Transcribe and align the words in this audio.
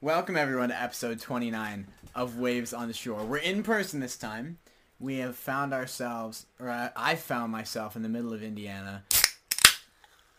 Welcome 0.00 0.36
everyone 0.36 0.68
to 0.68 0.80
episode 0.80 1.20
29 1.20 1.86
of 2.14 2.38
Waves 2.38 2.72
on 2.72 2.86
the 2.88 2.94
Shore. 2.94 3.24
We're 3.24 3.38
in 3.38 3.62
person 3.62 4.00
this 4.00 4.16
time. 4.16 4.58
We 5.00 5.18
have 5.18 5.36
found 5.36 5.72
ourselves, 5.72 6.46
or 6.60 6.70
I 6.70 6.90
I 6.96 7.14
found 7.16 7.52
myself 7.52 7.96
in 7.96 8.02
the 8.02 8.08
middle 8.08 8.32
of 8.32 8.42
Indiana, 8.42 9.02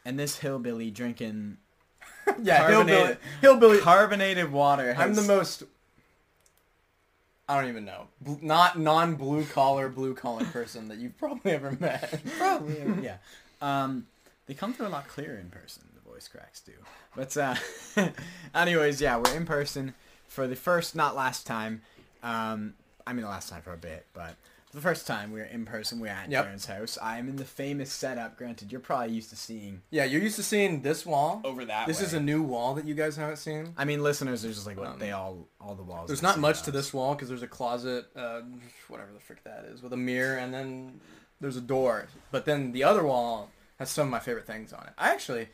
and 0.05 0.17
this 0.19 0.37
hillbilly 0.39 0.91
drinking 0.91 1.57
Yeah, 2.41 2.59
carbonated, 2.59 2.87
hillbilly. 2.87 3.17
Hillbilly. 3.41 3.79
carbonated 3.79 4.51
water. 4.51 4.95
I'm 4.97 5.15
the 5.15 5.21
most. 5.23 5.64
I 7.48 7.60
don't 7.60 7.70
even 7.70 7.86
know. 7.86 8.07
Bl- 8.21 8.36
Not 8.41 8.78
non-blue 8.80 9.46
collar, 9.46 9.89
blue 9.89 10.14
collar 10.14 10.46
person 10.46 10.88
that 10.89 11.00
you've 11.00 11.18
probably 11.18 11.52
ever 11.52 11.71
met. 11.80 12.21
Probably, 12.38 13.04
yeah. 13.04 13.18
Um, 13.62 14.07
they 14.46 14.54
come 14.54 14.71
through 14.73 14.88
a 14.88 14.89
lot 14.89 15.10
clearer 15.10 15.36
in 15.36 15.50
person. 15.50 15.84
Voice 16.20 16.27
cracks 16.27 16.59
do. 16.59 16.73
But 17.15 17.38
uh, 17.38 17.55
anyways, 18.54 18.99
yeah, 18.99 19.15
we're 19.17 19.33
in 19.38 19.45
person 19.45 19.93
for 20.27 20.47
the 20.47 20.55
first, 20.57 20.93
not 20.97 21.15
last 21.15 21.47
time. 21.47 21.81
Um, 22.23 22.73
I 23.07 23.13
mean 23.13 23.21
the 23.23 23.30
last 23.30 23.48
time 23.49 23.61
for 23.61 23.71
a 23.71 23.77
bit, 23.77 24.05
but 24.13 24.35
the 24.73 24.81
first 24.81 25.08
time 25.08 25.31
we 25.31 25.39
were 25.39 25.45
in 25.45 25.63
person. 25.66 26.02
We 26.02 26.09
are 26.09 26.11
at 26.11 26.30
Yep. 26.30 26.44
Jaron's 26.45 26.66
house. 26.66 26.97
I'm 27.02 27.30
in 27.30 27.38
the 27.38 27.45
famous 27.45 27.89
setup. 27.91 28.38
Granted, 28.38 28.70
you're 28.70 28.81
probably 28.81 29.16
used 29.16 29.30
to 29.30 29.38
seeing 29.38 29.81
Yeah, 29.91 30.03
you're 30.03 30.21
used 30.21 30.35
to 30.35 30.44
seeing 30.44 30.81
this 30.81 31.05
wall. 31.05 31.39
over 31.45 31.63
that. 31.63 31.88
This 31.88 32.02
is 32.02 32.13
a 32.13 32.20
new 32.20 32.44
wall 32.44 32.75
that 32.75 32.83
you 32.86 32.95
guys 32.95 33.16
haven't 33.16 33.38
seen. 33.38 33.73
I 33.77 33.86
mean, 33.86 34.03
listeners 34.03 34.44
are 34.44 34.49
just 34.49 34.67
like 34.67 34.77
what 34.77 34.88
Um, 34.88 34.99
they 34.99 35.11
all 35.11 35.47
all 35.61 35.73
the 35.75 35.83
walls. 35.83 36.08
There's 36.08 36.22
not 36.22 36.38
much 36.38 36.63
to 36.63 36.72
this 36.72 36.94
wall 36.94 37.16
because 37.16 37.30
there's 37.30 37.44
a 37.44 37.47
closet, 37.47 38.08
uh, 38.13 38.41
whatever 38.89 39.13
the 39.13 39.22
frick 39.22 39.41
that 39.45 39.63
is, 39.73 39.81
with 39.81 39.94
a 39.94 39.97
mirror, 39.97 40.38
and 40.38 40.53
then 40.53 40.99
there's 41.39 41.55
a 41.55 41.61
door. 41.61 42.08
But 42.30 42.44
then 42.44 42.73
the 42.73 42.83
other 42.83 43.05
wall 43.05 43.49
has 43.80 43.89
some 43.89 44.08
of 44.08 44.11
my 44.11 44.20
favorite 44.20 44.45
things 44.45 44.73
on 44.73 44.83
it. 44.83 44.94
I 44.97 45.11
actually, 45.11 45.47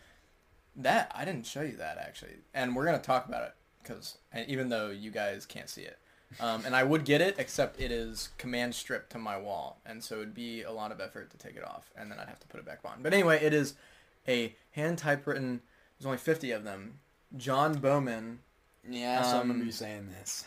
that 0.77 1.11
I 1.15 1.25
didn't 1.25 1.45
show 1.45 1.61
you 1.61 1.77
that 1.77 1.97
actually, 1.97 2.35
and 2.53 2.75
we're 2.75 2.85
gonna 2.85 2.99
talk 2.99 3.27
about 3.27 3.43
it 3.43 3.53
because 3.81 4.17
even 4.47 4.70
though 4.70 4.89
you 4.89 5.11
guys 5.11 5.45
can't 5.45 5.70
see 5.70 5.81
it, 5.84 5.98
um, 6.39 6.65
and 6.65 6.75
I 6.75 6.84
would 6.84 7.05
get 7.05 7.21
it 7.21 7.35
except 7.38 7.79
it 7.79 7.91
is 7.91 8.29
command 8.37 8.76
stripped 8.76 9.12
to 9.12 9.17
my 9.17 9.37
wall, 9.37 9.79
and 9.85 10.04
so 10.04 10.15
it'd 10.15 10.34
be 10.34 10.63
a 10.63 10.71
lot 10.71 10.91
of 10.91 10.99
effort 10.99 11.29
to 11.32 11.37
take 11.37 11.55
it 11.55 11.63
off, 11.63 11.91
and 11.95 12.12
then 12.12 12.20
I'd 12.20 12.27
have 12.27 12.40
to 12.41 12.48
put 12.48 12.59
it 12.59 12.65
back 12.65 12.79
on. 12.84 13.01
But 13.01 13.13
anyway, 13.13 13.41
it 13.43 13.54
is 13.54 13.76
a 14.27 14.55
hand 14.71 14.98
typewritten. 14.98 15.62
There's 15.98 16.05
only 16.07 16.17
50 16.17 16.51
of 16.51 16.63
them. 16.63 16.99
John 17.37 17.76
Bowman, 17.76 18.39
Yeah, 18.87 19.21
so 19.23 19.39
I'm 19.39 19.48
gonna 19.48 19.60
Um, 19.60 19.65
be 19.65 19.71
saying 19.71 20.10
this. 20.12 20.45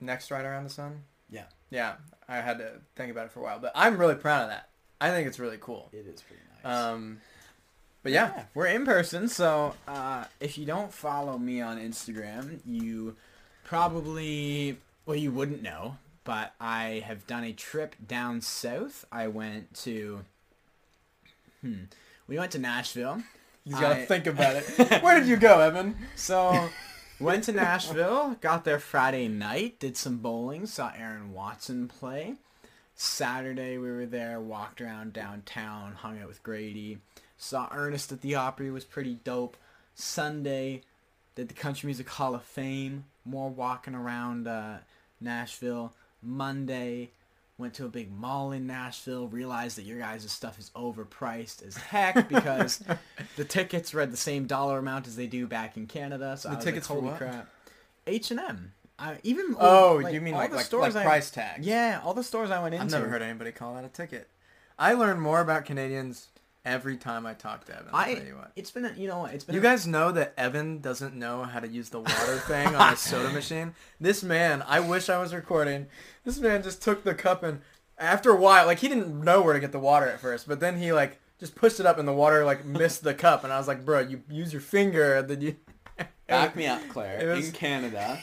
Next 0.00 0.30
Ride 0.30 0.44
Around 0.44 0.64
the 0.64 0.70
Sun? 0.70 1.04
Yeah. 1.30 1.44
Yeah, 1.70 1.96
I 2.28 2.36
had 2.40 2.58
to 2.58 2.80
think 2.94 3.10
about 3.10 3.26
it 3.26 3.32
for 3.32 3.40
a 3.40 3.42
while, 3.42 3.58
but 3.58 3.72
I'm 3.74 3.96
really 3.98 4.14
proud 4.14 4.42
of 4.44 4.48
that. 4.50 4.68
I 5.00 5.10
think 5.10 5.26
it's 5.26 5.38
really 5.38 5.58
cool. 5.60 5.88
It 5.92 6.06
is 6.06 6.22
pretty 6.22 6.42
nice. 6.62 6.72
Um, 6.74 7.20
but 8.06 8.12
yeah, 8.12 8.44
we're 8.54 8.68
in 8.68 8.84
person, 8.84 9.26
so 9.26 9.74
uh, 9.88 10.26
if 10.38 10.56
you 10.56 10.64
don't 10.64 10.92
follow 10.92 11.36
me 11.38 11.60
on 11.60 11.76
Instagram, 11.76 12.60
you 12.64 13.16
probably 13.64 14.76
well 15.06 15.16
you 15.16 15.32
wouldn't 15.32 15.60
know, 15.60 15.96
but 16.22 16.54
I 16.60 17.02
have 17.04 17.26
done 17.26 17.42
a 17.42 17.52
trip 17.52 17.96
down 18.06 18.42
south. 18.42 19.04
I 19.10 19.26
went 19.26 19.74
to 19.78 20.20
hmm, 21.62 21.86
we 22.28 22.38
went 22.38 22.52
to 22.52 22.60
Nashville. 22.60 23.24
you 23.64 23.72
gotta 23.72 24.02
I- 24.02 24.04
think 24.04 24.28
about 24.28 24.54
it. 24.54 24.64
Where 25.02 25.18
did 25.18 25.28
you 25.28 25.36
go, 25.36 25.58
Evan? 25.58 25.96
So 26.14 26.68
went 27.18 27.42
to 27.44 27.52
Nashville, 27.52 28.36
got 28.40 28.64
there 28.64 28.78
Friday 28.78 29.26
night, 29.26 29.80
did 29.80 29.96
some 29.96 30.18
bowling, 30.18 30.66
saw 30.66 30.92
Aaron 30.96 31.32
Watson 31.32 31.88
play. 31.88 32.34
Saturday 32.94 33.78
we 33.78 33.90
were 33.90 34.06
there, 34.06 34.38
walked 34.38 34.80
around 34.80 35.12
downtown, 35.12 35.94
hung 35.94 36.20
out 36.20 36.28
with 36.28 36.44
Grady, 36.44 36.98
saw 37.36 37.68
Ernest 37.72 38.12
at 38.12 38.20
the 38.22 38.34
Opry, 38.34 38.70
was 38.70 38.84
pretty 38.84 39.18
dope. 39.24 39.56
Sunday 39.94 40.82
did 41.34 41.48
the 41.48 41.54
Country 41.54 41.86
Music 41.88 42.08
Hall 42.08 42.34
of 42.34 42.42
Fame, 42.42 43.04
more 43.24 43.48
walking 43.50 43.94
around 43.94 44.46
uh, 44.46 44.78
Nashville. 45.20 45.92
Monday 46.22 47.10
went 47.58 47.72
to 47.74 47.86
a 47.86 47.88
big 47.88 48.12
mall 48.12 48.52
in 48.52 48.66
Nashville, 48.66 49.28
realized 49.28 49.78
that 49.78 49.84
your 49.84 49.98
guys' 49.98 50.30
stuff 50.30 50.58
is 50.58 50.70
overpriced 50.76 51.66
as 51.66 51.76
heck 51.76 52.28
because 52.28 52.82
the 53.36 53.44
tickets 53.44 53.94
read 53.94 54.10
the 54.12 54.16
same 54.16 54.46
dollar 54.46 54.78
amount 54.78 55.06
as 55.06 55.16
they 55.16 55.26
do 55.26 55.46
back 55.46 55.76
in 55.76 55.86
Canada. 55.86 56.36
So 56.36 56.50
The 56.50 56.56
I 56.56 56.60
tickets 56.60 56.90
like, 56.90 57.00
holy 57.00 57.16
crap. 57.16 57.48
H 58.06 58.30
and 58.30 58.40
M. 58.40 58.72
Even 59.22 59.54
Oh, 59.58 60.00
like, 60.02 60.14
you 60.14 60.20
mean 60.22 60.34
like 60.34 60.50
the 60.50 60.56
like, 60.56 60.66
stores 60.66 60.94
like 60.94 61.04
I- 61.04 61.08
price 61.08 61.30
tags? 61.30 61.66
Yeah, 61.66 62.00
all 62.04 62.14
the 62.14 62.22
stores 62.24 62.50
I 62.50 62.62
went 62.62 62.74
into. 62.74 62.84
I've 62.84 62.92
never 62.92 63.08
heard 63.08 63.22
anybody 63.22 63.52
call 63.52 63.74
that 63.74 63.84
a 63.84 63.88
ticket. 63.88 64.28
I 64.78 64.92
learned 64.94 65.20
more 65.22 65.40
about 65.40 65.64
Canadians 65.64 66.28
every 66.66 66.96
time 66.98 67.24
I 67.24 67.32
talk 67.32 67.64
to 67.66 67.72
Evan. 67.74 67.88
I'll 67.94 68.00
I. 68.10 68.14
tell 68.14 68.24
you 68.26 68.36
what. 68.36 68.50
It's 68.56 68.70
been 68.70 68.84
a, 68.84 68.92
you 68.92 69.08
know 69.08 69.20
what 69.20 69.32
it's 69.32 69.44
been. 69.44 69.54
You 69.54 69.60
a- 69.60 69.64
guys 69.64 69.86
know 69.86 70.12
that 70.12 70.34
Evan 70.36 70.80
doesn't 70.80 71.14
know 71.14 71.44
how 71.44 71.60
to 71.60 71.68
use 71.68 71.88
the 71.88 72.00
water 72.00 72.38
thing 72.46 72.74
on 72.74 72.92
a 72.92 72.96
soda 72.96 73.30
machine. 73.30 73.72
This 74.00 74.22
man, 74.22 74.62
I 74.66 74.80
wish 74.80 75.08
I 75.08 75.16
was 75.18 75.32
recording. 75.32 75.86
This 76.24 76.38
man 76.38 76.62
just 76.62 76.82
took 76.82 77.04
the 77.04 77.14
cup 77.14 77.42
and 77.42 77.60
after 77.98 78.30
a 78.30 78.36
while, 78.36 78.66
like 78.66 78.80
he 78.80 78.88
didn't 78.88 79.24
know 79.24 79.40
where 79.40 79.54
to 79.54 79.60
get 79.60 79.72
the 79.72 79.78
water 79.78 80.06
at 80.06 80.20
first, 80.20 80.46
but 80.46 80.60
then 80.60 80.76
he 80.78 80.92
like 80.92 81.18
just 81.40 81.54
pushed 81.54 81.80
it 81.80 81.86
up 81.86 81.98
and 81.98 82.06
the 82.06 82.12
water 82.12 82.44
like 82.44 82.64
missed 82.64 83.02
the 83.04 83.14
cup, 83.14 83.42
and 83.44 83.52
I 83.52 83.56
was 83.58 83.68
like, 83.68 83.84
bro, 83.86 84.00
you 84.00 84.22
use 84.28 84.52
your 84.52 84.60
finger, 84.60 85.14
and 85.14 85.28
then 85.28 85.40
you. 85.40 85.56
Back 86.26 86.56
me 86.56 86.66
up, 86.66 86.82
Claire. 86.90 87.26
Was- 87.34 87.46
In 87.46 87.52
Canada, 87.52 88.18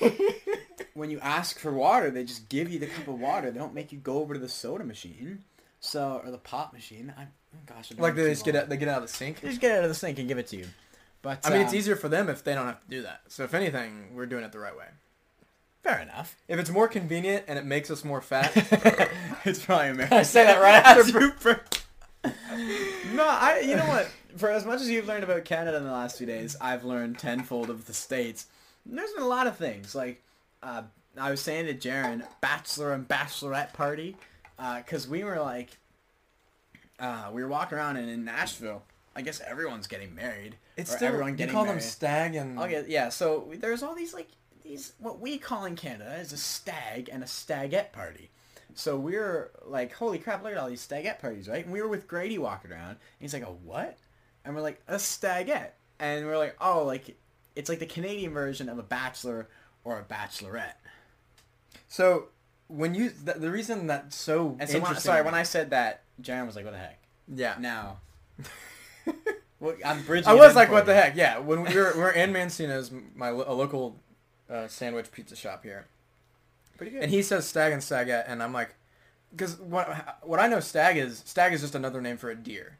when 0.94 1.10
you 1.10 1.20
ask 1.22 1.58
for 1.58 1.72
water, 1.72 2.12
they 2.12 2.24
just 2.24 2.50
give 2.50 2.70
you 2.72 2.78
the 2.78 2.86
cup 2.88 3.08
of 3.08 3.20
water. 3.20 3.50
They 3.50 3.58
don't 3.58 3.74
make 3.74 3.92
you 3.92 3.98
go 3.98 4.20
over 4.20 4.34
to 4.36 4.40
the 4.40 4.50
soda 4.50 4.84
machine, 4.84 5.44
so 5.84 6.22
or 6.24 6.32
the 6.32 6.38
pop 6.38 6.74
machine. 6.74 7.14
I, 7.18 7.24
oh 7.24 7.58
gosh, 7.66 7.92
I 7.92 8.02
Like 8.02 8.16
they 8.16 8.30
just 8.30 8.46
get 8.46 8.56
out, 8.56 8.70
they 8.70 8.78
get 8.78 8.88
out 8.88 9.04
of 9.04 9.08
the 9.08 9.14
sink. 9.14 9.42
They 9.42 9.50
just 9.50 9.62
get 9.62 9.78
out 9.78 9.84
of 9.84 9.90
the 9.90 9.96
sink 9.96 10.18
and 10.18 10.28
give 10.28 10.38
it 10.38 10.48
to 10.48 10.58
you. 10.58 10.66
But 11.22 11.40
I 11.46 11.52
mean, 11.52 11.62
it's 11.62 11.72
um, 11.72 11.78
easier 11.78 11.96
for 11.96 12.10
them 12.10 12.30
if 12.30 12.44
they 12.44 12.54
don't 12.54 12.66
have 12.66 12.82
to 12.82 12.90
do 12.90 13.02
that. 13.04 13.22
So 13.28 13.44
if 13.44 13.54
anything, 13.54 14.14
we're 14.14 14.26
doing 14.26 14.44
it 14.44 14.52
the 14.52 14.60
right 14.60 14.76
way. 14.76 14.88
Fair 15.84 16.00
enough. 16.00 16.38
If 16.48 16.60
it's 16.60 16.70
more 16.70 16.88
convenient 16.88 17.46
and 17.48 17.60
it 17.60 17.66
makes 17.66 17.92
us 17.92 18.04
more 18.04 18.22
fat, 18.22 18.52
it's 19.46 19.64
probably 19.64 19.90
American. 19.90 20.18
I 20.18 20.24
say 20.24 20.46
that 20.46 20.62
right 20.62 20.84
after. 20.84 21.04
Super. 21.04 21.64
no, 23.14 23.26
I. 23.28 23.60
You 23.60 23.76
know 23.76 23.88
what? 23.88 24.10
For 24.38 24.50
as 24.50 24.66
much 24.66 24.82
as 24.82 24.90
you've 24.90 25.08
learned 25.08 25.24
about 25.24 25.46
Canada 25.46 25.78
in 25.78 25.84
the 25.84 25.92
last 25.92 26.18
few 26.18 26.26
days, 26.26 26.56
I've 26.60 26.84
learned 26.84 27.20
tenfold 27.20 27.70
of 27.70 27.86
the 27.86 27.94
states. 27.94 28.48
There's 28.86 29.12
been 29.14 29.24
a 29.24 29.28
lot 29.28 29.48
of 29.48 29.58
things 29.58 29.94
like 29.94 30.24
uh, 30.62 30.84
I 31.18 31.30
was 31.30 31.42
saying 31.42 31.68
to 31.68 31.74
Jaron, 31.74 32.24
bachelor 32.42 32.94
and 32.94 33.08
bachelorette 33.08 33.74
party, 33.74 34.18
because 34.58 35.08
we 35.08 35.24
were 35.24 35.40
like, 35.40 35.78
uh, 37.00 37.30
we 37.31 37.41
were 37.44 37.50
walking 37.50 37.78
around 37.78 37.97
and 37.97 38.09
in 38.09 38.24
Nashville. 38.25 38.84
I 39.16 39.22
guess 39.22 39.41
everyone's 39.41 39.88
getting 39.88 40.16
married. 40.16 40.56
It's 40.75 40.91
or 40.94 40.97
still 40.97 41.08
everyone 41.09 41.31
you 41.31 41.38
getting 41.38 41.53
call 41.53 41.66
them 41.66 41.75
married. 41.75 41.84
stag 41.84 42.36
and 42.36 42.58
Okay, 42.58 42.86
yeah. 42.88 43.09
So 43.09 43.52
there's 43.59 43.84
all 43.84 43.96
these 43.96 44.13
like 44.13 44.30
these 44.63 44.94
what 45.00 45.19
we 45.19 45.38
call 45.38 45.66
in 45.66 45.75
Canada 45.75 46.16
is 46.16 46.34
a 46.34 46.38
stag 46.38 47.09
and 47.12 47.24
a 47.24 47.28
stagette 47.28 47.94
party. 47.94 48.31
So 48.75 48.97
we 48.97 49.16
are 49.18 49.52
like, 49.66 49.94
holy 49.94 50.18
crap, 50.18 50.44
look 50.44 50.53
at 50.53 50.58
all 50.58 50.68
these 50.68 50.81
stagette 50.81 51.22
parties, 51.22 51.47
right? 51.47 51.63
And 51.63 51.72
we 51.72 51.81
were 51.81 51.88
with 51.88 52.08
Grady 52.08 52.40
walking 52.40 52.72
around, 52.72 52.90
and 52.90 52.97
he's 53.19 53.34
like, 53.34 53.44
a 53.44 53.52
what? 53.52 54.00
And 54.44 54.56
we're 54.56 54.62
like, 54.62 54.81
a 54.88 54.97
stagette. 54.97 55.78
And 56.00 56.25
we're 56.25 56.40
like, 56.40 56.56
oh, 56.59 56.84
like 56.84 57.16
it's 57.56 57.69
like 57.69 57.80
the 57.80 57.86
Canadian 57.86 58.34
version 58.34 58.69
of 58.69 58.80
a 58.80 58.84
bachelor 58.84 59.47
or 59.84 60.00
a 60.00 60.03
bachelorette. 60.03 60.74
So 61.88 62.30
when 62.68 62.96
you 62.96 63.09
th- 63.09 63.38
the 63.38 63.51
reason 63.51 63.88
that's 63.88 64.16
so 64.16 64.56
And 64.59 64.69
so, 64.69 64.75
when, 64.75 64.81
interesting. 64.84 65.09
sorry, 65.12 65.22
when 65.24 65.34
I 65.35 65.44
said 65.44 65.69
that, 65.72 66.01
Jaron 66.22 66.46
was 66.46 66.56
like, 66.56 66.66
what 66.66 66.72
the 66.74 66.79
heck? 66.79 67.00
yeah, 67.34 67.56
Now, 67.59 67.97
well, 69.59 69.75
I'm 69.85 70.03
bridging. 70.03 70.28
I 70.28 70.34
it 70.34 70.38
was 70.38 70.51
in 70.51 70.56
like, 70.56 70.68
for 70.68 70.74
what 70.74 70.85
the 70.85 70.91
you. 70.94 70.97
heck? 71.01 71.16
Yeah, 71.16 71.40
when 71.40 71.63
we 71.63 71.75
were 71.75 71.91
we 71.96 72.00
we're 72.01 72.12
in 72.12 72.31
Mancino's, 72.34 72.91
my 73.16 73.29
lo- 73.29 73.46
a 73.47 73.53
local 73.53 73.97
uh, 74.50 74.68
sandwich 74.68 75.12
pizza 75.12 75.35
shop 75.35 75.63
here, 75.63 75.85
Pretty 76.78 76.91
good. 76.91 77.03
and 77.03 77.12
he 77.12 77.22
says 77.22 77.47
stag 77.47 77.72
and 77.74 77.81
stagette, 77.84 78.25
and 78.28 78.41
I'm 78.44 78.53
like, 78.53 78.75
because 79.31 79.59
what 79.59 80.19
what 80.24 80.40
I 80.40 80.47
know 80.47 80.59
stag 80.59 80.97
is 80.97 81.24
stag 81.25 81.53
is 81.53 81.62
just 81.62 81.75
another 81.75 82.01
name 82.01 82.18
for 82.18 82.30
a 82.30 82.35
deer. 82.35 82.78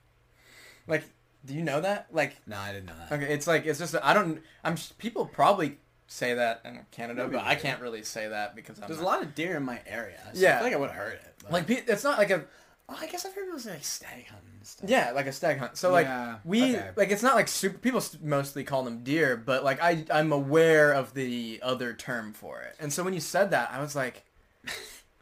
Like, 0.88 1.06
do 1.46 1.54
you 1.54 1.62
know 1.62 1.80
that? 1.82 2.08
Like, 2.12 2.36
no, 2.46 2.58
I 2.58 2.74
didn't 2.74 2.88
know 2.88 2.94
that. 3.10 3.12
okay, 3.22 3.34
it's 3.34 3.48
like 3.48 3.66
it's 3.66 3.80
just 3.80 3.96
I 4.04 4.14
don't. 4.14 4.42
I'm 4.64 4.76
people 4.98 5.26
probably 5.26 5.78
say 6.08 6.34
that 6.36 6.62
in 6.66 6.80
Canada, 6.92 7.28
but 7.32 7.44
I 7.44 7.56
can't 7.56 7.82
really 7.82 8.04
say 8.04 8.28
that 8.28 8.56
because 8.56 8.80
I'm 8.80 8.88
There's 8.88 9.00
a 9.00 9.04
lot 9.06 9.22
of 9.22 9.34
deer 9.36 9.58
in 9.58 9.64
my 9.64 9.82
area. 9.88 10.20
So 10.34 10.40
Yeah. 10.42 10.56
I 10.56 10.58
feel 10.58 10.64
like 10.68 10.74
I 10.74 10.78
would 10.78 10.90
have 10.92 10.98
heard 11.00 11.14
it. 11.14 11.34
but- 11.42 11.52
like 11.52 11.70
it's 11.70 12.04
not 12.04 12.18
like 12.18 12.30
a 12.30 12.44
Oh, 12.90 12.98
I 13.00 13.08
guess 13.08 13.26
I've 13.26 13.34
heard 13.34 13.46
people 13.46 13.60
say 13.60 13.72
like 13.72 13.84
stag 13.86 14.28
hunt 14.28 14.44
and 14.58 14.68
stuff. 14.68 14.90
Yeah, 14.90 15.12
like 15.12 15.26
a 15.26 15.32
stag 15.32 15.58
hunt. 15.58 15.78
So 15.78 15.90
like 15.92 16.06
Yeah, 16.06 16.40
we 16.44 16.76
okay. 16.76 16.90
like 16.98 17.12
it's 17.12 17.24
not 17.24 17.34
like 17.36 17.48
super. 17.48 17.78
People 17.78 18.04
mostly 18.22 18.66
call 18.66 18.84
them 18.84 19.04
deer, 19.06 19.38
but 19.38 19.64
like 19.64 19.82
I 19.82 20.06
I'm 20.12 20.34
aware 20.34 20.92
of 20.92 21.14
the 21.14 21.62
other 21.64 21.94
term 21.94 22.34
for 22.34 22.60
it. 22.62 22.76
And 22.82 22.92
so 22.92 23.02
when 23.04 23.14
you 23.14 23.22
said 23.22 23.52
that, 23.52 23.72
I 23.72 23.80
was 23.80 23.96
like, 23.96 24.26
I 24.68 24.72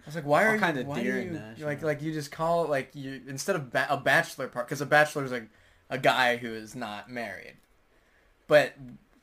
was 0.07 0.15
like, 0.15 0.25
why 0.25 0.43
All 0.45 0.49
are 0.51 0.53
you? 0.55 0.59
kinds 0.59 0.79
of 0.79 0.93
deer 0.95 1.21
you, 1.21 1.31
Nashville. 1.31 1.67
like 1.67 1.83
like 1.83 2.01
you 2.01 2.11
just 2.11 2.31
call 2.31 2.63
it 2.65 2.69
like 2.71 2.89
you 2.95 3.21
instead 3.27 3.55
of 3.55 3.71
ba- 3.71 3.87
a 3.91 3.97
bachelor 3.97 4.47
part 4.47 4.65
because 4.65 4.81
a 4.81 4.85
bachelor 4.87 5.23
is 5.23 5.31
like 5.31 5.47
a 5.91 5.99
guy 5.99 6.37
who 6.37 6.51
is 6.51 6.75
not 6.75 7.11
married. 7.11 7.57
But 8.47 8.73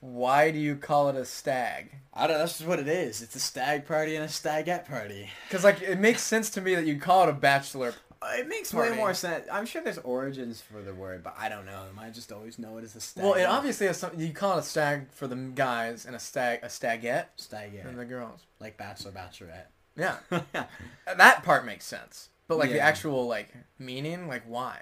why 0.01 0.51
do 0.51 0.59
you 0.59 0.77
call 0.77 1.09
it 1.09 1.17
a 1.17 1.25
stag? 1.25 1.91
I 2.15 2.27
don't. 2.27 2.39
That's 2.39 2.59
just 2.59 2.69
what 2.69 2.79
it 2.79 2.89
is. 2.89 3.23
It's 3.23 3.35
a 3.35 3.41
stag 3.41 3.87
party 3.87 4.17
and 4.17 4.25
a 4.25 4.29
stagette 4.29 4.89
party. 4.89 5.29
Because 5.49 5.65
like 5.65 5.83
it 5.83 5.99
makes 5.99 6.23
sense 6.23 6.51
to 6.51 6.61
me 6.61 6.75
that 6.75 6.87
you 6.87 6.99
call 6.99 7.25
it 7.25 7.29
a 7.29 7.33
bachelor 7.33 7.95
It 8.35 8.49
makes 8.49 8.73
Party. 8.73 8.91
way 8.91 8.97
more 8.97 9.15
sense. 9.15 9.47
I'm 9.51 9.67
sure 9.67 9.83
there's 9.83 9.99
origins 9.99 10.61
for 10.61 10.83
the 10.83 10.93
word, 10.95 11.23
but 11.23 11.37
I 11.39 11.49
don't 11.49 11.67
know 11.67 11.85
them. 11.87 11.99
I 12.01 12.11
just 12.11 12.33
always 12.33 12.59
know 12.59 12.77
it 12.79 12.85
as 12.85 12.97
a 12.97 13.01
stag. 13.01 13.25
Well, 13.25 13.35
it 13.35 13.45
obviously 13.45 13.87
has 13.87 13.97
something. 13.99 14.19
You 14.21 14.33
call 14.33 14.57
it 14.57 14.61
a 14.61 14.63
stag 14.65 15.11
for 15.13 15.27
the 15.27 15.37
guys 15.37 16.05
and 16.07 16.17
a 16.17 16.19
stag 16.19 16.61
a 16.63 16.69
stagette 16.69 17.33
stag 17.37 17.71
for 17.83 17.91
yeah. 17.91 17.97
the 17.97 18.05
girls. 18.05 18.41
like 18.61 18.77
bachelor 18.77 19.13
bachelorette. 19.13 19.67
Yeah, 19.97 20.17
that 21.07 21.43
part 21.43 21.65
makes 21.67 21.85
sense. 21.85 22.29
But 22.47 22.59
like 22.59 22.71
the 22.71 22.81
actual 22.81 23.27
like 23.27 23.53
meaning, 23.79 24.27
like 24.29 24.43
why? 24.47 24.81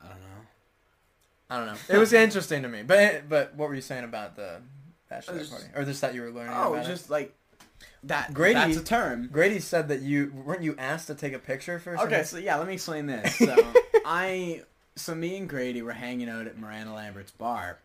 I 0.00 0.08
don't 0.08 0.20
know. 0.20 0.46
I 1.50 1.58
don't 1.58 1.66
know. 1.66 1.74
It 1.88 1.98
was 1.98 2.12
interesting 2.12 2.62
to 2.62 2.68
me. 2.68 2.82
But 2.82 3.28
but 3.28 3.54
what 3.54 3.68
were 3.68 3.74
you 3.74 3.80
saying 3.80 4.04
about 4.04 4.36
the 4.36 4.60
bachelor 5.08 5.38
Just- 5.38 5.50
party, 5.50 5.66
or 5.74 5.84
just 5.84 6.00
that 6.00 6.14
you 6.14 6.22
were 6.22 6.30
learning 6.30 6.54
Oh, 6.56 6.74
about 6.74 6.86
just 6.86 7.10
like 7.10 7.34
that. 8.04 8.32
Grady- 8.34 8.54
That's 8.54 8.76
a 8.76 8.84
term. 8.84 9.28
Grady 9.30 9.60
said 9.60 9.88
that 9.88 10.00
you 10.00 10.32
weren't 10.44 10.62
you 10.62 10.74
asked 10.78 11.06
to 11.08 11.14
take 11.14 11.32
a 11.32 11.38
picture 11.38 11.78
for. 11.78 11.98
Okay, 11.98 12.22
so 12.22 12.38
yeah, 12.38 12.56
let 12.56 12.66
me 12.66 12.74
explain 12.74 13.06
this. 13.06 13.36
So 13.38 13.72
I, 14.06 14.62
so 14.96 15.14
me 15.14 15.36
and 15.36 15.48
Grady 15.48 15.80
were 15.82 15.92
hanging 15.92 16.28
out 16.28 16.46
at 16.46 16.58
Miranda 16.58 16.92
Lambert's 16.92 17.30
bar. 17.32 17.78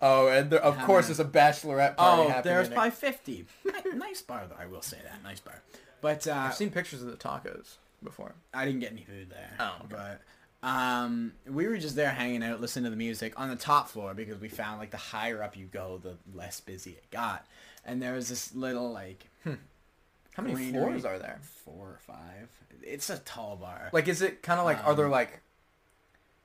Oh, 0.00 0.26
and 0.28 0.50
there, 0.50 0.60
of 0.60 0.76
How 0.76 0.86
course, 0.86 1.04
many? 1.08 1.14
there's 1.16 1.20
a 1.28 1.30
bachelorette 1.30 1.96
party 1.96 2.22
Oh, 2.22 2.28
happening. 2.28 2.54
there's 2.54 2.66
in 2.68 2.72
probably 2.74 2.90
fifty. 2.90 3.46
Nice 3.94 4.22
bar 4.22 4.44
though, 4.48 4.56
I 4.58 4.66
will 4.66 4.82
say 4.82 4.98
that. 5.04 5.22
Nice 5.22 5.38
bar. 5.40 5.60
But 6.00 6.26
uh, 6.26 6.32
I've 6.34 6.54
seen 6.54 6.70
pictures 6.70 7.02
of 7.02 7.08
the 7.10 7.16
tacos 7.16 7.74
before. 8.02 8.34
I 8.52 8.64
didn't 8.64 8.80
get 8.80 8.90
any 8.90 9.02
food 9.04 9.30
there. 9.30 9.50
Oh, 9.60 9.76
okay. 9.84 9.86
But 9.90 10.20
um, 10.62 11.32
we 11.48 11.66
were 11.66 11.76
just 11.78 11.96
there 11.96 12.10
hanging 12.10 12.42
out, 12.42 12.60
listening 12.60 12.84
to 12.84 12.90
the 12.90 12.96
music 12.96 13.38
on 13.38 13.48
the 13.48 13.56
top 13.56 13.88
floor 13.88 14.14
because 14.14 14.40
we 14.40 14.48
found 14.48 14.78
like 14.78 14.90
the 14.90 14.96
higher 14.96 15.42
up 15.42 15.56
you 15.56 15.66
go, 15.66 15.98
the 16.02 16.16
less 16.34 16.60
busy 16.60 16.90
it 16.92 17.10
got. 17.10 17.44
And 17.84 18.00
there 18.00 18.14
was 18.14 18.28
this 18.28 18.54
little 18.54 18.92
like 18.92 19.26
How 19.44 20.42
many 20.42 20.54
Greenery. 20.54 20.72
floors 20.84 21.04
are 21.04 21.18
there? 21.18 21.40
four 21.64 21.86
or 21.88 21.98
five. 22.06 22.48
It's 22.82 23.10
a 23.10 23.18
tall 23.18 23.56
bar. 23.56 23.90
Like, 23.92 24.08
is 24.08 24.22
it 24.22 24.42
kind 24.42 24.58
of 24.60 24.64
like? 24.66 24.84
are 24.86 24.94
there 24.94 25.06
Um, 25.06 25.10
like, 25.12 25.40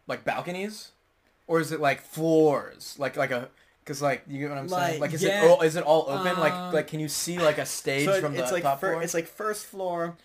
like 0.08 0.24
balconies, 0.26 0.92
or 1.48 1.60
is 1.60 1.72
it 1.72 1.80
like 1.80 2.02
floors? 2.02 2.96
Like 2.98 3.16
like 3.18 3.32
a. 3.32 3.50
Cause 3.86 4.02
like 4.02 4.24
you 4.28 4.40
get 4.40 4.50
what 4.50 4.58
I'm 4.58 4.68
saying. 4.68 5.00
Like, 5.00 5.12
Like 5.12 5.14
is 5.14 5.24
yeah, 5.24 5.46
it 5.46 5.50
all, 5.50 5.62
is 5.62 5.76
it 5.78 5.84
all 5.86 6.06
open? 6.10 6.36
uh, 6.36 6.40
like 6.42 6.74
like 6.74 6.88
can 6.88 7.00
you 7.00 7.08
see 7.08 7.40
like 7.40 7.58
a 7.58 7.66
stage 7.66 8.04
so 8.06 8.14
it- 8.16 8.22
from 8.22 8.34
the 8.34 8.44
it's 8.44 8.52
like 8.52 8.64
top 8.64 8.82
fir- 8.82 8.92
floor? 8.92 9.02
it's 9.04 9.14
like 9.14 9.28
first 9.28 9.66
floor, 9.66 10.18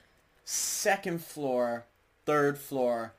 second 0.44 1.22
floor, 1.22 1.84
third 2.26 2.58
floor, 2.58 3.12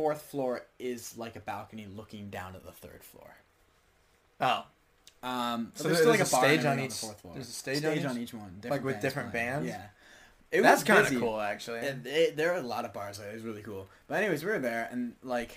fourth 0.00 0.22
floor 0.22 0.62
is 0.78 1.16
like 1.18 1.36
a 1.36 1.40
balcony 1.40 1.86
looking 1.94 2.30
down 2.30 2.54
at 2.56 2.64
the 2.64 2.72
third 2.72 3.02
floor. 3.04 3.34
oh, 4.40 4.64
Um, 5.22 5.72
So 5.74 5.82
so 5.82 5.88
there's 5.88 5.98
there's 5.98 5.98
still 5.98 6.10
like 6.10 6.20
a 6.20 6.30
bar 6.30 6.44
stage 6.44 6.64
on 6.64 6.80
each- 6.80 6.90
the 7.00 7.06
fourth 7.06 7.20
floor. 7.20 7.34
there's 7.34 7.48
a 7.48 7.52
stage 7.52 7.84
on 8.04 8.18
each- 8.18 8.32
one, 8.34 8.60
Like 8.64 8.82
with 8.84 9.00
different 9.02 9.30
playing. 9.32 9.46
bands? 9.46 9.68
Yeah, 9.68 9.86
it 10.50 10.62
that's 10.62 10.80
was 10.82 10.84
kind 10.88 11.06
of 11.14 11.20
cool 11.20 11.38
actually. 11.40 11.80
It, 11.80 12.06
it, 12.06 12.36
there 12.36 12.52
are 12.52 12.56
a 12.58 12.62
lot 12.62 12.84
of 12.86 12.92
bars 12.94 13.18
there. 13.18 13.30
It 13.30 13.34
was 13.34 13.42
really 13.42 13.62
cool. 13.62 13.88
But 14.08 14.22
anyways, 14.22 14.42
we 14.44 14.50
were 14.50 14.58
there 14.58 14.88
and 14.90 15.14
like 15.22 15.50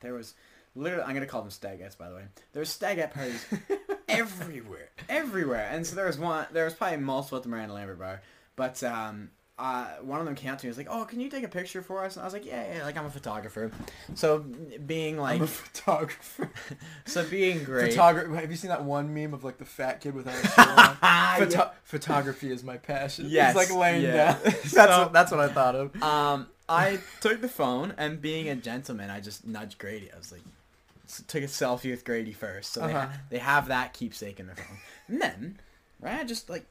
there 0.00 0.12
was 0.14 0.34
literally 0.74 1.04
I'm 1.04 1.14
gonna 1.14 1.26
call 1.26 1.42
them 1.42 1.50
stagettes 1.50 1.96
by 1.96 2.08
the 2.10 2.16
way. 2.16 2.24
There 2.52 2.60
was 2.60 2.68
stagette 2.70 3.14
parties 3.14 3.46
everywhere, 4.08 4.88
everywhere. 5.08 5.68
And 5.70 5.86
so 5.86 5.94
there 5.94 6.06
was 6.06 6.18
one. 6.18 6.46
There 6.52 6.64
was 6.64 6.74
probably 6.74 6.98
multiple 6.98 7.36
at 7.38 7.44
the 7.44 7.48
Miranda 7.48 7.74
Lambert 7.74 7.98
bar, 8.00 8.22
but 8.56 8.82
um. 8.82 9.30
Uh, 9.62 9.84
one 10.02 10.18
of 10.20 10.24
them 10.24 10.34
came 10.34 10.56
to 10.56 10.64
me. 10.64 10.68
and 10.68 10.76
was 10.76 10.78
like, 10.78 10.88
"Oh, 10.90 11.04
can 11.04 11.20
you 11.20 11.28
take 11.28 11.44
a 11.44 11.48
picture 11.48 11.82
for 11.82 12.02
us?" 12.02 12.16
And 12.16 12.22
I 12.22 12.24
was 12.24 12.32
like, 12.32 12.46
"Yeah, 12.46 12.76
yeah." 12.78 12.84
Like 12.84 12.96
I'm 12.96 13.04
a 13.04 13.10
photographer, 13.10 13.70
so 14.14 14.38
being 14.86 15.18
like, 15.18 15.36
I'm 15.36 15.42
a 15.42 15.46
photographer. 15.46 16.50
so 17.04 17.24
being 17.28 17.62
great. 17.64 17.90
Photographer. 17.92 18.34
Have 18.36 18.50
you 18.50 18.56
seen 18.56 18.70
that 18.70 18.82
one 18.84 19.12
meme 19.12 19.34
of 19.34 19.44
like 19.44 19.58
the 19.58 19.66
fat 19.66 20.00
kid 20.00 20.14
without 20.14 20.34
a 20.42 20.46
shirt 20.48 20.68
on? 20.68 20.96
Photo- 21.38 21.58
yeah. 21.58 21.70
Photography 21.84 22.50
is 22.50 22.64
my 22.64 22.78
passion. 22.78 23.26
Yes, 23.28 23.54
He's 23.58 23.68
like 23.70 23.78
laying 23.78 24.02
yeah. 24.02 24.32
down. 24.32 24.38
that's 24.44 24.70
So- 24.70 25.02
what, 25.02 25.12
that's 25.12 25.30
what 25.30 25.40
I 25.40 25.48
thought 25.48 25.74
of. 25.76 26.02
Um, 26.02 26.46
I 26.68 26.98
took 27.20 27.40
the 27.42 27.48
phone 27.48 27.92
and 27.98 28.20
being 28.22 28.48
a 28.48 28.54
gentleman, 28.54 29.10
I 29.10 29.20
just 29.20 29.46
nudged 29.46 29.76
Grady. 29.78 30.08
I 30.10 30.16
was 30.16 30.32
like, 30.32 30.42
took 31.26 31.42
a 31.42 31.46
selfie 31.46 31.90
with 31.90 32.04
Grady 32.04 32.32
first, 32.32 32.72
so 32.72 32.80
they, 32.86 32.94
Uh-huh. 32.94 33.06
ha- 33.08 33.20
they 33.28 33.38
have 33.38 33.68
that 33.68 33.92
keepsake 33.92 34.38
in 34.40 34.46
their 34.46 34.56
phone. 34.56 34.78
And 35.08 35.20
then, 35.20 35.58
right, 36.00 36.20
I 36.20 36.24
just 36.24 36.48
like 36.48 36.64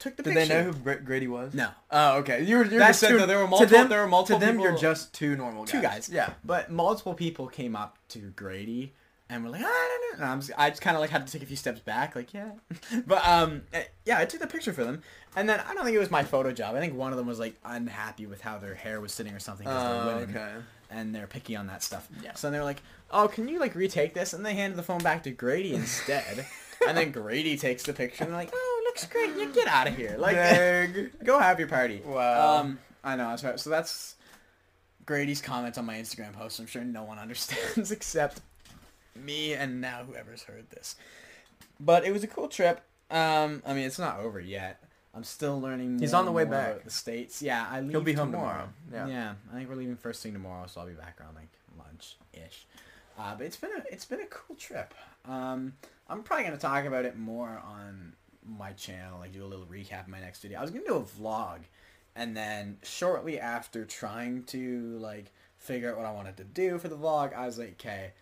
took 0.00 0.16
the 0.16 0.22
Did 0.24 0.34
picture. 0.34 0.48
they 0.48 0.54
know 0.64 0.64
who 0.64 0.72
Br- 0.72 0.92
Grady 1.04 1.28
was? 1.28 1.54
No, 1.54 1.68
Oh, 1.92 2.18
okay. 2.18 2.42
You 2.42 2.56
were, 2.58 2.64
you're 2.64 2.80
That 2.80 2.88
just 2.88 3.00
said, 3.00 3.10
two, 3.10 3.18
though, 3.18 3.26
there 3.26 3.38
were 3.38 3.44
to 3.44 3.50
multiple- 3.50 3.78
them, 3.78 3.88
there 3.88 4.00
were 4.00 4.08
multiple 4.08 4.40
To 4.40 4.46
them, 4.46 4.58
you're 4.58 4.76
just 4.76 5.14
two 5.14 5.36
normal 5.36 5.64
guys. 5.64 5.70
two 5.72 5.80
guys. 5.82 6.10
Yeah. 6.12 6.30
but 6.44 6.70
multiple 6.72 7.14
people 7.14 7.46
came 7.46 7.76
up 7.76 7.98
to 8.08 8.18
Grady 8.34 8.94
and 9.28 9.44
were 9.44 9.50
like, 9.50 9.62
ah, 9.62 9.66
no, 9.68 10.16
no. 10.18 10.22
And 10.24 10.32
I'm 10.32 10.40
just, 10.40 10.50
I 10.58 10.70
just 10.70 10.82
kind 10.82 10.96
of 10.96 11.00
like 11.00 11.10
had 11.10 11.24
to 11.26 11.32
take 11.32 11.42
a 11.42 11.46
few 11.46 11.54
steps 11.56 11.78
back, 11.80 12.16
like, 12.16 12.34
yeah. 12.34 12.50
but 13.06 13.24
um, 13.26 13.62
eh, 13.72 13.84
yeah, 14.04 14.18
I 14.18 14.24
took 14.24 14.40
the 14.40 14.46
picture 14.48 14.72
for 14.72 14.82
them, 14.84 15.02
and 15.36 15.48
then 15.48 15.60
I 15.68 15.72
don't 15.74 15.84
think 15.84 15.94
it 15.94 16.00
was 16.00 16.10
my 16.10 16.24
photo 16.24 16.50
job. 16.50 16.74
I 16.74 16.80
think 16.80 16.94
one 16.94 17.12
of 17.12 17.16
them 17.18 17.28
was 17.28 17.38
like 17.38 17.54
unhappy 17.64 18.26
with 18.26 18.40
how 18.40 18.58
their 18.58 18.74
hair 18.74 19.00
was 19.00 19.12
sitting 19.12 19.32
or 19.32 19.38
something 19.38 19.66
because 19.68 19.86
Oh, 19.86 20.04
they're 20.06 20.16
women. 20.26 20.36
okay. 20.36 20.52
and 20.90 21.14
they're 21.14 21.28
picky 21.28 21.54
on 21.54 21.68
that 21.68 21.84
stuff. 21.84 22.08
Yeah. 22.24 22.34
So 22.34 22.50
they're 22.50 22.64
like, 22.64 22.82
"Oh, 23.12 23.28
can 23.28 23.46
you 23.46 23.60
like 23.60 23.76
retake 23.76 24.14
this?" 24.14 24.32
And 24.32 24.44
they 24.44 24.54
handed 24.54 24.76
the 24.76 24.82
phone 24.82 24.98
back 25.02 25.22
to 25.22 25.30
Grady 25.30 25.74
instead. 25.74 26.44
and 26.88 26.96
then 26.98 27.12
Grady 27.12 27.56
takes 27.56 27.84
the 27.84 27.92
picture 27.92 28.24
and 28.24 28.32
they're 28.32 28.40
like, 28.40 28.50
"Oh, 28.52 28.69
it 28.69 28.69
looks 28.90 29.06
great. 29.06 29.36
You 29.36 29.52
get 29.52 29.68
out 29.68 29.86
of 29.86 29.96
here. 29.96 30.16
Like, 30.18 30.36
go 31.24 31.38
have 31.38 31.58
your 31.58 31.68
party." 31.68 32.02
Wow. 32.04 32.58
Um, 32.58 32.78
I 33.04 33.16
know. 33.16 33.28
That's 33.30 33.44
right. 33.44 33.58
So 33.60 33.70
that's 33.70 34.16
Grady's 35.06 35.40
comments 35.40 35.78
on 35.78 35.86
my 35.86 35.94
Instagram 35.96 36.32
post. 36.34 36.58
I'm 36.60 36.66
sure 36.66 36.82
no 36.84 37.04
one 37.04 37.18
understands 37.26 37.90
except 37.90 38.40
me 39.14 39.54
and 39.54 39.80
now 39.80 40.04
whoever's 40.06 40.42
heard 40.42 40.68
this. 40.70 40.96
But 41.78 42.04
it 42.04 42.12
was 42.12 42.24
a 42.24 42.26
cool 42.26 42.48
trip. 42.48 42.80
Um, 43.10 43.62
I 43.66 43.74
mean, 43.74 43.84
it's 43.84 43.98
not 43.98 44.20
over 44.20 44.38
yet. 44.40 44.82
I'm 45.14 45.24
still 45.24 45.60
learning. 45.60 45.98
He's 45.98 46.14
on 46.14 46.24
the 46.24 46.32
way 46.32 46.44
back. 46.44 46.84
The 46.84 46.90
states. 46.90 47.42
Yeah, 47.42 47.66
I 47.68 47.80
leave 47.80 47.90
He'll 47.90 48.00
be 48.00 48.12
home 48.12 48.30
tomorrow. 48.30 48.68
tomorrow. 48.90 49.08
Yeah. 49.08 49.14
Yeah, 49.14 49.32
I 49.52 49.56
think 49.56 49.68
we're 49.68 49.74
leaving 49.74 49.96
first 49.96 50.22
thing 50.22 50.32
tomorrow, 50.32 50.66
so 50.68 50.80
I'll 50.80 50.86
be 50.86 50.92
back 50.92 51.20
around 51.20 51.34
like 51.34 51.48
lunch 51.76 52.16
ish. 52.32 52.66
Uh, 53.18 53.34
but 53.36 53.46
it's 53.46 53.56
been 53.56 53.70
a 53.76 53.82
it's 53.92 54.04
been 54.04 54.20
a 54.20 54.26
cool 54.26 54.54
trip. 54.56 54.94
Um, 55.28 55.72
I'm 56.08 56.22
probably 56.22 56.44
gonna 56.44 56.58
talk 56.58 56.84
about 56.84 57.04
it 57.04 57.18
more 57.18 57.60
on 57.64 58.12
my 58.46 58.72
channel, 58.72 59.18
like 59.20 59.32
do 59.32 59.44
a 59.44 59.46
little 59.46 59.66
recap 59.66 60.02
of 60.02 60.08
my 60.08 60.20
next 60.20 60.40
video. 60.42 60.58
I 60.58 60.62
was 60.62 60.70
gonna 60.70 60.84
do 60.86 60.96
a 60.96 61.02
vlog, 61.02 61.60
and 62.16 62.36
then 62.36 62.78
shortly 62.82 63.38
after 63.38 63.84
trying 63.84 64.44
to 64.44 64.98
like 64.98 65.32
figure 65.58 65.90
out 65.90 65.96
what 65.98 66.06
I 66.06 66.12
wanted 66.12 66.36
to 66.38 66.44
do 66.44 66.78
for 66.78 66.88
the 66.88 66.96
vlog, 66.96 67.34
I 67.36 67.46
was 67.46 67.58
like, 67.58 67.72
okay, 67.72 68.12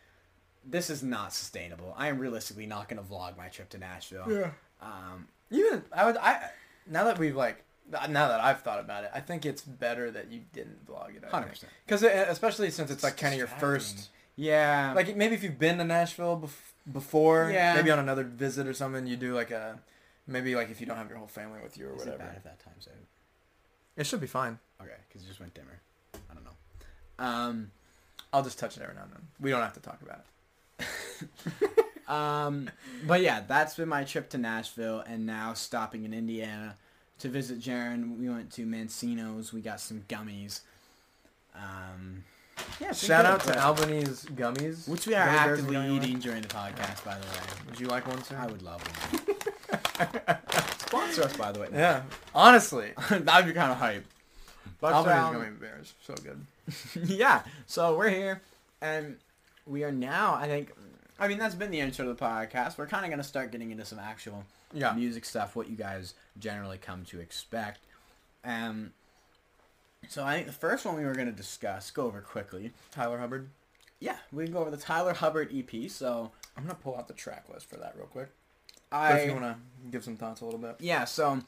this 0.64 0.90
is 0.90 1.02
not 1.02 1.32
sustainable. 1.32 1.94
I 1.96 2.08
am 2.08 2.18
realistically 2.18 2.66
not 2.66 2.88
gonna 2.88 3.02
vlog 3.02 3.36
my 3.36 3.48
trip 3.48 3.68
to 3.70 3.78
Nashville. 3.78 4.26
Yeah. 4.28 4.50
Um, 4.82 5.28
Even 5.50 5.82
I 5.92 6.04
would 6.06 6.16
I 6.16 6.50
now 6.86 7.04
that 7.04 7.18
we've 7.18 7.36
like 7.36 7.64
now 7.90 8.28
that 8.28 8.40
I've 8.40 8.60
thought 8.62 8.80
about 8.80 9.04
it, 9.04 9.10
I 9.14 9.20
think 9.20 9.46
it's 9.46 9.62
better 9.62 10.10
that 10.10 10.30
you 10.30 10.42
didn't 10.52 10.84
vlog 10.86 11.16
it. 11.16 11.24
hundred 11.24 11.48
percent. 11.50 11.72
Because 11.86 12.02
especially 12.02 12.70
since 12.70 12.90
it's 12.90 13.02
like 13.02 13.16
kind 13.16 13.32
of 13.32 13.38
your 13.38 13.46
first 13.46 14.10
Yeah. 14.36 14.92
like 14.94 15.16
maybe 15.16 15.34
if 15.34 15.42
you've 15.42 15.58
been 15.58 15.78
to 15.78 15.84
Nashville 15.84 16.38
bef- 16.44 16.92
before, 16.92 17.50
Yeah. 17.52 17.74
maybe 17.74 17.90
on 17.90 17.98
another 17.98 18.24
visit 18.24 18.66
or 18.66 18.74
something, 18.74 19.06
you 19.06 19.16
do 19.16 19.34
like 19.34 19.50
a 19.50 19.78
maybe 20.28 20.54
like 20.54 20.70
if 20.70 20.80
you 20.80 20.86
don't 20.86 20.96
have 20.96 21.08
your 21.08 21.18
whole 21.18 21.26
family 21.26 21.58
with 21.62 21.76
you 21.76 21.86
or 21.88 21.92
is 21.94 21.98
whatever. 21.98 22.16
it 22.16 22.18
bad 22.18 22.34
if 22.36 22.44
that 22.44 22.60
time's 22.60 22.86
out? 22.86 22.94
It 23.96 24.06
should 24.06 24.20
be 24.20 24.26
fine. 24.28 24.58
Okay, 24.80 24.92
because 25.08 25.24
it 25.24 25.26
just 25.28 25.40
went 25.40 25.54
dimmer. 25.54 25.80
I 26.14 26.34
don't 26.34 26.44
know. 26.44 27.24
Um, 27.24 27.70
I'll 28.32 28.44
just 28.44 28.58
touch 28.58 28.76
it 28.76 28.82
every 28.82 28.94
now 28.94 29.02
and 29.02 29.12
then. 29.12 29.22
We 29.40 29.50
don't 29.50 29.62
have 29.62 29.74
to 29.74 29.80
talk 29.80 30.00
about 30.02 30.24
it. 30.78 32.08
um, 32.08 32.70
but 33.06 33.22
yeah, 33.22 33.42
that's 33.46 33.74
been 33.74 33.88
my 33.88 34.04
trip 34.04 34.28
to 34.30 34.38
Nashville, 34.38 35.00
and 35.00 35.26
now 35.26 35.54
stopping 35.54 36.04
in 36.04 36.14
Indiana 36.14 36.76
to 37.18 37.28
visit 37.28 37.58
Jaron. 37.58 38.18
We 38.18 38.28
went 38.28 38.52
to 38.52 38.66
Mancino's. 38.66 39.52
We 39.52 39.60
got 39.62 39.80
some 39.80 40.04
gummies. 40.08 40.60
Um, 41.54 42.24
yeah, 42.80 42.92
Shout 42.92 43.24
out 43.24 43.40
to 43.44 43.58
Albanese 43.58 44.28
gummies, 44.28 44.88
which 44.88 45.06
we 45.06 45.14
are 45.14 45.26
Gummy 45.26 45.38
bears 45.38 45.58
and 45.60 45.76
actively 45.76 45.96
eating 45.96 46.18
during 46.18 46.42
the 46.42 46.48
podcast. 46.48 47.04
By 47.04 47.14
the 47.14 47.26
way, 47.26 47.70
Would 47.70 47.80
you 47.80 47.86
like 47.86 48.06
one, 48.06 48.22
sir? 48.22 48.36
I 48.38 48.46
would 48.46 48.62
love 48.62 48.82
one. 49.10 49.27
Sponsor 50.78 51.22
us, 51.24 51.36
by 51.36 51.52
the 51.52 51.60
way. 51.60 51.68
Yeah, 51.72 52.02
honestly, 52.34 52.92
that'd 53.10 53.46
be 53.46 53.52
kind 53.52 53.72
of 53.72 53.78
hype. 53.78 54.04
But 54.80 54.92
Albanese 54.92 55.18
um, 55.18 55.32
gummy 55.34 55.50
bears, 55.60 55.94
so 56.02 56.14
good. 56.14 56.44
yeah. 57.08 57.42
So 57.66 57.96
we're 57.96 58.10
here, 58.10 58.42
and 58.80 59.16
we 59.66 59.84
are 59.84 59.92
now. 59.92 60.34
I 60.34 60.46
think. 60.46 60.72
I 61.20 61.26
mean, 61.26 61.38
that's 61.38 61.56
been 61.56 61.72
the 61.72 61.80
intro 61.80 62.04
to 62.06 62.12
the 62.12 62.18
podcast. 62.24 62.78
We're 62.78 62.86
kind 62.86 63.04
of 63.04 63.10
gonna 63.10 63.24
start 63.24 63.50
getting 63.50 63.70
into 63.72 63.84
some 63.84 63.98
actual 63.98 64.44
Yeah, 64.72 64.92
music 64.92 65.24
stuff, 65.24 65.56
what 65.56 65.68
you 65.68 65.76
guys 65.76 66.14
generally 66.38 66.78
come 66.78 67.04
to 67.06 67.20
expect. 67.20 67.80
Um. 68.44 68.92
So 70.08 70.24
I 70.24 70.34
think 70.36 70.46
the 70.46 70.52
first 70.52 70.86
one 70.86 70.96
we 70.96 71.04
were 71.04 71.14
gonna 71.14 71.32
discuss, 71.32 71.90
go 71.90 72.06
over 72.06 72.20
quickly. 72.20 72.72
Tyler 72.92 73.18
Hubbard. 73.18 73.48
Yeah, 74.00 74.16
we 74.32 74.44
can 74.44 74.52
go 74.52 74.60
over 74.60 74.70
the 74.70 74.76
Tyler 74.76 75.12
Hubbard 75.12 75.50
EP. 75.52 75.90
So 75.90 76.30
I'm 76.56 76.62
gonna 76.62 76.76
pull 76.76 76.96
out 76.96 77.08
the 77.08 77.14
track 77.14 77.46
list 77.52 77.68
for 77.68 77.76
that 77.78 77.94
real 77.96 78.06
quick. 78.06 78.28
But 78.90 78.96
I. 78.96 79.18
if 79.18 79.26
you 79.26 79.34
wanna 79.34 79.58
give 79.90 80.04
some 80.04 80.16
thoughts 80.16 80.40
a 80.40 80.44
little 80.44 80.60
bit. 80.60 80.76
Yeah, 80.80 81.04
so 81.04 81.40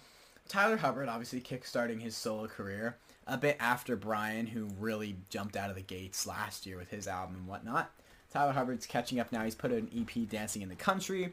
Tyler 0.48 0.76
Hubbard 0.76 1.08
obviously 1.08 1.40
kickstarting 1.40 2.00
his 2.00 2.16
solo 2.16 2.46
career 2.46 2.96
a 3.26 3.36
bit 3.36 3.56
after 3.60 3.96
Brian, 3.96 4.46
who 4.46 4.68
really 4.78 5.16
jumped 5.28 5.56
out 5.56 5.70
of 5.70 5.76
the 5.76 5.82
gates 5.82 6.26
last 6.26 6.66
year 6.66 6.76
with 6.76 6.90
his 6.90 7.06
album 7.06 7.36
and 7.36 7.46
whatnot. 7.46 7.90
Tyler 8.32 8.52
Hubbard's 8.52 8.86
catching 8.86 9.20
up 9.20 9.32
now. 9.32 9.44
He's 9.44 9.54
put 9.54 9.72
an 9.72 9.88
EP, 9.96 10.28
Dancing 10.28 10.62
in 10.62 10.68
the 10.68 10.74
Country. 10.74 11.32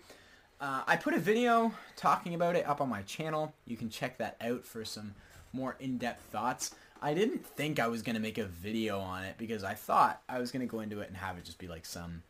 Uh, 0.60 0.82
I 0.88 0.96
put 0.96 1.14
a 1.14 1.20
video 1.20 1.72
talking 1.96 2.34
about 2.34 2.56
it 2.56 2.68
up 2.68 2.82
on 2.82 2.90
my 2.90 3.04
channel. 3.04 3.54
You 3.66 3.78
can 3.78 3.90
check 3.90 4.18
that 4.18 4.36
out 4.42 4.66
for 4.66 4.84
some 4.84 5.14
more 5.54 5.76
in-depth 5.80 6.24
thoughts. 6.32 6.74
I 7.02 7.14
didn't 7.14 7.46
think 7.46 7.80
I 7.80 7.88
was 7.88 8.02
gonna 8.02 8.20
make 8.20 8.40
a 8.40 8.46
video 8.46 9.00
on 9.00 9.24
it 9.24 9.36
because 9.38 9.64
I 9.64 9.76
thought 9.76 10.22
I 10.28 10.40
was 10.40 10.52
gonna 10.52 10.66
go 10.66 10.80
into 10.80 11.02
it 11.02 11.08
and 11.08 11.18
have 11.18 11.38
it 11.38 11.46
just 11.46 11.60
be 11.60 11.68
like 11.68 11.86
some 11.86 12.24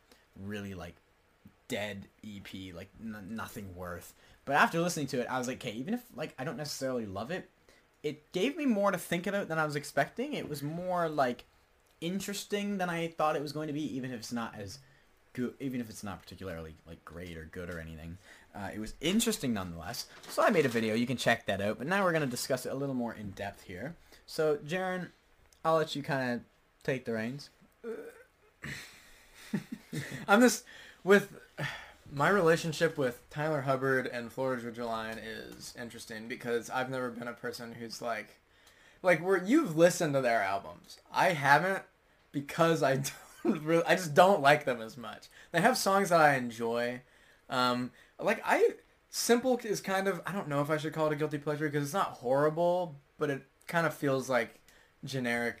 really 0.44 0.74
like 0.74 0.94
dead 1.68 2.08
EP, 2.24 2.74
like 2.74 2.88
n- 3.00 3.28
nothing 3.30 3.74
worth. 3.76 4.14
But 4.44 4.56
after 4.56 4.80
listening 4.80 5.06
to 5.08 5.20
it, 5.20 5.26
I 5.30 5.38
was 5.38 5.46
like, 5.46 5.58
okay, 5.64 5.76
even 5.76 5.94
if 5.94 6.02
like 6.14 6.34
I 6.38 6.44
don't 6.44 6.56
necessarily 6.56 7.06
love 7.06 7.30
it, 7.30 7.48
it 8.02 8.32
gave 8.32 8.56
me 8.56 8.66
more 8.66 8.90
to 8.90 8.98
think 8.98 9.26
about 9.26 9.48
than 9.48 9.58
I 9.58 9.64
was 9.64 9.76
expecting. 9.76 10.32
It 10.32 10.48
was 10.48 10.62
more 10.62 11.08
like 11.08 11.44
interesting 12.00 12.78
than 12.78 12.88
I 12.88 13.08
thought 13.08 13.36
it 13.36 13.42
was 13.42 13.52
going 13.52 13.66
to 13.66 13.72
be, 13.72 13.96
even 13.96 14.10
if 14.10 14.18
it's 14.18 14.32
not 14.32 14.54
as 14.58 14.78
good, 15.32 15.54
even 15.60 15.80
if 15.80 15.90
it's 15.90 16.02
not 16.04 16.22
particularly 16.22 16.74
like 16.86 17.04
great 17.04 17.36
or 17.36 17.44
good 17.44 17.70
or 17.70 17.78
anything. 17.78 18.18
Uh, 18.54 18.70
it 18.74 18.80
was 18.80 18.94
interesting 19.00 19.52
nonetheless. 19.52 20.06
So 20.28 20.42
I 20.42 20.50
made 20.50 20.66
a 20.66 20.70
video. 20.70 20.94
You 20.94 21.06
can 21.06 21.16
check 21.16 21.46
that 21.46 21.60
out. 21.60 21.78
But 21.78 21.86
now 21.86 22.02
we're 22.04 22.12
gonna 22.12 22.26
discuss 22.26 22.66
it 22.66 22.72
a 22.72 22.76
little 22.76 22.94
more 22.94 23.14
in 23.14 23.30
depth 23.30 23.62
here. 23.62 23.94
So 24.26 24.56
Jaron, 24.56 25.08
I'll 25.64 25.76
let 25.76 25.94
you 25.94 26.02
kind 26.02 26.32
of 26.32 26.40
take 26.82 27.04
the 27.04 27.12
reins. 27.12 27.50
I'm 30.28 30.40
just 30.40 30.64
with 31.04 31.30
my 32.12 32.28
relationship 32.28 32.96
with 32.96 33.28
Tyler 33.30 33.62
Hubbard 33.62 34.06
and 34.06 34.32
Florida 34.32 34.62
Georgia 34.62 34.86
Line 34.86 35.18
is 35.18 35.74
interesting 35.80 36.28
because 36.28 36.70
I've 36.70 36.90
never 36.90 37.10
been 37.10 37.28
a 37.28 37.32
person 37.32 37.72
who's 37.72 38.00
like 38.00 38.40
like 39.02 39.24
where 39.24 39.42
you've 39.42 39.76
listened 39.76 40.14
to 40.14 40.20
their 40.20 40.42
albums. 40.42 40.98
I 41.12 41.30
haven't 41.30 41.82
because 42.32 42.82
I 42.82 42.96
don't 43.44 43.62
really 43.62 43.84
I 43.86 43.94
just 43.94 44.14
don't 44.14 44.42
like 44.42 44.64
them 44.64 44.80
as 44.80 44.96
much. 44.96 45.26
They 45.52 45.60
have 45.60 45.78
songs 45.78 46.08
that 46.10 46.20
I 46.20 46.36
enjoy. 46.36 47.02
Um 47.48 47.90
like 48.18 48.42
I 48.44 48.70
simple 49.10 49.58
is 49.64 49.80
kind 49.80 50.08
of 50.08 50.20
I 50.26 50.32
don't 50.32 50.48
know 50.48 50.60
if 50.60 50.70
I 50.70 50.76
should 50.76 50.92
call 50.92 51.06
it 51.06 51.12
a 51.12 51.16
guilty 51.16 51.38
pleasure 51.38 51.68
because 51.68 51.84
it's 51.84 51.94
not 51.94 52.12
horrible, 52.12 52.96
but 53.18 53.30
it 53.30 53.42
kind 53.66 53.86
of 53.86 53.94
feels 53.94 54.28
like 54.28 54.60
generic 55.04 55.58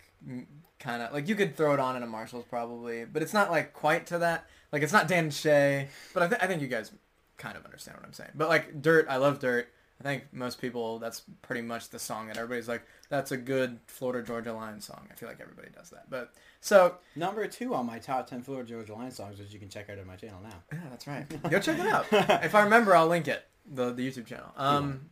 kind 0.78 1.02
of 1.02 1.12
like 1.12 1.28
you 1.28 1.34
could 1.34 1.56
throw 1.56 1.74
it 1.74 1.80
on 1.80 1.96
in 1.96 2.02
a 2.02 2.06
Marshalls 2.06 2.44
probably, 2.48 3.04
but 3.04 3.22
it's 3.22 3.34
not 3.34 3.50
like 3.50 3.72
quite 3.72 4.06
to 4.06 4.18
that. 4.18 4.46
Like 4.72 4.82
it's 4.82 4.92
not 4.92 5.08
Dan 5.08 5.30
Shay, 5.30 5.88
but 6.14 6.22
I, 6.22 6.28
th- 6.28 6.42
I 6.42 6.46
think 6.46 6.62
you 6.62 6.68
guys 6.68 6.92
kind 7.36 7.56
of 7.56 7.64
understand 7.64 7.96
what 7.96 8.06
I'm 8.06 8.12
saying. 8.12 8.30
But 8.34 8.48
like 8.48 8.82
Dirt, 8.82 9.06
I 9.08 9.16
love 9.16 9.38
Dirt. 9.38 9.68
I 10.00 10.04
think 10.04 10.24
most 10.32 10.60
people 10.60 11.00
that's 11.00 11.22
pretty 11.42 11.62
much 11.62 11.88
the 11.88 11.98
song 11.98 12.28
that 12.28 12.36
everybody's 12.36 12.68
like 12.68 12.82
that's 13.08 13.32
a 13.32 13.36
good 13.36 13.80
Florida 13.86 14.24
Georgia 14.24 14.52
Line 14.52 14.80
song. 14.80 15.08
I 15.10 15.14
feel 15.14 15.28
like 15.28 15.40
everybody 15.40 15.68
does 15.74 15.90
that. 15.90 16.08
But 16.08 16.32
so 16.60 16.96
Number 17.16 17.46
two 17.48 17.74
on 17.74 17.86
my 17.86 17.98
top 17.98 18.28
ten 18.28 18.42
Florida 18.42 18.68
Georgia 18.68 18.94
Line 18.94 19.10
songs, 19.10 19.38
which 19.38 19.52
you 19.52 19.58
can 19.58 19.68
check 19.68 19.90
out 19.90 19.98
on 19.98 20.06
my 20.06 20.16
channel 20.16 20.40
now. 20.42 20.62
yeah, 20.72 20.78
that's 20.90 21.06
right. 21.06 21.50
Go 21.50 21.58
check 21.58 21.78
it 21.78 21.86
out. 21.86 22.06
if 22.44 22.54
I 22.54 22.62
remember, 22.62 22.94
I'll 22.94 23.08
link 23.08 23.26
it 23.26 23.44
the 23.70 23.92
the 23.92 24.08
YouTube 24.08 24.26
channel. 24.26 24.50
Um, 24.56 25.10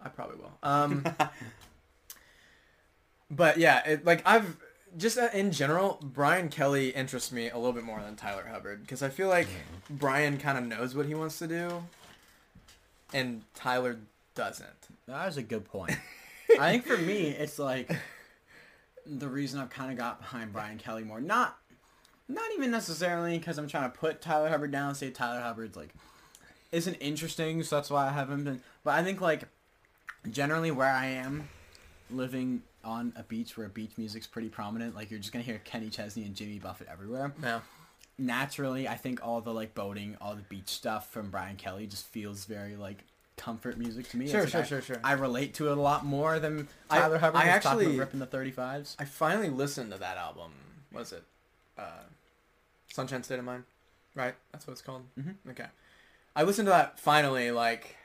I 0.00 0.08
probably 0.08 0.36
will. 0.36 0.52
Um, 0.62 1.04
but 3.30 3.58
yeah, 3.58 3.82
it, 3.86 4.04
like 4.04 4.22
I've 4.24 4.56
just 4.96 5.18
uh, 5.18 5.28
in 5.32 5.52
general, 5.52 5.98
Brian 6.02 6.48
Kelley 6.48 6.90
interests 6.90 7.32
me 7.32 7.50
a 7.50 7.56
little 7.56 7.72
bit 7.72 7.84
more 7.84 8.00
than 8.00 8.16
Tyler 8.16 8.46
Hubbard 8.50 8.82
because 8.82 9.02
I 9.02 9.08
feel 9.08 9.28
like 9.28 9.48
Brian 9.90 10.38
kind 10.38 10.58
of 10.58 10.64
knows 10.64 10.94
what 10.94 11.06
he 11.06 11.14
wants 11.14 11.38
to 11.40 11.46
do, 11.46 11.82
and 13.12 13.42
Tyler 13.54 13.98
doesn't. 14.34 14.68
That 15.06 15.28
is 15.28 15.36
a 15.36 15.42
good 15.42 15.64
point. 15.64 15.92
I 16.60 16.70
think 16.70 16.86
for 16.86 16.96
me, 16.96 17.28
it's 17.28 17.58
like 17.58 17.90
the 19.04 19.28
reason 19.28 19.60
I've 19.60 19.70
kind 19.70 19.90
of 19.90 19.98
got 19.98 20.20
behind 20.20 20.52
Brian 20.52 20.78
Kelley 20.78 21.04
more. 21.04 21.20
Not, 21.20 21.56
not 22.28 22.44
even 22.54 22.70
necessarily 22.70 23.38
because 23.38 23.58
I'm 23.58 23.68
trying 23.68 23.90
to 23.90 23.96
put 23.96 24.20
Tyler 24.20 24.48
Hubbard 24.48 24.72
down. 24.72 24.94
Say 24.94 25.10
Tyler 25.10 25.40
Hubbard's 25.40 25.76
like 25.76 25.90
isn't 26.72 26.94
interesting, 26.94 27.62
so 27.62 27.76
that's 27.76 27.90
why 27.90 28.08
I 28.08 28.12
haven't 28.12 28.44
been. 28.44 28.60
But 28.84 28.94
I 28.94 29.02
think 29.02 29.20
like 29.20 29.44
generally 30.30 30.70
where 30.70 30.92
I 30.92 31.06
am, 31.06 31.48
living 32.10 32.62
on 32.86 33.12
a 33.16 33.22
beach 33.22 33.58
where 33.58 33.68
beach 33.68 33.92
music's 33.98 34.26
pretty 34.26 34.48
prominent, 34.48 34.94
like 34.94 35.10
you're 35.10 35.20
just 35.20 35.32
gonna 35.32 35.44
hear 35.44 35.60
Kenny 35.64 35.90
Chesney 35.90 36.24
and 36.24 36.34
Jimmy 36.34 36.58
Buffett 36.58 36.88
everywhere. 36.90 37.34
Yeah. 37.42 37.60
Naturally, 38.18 38.88
I 38.88 38.94
think 38.94 39.20
all 39.26 39.40
the 39.42 39.52
like 39.52 39.74
boating, 39.74 40.16
all 40.20 40.34
the 40.34 40.42
beach 40.42 40.68
stuff 40.68 41.10
from 41.10 41.30
Brian 41.30 41.56
Kelley 41.56 41.86
just 41.86 42.06
feels 42.06 42.46
very 42.46 42.76
like 42.76 43.04
comfort 43.36 43.76
music 43.76 44.08
to 44.10 44.16
me. 44.16 44.26
Sure, 44.28 44.42
It's 44.42 44.52
sure, 44.52 44.60
like 44.60 44.66
I- 44.66 44.68
sure, 44.70 44.80
sure. 44.80 44.96
I 45.04 45.12
relate 45.12 45.52
to 45.54 45.68
it 45.70 45.76
a 45.76 45.80
lot 45.80 46.06
more 46.06 46.38
than 46.38 46.68
I- 46.88 47.00
Tyler 47.00 47.18
Hubbard. 47.18 47.42
I 47.42 47.54
was 47.54 47.62
talking 47.64 47.80
actually- 47.80 47.86
about 47.96 47.98
ripping 47.98 48.20
the 48.20 48.26
35s. 48.26 48.96
I 48.98 49.04
finally 49.04 49.50
listened 49.50 49.92
to 49.92 49.98
that 49.98 50.16
album. 50.16 50.52
What 50.92 51.02
is 51.02 51.12
it? 51.12 51.24
Uh, 51.76 52.04
Sunshine 52.90 53.22
State 53.22 53.38
of 53.38 53.44
Mind, 53.44 53.64
right? 54.14 54.34
That's 54.52 54.66
what 54.66 54.72
it's 54.72 54.80
called. 54.80 55.02
Mhm. 55.18 55.34
Okay. 55.50 55.66
I 56.34 56.42
listened 56.44 56.66
to 56.66 56.70
that 56.70 56.98
finally. 56.98 57.50
Like, 57.50 57.95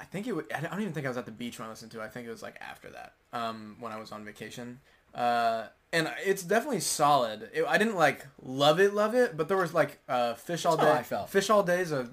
I 0.00 0.04
think 0.04 0.26
it. 0.26 0.32
wa- 0.32 0.42
I 0.54 0.60
don't 0.60 0.80
even 0.80 0.92
think 0.94 1.04
I 1.06 1.10
was 1.10 1.18
at 1.18 1.26
the 1.26 1.30
beach 1.32 1.58
when 1.58 1.66
I 1.68 1.70
listened 1.70 1.92
to. 1.92 2.00
it. 2.00 2.04
I 2.04 2.08
think 2.08 2.26
it 2.26 2.30
was 2.30 2.42
like 2.42 2.56
after 2.60 2.88
that, 2.90 3.12
um, 3.32 3.76
when 3.80 3.92
I 3.92 3.98
was 4.00 4.10
on 4.12 4.24
vacation. 4.24 4.80
Uh, 5.14 5.64
and 5.92 6.10
it's 6.24 6.42
definitely 6.42 6.80
solid. 6.80 7.50
It, 7.52 7.64
I 7.68 7.76
didn't 7.78 7.96
like 7.96 8.26
love 8.42 8.80
it, 8.80 8.94
love 8.94 9.14
it, 9.14 9.36
but 9.36 9.48
there 9.48 9.56
was 9.56 9.74
like 9.74 9.98
uh, 10.08 10.34
Fish 10.34 10.64
All 10.64 10.76
That's 10.76 10.86
Day. 10.88 10.92
how 10.94 10.98
I 11.00 11.02
felt. 11.02 11.30
Fish 11.30 11.50
All 11.50 11.62
Day 11.62 11.80
is 11.80 11.92
a, 11.92 12.08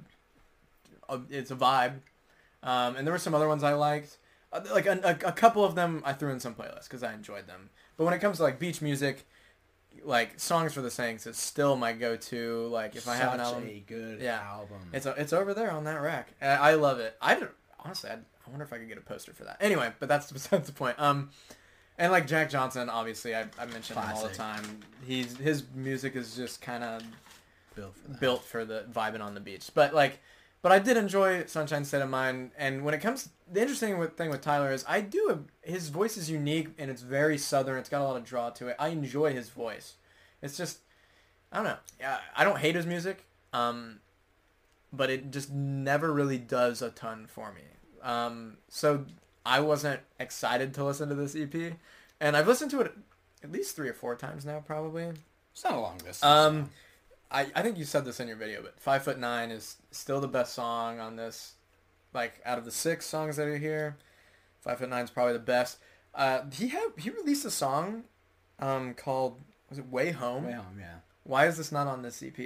a 1.09 1.19
it's 1.29 1.51
a 1.51 1.55
vibe. 1.55 1.99
Um, 2.63 2.95
and 2.95 3.05
there 3.07 3.11
were 3.13 3.19
some 3.19 3.35
other 3.35 3.47
ones 3.47 3.63
I 3.63 3.73
liked. 3.73 4.17
Uh, 4.51 4.61
like 4.73 4.85
a, 4.87 4.99
a, 5.03 5.27
a 5.29 5.31
couple 5.31 5.63
of 5.63 5.75
them 5.75 6.01
I 6.05 6.13
threw 6.13 6.31
in 6.31 6.39
some 6.39 6.55
playlists 6.55 6.85
because 6.85 7.03
I 7.03 7.13
enjoyed 7.13 7.47
them. 7.47 7.69
But 7.97 8.05
when 8.05 8.13
it 8.13 8.19
comes 8.19 8.37
to 8.37 8.43
like 8.43 8.59
beach 8.59 8.81
music, 8.81 9.25
like 10.03 10.39
songs 10.39 10.73
for 10.73 10.81
the 10.81 10.91
Saints 10.91 11.27
is 11.27 11.37
still 11.37 11.75
my 11.75 11.93
go-to. 11.93 12.67
Like 12.67 12.95
if 12.95 13.07
I 13.07 13.15
have 13.15 13.33
an 13.35 13.39
album, 13.41 13.67
a 13.67 13.79
good 13.87 14.21
Yeah. 14.21 14.41
album. 14.41 14.89
it's 14.93 15.05
it's 15.05 15.33
over 15.33 15.53
there 15.53 15.71
on 15.71 15.83
that 15.85 16.01
rack. 16.01 16.29
I, 16.41 16.47
I 16.47 16.73
love 16.73 16.99
it. 16.99 17.15
I 17.21 17.35
don't, 17.35 17.51
honestly, 17.87 18.09
I, 18.09 18.15
I 18.15 18.49
wonder 18.49 18.65
if 18.65 18.73
I 18.73 18.77
could 18.77 18.89
get 18.89 18.97
a 18.97 19.01
poster 19.01 19.33
for 19.33 19.45
that. 19.45 19.57
Anyway, 19.61 19.91
but 19.99 20.09
that's 20.09 20.31
besides 20.31 20.67
the 20.67 20.73
point. 20.73 20.99
Um, 20.99 21.29
and 21.97 22.11
like 22.11 22.27
Jack 22.27 22.49
Johnson, 22.49 22.89
obviously, 22.89 23.35
I, 23.35 23.45
I 23.57 23.65
mention 23.65 23.97
him 23.97 24.03
all 24.13 24.27
the 24.27 24.33
time. 24.33 24.63
He's 25.05 25.35
his 25.37 25.63
music 25.73 26.15
is 26.15 26.35
just 26.35 26.61
kind 26.61 26.83
of 26.83 27.01
built 27.75 27.95
for 27.95 28.07
that. 28.09 28.19
built 28.19 28.43
for 28.43 28.65
the 28.65 28.85
vibing 28.91 29.21
on 29.21 29.33
the 29.33 29.39
beach. 29.39 29.69
But 29.73 29.95
like, 29.95 30.19
but 30.61 30.71
I 30.71 30.79
did 30.79 30.97
enjoy 30.97 31.45
Sunshine 31.45 31.85
State 31.85 32.01
of 32.01 32.09
Mind. 32.09 32.51
And 32.57 32.83
when 32.83 32.93
it 32.93 32.99
comes, 32.99 33.29
the 33.51 33.61
interesting 33.61 34.05
thing 34.09 34.29
with 34.29 34.41
Tyler 34.41 34.71
is 34.71 34.85
I 34.87 35.01
do 35.01 35.45
his 35.63 35.89
voice 35.89 36.17
is 36.17 36.29
unique 36.29 36.67
and 36.77 36.91
it's 36.91 37.01
very 37.01 37.37
southern. 37.37 37.79
It's 37.79 37.89
got 37.89 38.01
a 38.01 38.03
lot 38.03 38.17
of 38.17 38.25
draw 38.25 38.49
to 38.51 38.67
it. 38.67 38.75
I 38.77 38.89
enjoy 38.89 39.33
his 39.33 39.49
voice. 39.49 39.95
It's 40.41 40.57
just 40.57 40.79
I 41.51 41.55
don't 41.55 41.65
know. 41.65 41.77
Yeah, 41.99 42.19
I 42.35 42.43
don't 42.43 42.59
hate 42.59 42.75
his 42.75 42.85
music. 42.85 43.23
Um, 43.53 44.01
but 44.93 45.09
it 45.09 45.31
just 45.31 45.51
never 45.51 46.13
really 46.13 46.37
does 46.37 46.81
a 46.81 46.89
ton 46.89 47.25
for 47.27 47.51
me. 47.53 47.61
Um, 48.01 48.57
so 48.69 49.05
I 49.45 49.59
wasn't 49.59 50.01
excited 50.19 50.73
to 50.75 50.83
listen 50.83 51.09
to 51.09 51.15
this 51.15 51.35
EP, 51.35 51.73
and 52.19 52.35
I've 52.37 52.47
listened 52.47 52.71
to 52.71 52.81
it 52.81 52.93
at 53.43 53.51
least 53.51 53.75
three 53.75 53.89
or 53.89 53.93
four 53.93 54.15
times 54.15 54.45
now, 54.45 54.59
probably. 54.59 55.11
It's 55.53 55.63
not 55.63 55.73
a 55.73 55.79
long 55.79 55.97
distance. 55.97 56.23
Um, 56.23 56.69
I, 57.31 57.47
I 57.55 57.61
think 57.61 57.77
you 57.77 57.85
said 57.85 58.05
this 58.05 58.19
in 58.19 58.27
your 58.27 58.37
video, 58.37 58.61
but 58.61 58.79
Five 58.79 59.03
Foot 59.03 59.19
Nine 59.19 59.51
is 59.51 59.77
still 59.91 60.21
the 60.21 60.27
best 60.27 60.53
song 60.53 60.99
on 60.99 61.15
this. 61.15 61.53
Like 62.13 62.39
out 62.45 62.57
of 62.57 62.65
the 62.65 62.71
six 62.71 63.05
songs 63.05 63.35
that 63.35 63.47
are 63.47 63.57
here, 63.57 63.97
Five 64.61 64.79
Foot 64.79 64.89
Nine 64.89 65.03
is 65.03 65.09
probably 65.09 65.33
the 65.33 65.39
best. 65.39 65.77
Uh, 66.15 66.41
he 66.51 66.69
had 66.69 66.89
he 66.97 67.09
released 67.09 67.45
a 67.45 67.51
song, 67.51 68.03
um, 68.59 68.93
called 68.93 69.39
was 69.69 69.79
it 69.79 69.89
Way 69.89 70.11
Home? 70.11 70.45
Way 70.45 70.53
home, 70.53 70.77
yeah. 70.79 70.95
Why 71.23 71.47
is 71.47 71.57
this 71.57 71.71
not 71.71 71.87
on 71.87 72.01
this 72.01 72.23
EP? 72.23 72.37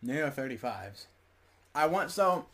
Neo 0.00 0.30
35s. 0.30 1.06
I 1.74 1.86
want 1.86 2.10
so. 2.10 2.46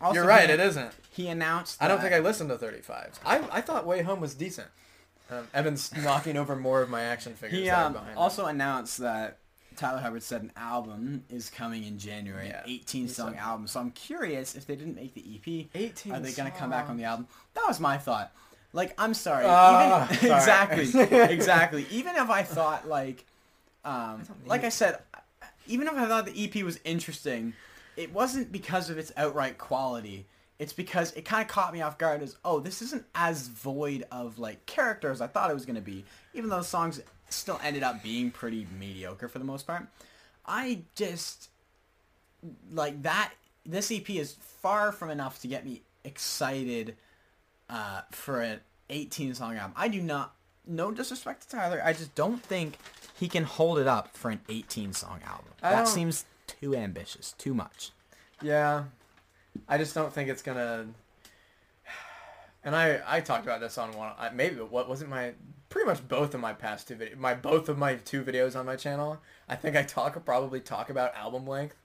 Also 0.00 0.14
You're 0.14 0.26
right, 0.26 0.48
he- 0.48 0.54
it 0.54 0.60
isn't. 0.60 0.92
He 1.10 1.28
announced. 1.28 1.82
I 1.82 1.88
don't 1.88 2.00
think 2.00 2.12
I 2.14 2.20
listened 2.20 2.50
to 2.50 2.56
35s. 2.56 3.18
I 3.26 3.40
I 3.50 3.60
thought 3.60 3.84
Way 3.86 4.02
Home 4.02 4.20
was 4.20 4.34
decent. 4.34 4.68
Um, 5.30 5.46
Evan's 5.52 5.92
knocking 6.02 6.36
over 6.36 6.54
more 6.56 6.80
of 6.80 6.88
my 6.88 7.02
action 7.02 7.34
figures. 7.34 7.58
He 7.60 7.66
that 7.66 7.78
are 7.78 7.86
um, 7.86 7.92
behind 7.94 8.10
him. 8.12 8.18
also 8.18 8.46
announced 8.46 8.98
that 8.98 9.38
Tyler 9.76 9.98
Hubbard 10.00 10.22
said 10.22 10.42
an 10.42 10.52
album 10.56 11.24
is 11.28 11.50
coming 11.50 11.84
in 11.84 11.98
January, 11.98 12.48
Yeah, 12.48 12.62
an 12.64 12.70
18 12.70 13.02
he 13.02 13.08
song 13.08 13.30
said- 13.32 13.38
album. 13.40 13.66
So 13.66 13.80
I'm 13.80 13.90
curious 13.90 14.54
if 14.54 14.66
they 14.66 14.76
didn't 14.76 14.94
make 14.96 15.14
the 15.14 15.24
EP, 15.34 15.68
18 15.74 16.12
are 16.14 16.20
they 16.20 16.32
gonna 16.32 16.50
come 16.52 16.70
back 16.70 16.88
on 16.88 16.96
the 16.96 17.04
album? 17.04 17.26
That 17.54 17.64
was 17.66 17.78
my 17.80 17.98
thought. 17.98 18.32
Like 18.72 18.94
I'm 18.98 19.14
sorry, 19.14 19.44
Ah, 19.48 20.04
even, 20.04 20.18
sorry. 20.28 20.36
exactly, 20.36 21.18
exactly. 21.34 21.86
Even 21.90 22.14
if 22.16 22.30
I 22.30 22.42
thought 22.42 22.86
like, 22.88 23.24
um, 23.84 24.22
like 24.46 24.62
I 24.64 24.68
said, 24.68 24.98
even 25.66 25.88
if 25.88 25.94
I 25.94 26.06
thought 26.06 26.26
the 26.26 26.44
EP 26.44 26.62
was 26.64 26.78
interesting, 26.84 27.54
it 27.98 28.12
wasn't 28.12 28.52
because 28.52 28.90
of 28.90 28.98
its 28.98 29.12
outright 29.16 29.58
quality. 29.58 30.26
It's 30.58 30.72
because 30.72 31.12
it 31.12 31.24
kind 31.24 31.42
of 31.42 31.48
caught 31.48 31.72
me 31.72 31.82
off 31.82 31.98
guard 31.98 32.22
as, 32.22 32.36
oh, 32.44 32.60
this 32.60 32.80
isn't 32.82 33.04
as 33.14 33.48
void 33.48 34.04
of 34.10 34.38
like 34.38 34.64
character 34.66 35.10
as 35.10 35.20
I 35.20 35.26
thought 35.26 35.50
it 35.50 35.54
was 35.54 35.66
going 35.66 35.76
to 35.76 35.82
be. 35.82 36.04
Even 36.32 36.48
though 36.48 36.58
the 36.58 36.64
songs 36.64 37.00
still 37.28 37.60
ended 37.62 37.82
up 37.82 38.02
being 38.02 38.30
pretty 38.30 38.66
mediocre 38.78 39.28
for 39.28 39.38
the 39.38 39.44
most 39.44 39.66
part. 39.66 39.86
I 40.46 40.82
just 40.94 41.50
like 42.72 43.02
that 43.02 43.32
this 43.66 43.90
EP 43.92 44.08
is 44.10 44.36
far 44.62 44.92
from 44.92 45.10
enough 45.10 45.40
to 45.42 45.48
get 45.48 45.64
me 45.64 45.82
excited 46.04 46.96
uh, 47.68 48.02
for 48.10 48.40
an 48.40 48.60
18 48.88 49.34
song 49.34 49.56
album. 49.56 49.74
I 49.76 49.88
do 49.88 50.00
not 50.00 50.34
no 50.66 50.90
disrespect 50.90 51.42
to 51.42 51.56
Tyler, 51.56 51.82
I 51.84 51.92
just 51.92 52.14
don't 52.14 52.42
think 52.42 52.78
he 53.18 53.28
can 53.28 53.44
hold 53.44 53.78
it 53.78 53.86
up 53.86 54.16
for 54.16 54.30
an 54.30 54.40
18 54.48 54.92
song 54.92 55.20
album. 55.26 55.52
I 55.62 55.70
that 55.70 55.88
seems 55.88 56.24
too 56.48 56.74
ambitious, 56.74 57.32
too 57.38 57.54
much. 57.54 57.92
Yeah, 58.42 58.84
I 59.68 59.78
just 59.78 59.94
don't 59.94 60.12
think 60.12 60.28
it's 60.28 60.42
gonna. 60.42 60.86
And 62.64 62.74
I 62.74 63.00
I 63.06 63.20
talked 63.20 63.44
about 63.44 63.60
this 63.60 63.78
on 63.78 63.92
one. 63.92 64.12
I, 64.18 64.30
maybe 64.30 64.56
what 64.56 64.88
wasn't 64.88 65.10
my 65.10 65.32
pretty 65.68 65.86
much 65.86 66.06
both 66.08 66.34
of 66.34 66.40
my 66.40 66.52
past 66.52 66.88
two 66.88 66.96
videos, 66.96 67.16
my 67.16 67.34
both 67.34 67.68
of 67.68 67.78
my 67.78 67.94
two 67.94 68.22
videos 68.24 68.58
on 68.58 68.66
my 68.66 68.76
channel. 68.76 69.20
I 69.48 69.54
think 69.56 69.76
I 69.76 69.82
talk 69.82 70.22
probably 70.24 70.60
talk 70.60 70.90
about 70.90 71.14
album 71.14 71.46
length, 71.46 71.76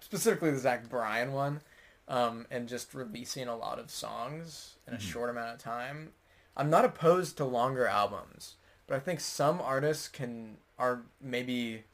specifically 0.00 0.50
the 0.50 0.58
Zach 0.58 0.88
Bryan 0.88 1.32
one, 1.32 1.60
um, 2.08 2.46
and 2.50 2.68
just 2.68 2.94
releasing 2.94 3.46
a 3.48 3.56
lot 3.56 3.78
of 3.78 3.90
songs 3.90 4.76
in 4.86 4.94
a 4.94 4.96
Mhm. 4.96 5.00
short 5.00 5.30
amount 5.30 5.54
of 5.54 5.58
time. 5.58 6.12
I'm 6.56 6.70
not 6.70 6.84
opposed 6.84 7.36
to 7.36 7.44
longer 7.44 7.86
albums, 7.86 8.54
but 8.86 8.96
I 8.96 9.00
think 9.00 9.20
some 9.20 9.60
artists 9.60 10.08
can 10.08 10.58
are 10.78 11.02
maybe. 11.20 11.84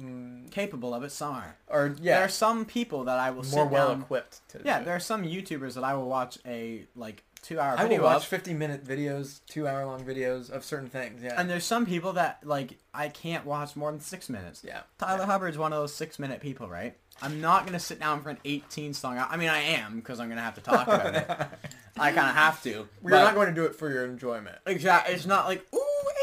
Mm, 0.00 0.50
Capable 0.50 0.92
of 0.92 1.04
it, 1.04 1.12
some 1.12 1.34
are. 1.36 1.56
or 1.68 1.94
yeah, 2.00 2.16
There 2.16 2.24
are 2.24 2.28
some 2.28 2.64
people 2.64 3.04
that 3.04 3.18
I 3.18 3.30
will 3.30 3.44
more 3.44 3.66
well 3.66 3.88
down- 3.88 4.00
equipped 4.02 4.40
to 4.48 4.60
Yeah, 4.64 4.80
there 4.82 4.94
are 4.96 5.00
some 5.00 5.22
YouTubers 5.24 5.74
that 5.74 5.84
I 5.84 5.94
will 5.94 6.08
watch 6.08 6.38
a 6.44 6.86
like 6.96 7.22
two 7.42 7.60
hour 7.60 7.76
I 7.78 7.84
will 7.84 8.00
watch 8.02 8.22
of, 8.22 8.28
50 8.28 8.54
minute 8.54 8.84
videos, 8.84 9.40
two 9.46 9.68
hour 9.68 9.84
long 9.86 10.02
videos 10.04 10.50
of 10.50 10.64
certain 10.64 10.88
things. 10.88 11.22
Yeah. 11.22 11.38
and 11.40 11.48
there's 11.48 11.64
some 11.64 11.86
people 11.86 12.14
that 12.14 12.38
like 12.44 12.78
I 12.92 13.08
can't 13.08 13.44
watch 13.46 13.76
more 13.76 13.90
than 13.92 14.00
six 14.00 14.28
minutes. 14.28 14.62
yeah. 14.66 14.80
Tyler 14.98 15.20
yeah. 15.20 15.26
Hubbard's 15.26 15.58
one 15.58 15.72
of 15.72 15.78
those 15.78 15.94
six 15.94 16.18
minute 16.18 16.40
people, 16.40 16.68
right? 16.68 16.96
I'm 17.22 17.40
not 17.40 17.64
gonna 17.64 17.78
sit 17.78 18.00
down 18.00 18.20
for 18.22 18.30
an 18.30 18.38
18 18.44 18.94
song. 18.94 19.16
I 19.18 19.36
mean, 19.36 19.48
I 19.48 19.60
am 19.60 19.96
because 19.96 20.18
I'm 20.18 20.28
gonna 20.28 20.40
have 20.40 20.54
to 20.56 20.60
talk 20.60 20.88
about 20.88 21.14
it. 21.14 21.28
I 21.96 22.10
kind 22.10 22.28
of 22.28 22.34
have 22.34 22.60
to. 22.64 22.88
We're 23.00 23.10
not 23.10 23.36
going 23.36 23.46
to 23.46 23.54
do 23.54 23.64
it 23.66 23.76
for 23.76 23.88
your 23.88 24.04
enjoyment. 24.04 24.56
Exactly. 24.66 25.14
It's 25.14 25.26
not 25.26 25.46
like 25.46 25.64
ooh 25.72 25.80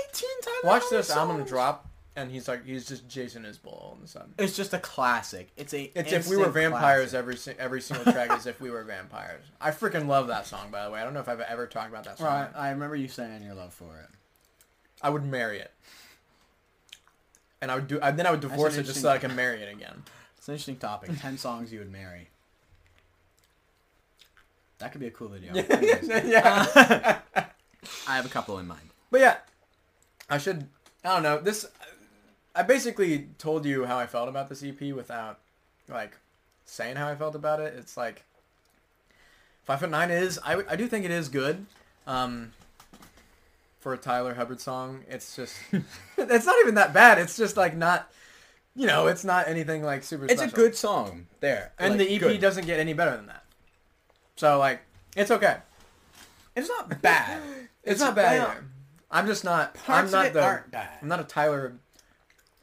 18 0.09 0.29
Tyler. 0.41 0.55
Watch 0.65 0.83
this 0.89 1.09
album 1.09 1.37
songs. 1.37 1.49
drop, 1.49 1.89
and 2.15 2.29
he's 2.31 2.47
like, 2.47 2.65
he's 2.65 2.87
just 2.87 3.07
Jason 3.07 3.43
Isbell 3.43 3.67
all 3.67 3.97
of 3.97 4.03
a 4.03 4.07
sudden. 4.07 4.33
It's 4.37 4.55
just 4.55 4.73
a 4.73 4.79
classic. 4.79 5.49
It's 5.55 5.73
a. 5.73 5.91
It's 5.95 6.11
if 6.11 6.27
we 6.27 6.37
were 6.37 6.49
vampires. 6.49 7.11
classic. 7.11 7.57
Every 7.57 7.63
every 7.63 7.81
single 7.81 8.11
track 8.11 8.31
is 8.37 8.45
if 8.45 8.59
we 8.59 8.69
were 8.69 8.83
vampires. 8.83 9.43
I 9.59 9.71
freaking 9.71 10.07
love 10.07 10.27
that 10.27 10.45
song, 10.45 10.71
by 10.71 10.83
the 10.85 10.91
way. 10.91 10.99
I 10.99 11.03
don't 11.03 11.13
know 11.13 11.19
if 11.21 11.29
I've 11.29 11.39
ever 11.41 11.67
talked 11.67 11.89
about 11.89 12.03
that 12.05 12.17
song. 12.17 12.27
Right. 12.27 12.49
I 12.55 12.69
remember 12.71 12.95
you 12.95 13.07
saying 13.07 13.43
your 13.43 13.55
love 13.55 13.73
for 13.73 13.97
it. 13.97 14.09
I 15.01 15.09
would 15.09 15.25
marry 15.25 15.59
it, 15.59 15.71
and 17.61 17.71
I 17.71 17.75
would 17.75 17.87
do. 17.87 17.99
And 17.99 18.19
then 18.19 18.27
I 18.27 18.31
would 18.31 18.41
divorce 18.41 18.77
it 18.77 18.83
just 18.83 19.01
so 19.01 19.09
I 19.09 19.17
can 19.17 19.35
marry 19.35 19.61
it 19.61 19.73
again. 19.73 20.03
It's 20.37 20.47
an 20.47 20.53
interesting 20.55 20.77
topic. 20.77 21.11
Ten 21.19 21.37
songs 21.37 21.71
you 21.71 21.79
would 21.79 21.91
marry. 21.91 22.27
That 24.79 24.91
could 24.91 24.99
be 25.01 25.07
a 25.07 25.11
cool 25.11 25.29
video. 25.29 25.53
Yeah. 26.25 27.19
Uh, 27.33 27.43
I 28.07 28.15
have 28.15 28.25
a 28.25 28.29
couple 28.29 28.59
in 28.59 28.67
mind. 28.67 28.89
But 29.09 29.21
yeah, 29.21 29.37
I 30.29 30.37
should. 30.37 30.67
I 31.03 31.13
don't 31.15 31.23
know. 31.23 31.39
This. 31.39 31.65
I 32.55 32.63
basically 32.63 33.29
told 33.37 33.65
you 33.65 33.85
how 33.85 33.97
I 33.97 34.07
felt 34.07 34.27
about 34.27 34.49
this 34.49 34.63
EP 34.63 34.93
without, 34.93 35.39
like, 35.87 36.17
saying 36.65 36.97
how 36.97 37.07
I 37.07 37.15
felt 37.15 37.35
about 37.35 37.59
it. 37.59 37.73
It's 37.77 37.95
like. 37.97 38.23
Five 39.63 39.79
foot 39.79 39.89
nine 39.89 40.09
is. 40.11 40.39
I, 40.43 40.61
I 40.69 40.75
do 40.75 40.87
think 40.87 41.05
it 41.05 41.11
is 41.11 41.29
good. 41.29 41.65
Um. 42.07 42.53
For 43.79 43.93
a 43.93 43.97
Tyler 43.97 44.35
Hubbard 44.35 44.61
song, 44.61 45.03
it's 45.09 45.35
just. 45.35 45.55
it's 46.17 46.45
not 46.45 46.55
even 46.61 46.75
that 46.75 46.93
bad. 46.93 47.17
It's 47.17 47.37
just 47.37 47.57
like 47.57 47.75
not. 47.75 48.11
You 48.75 48.87
know, 48.87 49.07
it's 49.07 49.23
not 49.23 49.47
anything 49.47 49.83
like 49.83 50.03
super. 50.03 50.25
It's 50.25 50.41
a 50.41 50.47
good 50.47 50.75
song. 50.75 51.27
There. 51.39 51.73
And 51.77 51.97
Like, 51.97 52.07
the 52.07 52.15
EP 52.15 52.21
good. 52.21 52.41
doesn't 52.41 52.65
get 52.65 52.79
any 52.79 52.93
better 52.93 53.15
than 53.15 53.27
that. 53.27 53.43
So 54.35 54.57
like, 54.59 54.81
it's 55.15 55.29
okay. 55.31 55.57
It's 56.55 56.69
not 56.69 57.01
bad. 57.01 57.41
It's, 57.83 57.99
not 57.99 58.13
bad. 58.13 58.39
either. 58.41 58.65
I'm 59.09 59.25
just 59.25 59.43
not. 59.43 59.73
Parts 59.73 60.13
I'm 60.13 60.23
not 60.25 60.33
the. 60.33 60.63
I'm 61.01 61.07
not 61.07 61.19
a 61.19 61.23
Tyler. 61.23 61.73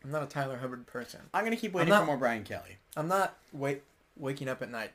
I'm 0.05 0.11
not 0.11 0.23
a 0.23 0.27
Tyler 0.27 0.57
Hubbard 0.59 0.87
person. 0.87 1.21
I'm 1.35 1.45
gonna 1.45 1.57
keep 1.57 1.73
waiting 1.73 1.91
not- 1.91 2.01
for 2.01 2.07
more 2.07 2.17
Brian 2.17 2.45
Kelley. 2.45 2.79
I'm 2.97 3.09
not 3.09 3.37
wait 3.53 3.83
waking 4.17 4.49
up 4.49 4.63
at 4.63 4.71
night. 4.71 4.93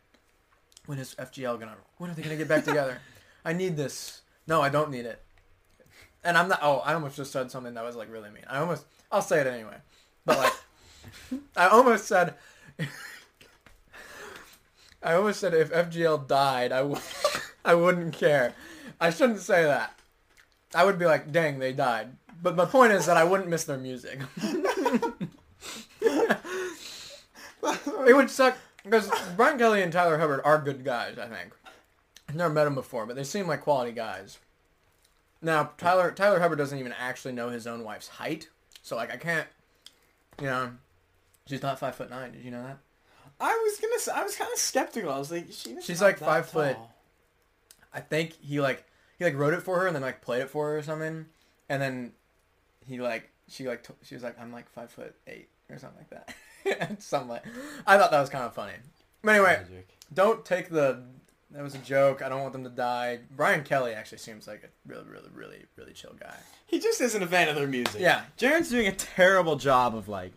When 0.86 1.00
is 1.00 1.15
FGL 1.15 1.57
gonna? 1.60 1.75
When 1.98 2.10
are 2.12 2.13
they 2.13 2.22
gonna 2.24 2.36
get 2.38 2.48
back 2.48 2.65
together? 2.65 3.00
I 3.45 3.53
need 3.53 3.77
this. 3.77 4.22
No, 4.48 4.62
I 4.62 4.69
don't 4.69 4.89
need 4.91 5.05
it. 5.05 5.22
And 6.24 6.38
I'm 6.38 6.48
not. 6.48 6.60
Oh, 6.62 6.79
I 6.79 6.93
almost 6.93 7.17
just 7.17 7.31
said 7.31 7.51
something 7.51 7.74
that 7.74 7.83
was 7.83 7.95
like 7.95 8.12
really 8.12 8.29
mean. 8.29 8.43
I 8.50 8.60
almost. 8.60 8.86
I'll 9.12 9.22
say 9.22 9.39
it 9.41 9.48
anyway. 9.48 9.75
But 10.25 10.38
like, 10.38 10.53
I 11.57 11.67
almost 11.67 12.05
said. 12.07 12.36
I 15.03 15.15
almost 15.15 15.39
said 15.41 15.53
if 15.53 15.72
FGL 15.72 16.27
died, 16.27 16.72
I 16.72 16.81
would. 16.81 17.01
I 17.65 17.75
wouldn't 17.75 18.13
care. 18.13 18.53
I 19.00 19.10
shouldn't 19.10 19.39
say 19.39 19.63
that. 19.63 19.98
I 20.75 20.85
would 20.85 20.98
be 20.98 21.05
like, 21.05 21.31
dang, 21.31 21.59
they 21.59 21.74
died. 21.74 22.09
But 22.42 22.55
my 22.55 22.66
point 22.66 22.92
is 22.94 23.05
that 23.05 23.16
I 23.18 23.24
wouldn't 23.24 23.50
miss 23.50 23.63
their 23.66 23.77
music. 23.77 24.20
it 28.06 28.16
would 28.16 28.29
suck 28.29 28.58
because 28.84 29.10
Brian 29.36 29.58
Kelley 29.58 29.82
and 29.82 29.92
Tyler 29.92 30.18
Hubbard 30.18 30.42
are 30.44 30.60
good 30.60 30.84
guys. 30.84 31.18
I 31.18 31.27
think 31.27 31.53
I've 32.27 32.36
never 32.36 32.53
met 32.53 32.66
them 32.66 32.75
before, 32.75 33.06
but 33.06 33.16
they 33.16 33.24
seem 33.24 33.48
like 33.48 33.62
quality 33.62 33.92
guys. 33.92 34.40
Now 35.42 35.72
Tyler 35.77 36.12
Tyler 36.12 36.40
Hubbard 36.40 36.58
doesn't 36.58 36.77
even 36.77 36.94
actually 36.94 37.34
know 37.34 37.50
his 37.50 37.68
own 37.68 37.84
wife's 37.84 38.08
height, 38.08 38.50
so 38.82 38.96
like 38.96 39.12
I 39.12 39.18
can't, 39.18 39.48
you 40.40 40.48
know, 40.48 40.72
she's 41.48 41.62
not 41.62 41.79
five 41.79 41.96
foot 41.96 42.10
nine. 42.10 42.32
Did 42.32 42.44
you 42.44 42.51
know 42.51 42.64
that? 42.64 42.77
I 43.40 43.50
was 43.64 43.79
gonna. 43.79 44.00
Say, 44.00 44.12
I 44.14 44.24
was 44.24 44.36
kind 44.36 44.51
of 44.51 44.60
skeptical. 44.60 45.12
I 45.12 45.20
was 45.20 45.32
like, 45.32 45.48
she 45.51 45.75
She's 45.82 46.01
like 46.01 46.18
five 46.18 46.48
foot. 46.48 46.77
I 47.94 48.00
think 48.00 48.34
he 48.42 48.62
like 48.62 48.86
he 49.18 49.25
like 49.25 49.36
wrote 49.36 49.53
it 49.53 49.62
for 49.64 49.79
her 49.79 49.88
and 49.88 49.96
then 49.96 50.01
like 50.01 50.22
played 50.22 50.42
it 50.42 50.50
for 50.50 50.70
her 50.70 50.77
or 50.77 50.84
something, 50.84 51.25
and 51.68 51.82
then 51.82 52.14
he 52.86 53.01
like 53.01 53.29
she 53.48 53.68
like 53.68 53.84
t- 53.84 53.94
she 54.03 54.16
was 54.16 54.24
like 54.24 54.40
I'm 54.40 54.51
like 54.51 54.70
five 54.70 54.92
foot 54.92 55.16
eight 55.27 55.50
or 55.70 55.77
something 55.77 56.00
like 56.00 56.25
that. 56.66 57.01
something 57.01 57.29
like 57.29 57.44
I 57.86 57.98
thought 57.98 58.12
that 58.12 58.22
was 58.22 58.29
kind 58.29 58.46
of 58.46 58.53
funny. 58.53 58.74
But 59.24 59.36
anyway, 59.36 59.64
don't 60.14 60.44
take 60.44 60.70
the 60.70 61.03
that 61.51 61.64
was 61.64 61.75
a 61.75 61.79
joke. 61.79 62.22
I 62.22 62.29
don't 62.29 62.42
want 62.42 62.53
them 62.53 62.64
to 62.64 62.70
die. 62.70 63.20
Brian 63.36 63.64
Kelley 63.64 63.94
actually 63.94 64.18
seems 64.18 64.48
like 64.48 64.64
a 64.64 64.68
really 64.90 65.06
really 65.10 65.29
really 65.34 65.66
really 65.75 65.94
chill 65.94 66.16
guy. 66.20 66.36
He 66.66 66.79
just 66.79 67.01
isn't 67.01 67.22
a 67.22 67.27
fan 67.27 67.50
of 67.50 67.56
their 67.56 67.68
music. 67.68 68.01
Yeah. 68.01 68.24
Jaron's 68.38 68.70
doing 68.70 68.88
a 68.88 68.92
terrible 68.92 69.56
job 69.56 69.96
of 69.96 70.08
like 70.08 70.34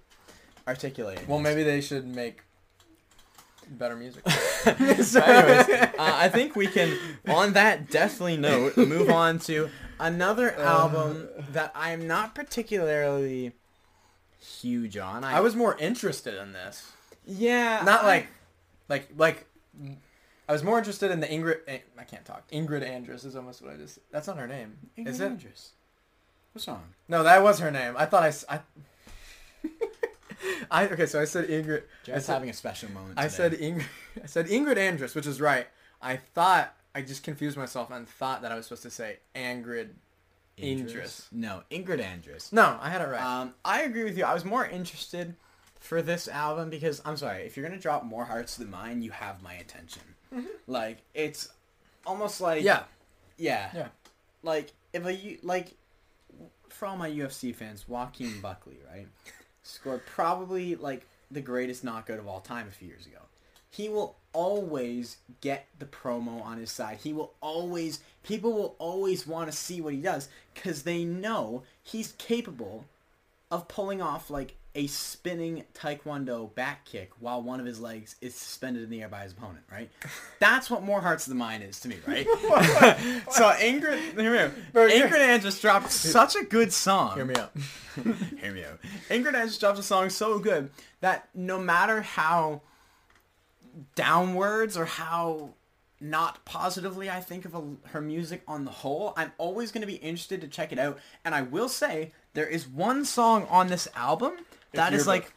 articulating. 0.68 1.26
Well, 1.26 1.38
this. 1.38 1.44
maybe 1.44 1.62
they 1.62 1.80
should 1.80 2.06
make 2.06 2.42
better 3.70 3.96
music. 3.96 4.28
so 4.28 4.70
anyways, 5.22 5.68
uh, 5.68 5.88
I 5.98 6.28
think 6.28 6.56
we 6.56 6.66
can, 6.66 6.96
on 7.28 7.54
that 7.54 7.90
deathly 7.90 8.36
note, 8.36 8.76
move 8.76 9.10
on 9.10 9.38
to 9.40 9.70
another 10.00 10.56
Uh. 10.58 10.62
album 10.62 11.28
that 11.52 11.72
I'm 11.74 12.06
not 12.06 12.34
particularly 12.34 13.52
huge 14.38 14.96
on. 14.96 15.24
I, 15.24 15.38
I 15.38 15.40
was 15.40 15.56
more 15.56 15.76
interested 15.78 16.34
in 16.40 16.52
this. 16.52 16.92
yeah, 17.24 17.82
not 17.84 18.02
I- 18.02 18.06
like 18.06 18.26
like 18.88 19.08
like 19.16 19.46
I 20.48 20.52
was 20.52 20.62
more 20.62 20.78
interested 20.78 21.10
in 21.10 21.18
the 21.20 21.26
Ingrid 21.26 21.58
eh, 21.66 21.78
I 21.98 22.04
can't 22.04 22.24
talk. 22.24 22.48
Ingrid 22.52 22.82
Andress 22.88 23.24
is 23.24 23.34
almost 23.34 23.62
what 23.62 23.72
I 23.72 23.76
just 23.76 23.98
That's 24.12 24.26
not 24.28 24.36
her 24.38 24.46
name. 24.46 24.76
Ingrid 24.96 25.08
is 25.08 25.20
it? 25.20 25.32
Andress. 25.32 25.68
What's 26.52 26.68
wrong? 26.68 26.84
No, 27.08 27.22
that 27.24 27.42
was 27.42 27.58
her 27.58 27.70
name. 27.70 27.94
I 27.98 28.06
thought 28.06 28.22
I. 28.48 28.60
I 30.70 30.86
okay, 30.88 31.06
so 31.06 31.20
I 31.20 31.24
said 31.24 31.48
Ingrid 31.48 31.82
Jared's 32.04 32.26
said- 32.26 32.32
having 32.34 32.50
a 32.50 32.52
special 32.54 32.90
moment. 32.92 33.18
I 33.18 33.28
said 33.28 33.52
Ingrid 33.54 33.84
I 34.22 34.26
said 34.26 34.46
Ingrid 34.46 34.76
Andress, 34.76 35.14
which 35.14 35.26
is 35.26 35.40
right. 35.40 35.66
I 36.00 36.16
thought 36.16 36.74
I 36.96 37.02
just 37.02 37.22
confused 37.22 37.58
myself 37.58 37.90
and 37.90 38.08
thought 38.08 38.40
that 38.40 38.50
I 38.50 38.54
was 38.54 38.64
supposed 38.64 38.84
to 38.84 38.90
say 38.90 39.18
Angrid. 39.34 39.90
Andress. 40.58 41.26
No, 41.30 41.62
Ingrid 41.70 42.02
Andress. 42.02 42.50
No, 42.54 42.78
I 42.80 42.88
had 42.88 43.02
it 43.02 43.08
right. 43.08 43.20
Um, 43.20 43.52
I 43.62 43.82
agree 43.82 44.04
with 44.04 44.16
you. 44.16 44.24
I 44.24 44.32
was 44.32 44.46
more 44.46 44.66
interested 44.66 45.34
for 45.78 46.00
this 46.00 46.26
album 46.26 46.70
because 46.70 47.02
I'm 47.04 47.18
sorry, 47.18 47.42
if 47.42 47.54
you're 47.54 47.68
gonna 47.68 47.78
drop 47.78 48.02
more 48.02 48.24
hearts 48.24 48.56
than 48.56 48.70
mine, 48.70 49.02
you 49.02 49.10
have 49.10 49.42
my 49.42 49.52
attention. 49.52 50.00
Like 50.66 51.02
it's 51.12 51.50
almost 52.06 52.40
like 52.40 52.62
yeah. 52.62 52.84
yeah, 53.36 53.70
Yeah. 53.74 53.88
Like 54.42 54.72
if 54.94 55.04
a 55.04 55.38
like 55.42 55.74
for 56.70 56.86
all 56.86 56.96
my 56.96 57.10
UFC 57.10 57.54
fans, 57.54 57.86
Joaquin 57.86 58.40
Buckley, 58.40 58.78
right, 58.90 59.06
scored 59.62 60.06
probably 60.06 60.76
like 60.76 61.06
the 61.30 61.42
greatest 61.42 61.84
knockout 61.84 62.18
of 62.18 62.26
all 62.26 62.40
time 62.40 62.68
a 62.68 62.70
few 62.70 62.88
years 62.88 63.04
ago. 63.04 63.18
He 63.70 63.88
will 63.88 64.16
always 64.32 65.16
get 65.40 65.66
the 65.78 65.86
promo 65.86 66.42
on 66.42 66.58
his 66.58 66.70
side. 66.70 66.98
He 67.02 67.12
will 67.12 67.32
always 67.40 68.00
people 68.22 68.52
will 68.52 68.76
always 68.78 69.26
want 69.26 69.50
to 69.50 69.56
see 69.56 69.80
what 69.80 69.94
he 69.94 70.00
does 70.00 70.28
cuz 70.54 70.82
they 70.82 71.04
know 71.04 71.62
he's 71.82 72.12
capable 72.18 72.84
of 73.50 73.68
pulling 73.68 74.02
off 74.02 74.28
like 74.28 74.56
a 74.76 74.86
spinning 74.86 75.64
taekwondo 75.72 76.54
back 76.54 76.84
kick 76.84 77.10
while 77.18 77.42
one 77.42 77.60
of 77.60 77.66
his 77.66 77.80
legs 77.80 78.14
is 78.20 78.34
suspended 78.34 78.82
in 78.82 78.90
the 78.90 79.00
air 79.00 79.08
by 79.08 79.22
his 79.22 79.32
opponent, 79.32 79.64
right? 79.72 79.90
That's 80.38 80.68
what 80.68 80.82
More 80.82 81.00
Hearts 81.00 81.26
of 81.26 81.30
the 81.30 81.36
Mind 81.36 81.62
is 81.62 81.80
to 81.80 81.88
me, 81.88 81.96
right? 82.06 82.26
so 83.30 83.50
Ingrid, 83.52 84.20
hear 84.20 84.32
me 84.32 84.38
out. 84.38 84.52
Ingrid 84.74 85.40
Andress 85.40 85.60
dropped 85.60 85.90
such 85.90 86.36
a 86.36 86.44
good 86.44 86.72
song. 86.74 87.14
Hear 87.14 87.24
me 87.24 87.34
out. 87.36 87.52
Hear 88.38 88.52
me 88.52 88.64
out. 88.64 88.78
Ingrid 89.08 89.32
Andress 89.32 89.58
dropped 89.58 89.78
a 89.78 89.82
song 89.82 90.10
so 90.10 90.38
good 90.38 90.70
that 91.00 91.30
no 91.34 91.58
matter 91.58 92.02
how 92.02 92.60
downwards 93.94 94.76
or 94.76 94.84
how 94.84 95.50
not 96.00 96.44
positively 96.44 97.08
I 97.08 97.20
think 97.20 97.44
of 97.44 97.54
a, 97.54 97.62
her 97.88 98.00
music 98.00 98.42
on 98.46 98.64
the 98.64 98.70
whole, 98.70 99.14
I'm 99.16 99.32
always 99.38 99.72
going 99.72 99.80
to 99.80 99.86
be 99.86 99.94
interested 99.96 100.40
to 100.42 100.48
check 100.48 100.72
it 100.72 100.78
out. 100.78 100.98
And 101.24 101.34
I 101.34 101.42
will 101.42 101.68
say 101.68 102.12
there 102.34 102.46
is 102.46 102.68
one 102.68 103.04
song 103.04 103.46
on 103.48 103.68
this 103.68 103.88
album 103.94 104.34
that 104.72 104.92
is 104.92 105.06
like, 105.06 105.32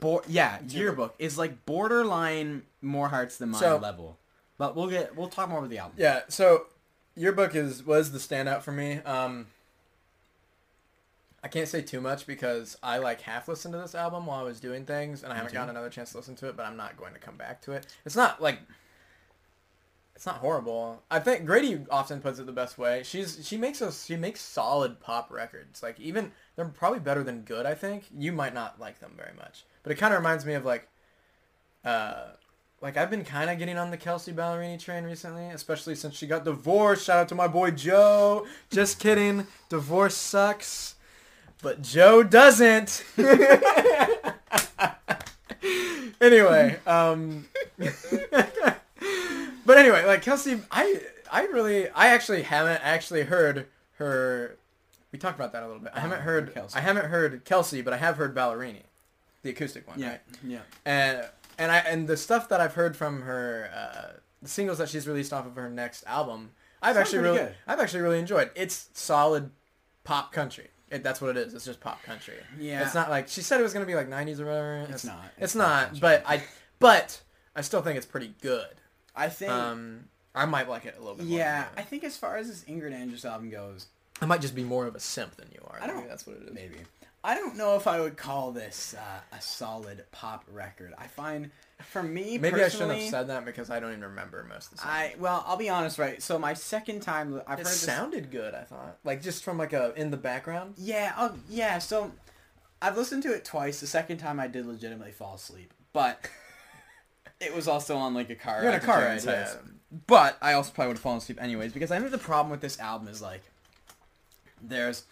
bo- 0.00 0.22
yeah, 0.26 0.58
yearbook 0.66 1.14
is 1.18 1.36
like 1.36 1.66
borderline 1.66 2.62
more 2.80 3.08
hearts 3.08 3.36
than 3.36 3.50
mine 3.50 3.60
So- 3.60 3.76
level. 3.76 4.18
But 4.58 4.76
we'll 4.76 4.88
get 4.88 5.16
we'll 5.16 5.28
talk 5.28 5.48
more 5.48 5.58
about 5.58 5.70
the 5.70 5.78
album. 5.78 5.96
Yeah, 5.98 6.20
so 6.28 6.66
Yearbook 7.16 7.54
is 7.56 7.84
was 7.84 8.12
the 8.12 8.18
standout 8.18 8.62
for 8.62 8.70
me. 8.70 8.98
Um, 8.98 9.46
I 11.42 11.48
can't 11.48 11.68
say 11.68 11.82
too 11.82 12.00
much 12.00 12.26
because 12.26 12.76
I 12.82 12.98
like 12.98 13.20
half 13.20 13.48
listened 13.48 13.74
to 13.74 13.80
this 13.80 13.94
album 13.94 14.26
while 14.26 14.38
I 14.38 14.44
was 14.44 14.60
doing 14.60 14.84
things, 14.84 15.22
and 15.22 15.32
I 15.32 15.36
haven't 15.36 15.52
gotten 15.52 15.70
another 15.70 15.90
chance 15.90 16.12
to 16.12 16.18
listen 16.18 16.36
to 16.36 16.48
it. 16.48 16.56
But 16.56 16.66
I'm 16.66 16.76
not 16.76 16.96
going 16.96 17.14
to 17.14 17.18
come 17.18 17.36
back 17.36 17.60
to 17.62 17.72
it. 17.72 17.86
It's 18.04 18.16
not 18.16 18.40
like 18.40 18.60
it's 20.22 20.26
not 20.26 20.36
horrible. 20.36 21.02
I 21.10 21.18
think 21.18 21.46
Grady 21.46 21.84
often 21.90 22.20
puts 22.20 22.38
it 22.38 22.46
the 22.46 22.52
best 22.52 22.78
way. 22.78 23.02
She's 23.04 23.44
she 23.44 23.56
makes 23.56 23.82
us 23.82 24.04
she 24.04 24.14
makes 24.14 24.40
solid 24.40 25.00
pop 25.00 25.32
records. 25.32 25.82
Like 25.82 25.98
even 25.98 26.30
they're 26.54 26.66
probably 26.66 27.00
better 27.00 27.24
than 27.24 27.42
good. 27.42 27.66
I 27.66 27.74
think 27.74 28.04
you 28.16 28.30
might 28.30 28.54
not 28.54 28.78
like 28.78 29.00
them 29.00 29.14
very 29.16 29.34
much, 29.36 29.64
but 29.82 29.90
it 29.90 29.96
kind 29.96 30.14
of 30.14 30.20
reminds 30.20 30.46
me 30.46 30.54
of 30.54 30.64
like, 30.64 30.86
uh, 31.84 32.26
like 32.80 32.96
I've 32.96 33.10
been 33.10 33.24
kind 33.24 33.50
of 33.50 33.58
getting 33.58 33.76
on 33.76 33.90
the 33.90 33.96
Kelsea 33.96 34.32
Ballerini 34.32 34.78
train 34.78 35.02
recently, 35.02 35.46
especially 35.46 35.96
since 35.96 36.14
she 36.14 36.28
got 36.28 36.44
divorced. 36.44 37.06
Shout 37.06 37.18
out 37.18 37.28
to 37.30 37.34
my 37.34 37.48
boy 37.48 37.72
Joe. 37.72 38.46
Just 38.70 39.00
kidding. 39.00 39.48
Divorce 39.70 40.16
sucks, 40.16 40.94
but 41.62 41.82
Joe 41.82 42.22
doesn't. 42.22 43.04
anyway, 46.20 46.78
um, 46.86 47.46
but 47.78 49.78
anyway, 49.78 50.04
like 50.04 50.22
Kelsea, 50.22 50.60
I 50.70 51.00
I 51.30 51.44
really 51.46 51.88
I 51.90 52.08
actually 52.08 52.42
haven't 52.42 52.80
actually 52.82 53.22
heard 53.22 53.66
her. 53.98 54.56
We 55.12 55.18
talked 55.18 55.38
about 55.38 55.52
that 55.52 55.62
a 55.62 55.66
little 55.66 55.82
bit. 55.82 55.92
I 55.94 56.00
haven't 56.00 56.18
Um, 56.18 56.24
heard 56.24 56.54
Kelsea. 56.54 56.78
I 56.78 56.80
haven't 56.80 57.06
heard 57.06 57.44
Kelsea, 57.44 57.82
but 57.82 57.92
I 57.92 57.98
have 57.98 58.16
heard 58.16 58.34
Ballerini, 58.34 58.82
the 59.42 59.50
acoustic 59.50 59.86
one. 59.86 59.98
Yeah, 59.98 60.08
Right? 60.10 60.20
yeah. 60.42 60.58
and 60.84 61.28
and 61.58 61.70
I 61.70 61.78
and 61.78 62.08
the 62.08 62.16
stuff 62.16 62.48
that 62.48 62.60
I've 62.60 62.74
heard 62.74 62.96
from 62.96 63.22
her, 63.22 63.70
uh, 63.74 64.18
the 64.40 64.48
singles 64.48 64.78
that 64.78 64.88
she's 64.88 65.06
released 65.06 65.32
off 65.32 65.46
of 65.46 65.54
her 65.56 65.68
next 65.68 66.04
album, 66.06 66.50
I've 66.80 66.94
Sounds 66.96 67.06
actually 67.08 67.18
really, 67.20 67.38
good. 67.38 67.54
I've 67.66 67.80
actually 67.80 68.00
really 68.00 68.18
enjoyed. 68.18 68.50
It's 68.54 68.88
solid 68.94 69.50
pop 70.04 70.32
country. 70.32 70.68
It, 70.92 71.02
that's 71.02 71.20
what 71.20 71.36
it 71.36 71.36
is. 71.38 71.54
It's 71.54 71.64
just 71.64 71.80
pop 71.80 72.02
country. 72.02 72.34
Yeah. 72.60 72.82
It's 72.84 72.94
not 72.94 73.10
like 73.10 73.26
she 73.28 73.40
said 73.40 73.58
it 73.58 73.62
was 73.62 73.72
gonna 73.72 73.86
be 73.86 73.94
like 73.94 74.08
'90s 74.08 74.38
or 74.40 74.44
whatever. 74.46 74.86
It's 74.90 75.04
not. 75.04 75.24
It's, 75.36 75.44
It's 75.44 75.54
not. 75.54 75.98
But 76.00 76.22
I, 76.26 76.42
but 76.78 77.20
I 77.56 77.62
still 77.62 77.82
think 77.82 77.96
it's 77.96 78.06
pretty 78.06 78.34
good. 78.42 78.66
I 79.16 79.28
think. 79.28 79.50
Um, 79.50 80.04
I 80.34 80.46
might 80.46 80.68
like 80.68 80.86
it 80.86 80.94
a 80.96 81.00
little 81.00 81.16
bit. 81.16 81.26
more 81.26 81.38
yeah, 81.38 81.66
I 81.76 81.82
think 81.82 82.04
as 82.04 82.16
far 82.16 82.36
as 82.36 82.48
this 82.48 82.64
Ingrid 82.64 82.92
Andress 82.94 83.24
album 83.24 83.50
goes, 83.50 83.86
I 84.20 84.26
might 84.26 84.40
just 84.40 84.54
be 84.54 84.64
more 84.64 84.86
of 84.86 84.94
a 84.94 85.00
simp 85.00 85.36
than 85.36 85.48
you 85.52 85.60
are. 85.66 85.78
I 85.82 85.86
don't- 85.86 85.96
Maybe 85.96 86.08
that's 86.08 86.26
what 86.26 86.36
it 86.36 86.42
is. 86.48 86.54
maybe 86.54 86.76
I 87.24 87.34
don't 87.36 87.56
know 87.56 87.76
if 87.76 87.86
I 87.86 88.00
would 88.00 88.16
call 88.16 88.50
this 88.50 88.94
uh, 88.98 89.36
a 89.36 89.40
solid 89.40 90.04
pop 90.10 90.44
record. 90.52 90.92
I 90.98 91.06
find, 91.06 91.50
for 91.80 92.02
me 92.02 92.36
Maybe 92.36 92.62
I 92.62 92.68
shouldn't 92.68 92.98
have 92.98 93.10
said 93.10 93.28
that 93.28 93.44
because 93.44 93.70
I 93.70 93.78
don't 93.78 93.90
even 93.90 94.02
remember 94.02 94.44
most 94.48 94.72
of 94.72 94.78
the 94.78 94.78
songs. 94.78 94.90
I 94.92 95.14
well, 95.18 95.44
I'll 95.46 95.56
be 95.56 95.68
honest, 95.68 95.98
right? 95.98 96.20
So 96.20 96.38
my 96.38 96.54
second 96.54 97.00
time, 97.00 97.40
I've 97.46 97.60
it 97.60 97.66
heard 97.66 97.72
this. 97.72 97.80
sounded 97.80 98.30
good. 98.30 98.54
I 98.54 98.62
thought, 98.62 98.98
like 99.04 99.22
just 99.22 99.44
from 99.44 99.56
like 99.56 99.72
a 99.72 99.94
in 99.94 100.10
the 100.10 100.16
background. 100.16 100.74
Yeah, 100.76 101.12
oh, 101.16 101.34
yeah. 101.48 101.78
So 101.78 102.10
I've 102.80 102.96
listened 102.96 103.22
to 103.24 103.32
it 103.32 103.44
twice. 103.44 103.78
The 103.78 103.86
second 103.86 104.18
time 104.18 104.40
I 104.40 104.48
did 104.48 104.66
legitimately 104.66 105.12
fall 105.12 105.34
asleep, 105.34 105.72
but 105.92 106.28
it 107.40 107.54
was 107.54 107.68
also 107.68 107.96
on 107.96 108.14
like 108.14 108.30
a 108.30 108.34
car. 108.34 108.62
You're 108.62 108.72
in 108.72 108.76
a 108.76 108.80
car 108.80 109.00
ride, 109.00 109.22
yeah. 109.24 109.54
But 110.06 110.38
I 110.42 110.54
also 110.54 110.72
probably 110.72 110.88
would 110.88 110.96
have 110.96 111.02
fallen 111.02 111.18
asleep 111.18 111.40
anyways 111.40 111.72
because 111.72 111.92
I 111.92 111.98
think 112.00 112.10
the 112.10 112.18
problem 112.18 112.50
with 112.50 112.62
this 112.62 112.80
album 112.80 113.08
is 113.08 113.22
like 113.22 113.42
there's 114.62 115.04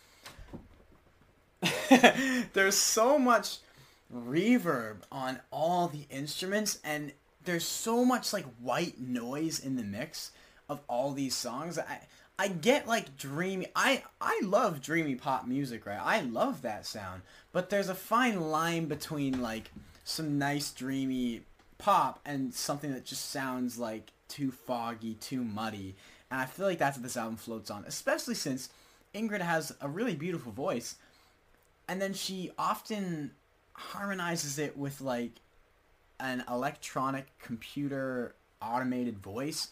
there's 2.52 2.76
so 2.76 3.18
much 3.18 3.58
reverb 4.14 4.96
on 5.12 5.40
all 5.50 5.88
the 5.88 6.06
instruments 6.10 6.78
and 6.84 7.12
there's 7.44 7.64
so 7.64 8.04
much 8.04 8.32
like 8.32 8.44
white 8.60 9.00
noise 9.00 9.60
in 9.60 9.76
the 9.76 9.82
mix 9.82 10.32
of 10.68 10.80
all 10.88 11.12
these 11.12 11.34
songs. 11.34 11.78
I 11.78 12.00
I 12.38 12.48
get 12.48 12.88
like 12.88 13.16
dreamy 13.16 13.66
I 13.76 14.02
I 14.20 14.40
love 14.42 14.80
dreamy 14.80 15.14
pop 15.14 15.46
music, 15.46 15.86
right? 15.86 16.00
I 16.00 16.20
love 16.20 16.62
that 16.62 16.86
sound. 16.86 17.22
But 17.52 17.70
there's 17.70 17.88
a 17.88 17.94
fine 17.94 18.40
line 18.40 18.86
between 18.86 19.42
like 19.42 19.70
some 20.04 20.38
nice 20.38 20.70
dreamy 20.70 21.42
pop 21.78 22.20
and 22.24 22.54
something 22.54 22.92
that 22.92 23.04
just 23.04 23.30
sounds 23.30 23.78
like 23.78 24.12
too 24.28 24.50
foggy, 24.50 25.14
too 25.14 25.42
muddy. 25.44 25.96
And 26.30 26.40
I 26.40 26.46
feel 26.46 26.66
like 26.66 26.78
that's 26.78 26.96
what 26.96 27.02
this 27.02 27.16
album 27.16 27.36
floats 27.36 27.70
on, 27.70 27.84
especially 27.86 28.34
since 28.34 28.70
Ingrid 29.14 29.40
has 29.40 29.74
a 29.80 29.88
really 29.88 30.14
beautiful 30.14 30.52
voice 30.52 30.94
and 31.90 32.00
then 32.00 32.14
she 32.14 32.50
often 32.56 33.32
harmonizes 33.74 34.58
it 34.58 34.76
with 34.78 35.00
like 35.00 35.32
an 36.20 36.44
electronic 36.48 37.26
computer 37.40 38.34
automated 38.62 39.18
voice 39.18 39.68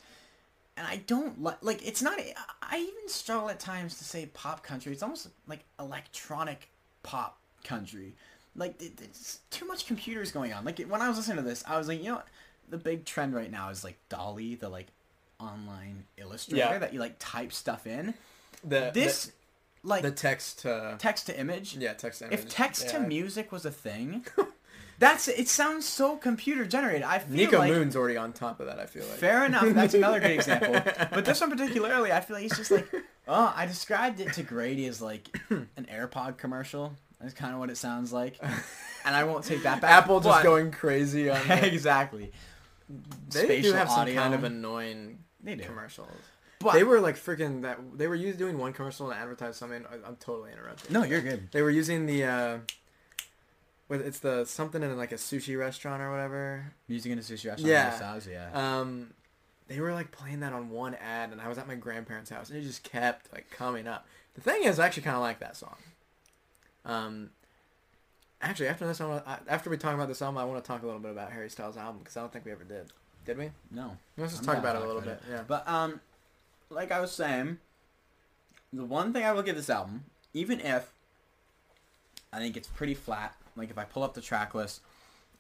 and 0.76 0.86
i 0.86 0.96
don't 1.06 1.42
like 1.42 1.58
like 1.62 1.86
it's 1.86 2.02
not 2.02 2.18
i 2.62 2.78
even 2.78 3.08
struggle 3.08 3.48
at 3.50 3.60
times 3.60 3.98
to 3.98 4.04
say 4.04 4.26
pop 4.34 4.62
country 4.62 4.92
it's 4.92 5.02
almost 5.02 5.28
like 5.46 5.60
electronic 5.78 6.68
pop 7.02 7.38
country 7.64 8.14
like 8.56 8.80
it, 8.82 8.92
it's 9.02 9.40
too 9.50 9.66
much 9.66 9.86
computers 9.86 10.32
going 10.32 10.52
on 10.52 10.64
like 10.64 10.78
when 10.80 11.02
i 11.02 11.08
was 11.08 11.18
listening 11.18 11.36
to 11.36 11.42
this 11.42 11.62
i 11.68 11.76
was 11.78 11.86
like 11.86 11.98
you 11.98 12.08
know 12.08 12.16
what? 12.16 12.26
the 12.70 12.78
big 12.78 13.04
trend 13.04 13.34
right 13.34 13.50
now 13.50 13.68
is 13.68 13.84
like 13.84 13.96
DALL-E 14.08 14.54
the 14.56 14.68
like 14.68 14.86
online 15.40 16.04
illustrator 16.16 16.64
Yeah. 16.64 16.78
that 16.78 16.92
you 16.92 16.98
like 17.00 17.16
type 17.18 17.52
stuff 17.52 17.86
in 17.86 18.14
The 18.64 18.90
this 18.92 19.32
like 19.82 20.02
the, 20.02 20.10
text 20.10 20.60
to 20.60 20.96
text 20.98 21.26
to 21.26 21.38
image 21.38 21.76
yeah 21.76 21.92
text 21.92 22.20
to 22.20 22.26
if 22.32 22.40
image. 22.40 22.52
text 22.52 22.88
to 22.90 23.00
music 23.00 23.52
was 23.52 23.64
a 23.64 23.70
thing, 23.70 24.24
that's 24.98 25.28
it. 25.28 25.48
Sounds 25.48 25.86
so 25.86 26.16
computer 26.16 26.64
generated. 26.64 27.02
I 27.02 27.18
feel 27.20 27.48
Niko 27.48 27.58
like 27.58 27.72
Moon's 27.72 27.96
already 27.96 28.16
on 28.16 28.32
top 28.32 28.60
of 28.60 28.66
that. 28.66 28.78
I 28.80 28.86
feel 28.86 29.04
like 29.06 29.18
fair 29.18 29.44
enough. 29.44 29.66
That's 29.74 29.94
another 29.94 30.20
great 30.20 30.34
example. 30.34 30.74
But 31.12 31.24
this 31.24 31.40
one 31.40 31.50
particularly, 31.50 32.12
I 32.12 32.20
feel 32.20 32.36
like 32.36 32.46
it's 32.46 32.56
just 32.56 32.70
like, 32.70 32.88
oh, 33.26 33.52
I 33.56 33.66
described 33.66 34.20
it 34.20 34.32
to 34.34 34.42
Grady 34.42 34.86
as 34.86 35.00
like 35.00 35.28
an 35.50 35.86
AirPod 35.92 36.36
commercial. 36.36 36.94
That's 37.20 37.34
kind 37.34 37.52
of 37.52 37.58
what 37.58 37.68
it 37.70 37.76
sounds 37.76 38.12
like, 38.12 38.38
and 39.04 39.16
I 39.16 39.24
won't 39.24 39.44
take 39.44 39.64
that 39.64 39.80
back. 39.80 39.90
Apple 39.90 40.20
just 40.20 40.38
but- 40.38 40.42
going 40.44 40.70
crazy 40.70 41.28
on 41.30 41.50
exactly. 41.50 42.30
they 43.30 43.60
do 43.60 43.72
have 43.72 43.88
some 43.90 44.00
audio. 44.00 44.14
kind 44.20 44.34
of 44.34 44.44
annoying 44.44 45.18
commercials. 45.62 46.10
But 46.60 46.72
they 46.74 46.82
were 46.84 47.00
like 47.00 47.16
freaking 47.16 47.62
that. 47.62 47.78
They 47.96 48.06
were 48.08 48.14
used 48.14 48.38
doing 48.38 48.58
one 48.58 48.72
commercial 48.72 49.08
to 49.08 49.14
advertise 49.14 49.56
something. 49.56 49.84
I, 49.90 49.94
I'm 50.08 50.16
totally 50.16 50.52
interrupting. 50.52 50.92
no, 50.92 51.04
you're 51.04 51.20
good. 51.20 51.48
They 51.52 51.62
were 51.62 51.70
using 51.70 52.06
the. 52.06 52.24
uh 52.24 52.58
with 53.88 54.02
it's 54.06 54.18
the 54.18 54.44
something 54.44 54.82
in 54.82 54.96
like 54.98 55.12
a 55.12 55.16
sushi 55.16 55.58
restaurant 55.58 56.02
or 56.02 56.10
whatever. 56.10 56.72
Music 56.88 57.10
in 57.12 57.18
a 57.18 57.22
sushi 57.22 57.46
restaurant. 57.48 57.60
Yeah. 57.60 58.20
Yeah. 58.28 58.50
Um, 58.80 59.14
they 59.66 59.80
were 59.80 59.92
like 59.92 60.10
playing 60.10 60.40
that 60.40 60.52
on 60.52 60.70
one 60.70 60.94
ad, 60.94 61.30
and 61.30 61.40
I 61.40 61.48
was 61.48 61.58
at 61.58 61.66
my 61.66 61.74
grandparents' 61.74 62.30
house, 62.30 62.50
and 62.50 62.58
it 62.58 62.62
just 62.62 62.82
kept 62.82 63.32
like 63.32 63.50
coming 63.50 63.86
up. 63.86 64.06
The 64.34 64.40
thing 64.40 64.64
is, 64.64 64.78
I 64.78 64.86
actually 64.86 65.04
kind 65.04 65.16
of 65.16 65.22
like 65.22 65.38
that 65.40 65.56
song. 65.56 65.76
Um, 66.84 67.30
actually, 68.42 68.68
after 68.68 68.86
this, 68.86 69.00
I 69.00 69.22
I- 69.26 69.38
after 69.48 69.70
we 69.70 69.76
talk 69.76 69.94
about 69.94 70.08
this 70.08 70.22
album, 70.22 70.38
I 70.38 70.44
want 70.44 70.62
to 70.62 70.66
talk 70.68 70.82
a 70.82 70.86
little 70.86 71.00
bit 71.00 71.10
about 71.12 71.32
Harry 71.32 71.50
Styles' 71.50 71.76
album 71.76 71.98
because 72.00 72.16
I 72.16 72.20
don't 72.20 72.32
think 72.32 72.44
we 72.44 72.52
ever 72.52 72.64
did. 72.64 72.92
Did 73.24 73.36
we? 73.38 73.50
no. 73.70 73.96
Let's 74.16 74.32
just 74.32 74.42
I'm 74.42 74.54
talk 74.54 74.58
about 74.58 74.76
it 74.76 74.82
a 74.82 74.86
little 74.86 75.02
bit. 75.02 75.20
Yeah. 75.30 75.42
But 75.46 75.68
um, 75.68 76.00
like 76.70 76.90
I 76.92 77.00
was 77.00 77.12
saying, 77.12 77.58
the 78.72 78.84
one 78.84 79.12
thing 79.12 79.24
I 79.24 79.32
will 79.32 79.42
give 79.42 79.56
this 79.56 79.70
album, 79.70 80.04
even 80.34 80.60
if 80.60 80.92
I 82.32 82.38
think 82.38 82.56
it's 82.56 82.68
pretty 82.68 82.94
flat, 82.94 83.34
like 83.56 83.70
if 83.70 83.78
I 83.78 83.84
pull 83.84 84.02
up 84.02 84.14
the 84.14 84.20
track 84.20 84.54
list, 84.54 84.80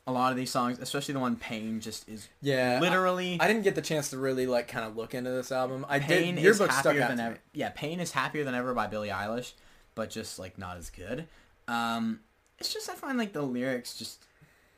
a 0.06 0.12
lot 0.12 0.30
of 0.32 0.38
these 0.38 0.50
songs, 0.50 0.78
especially 0.78 1.12
the 1.14 1.20
one 1.20 1.36
"Pain," 1.36 1.80
just 1.80 2.08
is 2.08 2.28
Yeah. 2.40 2.78
literally. 2.80 3.36
I, 3.40 3.44
I 3.44 3.48
didn't 3.48 3.62
get 3.64 3.74
the 3.74 3.82
chance 3.82 4.08
to 4.10 4.16
really 4.18 4.46
like 4.46 4.66
kind 4.66 4.86
of 4.86 4.96
look 4.96 5.14
into 5.14 5.30
this 5.30 5.52
album. 5.52 5.84
I 5.88 5.98
Pain 5.98 6.36
did. 6.36 6.44
Your 6.44 6.52
is 6.52 6.58
book 6.58 6.72
stuck 6.72 6.86
happier 6.86 7.02
out 7.02 7.08
than 7.10 7.20
ever. 7.20 7.34
me. 7.34 7.40
Yeah, 7.52 7.70
"Pain" 7.74 8.00
is 8.00 8.12
happier 8.12 8.42
than 8.44 8.54
ever 8.54 8.72
by 8.72 8.86
Billie 8.86 9.10
Eilish, 9.10 9.52
but 9.94 10.08
just 10.08 10.38
like 10.38 10.56
not 10.56 10.78
as 10.78 10.88
good. 10.88 11.26
Um, 11.66 12.20
it's 12.58 12.72
just 12.72 12.88
I 12.88 12.94
find 12.94 13.18
like 13.18 13.34
the 13.34 13.42
lyrics 13.42 13.94
just 13.94 14.24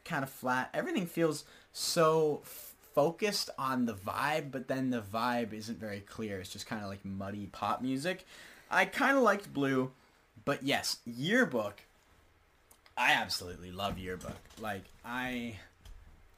kind 0.05 0.25
of 0.25 0.31
flat. 0.31 0.69
Everything 0.75 1.07
feels 1.07 1.45
so 1.73 2.41
focused 2.95 3.51
on 3.59 3.87
the 3.87 3.95
vibe, 3.95 4.51
but 4.51 4.69
then 4.69 4.91
the 4.91 5.01
vibe 5.01 5.53
isn't 5.53 5.79
very 5.79 6.01
clear. 6.01 6.39
It's 6.41 6.51
just 6.51 6.67
kind 6.67 6.83
of 6.83 6.89
like 6.89 7.05
muddy 7.05 7.47
pop 7.47 7.83
music. 7.83 8.27
I 8.71 8.85
kind 8.85 9.17
of 9.17 9.23
liked 9.23 9.53
Blue, 9.53 9.91
but 10.45 10.63
yes, 10.63 10.99
Yearbook. 11.05 11.83
I 12.97 13.13
absolutely 13.13 13.71
love 13.73 13.99
Yearbook. 13.99 14.37
Like 14.61 14.85
I, 15.05 15.57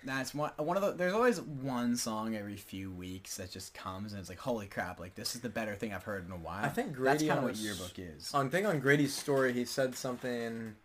that's 0.05 0.35
one 0.35 0.51
one 0.57 0.77
of 0.77 0.83
the. 0.83 0.93
There's 0.93 1.13
always 1.13 1.41
one 1.41 1.97
song 1.97 2.37
every 2.37 2.57
few 2.57 2.91
weeks 2.91 3.37
that 3.37 3.51
just 3.51 3.75
comes 3.75 4.13
and 4.13 4.21
it's 4.21 4.29
like, 4.29 4.39
holy 4.39 4.67
crap! 4.67 5.01
Like 5.01 5.15
this 5.15 5.35
is 5.35 5.41
the 5.41 5.49
better 5.49 5.75
thing 5.75 5.93
I've 5.93 6.05
heard 6.05 6.25
in 6.27 6.33
a 6.33 6.37
while. 6.37 6.65
I 6.65 6.69
think 6.69 6.89
that's 6.89 6.99
Grady 6.99 7.27
kind 7.27 7.39
of 7.39 7.45
what 7.45 7.57
Yearbook 7.57 7.99
is. 7.99 8.33
On 8.33 8.49
thing 8.49 8.65
on 8.67 8.79
Grady's 8.81 9.15
story, 9.15 9.53
he 9.53 9.65
said 9.65 9.95
something 9.97 10.77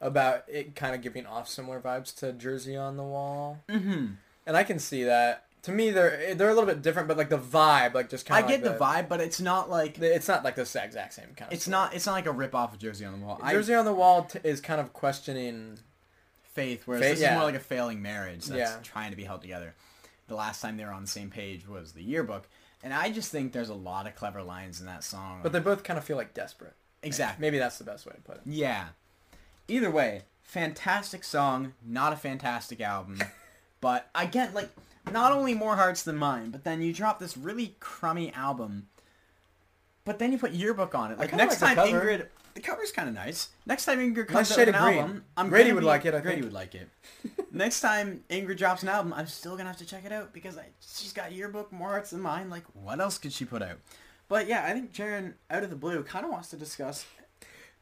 about 0.00 0.44
it 0.48 0.74
kind 0.76 0.94
of 0.94 1.00
giving 1.00 1.24
off 1.26 1.48
similar 1.48 1.80
vibes 1.80 2.14
to 2.16 2.32
Jersey 2.32 2.76
on 2.76 2.96
the 2.96 3.02
Wall, 3.02 3.58
Mm-hmm. 3.68 4.06
And 4.46 4.56
I 4.56 4.62
can 4.64 4.78
see 4.78 5.04
that. 5.04 5.46
To 5.62 5.72
me, 5.72 5.90
they're 5.90 6.34
they're 6.34 6.50
a 6.50 6.54
little 6.54 6.68
bit 6.68 6.82
different, 6.82 7.08
but 7.08 7.16
like 7.16 7.30
the 7.30 7.38
vibe, 7.38 7.94
like 7.94 8.10
just 8.10 8.30
I 8.30 8.42
kind 8.42 8.44
of. 8.44 8.50
I 8.50 8.54
get 8.54 8.64
the 8.64 8.84
vibe, 8.84 9.08
but 9.08 9.20
it's 9.20 9.40
not 9.40 9.70
like 9.70 9.98
It's 9.98 10.28
not 10.28 10.44
like 10.44 10.56
the 10.56 10.62
exact 10.62 11.14
same 11.14 11.28
kind 11.36 11.48
of. 11.50 11.52
it's 11.54 11.66
not 11.66 11.94
it's 11.94 12.04
not 12.04 12.12
like 12.12 12.26
a 12.26 12.32
rip 12.32 12.54
off 12.54 12.74
of 12.74 12.78
Jersey 12.78 13.06
on 13.06 13.18
the 13.18 13.24
Wall. 13.26 13.40
I, 13.42 13.52
Jersey 13.54 13.72
on 13.74 13.86
the 13.86 13.94
Wall 13.94 14.24
t- 14.24 14.40
is 14.44 14.60
kind 14.60 14.78
of 14.80 14.92
questioning. 14.92 15.78
faith, 16.42 16.82
whereas 16.86 17.02
Faith, 17.02 17.12
this 17.14 17.20
yeah. 17.22 17.32
is 17.32 17.38
more 17.38 17.44
like 17.44 17.54
a 17.54 17.60
failing 17.60 18.02
marriage 18.02 18.44
that's 18.44 18.58
Yeah. 18.72 18.76
trying 18.82 19.10
to 19.10 19.16
be 19.16 19.24
held 19.24 19.40
together. 19.40 19.74
The 20.28 20.34
last 20.34 20.60
time 20.60 20.76
they 20.76 20.84
were 20.84 20.92
on 20.92 21.02
the 21.02 21.08
same 21.08 21.30
page 21.30 21.66
was 21.66 21.92
the 21.92 22.02
yearbook, 22.02 22.46
and 22.82 22.92
I 22.94 23.10
just 23.10 23.32
think 23.32 23.52
there's 23.52 23.70
a 23.70 23.74
lot 23.74 24.06
of 24.06 24.14
clever 24.14 24.42
lines 24.42 24.80
in 24.80 24.86
that 24.86 25.02
song. 25.02 25.40
But 25.42 25.52
they 25.52 25.60
both 25.60 25.82
kind 25.82 25.98
of 25.98 26.04
feel 26.04 26.16
like 26.18 26.32
desperate. 26.34 26.74
Exactly. 27.02 27.40
Maybe 27.40 27.58
that's 27.58 27.78
the 27.78 27.84
best 27.84 28.04
way 28.06 28.12
to 28.14 28.20
put 28.22 28.36
it. 28.36 28.42
Yeah. 28.46 28.88
Either 29.66 29.90
way, 29.90 30.22
fantastic 30.42 31.24
song, 31.24 31.72
not 31.84 32.12
a 32.12 32.16
fantastic 32.16 32.80
album. 32.82 33.18
but 33.84 34.08
I 34.14 34.24
get 34.24 34.54
like 34.54 34.70
not 35.12 35.30
only 35.32 35.52
more 35.52 35.76
hearts 35.76 36.02
than 36.02 36.16
mine, 36.16 36.50
but 36.50 36.64
then 36.64 36.80
you 36.80 36.92
drop 36.94 37.18
this 37.18 37.36
really 37.36 37.76
crummy 37.80 38.32
album. 38.32 38.88
But 40.06 40.18
then 40.18 40.32
you 40.32 40.38
put 40.38 40.52
yearbook 40.52 40.94
on 40.94 41.12
it. 41.12 41.18
Like 41.18 41.34
next 41.34 41.60
like 41.60 41.76
the 41.76 41.82
time 41.82 41.92
cover. 41.92 42.06
Ingrid, 42.06 42.26
the 42.54 42.60
cover's 42.60 42.90
kind 42.92 43.08
of 43.08 43.14
nice. 43.14 43.50
Next 43.66 43.84
time 43.84 43.98
Ingrid 43.98 44.30
Nice 44.30 44.48
comes 44.48 44.52
out 44.52 44.58
with 44.66 44.74
an 44.74 44.82
green. 44.82 44.98
album, 44.98 45.24
I'm 45.36 45.48
Grady 45.50 45.72
would 45.72 45.80
be- 45.80 45.86
like 45.86 46.06
it, 46.06 46.14
I 46.14 46.20
Grady 46.20 46.36
think. 46.40 46.44
would 46.46 46.52
like 46.54 46.74
it. 46.74 46.88
next 47.52 47.80
time 47.80 48.24
Ingrid 48.30 48.56
drops 48.56 48.82
an 48.82 48.88
album, 48.88 49.12
I'm 49.12 49.26
still 49.26 49.56
gonna 49.56 49.68
have 49.68 49.78
to 49.78 49.86
check 49.86 50.04
it 50.06 50.12
out 50.12 50.32
because 50.32 50.56
I, 50.56 50.64
she's 50.80 51.12
got 51.12 51.32
yearbook 51.32 51.70
more 51.72 51.88
hearts 51.90 52.10
than 52.10 52.20
mine. 52.20 52.48
Like 52.48 52.64
what 52.72 53.00
else 53.00 53.18
could 53.18 53.32
she 53.32 53.44
put 53.44 53.60
out? 53.62 53.76
But 54.28 54.46
yeah, 54.48 54.64
I 54.66 54.72
think 54.72 54.92
Jaron, 54.94 55.34
out 55.50 55.62
of 55.62 55.68
the 55.70 55.76
blue, 55.76 56.02
kind 56.02 56.24
of 56.24 56.30
wants 56.30 56.48
to 56.48 56.56
discuss 56.56 57.04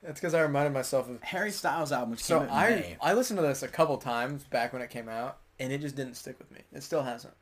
That's 0.02 0.18
because 0.20 0.34
I 0.34 0.40
reminded 0.42 0.72
myself 0.74 1.08
of. 1.08 1.22
Harry 1.22 1.52
Styles 1.52 1.92
album, 1.92 2.10
which 2.10 2.24
So 2.24 2.40
came 2.40 2.48
out 2.48 2.68
in 2.72 2.78
I 2.78 2.80
May. 2.80 2.96
I 3.00 3.12
listened 3.14 3.38
to 3.38 3.42
this 3.42 3.62
a 3.62 3.68
couple 3.68 3.96
times 3.98 4.42
back 4.44 4.72
when 4.72 4.82
it 4.82 4.90
came 4.90 5.08
out, 5.08 5.38
and 5.62 5.72
it 5.72 5.81
just 5.81 5.96
didn't 5.96 6.14
stick 6.16 6.38
with 6.38 6.51
me. 6.51 6.61
It 6.75 6.83
still 6.83 7.03
hasn't. 7.03 7.35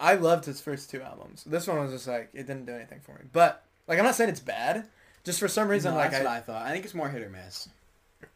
I 0.00 0.14
loved 0.14 0.44
his 0.44 0.60
first 0.60 0.90
two 0.90 1.02
albums. 1.02 1.44
This 1.44 1.66
one 1.66 1.78
was 1.78 1.92
just 1.92 2.08
like 2.08 2.30
it 2.34 2.46
didn't 2.46 2.66
do 2.66 2.72
anything 2.74 3.00
for 3.00 3.12
me. 3.12 3.20
But 3.32 3.62
like 3.86 3.98
I'm 3.98 4.04
not 4.04 4.14
saying 4.14 4.30
it's 4.30 4.40
bad. 4.40 4.86
Just 5.24 5.38
for 5.40 5.48
some 5.48 5.68
reason, 5.68 5.92
No, 5.92 5.98
like 5.98 6.10
that's 6.10 6.22
I, 6.22 6.24
what 6.28 6.32
I 6.36 6.40
thought. 6.40 6.62
I 6.66 6.72
think 6.72 6.84
it's 6.84 6.94
more 6.94 7.08
hit 7.08 7.22
or 7.22 7.30
miss. 7.30 7.68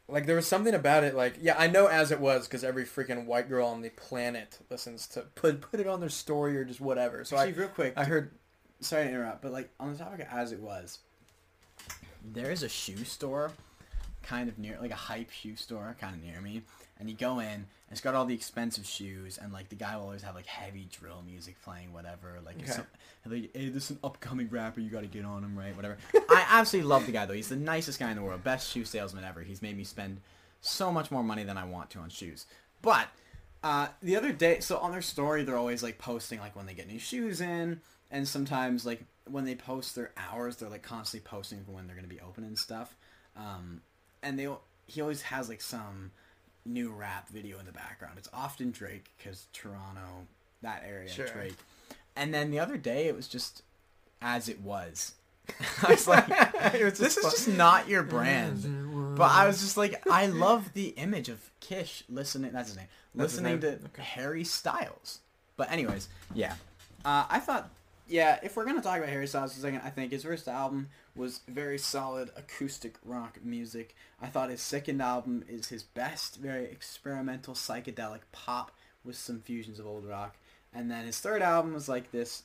like 0.09 0.27
there 0.27 0.37
was 0.37 0.47
something 0.47 0.75
about 0.75 1.05
it. 1.05 1.15
Like 1.15 1.37
yeah, 1.41 1.55
I 1.59 1.67
know 1.67 1.87
as 1.87 2.11
it 2.11 2.21
was 2.21 2.47
because 2.47 2.65
every 2.65 2.85
freaking 2.85 3.27
white 3.27 3.49
girl 3.49 3.67
on 3.67 3.81
the 3.83 3.91
planet 3.91 4.59
listens 4.71 5.07
to 5.09 5.23
put 5.35 5.61
put 5.61 5.81
it 5.81 5.87
on 5.87 6.01
their 6.01 6.09
story 6.09 6.57
or 6.57 6.65
just 6.65 6.81
whatever. 6.81 7.25
So 7.25 7.37
Actually, 7.37 7.55
I 7.55 7.59
real 7.59 7.69
quick, 7.69 7.95
I 7.97 8.05
heard 8.05 8.31
sorry 8.81 9.05
to 9.05 9.11
interrupt, 9.11 9.43
but 9.43 9.53
like 9.53 9.71
on 9.81 9.93
the 9.93 9.99
topic 9.99 10.21
of 10.21 10.27
as 10.33 10.53
it 10.53 10.61
was, 10.61 10.99
there 12.25 12.51
is 12.51 12.63
a 12.63 12.69
shoe 12.69 13.05
store, 13.05 13.53
kind 14.23 14.49
of 14.49 14.59
near, 14.59 14.79
like 14.81 14.91
a 14.91 14.95
hype 14.97 15.31
shoe 15.31 15.57
store, 15.57 15.97
kind 16.01 16.15
of 16.15 16.23
near 16.23 16.41
me, 16.41 16.63
and 16.99 17.09
you 17.09 17.17
go 17.17 17.39
in, 17.39 17.47
and 17.49 17.67
it's 17.91 18.01
got 18.01 18.15
all 18.15 18.25
the 18.27 18.35
expensive 18.35 18.85
shoes, 18.87 19.39
and 19.39 19.53
like 19.53 19.69
the 19.69 19.75
guy 19.77 19.97
will 19.97 20.05
always 20.05 20.23
have 20.23 20.35
like 20.35 20.47
heavy 20.47 20.89
drill 20.91 21.23
music 21.27 21.61
playing, 21.63 21.93
whatever. 21.93 22.39
Like, 22.45 22.57
Okay. 22.63 22.71
some, 22.71 22.87
like 23.27 23.51
hey, 23.57 23.69
this 23.71 23.85
is 23.85 23.91
an 23.93 23.99
upcoming 24.05 24.49
rapper, 24.51 24.81
you 24.81 24.91
got 24.91 25.01
to 25.03 25.07
get 25.07 25.25
on 25.25 25.43
him, 25.45 25.59
right? 25.59 25.75
Whatever. 25.75 25.97
I 26.31 26.47
absolutely 26.51 26.89
love 26.89 27.07
the 27.07 27.13
guy 27.13 27.27
though. 27.27 27.35
He's 27.35 27.49
the 27.49 27.57
nicest 27.57 27.99
guy 27.99 28.11
in 28.11 28.17
the 28.17 28.23
world, 28.23 28.45
best 28.45 28.71
shoe 28.71 28.85
salesman 28.85 29.25
ever. 29.25 29.41
He's 29.43 29.63
made 29.63 29.77
me 29.77 29.85
spend 29.85 30.21
so 30.61 30.93
much 30.93 31.11
more 31.11 31.23
money 31.23 31.43
than 31.45 31.57
I 31.57 31.65
want 31.65 31.91
to 31.91 31.99
on 32.01 32.09
shoes, 32.11 32.47
but. 32.83 33.09
Uh, 33.63 33.89
the 34.03 34.17
other 34.17 34.33
day, 34.33 34.59
so 34.61 34.79
on 34.79 34.91
their 34.91 35.03
story, 35.03 35.45
they're 35.45 35.59
always 35.59 35.83
like 35.83 35.99
posting 35.99 36.41
like 36.41 36.57
when 36.57 36.65
they 36.65 36.73
get 36.73 36.89
new 36.89 36.99
shoes 36.99 37.43
in, 37.43 37.79
and 38.11 38.27
sometimes 38.27 38.87
like 38.87 39.03
when 39.29 39.45
they 39.45 39.55
post 39.55 39.95
their 39.95 40.13
hours, 40.17 40.57
they're 40.57 40.71
like 40.71 40.81
constantly 40.83 41.29
posting 41.29 41.59
when 41.67 41.87
they're 41.87 41.95
gonna 41.95 42.09
be 42.09 42.21
open 42.23 42.43
and 42.43 42.59
stuff. 42.59 42.97
Um, 43.37 43.83
and 44.23 44.39
they 44.39 44.49
he 44.87 45.01
always 45.01 45.23
has 45.23 45.49
like 45.49 45.61
some 45.61 46.11
new 46.65 46.91
rap 46.91 47.29
video 47.29 47.59
in 47.59 47.67
the 47.67 47.73
background. 47.73 48.15
It's 48.19 48.29
often 48.33 48.71
Drake 48.71 49.11
because 49.17 49.47
Toronto, 49.53 50.27
that 50.63 50.83
area, 50.87 51.09
Sure. 51.09 51.27
Drake. 51.27 51.57
And 52.17 52.35
then 52.35 52.51
the 52.51 52.59
other 52.59 52.77
day, 52.77 53.07
it 53.07 53.15
was 53.17 53.29
just 53.29 53.63
as 54.21 54.49
it 54.49 54.61
was. 54.61 55.15
I 55.83 55.91
was 55.93 56.07
like, 56.07 56.29
was 56.83 56.99
this 56.99 57.15
just 57.15 57.19
is 57.19 57.23
fun. 57.23 57.31
just 57.31 57.49
not 57.49 57.89
your 57.89 58.03
brand. 58.03 59.17
But 59.17 59.31
I 59.33 59.47
was 59.47 59.61
just 59.61 59.77
like, 59.77 60.03
I 60.11 60.27
love 60.27 60.73
the 60.75 60.89
image 60.91 61.29
of 61.29 61.51
Kish 61.61 62.05
listening. 62.09 62.53
That's 62.53 62.69
his 62.69 62.77
name. 62.77 62.87
That's 63.15 63.33
his 63.33 63.41
listening 63.43 63.61
name? 63.61 63.81
to 63.81 63.87
Okay. 63.87 64.03
Harry 64.03 64.45
Styles. 64.45 65.21
But 65.57 65.71
anyways, 65.73 66.09
yeah. 66.35 66.55
Uh, 67.05 67.25
I 67.29 67.39
thought, 67.41 67.71
yeah, 68.11 68.39
if 68.43 68.57
we're 68.57 68.65
gonna 68.65 68.83
talk 68.83 68.99
about 68.99 69.09
Harry 69.09 69.27
Styles 69.27 69.53
for 69.53 69.59
a 69.59 69.63
second, 69.63 69.83
I 69.85 69.91
think 69.91 70.13
his 70.13 70.25
first 70.25 70.49
album 70.49 70.89
was 71.15 71.41
very 71.49 71.79
solid 71.79 72.31
acoustic 72.37 72.97
rock 73.05 73.39
music. 73.43 73.95
I 74.21 74.27
thought 74.27 74.51
his 74.51 74.61
second 74.61 75.01
album 75.01 75.45
is 75.49 75.69
his 75.69 75.83
best, 75.83 76.37
very 76.37 76.65
experimental 76.65 77.55
psychedelic 77.55 78.21
pop 78.33 78.73
with 79.05 79.17
some 79.17 79.41
fusions 79.41 79.79
of 79.79 79.87
old 79.87 80.05
rock. 80.07 80.37
And 80.75 80.91
then 80.91 81.07
his 81.07 81.19
third 81.21 81.41
album 81.43 81.73
was 81.73 81.89
like 81.89 82.11
this 82.11 82.43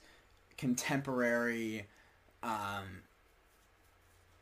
contemporary, 0.57 1.87
um, 2.43 3.01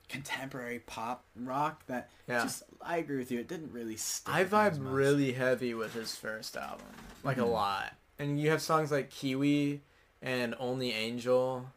contemporary 0.09 0.79
pop 0.79 1.23
rock 1.35 1.85
that 1.87 2.09
Yeah. 2.27 2.43
just 2.43 2.63
I 2.81 2.97
agree 2.97 3.17
with 3.17 3.31
you. 3.31 3.39
It 3.39 3.47
didn't 3.47 3.71
really 3.71 3.95
stick. 3.95 4.33
I 4.33 4.43
vibe 4.45 4.77
really 4.79 5.33
heavy 5.33 5.73
with 5.73 5.93
his 5.93 6.15
first 6.15 6.55
album, 6.57 6.85
like 7.23 7.37
a 7.37 7.41
Mhm. 7.41 7.51
lot. 7.51 7.95
And 8.19 8.39
you 8.39 8.49
have 8.51 8.61
songs 8.61 8.91
like 8.91 9.09
Kiwi 9.09 9.81
and 10.23 10.55
Only 10.59 10.91
Angel. 10.91 11.67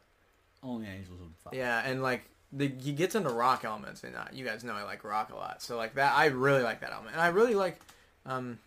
Only 0.63 0.87
Angels 0.87 1.21
would 1.21 1.37
fuck. 1.45 1.55
Yeah, 1.55 1.83
and 1.85 2.03
like 2.03 2.23
the 2.53 2.73
he 2.81 2.93
gets 2.93 3.15
into 3.15 3.29
rock 3.29 3.65
elements, 3.65 4.03
and 4.05 4.17
uh, 4.17 4.25
you 4.33 4.45
guys 4.45 4.65
know 4.65 4.73
I 4.73 4.85
like 4.85 5.05
rock 5.05 5.31
a 5.31 5.37
lot. 5.37 5.61
So 5.61 5.77
like 5.77 5.97
that, 5.97 6.17
I 6.17 6.27
really 6.27 6.63
like 6.63 6.81
that 6.81 6.93
album, 6.93 7.09
and 7.13 7.21
I 7.21 7.27
really 7.29 7.55
like, 7.55 7.79
um, 8.25 8.59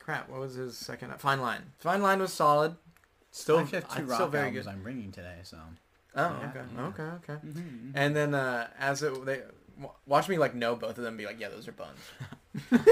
crap, 0.00 0.28
what 0.28 0.40
was 0.40 0.54
his 0.54 0.76
second? 0.76 1.12
Fine 1.18 1.40
Line. 1.40 1.62
Fine 1.78 2.02
Line 2.02 2.18
was 2.18 2.32
solid. 2.32 2.74
Still, 3.30 3.58
I 3.58 3.64
have 3.64 3.94
two 3.94 4.02
uh, 4.02 4.06
rock 4.06 4.16
still 4.16 4.28
very 4.28 4.50
good. 4.50 4.66
I'm 4.66 4.82
bringing 4.82 5.12
today, 5.12 5.36
so. 5.44 5.58
Oh, 6.16 6.22
Yeah, 6.22 6.48
okay, 6.48 6.60
yeah. 6.74 6.86
okay, 6.86 7.02
okay. 7.02 7.46
Mm-hmm. 7.46 7.90
And 7.94 8.16
then 8.16 8.34
uh, 8.34 8.66
as 8.80 9.04
it 9.04 9.24
they 9.24 9.42
watch 10.06 10.28
me 10.28 10.38
like 10.38 10.54
know 10.54 10.76
both 10.76 10.98
of 10.98 11.04
them, 11.04 11.16
be 11.16 11.26
like, 11.26 11.40
yeah, 11.40 11.48
those 11.48 11.68
are 11.68 11.72
buns. 11.72 11.98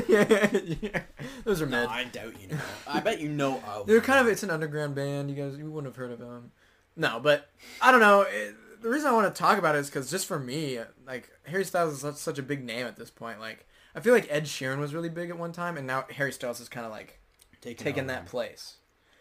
yeah, 0.08 0.50
yeah, 0.82 1.02
those 1.44 1.60
are 1.62 1.66
No, 1.66 1.80
mid. 1.80 1.88
I 1.88 2.04
doubt 2.04 2.40
you 2.40 2.48
know. 2.48 2.58
I 2.86 3.00
bet 3.00 3.20
you 3.20 3.28
know 3.28 3.60
of. 3.66 3.86
They're 3.86 4.00
kind 4.00 4.20
of 4.20 4.26
it's 4.32 4.42
an 4.42 4.50
underground 4.50 4.94
band. 4.94 5.30
You 5.30 5.36
guys 5.36 5.56
you 5.58 5.70
wouldn't 5.70 5.92
have 5.92 5.96
heard 5.96 6.12
of 6.12 6.18
them. 6.18 6.52
No, 6.96 7.20
but 7.20 7.50
I 7.80 7.90
don't 7.90 8.00
know. 8.00 8.22
It, 8.22 8.54
the 8.80 8.88
reason 8.88 9.08
I 9.08 9.12
want 9.12 9.34
to 9.34 9.38
talk 9.38 9.58
about 9.58 9.74
it 9.74 9.78
is 9.78 9.88
because 9.88 10.10
just 10.10 10.26
for 10.26 10.38
me, 10.38 10.78
like 11.06 11.28
Harry 11.44 11.64
Styles 11.64 11.94
is 11.94 12.00
such, 12.00 12.16
such 12.16 12.38
a 12.38 12.42
big 12.42 12.64
name 12.64 12.86
at 12.86 12.96
this 12.96 13.10
point. 13.10 13.40
Like 13.40 13.66
I 13.94 14.00
feel 14.00 14.14
like 14.14 14.26
Ed 14.30 14.44
Sheeran 14.44 14.78
was 14.78 14.94
really 14.94 15.08
big 15.08 15.30
at 15.30 15.38
one 15.38 15.52
time, 15.52 15.76
and 15.76 15.86
now 15.86 16.04
Harry 16.14 16.32
Styles 16.32 16.60
is 16.60 16.68
kind 16.68 16.86
of 16.86 16.92
like 16.92 17.18
Taking 17.60 17.84
taking 17.84 18.06
that 18.06 18.26
place. 18.26 18.76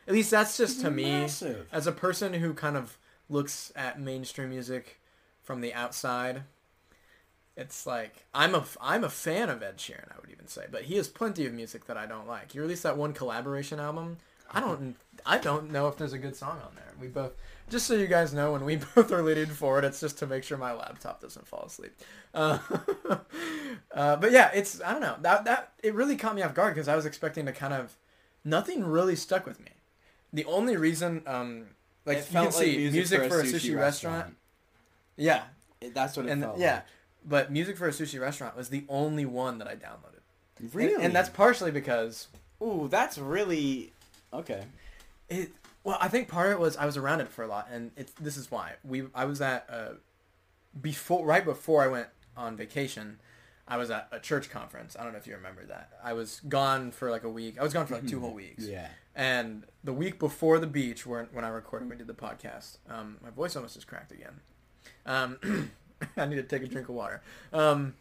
At 0.08 0.14
least 0.14 0.32
that's 0.32 0.58
just 0.58 0.82
to 0.82 0.92
me 0.92 1.06
Massive. 1.06 1.68
as 1.72 1.88
a 1.88 1.92
person 1.92 2.36
who 2.36 2.54
kind 2.54 2.78
of 2.78 2.98
looks 3.30 3.72
at 3.76 4.00
mainstream 4.00 4.50
music 4.50 5.02
from 5.42 5.62
the 5.62 5.74
outside. 5.74 6.44
It's 7.58 7.88
like 7.88 8.26
I'm 8.34 8.54
a 8.56 8.63
I'm 8.80 9.04
a 9.04 9.10
fan 9.10 9.50
of 9.50 9.63
Ed 9.63 9.78
Sheeran, 9.78 10.12
I 10.12 10.20
would 10.22 10.30
even 10.30 10.48
say, 10.48 10.65
but 10.72 10.84
he 10.84 10.96
has 10.98 11.08
plenty 11.08 11.46
of 11.48 11.54
music 11.54 11.86
that 11.88 11.98
I 11.98 12.06
don't 12.06 12.28
like. 12.28 12.52
He 12.52 12.60
released 12.60 12.84
that 12.84 12.98
one 12.98 13.13
collaboration 13.13 13.80
album. 13.80 14.17
I 14.52 14.60
don't 14.62 14.96
I 15.26 15.39
don't 15.39 15.72
know 15.72 15.88
if 15.88 15.98
there's 15.98 16.13
a 16.13 16.20
good 16.20 16.36
song 16.36 16.60
on 16.63 16.76
there. 16.76 16.93
We 17.02 17.08
both 17.08 17.32
just 17.70 17.88
so 17.88 17.96
you 17.96 18.08
guys 18.08 18.34
know 18.34 18.52
when 18.54 18.63
we 18.63 18.76
both 18.96 19.12
are 19.12 19.24
leaning 19.24 19.48
forward, 19.48 19.84
it's 19.86 20.00
just 20.00 20.20
to 20.20 20.28
make 20.28 20.43
sure 20.43 20.58
my 20.58 20.72
laptop 20.74 21.20
doesn't 21.20 21.48
fall 21.48 21.65
asleep. 21.65 21.93
Uh, 22.34 22.60
uh, 23.91 24.15
but 24.17 24.32
yeah, 24.32 24.52
it's 24.54 24.82
I 24.82 24.91
don't 24.91 25.02
know 25.02 25.15
that 25.22 25.46
that 25.46 25.74
it 25.84 25.93
really 25.96 26.15
caught 26.15 26.36
me 26.36 26.43
off 26.43 26.54
guard 26.54 26.76
because 26.76 26.88
I 26.88 26.96
was 26.96 27.06
expecting 27.06 27.46
to 27.48 27.52
kind 27.52 27.74
of 27.74 27.96
nothing 28.46 28.84
really 28.84 29.15
stuck 29.15 29.46
with 29.46 29.60
me. 29.60 29.72
The 30.32 30.46
only 30.46 30.78
reason, 30.78 31.24
um, 31.26 31.67
like 32.06 32.20
It 32.20 32.26
you 32.28 32.34
can 32.34 32.43
like 32.46 32.54
see, 32.54 32.78
music, 32.78 33.24
for 33.24 33.39
a 33.39 33.43
sushi, 33.43 33.76
restaurant. 33.76 34.36
Yeah, 35.15 35.43
It- 35.82 35.93
That's 35.93 36.15
what 36.17 36.26
it 36.28 36.32
and 36.32 36.41
felt 36.43 36.60
yeah, 36.60 36.76
like. 36.76 36.84
But 37.26 37.52
music 37.52 37.78
for 37.78 37.88
a 37.88 37.92
sushi 37.92 38.20
restaurant 38.20 38.56
was 38.56 38.70
the 38.70 38.84
only 38.90 39.26
one 39.26 39.58
that 39.60 39.68
I 39.68 39.76
downloaded. 39.76 40.22
And- 40.60 40.74
Really? 40.74 41.04
and, 41.04 41.16
that's 41.16 41.30
partially 41.30 41.72
because 41.72 42.28
Ooh, 42.62 42.88
that's 42.90 43.18
really 43.18 43.94
okay. 44.34 44.64
it. 45.30 45.52
Well, 45.84 45.98
I 46.02 46.08
think 46.08 46.28
part 46.28 46.48
of 46.48 46.54
it 46.54 46.60
was 46.60 46.76
I 46.76 46.86
was 46.86 46.98
around 46.98 47.22
it 47.22 47.30
for 47.30 47.44
a 47.44 47.48
lot, 47.48 47.68
and 47.72 47.92
it's 47.96 48.12
this 48.14 48.36
is 48.38 48.50
why 48.52 48.74
we. 48.84 49.04
I 49.14 49.26
was 49.26 49.40
at 49.40 49.68
uh, 49.70 49.90
before 50.82 51.26
right 51.26 51.46
before 51.46 51.84
I 51.84 51.88
went 51.88 52.08
on 52.36 52.58
vacation. 52.58 53.20
I 53.70 53.78
was 53.78 53.92
at 53.92 54.08
a 54.12 54.20
church 54.20 54.50
conference. 54.50 54.96
I 54.98 55.04
don't 55.04 55.12
know 55.12 55.20
if 55.20 55.28
you 55.28 55.36
remember 55.36 55.66
that. 55.66 55.92
I 56.04 56.14
was 56.14 56.42
gone 56.48 56.92
for 56.92 57.12
like 57.12 57.24
a 57.24 57.30
week. 57.30 57.60
I 57.60 57.64
was 57.64 57.74
gone 57.74 57.86
for 57.86 57.96
like 57.96 58.08
two 58.08 58.20
whole 58.22 58.34
weeks. 58.34 58.66
Yeah. 58.66 58.88
And 59.14 59.66
the 59.84 59.92
week 59.94 60.20
before 60.20 60.58
the 60.60 60.68
beach, 60.68 61.06
where 61.06 61.28
when 61.34 61.44
I 61.44 61.50
recorded, 61.50 61.90
we 61.90 61.98
did 61.98 62.08
the 62.08 62.14
podcast. 62.14 62.78
Um, 62.90 63.18
my 63.22 63.30
voice 63.30 63.56
almost 63.58 63.76
just 63.76 63.86
cracked 63.88 64.12
again. 64.14 64.40
Um, 65.06 65.70
I 66.18 66.26
need 66.26 66.36
to 66.36 66.44
take 66.44 66.64
a 66.64 66.68
drink 66.68 66.90
of 66.90 66.96
water. 66.96 67.22
Um, 67.54 67.96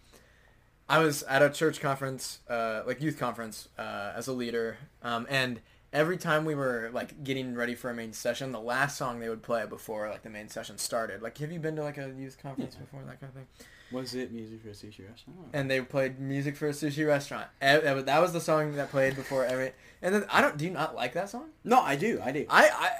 I 0.89 0.99
was 1.01 1.23
at 1.25 1.43
a 1.43 1.51
church 1.51 1.81
conference, 1.81 2.39
uh, 2.49 2.83
like 2.87 3.01
youth 3.01 3.19
conference, 3.19 3.69
uh, 3.79 4.13
as 4.15 4.29
a 4.29 4.33
leader, 4.33 4.77
um, 5.03 5.27
and 5.29 5.61
every 5.93 6.17
time 6.17 6.45
we 6.45 6.55
were 6.55 6.91
like 6.93 7.25
getting 7.25 7.55
ready 7.55 7.75
for 7.75 7.91
a 7.91 7.95
main 7.95 8.13
session, 8.13 8.53
the 8.53 8.61
last 8.61 8.97
song 8.97 9.19
they 9.19 9.29
would 9.29 9.43
play 9.43 9.67
before 9.67 10.09
like 10.09 10.23
the 10.23 10.31
main 10.31 10.49
session 10.49 10.79
started. 10.79 11.23
Like, 11.23 11.39
have 11.39 11.51
you 11.51 11.59
been 11.59 11.75
to 11.77 11.83
like 11.83 11.99
a 11.99 12.13
youth 12.17 12.39
conference 12.41 12.75
Yeah. 12.77 12.83
before 12.85 13.03
that 13.07 13.21
kind 13.21 13.31
of 13.31 13.35
thing? 13.35 13.47
Was 13.93 14.15
it 14.15 14.33
music 14.33 14.63
for 14.63 14.69
a 14.69 14.73
sushi 14.73 15.09
restaurant? 15.09 15.39
and 15.53 15.71
they 15.71 15.81
played 15.81 16.19
music 16.21 16.57
for 16.57 16.67
a 16.69 16.73
sushi 16.73 17.07
restaurant. 17.07 17.47
That 17.61 17.95
was- 17.95 18.05
that 18.05 18.21
was 18.21 18.33
the 18.33 18.41
song 18.41 18.75
that 18.77 18.91
played 18.91 19.15
before 19.17 19.45
every. 19.45 19.73
And 20.03 20.15
then 20.15 20.25
I 20.31 20.41
don't. 20.41 20.57
Do 20.57 20.65
you 20.65 20.71
not 20.73 20.95
like 20.95 21.15
that 21.15 21.31
song? 21.31 21.51
no, 21.65 21.81
I 21.81 21.97
do. 21.97 22.21
I 22.23 22.31
do. 22.33 22.47
I 22.51 22.69
I 22.69 22.91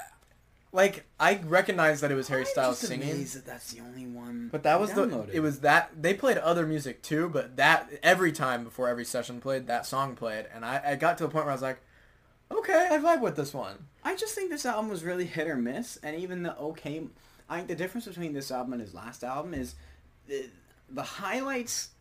like 0.71 1.05
I 1.19 1.39
recognize 1.45 2.01
that 2.01 2.11
it 2.11 2.15
was 2.15 2.27
Harry 2.27 2.41
I'm 2.41 2.47
Styles 2.47 2.79
just 2.79 2.91
singing, 2.91 3.09
amazed 3.09 3.35
that 3.35 3.45
that's 3.45 3.71
the 3.71 3.81
only 3.81 4.05
one. 4.05 4.49
but 4.51 4.63
that 4.63 4.79
was 4.79 4.93
the. 4.93 5.27
It 5.31 5.39
was 5.39 5.61
that 5.61 5.91
they 5.99 6.13
played 6.13 6.37
other 6.37 6.65
music 6.65 7.01
too, 7.01 7.29
but 7.29 7.55
that 7.57 7.89
every 8.03 8.31
time 8.31 8.63
before 8.63 8.87
every 8.87 9.05
session 9.05 9.39
played, 9.39 9.67
that 9.67 9.85
song 9.85 10.15
played, 10.15 10.45
and 10.53 10.65
I, 10.65 10.81
I 10.85 10.95
got 10.95 11.17
to 11.19 11.23
the 11.23 11.29
point 11.29 11.45
where 11.45 11.51
I 11.51 11.55
was 11.55 11.61
like, 11.61 11.79
okay, 12.51 12.87
I 12.91 12.97
vibe 12.97 13.21
with 13.21 13.35
this 13.35 13.53
one. 13.53 13.87
I 14.03 14.15
just 14.15 14.35
think 14.35 14.49
this 14.49 14.65
album 14.65 14.89
was 14.89 15.03
really 15.03 15.25
hit 15.25 15.47
or 15.47 15.55
miss, 15.55 15.97
and 16.03 16.15
even 16.15 16.43
the 16.43 16.57
okay. 16.57 17.03
I 17.49 17.57
think 17.57 17.69
the 17.69 17.75
difference 17.75 18.05
between 18.05 18.33
this 18.33 18.51
album 18.51 18.73
and 18.73 18.81
his 18.81 18.93
last 18.93 19.23
album 19.23 19.53
is, 19.53 19.75
uh, 20.29 20.33
the 20.89 21.03
highlights 21.03 21.91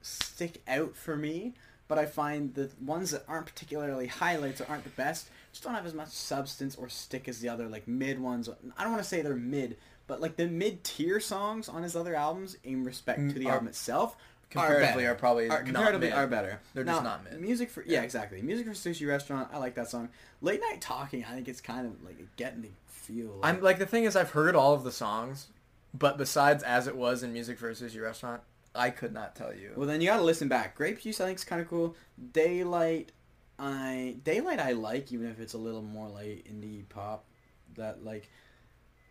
stick 0.00 0.62
out 0.66 0.96
for 0.96 1.14
me, 1.14 1.54
but 1.88 1.98
I 1.98 2.06
find 2.06 2.54
the 2.54 2.70
ones 2.80 3.10
that 3.10 3.24
aren't 3.28 3.46
particularly 3.46 4.06
highlights 4.06 4.60
or 4.62 4.66
aren't 4.68 4.84
the 4.84 4.90
best 4.90 5.28
just 5.58 5.64
don't 5.64 5.74
have 5.74 5.86
as 5.86 5.94
much 5.94 6.08
substance 6.08 6.76
or 6.76 6.88
stick 6.88 7.26
as 7.28 7.40
the 7.40 7.48
other 7.48 7.68
like 7.68 7.88
mid 7.88 8.20
ones. 8.20 8.48
I 8.76 8.82
don't 8.84 8.92
want 8.92 9.02
to 9.02 9.08
say 9.08 9.22
they're 9.22 9.34
mid, 9.34 9.76
but 10.06 10.20
like 10.20 10.36
the 10.36 10.46
mid 10.46 10.84
tier 10.84 11.18
songs 11.18 11.68
on 11.68 11.82
his 11.82 11.96
other 11.96 12.14
albums, 12.14 12.56
in 12.62 12.84
respect 12.84 13.28
to 13.30 13.34
the 13.34 13.46
Mm, 13.46 13.48
Are- 13.48 13.52
album 13.54 13.68
itself, 13.68 14.16
comparatively 14.50 15.04
are, 15.04 15.12
are 15.12 15.14
probably 15.16 15.50
are 15.50 15.62
comparatively 15.64 16.10
not 16.10 16.18
are 16.18 16.26
better. 16.28 16.60
They're 16.74 16.84
Now, 16.84 16.92
just 16.92 17.04
not 17.04 17.24
mid. 17.24 17.40
Music 17.40 17.70
for 17.70 17.82
yeah, 17.82 17.94
Yeah. 17.98 18.02
exactly. 18.02 18.40
Music 18.40 18.66
for 18.66 18.72
sushi 18.72 19.06
restaurant. 19.08 19.48
I 19.52 19.58
like 19.58 19.74
that 19.74 19.90
song. 19.90 20.10
Late 20.40 20.60
night 20.60 20.80
talking. 20.80 21.24
I 21.24 21.32
think 21.34 21.48
it's 21.48 21.60
kind 21.60 21.86
of 21.86 22.04
like 22.04 22.18
getting 22.36 22.62
to 22.62 22.68
feel. 22.86 23.38
Like, 23.42 23.54
I'm 23.56 23.60
like 23.60 23.78
the 23.80 23.86
thing 23.86 24.04
is 24.04 24.14
I've 24.14 24.30
heard 24.30 24.54
all 24.54 24.74
of 24.74 24.84
the 24.84 24.92
songs, 24.92 25.48
but 25.92 26.16
besides 26.18 26.62
as 26.62 26.86
it 26.86 26.94
was 26.96 27.24
in 27.24 27.32
Music 27.32 27.58
for 27.58 27.68
Sushi 27.72 28.00
Restaurant, 28.00 28.42
I 28.76 28.90
could 28.90 29.12
not 29.12 29.34
tell 29.34 29.52
you. 29.52 29.72
Well, 29.76 29.88
then 29.88 30.00
you 30.00 30.06
gotta 30.06 30.22
listen 30.22 30.46
back. 30.46 30.76
Grape 30.76 31.00
Juice, 31.00 31.20
I 31.20 31.26
think, 31.26 31.38
is 31.38 31.44
kind 31.44 31.60
of 31.60 31.68
cool. 31.68 31.96
Daylight, 32.32 33.10
I 33.58 34.16
Daylight, 34.24 34.60
I 34.60 34.72
like, 34.72 35.12
even 35.12 35.28
if 35.28 35.40
it's 35.40 35.54
a 35.54 35.58
little 35.58 35.82
more 35.82 36.08
like 36.08 36.46
indie 36.50 36.88
pop. 36.88 37.24
That 37.76 38.04
like, 38.04 38.28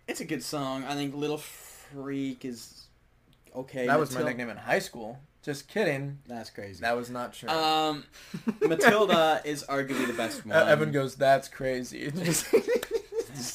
it's 0.08 0.20
a 0.22 0.26
good 0.26 0.44
song. 0.44 0.84
I 0.86 0.94
think 0.96 1.16
Little 1.16 1.38
Freak 1.38 2.44
is 2.46 2.88
okay. 3.56 3.88
that 3.88 4.00
was 4.00 4.14
my 4.14 4.24
nickname 4.24 4.50
in 4.50 4.58
high 4.58 4.80
school. 4.80 5.20
Just 5.44 5.68
kidding. 5.70 6.18
That's 6.28 6.50
crazy. 6.50 6.82
That 6.82 6.98
was 6.98 7.10
not 7.10 7.34
true. 7.34 7.48
um, 7.50 8.04
Matilda 8.62 9.42
is 9.46 9.64
arguably 9.64 10.08
the 10.08 10.14
best 10.14 10.40
Uh, 10.40 10.50
one. 10.50 10.68
Evan 10.68 10.92
goes, 10.92 11.16
"That's 11.16 11.48
crazy." 11.48 12.12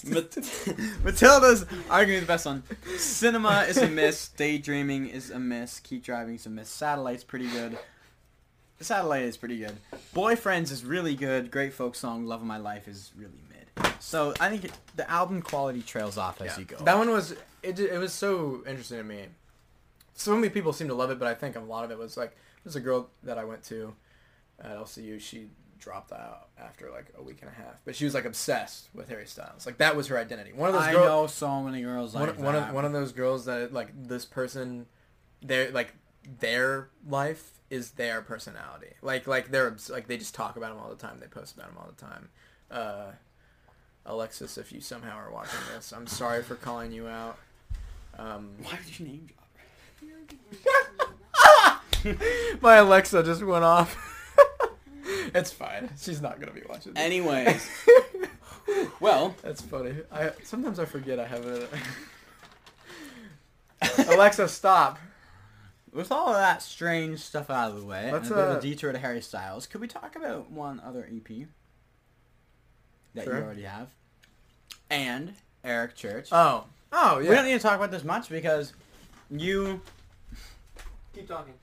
Mat- 0.07 0.37
Matilda's 1.05 1.65
arguably 1.91 2.21
the 2.21 2.27
best 2.27 2.47
one. 2.47 2.63
Cinema 2.97 3.67
is 3.69 3.77
a 3.79 3.89
miss. 3.89 4.29
Daydreaming 4.29 5.09
is 5.09 5.31
a 5.31 5.39
miss. 5.41 5.81
Keep 5.81 6.05
driving 6.05 6.37
is 6.37 6.47
a 6.47 6.51
miss. 6.51 6.69
Satellite's 6.69 7.25
pretty 7.25 7.49
good. 7.49 7.77
Satellite 8.85 9.23
is 9.23 9.37
pretty 9.37 9.59
good. 9.59 9.77
Boyfriends 10.14 10.71
is 10.71 10.85
really 10.85 11.14
good. 11.14 11.51
Great 11.51 11.73
folk 11.73 11.95
song. 11.95 12.27
Love 12.27 12.40
of 12.40 12.47
My 12.47 12.59
Life 12.59 12.88
is 12.88 13.11
really 13.16 13.40
mid. 13.49 13.92
So 14.01 14.35
I 14.40 14.49
think 14.51 14.64
it, 14.64 14.73
the 14.97 15.09
album 15.11 15.42
quality 15.42 15.83
trails 15.83 16.18
off 16.18 16.40
as 16.40 16.53
Yeah. 16.53 16.59
you 16.59 16.64
go. 16.64 16.77
That 16.85 16.99
one 16.99 17.11
was 17.11 17.33
it. 17.62 17.79
It 17.79 17.99
was 17.99 18.12
so 18.12 18.62
interesting 18.66 18.99
to 18.99 19.05
me. 19.05 19.27
So 20.14 20.35
many 20.35 20.49
people 20.51 20.73
seem 20.73 20.88
to 20.88 20.95
love 20.95 21.11
it, 21.11 21.18
but 21.18 21.29
I 21.29 21.35
think 21.35 21.57
a 21.57 21.61
lot 21.61 21.85
of 21.85 21.90
it 21.90 21.99
was 21.99 22.16
like 22.16 22.37
there's 22.64 22.77
a 22.77 22.81
girl 22.81 23.09
that 23.23 23.38
I 23.38 23.45
went 23.45 23.62
to 23.64 23.95
at 24.61 24.77
LCU. 24.77 25.21
She 25.21 25.49
dropped 25.79 26.12
out 26.12 26.49
after 26.59 26.90
like 26.90 27.07
a 27.18 27.23
week 27.23 27.38
and 27.40 27.51
a 27.51 27.55
half, 27.55 27.75
but 27.85 27.97
she 27.97 28.05
was 28.05 28.14
like 28.14 28.25
obsessed 28.25 28.88
with 28.95 29.09
Harry 29.09 29.27
Styles. 29.27 29.66
Like 29.66 29.79
that 29.79 29.97
was 29.97 30.07
her 30.09 30.18
identity. 30.18 30.53
One 30.53 30.68
of 30.68 30.75
those 30.75 30.85
I 30.85 30.92
girls. 30.92 31.07
know 31.07 31.27
so 31.29 31.62
many 31.62 31.83
girls 31.83 32.14
one, 32.14 32.27
like 32.29 32.38
one 32.38 32.55
that. 32.55 32.68
of 32.68 32.75
one 32.75 32.85
of 32.85 32.92
those 32.92 33.12
girls 33.12 33.47
that 33.47 33.73
like 33.73 33.88
this 34.07 34.25
person, 34.25 34.87
their 35.40 35.71
like 35.71 35.95
their 36.38 36.88
life 37.09 37.51
is 37.73 37.93
their 37.93 38.21
personality. 38.21 38.93
Like 39.01 39.27
like 39.27 39.51
they're 39.51 39.75
like 39.89 40.07
they 40.07 40.19
just 40.19 40.35
talk 40.35 40.57
about 40.57 40.73
him 40.73 40.79
all 40.79 40.91
the 40.91 40.95
time. 40.95 41.17
They 41.21 41.27
post 41.27 41.57
about 41.57 41.71
him 41.71 41.79
all 41.79 41.89
the 41.89 42.05
time. 42.05 42.29
Uh, 42.71 43.13
Alexis, 44.05 44.59
if 44.59 44.73
you 44.73 44.83
somehow 44.83 45.17
are 45.17 45.31
watching 45.33 45.59
this, 45.75 45.91
I'm 45.91 46.07
sorry 46.07 46.43
for 46.43 46.55
calling 46.55 46.93
you 46.93 47.09
out. 47.09 47.39
Um, 48.19 48.51
Why 48.63 48.79
did 48.85 49.01
you 49.01 49.07
name 49.07 49.27
drop? 49.27 49.39
my 52.61 52.77
Alexa 52.77 53.23
just 53.23 53.43
went 53.43 53.65
off. 53.65 53.97
it's 55.35 55.51
fine. 55.51 55.89
She's 55.99 56.21
not 56.21 56.41
gonna 56.41 56.53
be 56.53 56.63
watching. 56.69 56.93
This. 56.93 57.03
Anyways, 57.03 57.71
well, 59.01 59.35
That's 59.41 59.63
funny. 59.63 59.95
I 60.13 60.33
sometimes 60.43 60.79
I 60.79 60.85
forget 60.85 61.19
I 61.19 61.27
have 61.27 61.47
a. 61.47 61.69
Alexa, 64.13 64.47
stop. 64.49 64.99
With 65.93 66.11
all 66.11 66.29
of 66.29 66.37
that 66.37 66.63
strange 66.63 67.19
stuff 67.21 67.51
out 67.51 67.71
of 67.73 67.79
the 67.81 67.85
way, 67.87 68.11
Let's, 68.11 68.29
and 68.31 68.39
a 68.39 68.43
bit 68.43 68.51
of 68.53 68.57
a 68.59 68.61
detour 68.63 68.93
to 68.93 68.99
Harry 68.99 69.21
Styles, 69.21 69.67
could 69.67 69.81
we 69.83 69.87
talk 69.89 70.17
about 70.17 70.51
one 70.51 70.81
other 70.81 71.07
EP 71.15 71.47
that 73.15 73.25
Sure. 73.25 73.37
you 73.39 73.45
already 73.45 73.63
have? 73.63 73.89
And 74.89 75.35
Eric 75.63 75.95
Church. 75.95 76.29
Oh. 76.33 76.65
Oh 76.93 77.19
yeah. 77.19 77.29
We 77.29 77.35
don't 77.35 77.45
need 77.45 77.53
to 77.53 77.59
talk 77.59 77.77
about 77.77 77.91
this 77.91 78.05
much 78.05 78.29
because 78.31 78.73
you. 79.31 79.81
keep 81.15 81.29
talking. 81.29 81.55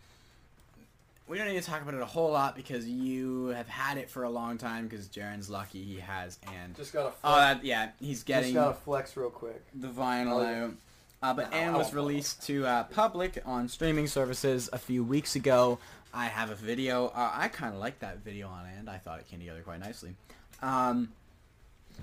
We 1.27 1.37
don't 1.37 1.47
need 1.47 1.61
to 1.61 1.67
talk 1.67 1.81
about 1.83 1.93
it 1.93 2.01
a 2.01 2.05
whole 2.07 2.31
lot 2.31 2.55
because 2.55 2.87
you 2.87 3.47
have 3.47 3.67
had 3.67 3.97
it 3.97 4.09
for 4.09 4.23
a 4.23 4.29
long 4.29 4.57
time 4.57 4.87
because 4.87 5.07
Jaron's 5.07 5.49
lucky 5.49 5.83
he 5.83 5.99
has 5.99 6.39
and. 6.55 6.75
Just 6.75 6.93
gotta. 6.93 7.13
Oh, 7.23 7.35
that, 7.35 7.63
yeah, 7.63 7.89
he's 7.99 8.23
getting 8.23 8.53
Just 8.53 8.55
gotta 8.55 8.73
flex 8.75 9.15
real 9.17 9.29
quick. 9.29 9.63
the 9.75 9.87
vinyl 9.89 10.33
Oh, 10.37 10.41
yeah. 10.41 10.63
out. 10.65 10.73
Uh, 11.21 11.33
but 11.33 11.53
Anne 11.53 11.73
was 11.73 11.93
released 11.93 12.45
to 12.47 12.65
uh, 12.65 12.83
public 12.85 13.41
on 13.45 13.67
streaming 13.67 14.07
services 14.07 14.69
a 14.71 14.77
few 14.77 15.03
weeks 15.03 15.35
ago. 15.35 15.77
I 16.13 16.25
have 16.25 16.49
a 16.49 16.55
video. 16.55 17.07
Uh, 17.07 17.31
I 17.33 17.49
kind 17.49 17.73
of 17.73 17.79
like 17.79 17.99
that 17.99 18.23
video 18.23 18.47
on 18.47 18.65
Anne. 18.65 18.87
I 18.87 18.97
thought 18.97 19.19
it 19.19 19.27
came 19.29 19.39
together 19.39 19.61
quite 19.61 19.81
nicely. 19.81 20.15
Um, 20.61 21.09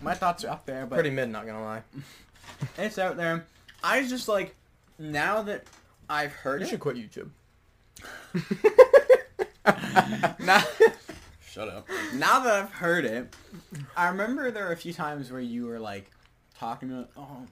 my 0.02 0.14
thoughts 0.14 0.44
are 0.44 0.50
up 0.50 0.66
there, 0.66 0.87
but 0.87 0.96
Pretty 0.96 1.11
mid, 1.11 1.31
not 1.31 1.46
gonna 1.46 1.64
lie. 1.64 1.83
it's 2.79 2.98
out 2.98 3.16
there. 3.16 3.46
I 3.83 4.00
was 4.00 4.11
just 4.11 4.29
like, 4.29 4.55
now 4.98 5.42
that 5.42 5.64
I've 6.09 6.33
heard 6.33 6.61
You 6.61 6.66
it, 6.66 6.70
should 6.70 6.81
quit 6.81 6.96
YouTube. 6.96 7.31
now, 10.40 10.62
shut 11.46 11.68
up. 11.68 11.88
Now 12.14 12.40
that 12.40 12.55
I've 12.55 12.72
heard 12.72 13.05
it, 13.05 13.35
I 13.96 14.09
remember 14.09 14.50
there 14.50 14.66
were 14.66 14.72
a 14.72 14.76
few 14.76 14.92
times 14.92 15.33
where 15.33 15.40
you 15.40 15.66
were 15.66 15.81
like 15.81 16.11
talking 16.59 16.90
about, 16.90 17.11
oh, 17.16 17.46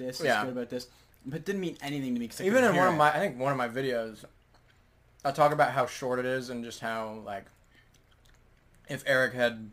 this 0.00 0.20
is 0.20 0.26
Yeah. 0.26 0.42
good 0.44 0.52
about 0.52 0.70
this, 0.70 0.88
but 1.26 1.36
it 1.40 1.44
didn't 1.44 1.60
mean 1.60 1.76
anything 1.80 2.14
to 2.14 2.20
me. 2.20 2.28
'cause 2.28 2.40
I 2.40 2.44
Even 2.44 2.64
in 2.64 2.72
hear 2.72 2.80
one 2.82 2.88
of 2.92 2.98
my, 2.98 3.10
I 3.14 3.18
think 3.18 3.38
one 3.38 3.52
of 3.52 3.58
my 3.58 3.68
videos, 3.68 4.24
I 5.24 5.30
talk 5.32 5.52
about 5.52 5.72
how 5.72 5.86
short 5.86 6.18
it 6.18 6.24
is 6.26 6.48
and 6.50 6.64
just 6.64 6.80
how 6.80 7.22
like, 7.24 7.44
if 8.88 9.02
Eric 9.06 9.34
had, 9.34 9.70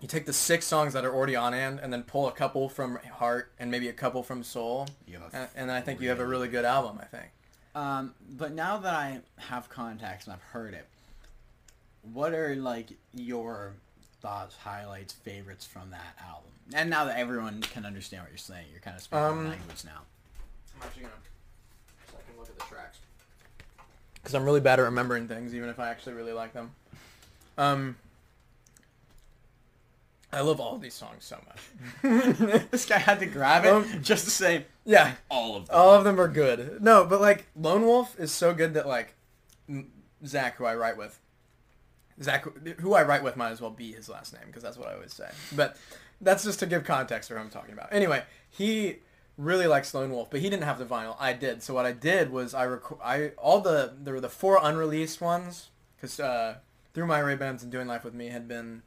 you 0.00 0.08
take 0.08 0.26
the 0.26 0.32
six 0.32 0.66
songs 0.66 0.92
that 0.92 1.04
are 1.04 1.14
already 1.14 1.36
on 1.36 1.54
and 1.54 1.78
and 1.78 1.92
then 1.92 2.02
pull 2.02 2.26
a 2.28 2.32
couple 2.32 2.68
from 2.68 2.96
Heart 2.96 3.52
and 3.58 3.70
maybe 3.70 3.88
a 3.88 3.92
couple 3.92 4.22
from 4.22 4.42
Soul, 4.42 4.88
You 5.06 5.18
have 5.20 5.32
and, 5.32 5.48
and 5.54 5.70
I 5.72 5.80
think 5.80 6.00
you 6.00 6.08
have 6.10 6.20
a 6.20 6.26
really 6.26 6.48
good 6.48 6.64
album. 6.64 6.98
I 7.00 7.04
think. 7.06 7.30
Um, 7.74 8.14
but 8.30 8.52
now 8.52 8.78
that 8.78 8.94
I 8.94 9.20
have 9.38 9.68
contacts 9.68 10.26
and 10.26 10.34
I've 10.34 10.42
heard 10.42 10.74
it, 10.74 10.86
what 12.02 12.32
are 12.34 12.54
like 12.54 12.90
your 13.12 13.74
thoughts, 14.24 14.56
highlights, 14.56 15.12
favorites 15.12 15.66
from 15.66 15.90
that 15.90 16.16
album? 16.26 16.50
And 16.72 16.88
now 16.88 17.04
that 17.04 17.18
everyone 17.18 17.60
can 17.60 17.84
understand 17.84 18.22
what 18.22 18.30
you're 18.30 18.38
saying, 18.38 18.64
you're 18.72 18.80
kind 18.80 18.96
of 18.96 19.02
speaking 19.02 19.22
Um, 19.24 19.48
language 19.48 19.84
now. 19.84 20.00
I'm 20.80 20.86
actually 20.86 21.02
gonna 21.02 21.14
so 22.10 22.16
I 22.18 22.30
can 22.30 22.38
look 22.40 22.48
at 22.48 22.58
the 22.58 22.64
tracks. 22.64 22.98
Because 24.14 24.34
I'm 24.34 24.44
really 24.44 24.60
bad 24.60 24.80
at 24.80 24.84
remembering 24.84 25.28
things, 25.28 25.54
even 25.54 25.68
if 25.68 25.78
I 25.78 25.90
actually 25.90 26.14
really 26.14 26.32
like 26.32 26.54
them. 26.54 26.70
Um, 27.58 27.96
I 30.32 30.40
love 30.40 30.58
all 30.58 30.74
of 30.74 30.80
these 30.80 30.94
songs 30.94 31.24
so 31.24 31.38
much. 31.46 31.60
this 32.70 32.86
guy 32.86 32.98
had 32.98 33.20
to 33.20 33.26
grab 33.26 33.66
it 33.66 33.72
Um, 33.72 34.02
just 34.02 34.24
to 34.24 34.30
say 34.30 34.64
yeah, 34.86 35.12
all 35.28 35.56
of 35.56 35.66
them. 35.66 35.76
all 35.76 35.90
of 35.94 36.04
them 36.04 36.18
are 36.18 36.28
good. 36.28 36.82
No, 36.82 37.04
but 37.04 37.20
like 37.20 37.44
Lone 37.54 37.82
Wolf 37.84 38.18
is 38.18 38.32
so 38.32 38.54
good 38.54 38.72
that 38.74 38.88
like 38.88 39.12
Zach, 40.26 40.56
who 40.56 40.64
I 40.64 40.74
write 40.74 40.96
with, 40.96 41.18
Zach, 42.22 42.44
who 42.80 42.94
I 42.94 43.02
write 43.02 43.22
with, 43.22 43.36
might 43.36 43.50
as 43.50 43.60
well 43.60 43.70
be 43.70 43.92
his 43.92 44.08
last 44.08 44.32
name 44.32 44.42
because 44.46 44.62
that's 44.62 44.76
what 44.76 44.88
I 44.88 44.94
always 44.94 45.12
say. 45.12 45.28
But 45.54 45.76
that's 46.20 46.44
just 46.44 46.58
to 46.60 46.66
give 46.66 46.84
context 46.84 47.28
for 47.28 47.36
who 47.36 47.40
I'm 47.40 47.50
talking 47.50 47.72
about. 47.72 47.92
Anyway, 47.92 48.22
he 48.48 48.96
really 49.36 49.66
likes 49.66 49.92
Lone 49.92 50.10
Wolf, 50.10 50.30
but 50.30 50.40
he 50.40 50.48
didn't 50.48 50.62
have 50.64 50.78
the 50.78 50.84
vinyl. 50.84 51.16
I 51.18 51.32
did. 51.32 51.62
So 51.62 51.74
what 51.74 51.86
I 51.86 51.92
did 51.92 52.30
was 52.30 52.54
I 52.54 52.66
rec- 52.66 53.00
I 53.02 53.28
all 53.38 53.60
the 53.60 53.92
there 54.00 54.14
were 54.14 54.20
the 54.20 54.28
four 54.28 54.58
unreleased 54.62 55.20
ones 55.20 55.70
because 55.96 56.20
uh, 56.20 56.56
through 56.92 57.06
my 57.06 57.18
Ray 57.18 57.34
Bans 57.36 57.62
and 57.62 57.72
Doing 57.72 57.88
Life 57.88 58.04
with 58.04 58.14
Me 58.14 58.28
had 58.28 58.46
been 58.46 58.82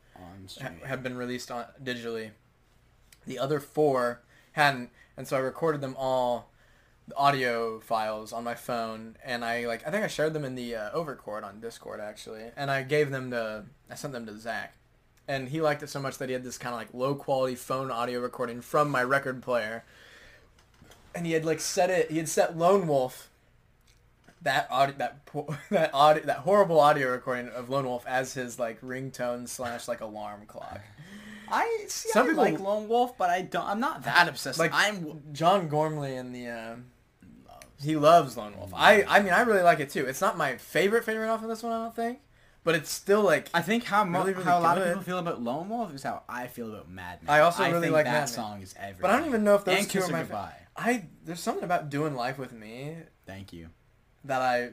ha- 0.61 0.85
have 0.87 1.03
been 1.03 1.17
released 1.17 1.51
on 1.51 1.65
digitally. 1.83 2.31
The 3.25 3.39
other 3.39 3.59
four 3.59 4.21
hadn't, 4.53 4.89
and 5.17 5.27
so 5.27 5.35
I 5.35 5.39
recorded 5.41 5.81
them 5.81 5.95
all, 5.97 6.49
audio 7.15 7.80
files 7.80 8.34
on 8.34 8.43
my 8.43 8.56
phone, 8.56 9.15
and 9.24 9.46
I 9.46 9.65
like 9.65 9.86
I 9.88 9.91
think 9.91 10.04
I 10.04 10.08
shared 10.08 10.34
them 10.34 10.43
in 10.43 10.56
the 10.56 10.76
uh, 10.76 10.91
Overcord 10.91 11.43
on 11.43 11.60
Discord 11.60 12.00
actually, 12.00 12.43
and 12.55 12.70
I 12.70 12.84
gave 12.84 13.12
them 13.12 13.32
to 13.32 13.66
I 13.89 13.95
sent 13.95 14.14
them 14.14 14.26
to 14.26 14.38
Zach, 14.38 14.76
and 15.28 15.49
he 15.49 15.62
liked 15.62 15.84
it 15.84 15.89
so 15.89 16.01
much 16.01 16.18
that 16.18 16.30
he 16.30 16.34
had 16.34 16.43
this 16.43 16.58
kind 16.58 16.74
of 16.74 16.80
like 16.80 16.93
low 16.93 17.16
quality 17.16 17.55
phone 17.55 17.91
audio 17.91 18.20
recording 18.20 18.62
from 18.62 18.89
my 18.89 19.03
record 19.03 19.41
player, 19.41 19.84
and 21.16 21.26
he 21.26 21.32
had 21.34 21.45
like 21.45 21.60
set 21.60 21.89
it 21.89 22.12
he 22.12 22.18
had 22.18 22.30
set 22.30 22.58
Lone 22.58 22.88
Wolf. 22.88 23.30
That 24.43 24.68
audio, 24.70 24.95
that 24.99 25.26
po- 25.26 25.55
that 25.72 25.91
audio, 25.93 26.24
that 26.26 26.38
horrible 26.39 26.80
audio 26.80 27.10
recording 27.10 27.49
of 27.49 27.70
Lone 27.70 27.86
Wolf 27.86 28.05
as 28.05 28.34
his 28.34 28.60
like 28.60 28.80
ringtone 28.82 29.47
slash 29.47 29.88
like 29.88 29.99
alarm 30.01 30.45
clock. 30.45 30.82
I 31.49 31.86
see. 31.88 32.10
Some 32.10 32.26
I 32.26 32.30
people- 32.30 32.43
like 32.43 32.60
Lone 32.60 32.88
Wolf, 32.88 33.18
but 33.18 33.30
I 33.32 33.41
don't. 33.41 33.66
I'm 33.66 33.80
not 33.80 34.03
that 34.03 34.28
obsessed. 34.28 34.60
Like- 34.60 34.72
Like 34.74 34.93
I'm. 34.93 35.24
John 35.34 35.70
Gormley 35.70 36.16
in 36.16 36.34
the 36.34 36.47
uh, 36.49 36.76
he 37.82 37.95
loves 37.95 38.38
Lone 38.38 38.57
Wolf. 38.57 38.71
I 38.75 39.03
I 39.07 39.21
mean 39.21 39.34
I 39.34 39.41
really 39.41 39.61
like 39.61 39.80
it 39.80 39.89
too. 39.89 40.05
It's 40.05 40.21
not 40.21 40.38
my 40.38 40.57
favorite 40.57 41.03
favorite 41.03 41.30
off 41.30 41.41
of 41.43 41.49
this 41.49 41.63
one 41.63 41.73
I 41.73 41.84
don't 41.84 41.95
think, 41.95 42.19
but 42.63 42.75
it's 42.75 42.89
still 42.89 43.21
like 43.21 43.49
I 43.53 43.61
think 43.61 43.84
how 43.86 44.03
mo- 44.03 44.19
Really, 44.19 44.34
really 44.34 44.43
how 44.45 44.59
a 44.59 44.61
lot 44.61 44.78
of 44.78 44.86
people 44.88 45.03
feel 45.03 45.19
about 45.19 45.41
Lone 45.41 45.69
Wolf 45.69 45.93
is 45.93 46.03
how 46.03 46.23
I 46.28 46.47
feel 46.47 46.69
about 46.73 46.89
Mad 46.89 47.21
Man. 47.23 47.36
I 47.36 47.41
also 47.41 47.63
really 47.63 47.82
think 47.82 47.93
like 47.93 48.05
that 48.05 48.11
Mad 48.21 48.30
song 48.30 48.61
is 48.61 48.73
everything. 48.78 49.01
But 49.01 49.11
I 49.11 49.17
don't 49.19 49.28
even 49.28 49.43
know 49.43 49.55
if 49.55 49.65
those 49.65 49.78
and 49.80 49.89
two 49.89 50.01
are 50.01 50.09
my 50.09 50.19
Goodbye. 50.23 50.55
I 50.75 51.05
there's 51.23 51.39
something 51.39 51.63
about 51.63 51.89
doing 51.89 52.15
life 52.15 52.38
with 52.38 52.51
me 52.53 52.95
Thank 53.25 53.53
you. 53.53 53.69
that 54.25 54.41
I. 54.41 54.69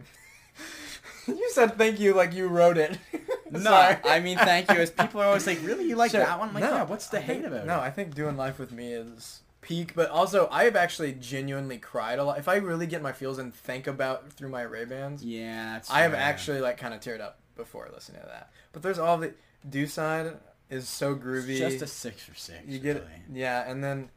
you 1.27 1.51
said 1.53 1.77
thank 1.77 1.99
you 2.01 2.15
like 2.15 2.33
you 2.33 2.49
wrote 2.49 2.79
it. 2.79 2.99
No, 3.51 3.71
I 3.73 4.19
mean 4.19 4.37
thank 4.37 4.69
you. 4.73 4.79
As 4.81 4.91
people 4.91 5.21
are 5.21 5.27
always 5.27 5.47
like, 5.47 5.61
really, 5.63 5.85
you 5.89 5.95
like 5.95 6.11
Sure. 6.11 6.19
that 6.21 6.41
one? 6.41 6.49
I'm 6.49 6.55
like, 6.55 6.65
No, 6.65 6.71
yeah. 6.71 6.83
What's 6.83 7.07
the 7.07 7.19
I 7.19 7.21
hate 7.21 7.35
think- 7.43 7.47
about 7.47 7.67
No, 7.67 7.75
it? 7.75 7.77
No, 7.77 7.81
I 7.83 7.91
think 7.91 8.13
doing 8.13 8.37
life 8.37 8.59
with 8.59 8.73
me 8.73 8.93
is 8.93 9.43
peak, 9.65 9.95
but 9.95 10.11
also 10.11 10.49
I 10.53 10.65
have 10.65 10.77
actually 10.77 11.13
genuinely 11.13 11.79
cried 11.79 12.19
a 12.19 12.25
lot. 12.25 12.39
If 12.39 12.47
I 12.49 12.57
really 12.57 12.87
get 12.87 13.03
my 13.03 13.13
feels 13.13 13.39
and 13.39 13.53
think 13.55 13.87
about 13.87 14.31
through 14.33 14.51
my 14.51 14.63
Ray 14.63 14.85
Bans, 14.85 15.25
Yeah, 15.25 15.81
I 15.91 16.03
have 16.03 16.15
actually 16.15 16.61
like 16.61 16.77
kind 16.79 16.95
of 16.95 17.01
teared 17.01 17.21
up 17.21 17.39
before 17.57 17.89
listening 17.93 18.21
to 18.21 18.27
that. 18.29 18.51
But 18.73 18.83
there's 18.83 18.99
all 18.99 19.19
the 19.19 19.35
Do 19.69 19.87
Side 19.87 20.35
is 20.71 20.89
so 20.89 21.13
It's 21.13 21.25
groovy. 21.25 21.59
just 21.59 21.83
a 21.83 21.87
six 21.87 22.29
or 22.29 22.35
six. 22.35 22.59
you 22.67 22.79
get 22.79 22.97
really. 22.97 23.07
yeah, 23.33 23.69
and 23.71 23.83
then 23.83 24.11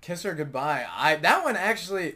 Kiss 0.00 0.22
Her 0.22 0.34
Goodbye. 0.34 0.86
I 0.90 1.16
that 1.16 1.44
one 1.44 1.56
actually. 1.56 2.14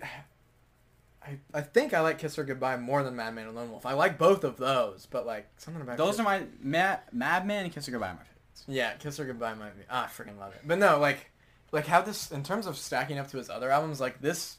I, 1.25 1.39
I 1.53 1.61
think 1.61 1.93
I 1.93 2.01
like 2.01 2.19
Kiss 2.19 2.37
Her 2.37 2.45
Goodbye 2.45 2.77
more 2.77 3.03
than 3.03 3.17
Madman 3.17 3.47
and 3.49 3.57
Lone 3.57 3.71
Wolf. 3.71 3.85
I 3.85 3.95
like 3.95 4.17
both 4.19 4.45
of 4.45 4.57
those, 4.59 5.07
but 5.11 5.27
like 5.27 5.49
something 5.57 5.83
about 5.83 5.97
Those 5.97 6.11
Kiss- 6.13 6.21
are 6.21 6.25
my 6.25 6.43
Mad 6.63 7.01
Madman 7.13 7.65
and 7.65 7.73
Kiss 7.75 7.87
Her 7.87 7.93
Goodbye 7.93 8.09
are 8.11 8.15
my 8.15 8.21
favorites. 8.21 8.65
Yeah, 8.69 8.93
Kiss 8.95 9.17
Her 9.17 9.25
Goodbye 9.25 9.55
might 9.55 9.77
be. 9.77 9.83
Ah, 9.91 10.05
I 10.05 10.09
freaking 10.09 10.39
love 10.39 10.53
it. 10.55 10.61
But 10.65 10.79
no, 10.79 10.99
like, 11.01 11.31
like 11.73 11.87
how 11.87 12.03
this 12.03 12.31
in 12.31 12.43
terms 12.43 12.67
of 12.67 12.77
stacking 12.77 13.19
up 13.19 13.31
to 13.31 13.39
his 13.39 13.51
other 13.51 13.71
albums, 13.71 14.01
like 14.01 14.21
this, 14.21 14.57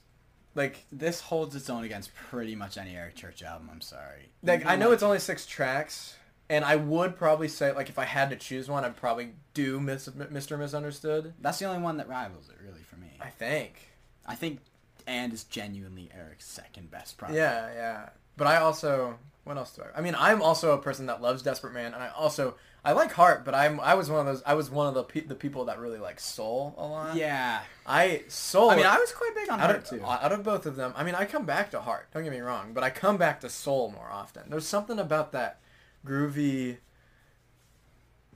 like, 0.56 0.86
This 0.92 1.22
holds 1.22 1.56
its 1.56 1.70
own 1.70 1.84
against 1.84 2.14
pretty 2.16 2.56
much 2.56 2.78
any 2.78 2.96
Eric 2.96 3.16
Church 3.16 3.44
album. 3.44 3.70
I'm 3.72 3.82
sorry. 3.82 4.30
like 4.44 4.62
Even, 4.62 4.72
I 4.72 4.76
know 4.76 4.92
it's 4.92 5.04
only 5.04 5.20
six 5.20 5.46
tracks, 5.46 6.16
and 6.50 6.66
I 6.66 6.76
would 6.76 7.16
probably 7.16 7.48
say 7.48 7.72
like 7.74 7.90
if 7.90 8.00
I 8.00 8.06
had 8.06 8.32
to 8.32 8.36
choose 8.36 8.68
one, 8.68 8.84
I'd 8.84 8.96
probably 8.96 9.34
do 9.54 9.80
Miss, 9.80 10.08
Mr. 10.10 10.58
Misunderstood. 10.58 11.34
That's 11.40 11.60
the 11.60 11.66
only 11.66 11.82
one 11.82 11.98
that 11.98 12.10
rivals 12.10 12.50
it, 12.50 12.56
really, 12.66 12.82
for 12.82 12.96
me. 12.96 13.12
I 13.22 13.30
think. 13.30 13.90
I 14.26 14.36
think 14.36 14.60
and 15.06 15.32
is 15.32 15.46
genuinely 15.46 16.10
Eric's 16.14 16.46
second 16.46 16.92
best 16.92 17.18
project. 17.18 17.38
Yeah, 17.38 17.74
yeah. 17.74 18.10
But 18.36 18.48
I 18.48 18.58
also, 18.58 19.18
what 19.46 19.58
else 19.58 19.72
do 19.72 19.84
I? 19.84 19.98
I 19.98 20.02
mean, 20.02 20.16
I'm 20.18 20.42
also 20.42 20.74
a 20.74 20.78
person 20.78 21.06
that 21.08 21.22
loves 21.22 21.42
Desperate 21.42 21.74
Man, 21.74 21.94
and 21.94 22.04
I 22.04 22.10
also 22.10 22.56
I 22.88 22.94
like 22.94 23.12
Heart, 23.12 23.44
but 23.44 23.54
I'm 23.54 23.82
I 23.82 23.96
was 23.96 24.10
one 24.10 24.22
of 24.22 24.26
those 24.28 24.42
I 24.46 24.54
was 24.54 24.70
one 24.70 24.88
of 24.88 24.94
the 24.94 25.04
pe- 25.04 25.26
the 25.26 25.36
people 25.36 25.66
that 25.66 25.78
really 25.78 25.98
like 26.00 26.22
Soul 26.22 26.74
a 26.78 26.88
lot. 26.88 27.18
Yeah. 27.18 27.60
I 27.86 28.24
Soul. 28.30 28.70
I 28.70 28.78
mean, 28.78 28.86
I 28.86 28.98
was 28.98 29.12
quite 29.12 29.36
big 29.36 29.50
on 29.50 29.60
out 29.60 29.72
Heart 29.72 29.92
of, 29.92 30.00
too. 30.00 30.06
out 30.06 30.32
of 30.32 30.42
both 30.42 30.66
of 30.66 30.78
them, 30.78 30.94
I 30.96 31.04
mean, 31.04 31.14
I 31.14 31.26
come 31.26 31.46
back 31.46 31.70
to 31.72 31.82
Heart. 31.82 32.08
Don't 32.14 32.24
get 32.24 32.32
me 32.32 32.40
wrong, 32.40 32.72
but 32.74 32.86
I 32.86 32.90
come 32.90 33.18
back 33.18 33.42
to 33.42 33.50
Soul 33.50 33.92
more 33.92 34.10
often. 34.10 34.44
There's 34.50 34.66
something 34.66 35.00
about 35.00 35.34
that 35.34 35.60
groovy. 36.06 36.78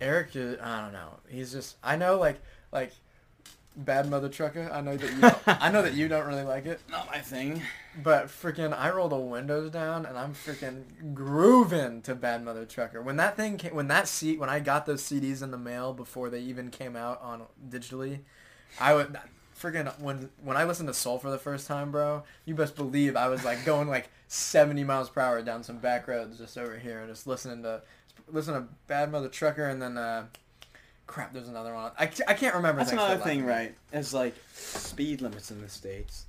Eric, 0.02 0.36
I 0.36 0.82
don't 0.82 0.92
know. 0.92 1.20
He's 1.30 1.54
just. 1.54 1.78
I 1.82 1.96
know, 1.96 2.18
like, 2.18 2.42
like, 2.74 2.92
Bad 3.76 4.10
Mother 4.10 4.30
Trucker. 4.30 4.70
I 4.72 4.82
know 4.82 4.98
that 4.98 5.12
you. 5.14 5.22
Don't, 5.22 5.38
I 5.48 5.72
know 5.72 5.82
that 5.82 5.94
you 5.94 6.08
don't 6.08 6.28
really 6.28 6.44
like 6.44 6.66
it, 6.66 6.82
Not 6.90 7.08
my 7.08 7.20
thing. 7.20 7.62
but 8.04 8.28
freaking, 8.28 8.78
I 8.78 8.90
roll 8.92 9.08
the 9.10 9.16
windows 9.18 9.72
down 9.72 10.06
and 10.06 10.18
I'm 10.18 10.34
freaking 10.34 11.14
grooving 11.14 12.02
to 12.04 12.16
Bad 12.16 12.44
Mother 12.44 12.66
Trucker. 12.66 13.02
When 13.02 13.16
that 13.18 13.38
thing 13.38 13.58
came, 13.58 13.74
when 13.74 13.88
that 13.88 14.08
seat, 14.08 14.40
when 14.40 14.50
I 14.50 14.60
got 14.60 14.86
those 14.86 15.02
CDs 15.02 15.42
in 15.42 15.52
the 15.52 15.58
mail 15.58 15.94
before 15.94 16.30
they 16.30 16.40
even 16.42 16.70
came 16.70 16.96
out 16.96 17.22
on 17.22 17.44
digitally, 17.70 18.20
I 18.80 18.94
would 18.94 19.18
freaking 19.60 19.88
when 20.02 20.30
when 20.44 20.58
I 20.58 20.64
listened 20.66 20.90
to 20.90 20.94
Soul 20.94 21.18
for 21.20 21.30
the 21.30 21.38
first 21.38 21.68
time, 21.68 21.92
bro. 21.92 22.24
You 22.46 22.56
best 22.56 22.76
believe 22.76 23.16
I 23.16 23.28
was 23.30 23.46
like 23.46 23.64
going 23.64 23.88
like 23.88 24.10
70 24.28 24.84
miles 24.84 25.10
per 25.10 25.22
hour 25.22 25.42
down 25.42 25.64
some 25.64 25.78
back 25.78 26.08
roads 26.08 26.38
just 26.38 26.58
over 26.58 26.78
here 26.78 27.00
and 27.00 27.10
just 27.10 27.26
listening 27.28 27.64
to 27.64 27.82
listen 28.28 28.54
to 28.54 28.68
Bad 28.88 29.12
Mother 29.12 29.30
Trucker 29.30 29.68
and 29.68 29.82
then 29.82 29.98
uh, 29.98 30.26
crap. 31.12 31.34
There's 31.34 31.48
another 31.50 31.74
one. 31.74 31.92
I, 32.00 32.04
I 32.28 32.34
can't 32.34 32.56
remember. 32.56 32.80
That's 32.80 32.92
thanks 32.92 33.04
for 33.04 33.08
another 33.12 33.18
the 33.18 33.24
thing, 33.24 33.40
life. 33.46 33.50
right? 33.50 33.76
Is 34.00 34.14
like 34.14 34.34
speed 34.54 35.22
limits 35.22 35.52
in 35.52 35.62
the 35.62 35.70
states. 35.70 36.26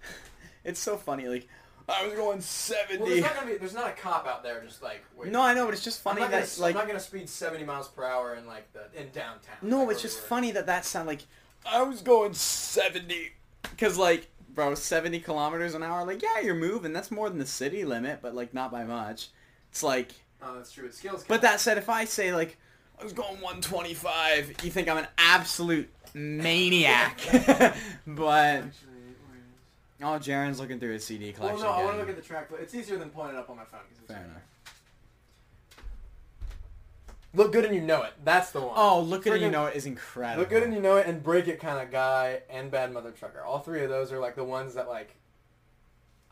it's 0.64 0.80
so 0.80 0.96
funny. 0.96 1.28
Like 1.28 1.48
I 1.88 2.04
was 2.04 2.14
going 2.14 2.18
Well, 2.26 2.32
there's 2.36 2.44
seventy. 2.46 3.20
not 3.20 3.34
gonna 3.36 3.46
be. 3.46 3.56
There's 3.56 3.74
not 3.74 3.88
a 3.88 3.92
cop 3.92 4.26
out 4.26 4.42
there 4.42 4.62
just 4.64 4.82
like. 4.82 5.04
Wait. 5.16 5.30
no, 5.30 5.40
I 5.42 5.54
know, 5.54 5.64
but 5.64 5.74
it's 5.74 5.84
just 5.84 6.02
funny 6.02 6.22
I'm 6.22 6.30
that 6.30 6.48
gonna, 6.56 6.62
like 6.62 6.74
I'm 6.74 6.80
not 6.80 6.86
gonna 6.88 7.00
speed 7.00 7.28
70 7.28 7.64
miles 7.64 7.88
per 7.88 8.04
hour 8.04 8.34
in 8.34 8.46
like 8.46 8.72
the 8.72 8.84
in 9.00 9.10
downtown. 9.10 9.56
no, 9.62 9.84
like, 9.84 9.92
it's 9.92 10.02
just 10.02 10.20
we 10.22 10.28
funny 10.28 10.50
that 10.52 10.66
that 10.66 10.84
sound 10.84 11.06
like 11.06 11.22
I 11.64 11.82
was 11.82 12.02
going 12.02 12.34
seventy. 12.34 13.32
Cause 13.78 13.96
like, 13.98 14.28
bro, 14.54 14.74
seventy 14.74 15.20
kilometers 15.20 15.74
an 15.74 15.82
hour. 15.82 16.04
Like, 16.04 16.22
yeah, 16.22 16.40
you're 16.40 16.54
moving. 16.54 16.92
That's 16.92 17.10
more 17.10 17.28
than 17.28 17.38
the 17.38 17.46
city 17.46 17.84
limit, 17.84 18.20
but 18.22 18.34
like 18.34 18.52
not 18.54 18.70
by 18.72 18.84
much. 18.84 19.28
It's 19.70 19.82
like, 19.82 20.12
Oh, 20.42 20.54
that's 20.56 20.72
true. 20.72 20.86
It 20.86 20.94
scales. 20.94 21.24
but 21.26 21.42
that 21.42 21.60
said, 21.60 21.78
if 21.78 21.88
I 21.88 22.04
say 22.04 22.32
like 22.34 22.58
I 22.98 23.04
was 23.04 23.12
going 23.12 23.40
125, 23.40 24.56
you 24.64 24.70
think 24.70 24.88
I'm 24.88 24.96
an 24.98 25.06
absolute 25.18 25.88
maniac. 26.14 27.20
but 28.06 28.64
oh, 30.02 30.18
Jaron's 30.18 30.58
looking 30.58 30.80
through 30.80 30.92
his 30.94 31.04
CD 31.04 31.32
collection. 31.32 31.60
Well, 31.62 31.72
no, 31.76 31.82
I 31.82 31.84
want 31.84 31.96
to 31.96 32.00
look 32.00 32.08
at 32.08 32.16
the 32.16 32.22
track, 32.22 32.48
but 32.50 32.60
it's 32.60 32.74
easier 32.74 32.96
than 32.96 33.10
pulling 33.10 33.30
it 33.34 33.36
up 33.36 33.50
on 33.50 33.56
my 33.56 33.64
phone. 33.64 33.80
'cause 33.80 33.98
it's 34.02 34.12
Fair 34.12 34.24
enough. 34.24 34.42
Look 37.34 37.52
good 37.52 37.66
and 37.66 37.74
you 37.74 37.82
know 37.82 38.02
it. 38.02 38.14
That's 38.24 38.50
the 38.50 38.62
one. 38.62 38.72
Oh, 38.76 39.02
look 39.02 39.26
at 39.26 39.34
it, 39.34 39.42
you 39.42 39.50
know 39.50 39.66
it 39.66 39.76
is 39.76 39.84
incredible. 39.84 40.40
Look 40.40 40.48
good 40.48 40.62
and 40.62 40.72
you 40.72 40.80
know 40.80 40.96
it, 40.96 41.06
and 41.06 41.22
break 41.22 41.48
it 41.48 41.60
kind 41.60 41.78
of 41.82 41.90
guy, 41.92 42.40
and 42.48 42.70
bad 42.70 42.94
mother 42.94 43.10
trucker. 43.10 43.42
All 43.42 43.58
three 43.58 43.82
of 43.82 43.90
those 43.90 44.10
are 44.10 44.18
like 44.18 44.36
the 44.36 44.44
ones 44.44 44.72
that 44.72 44.88
like 44.88 45.14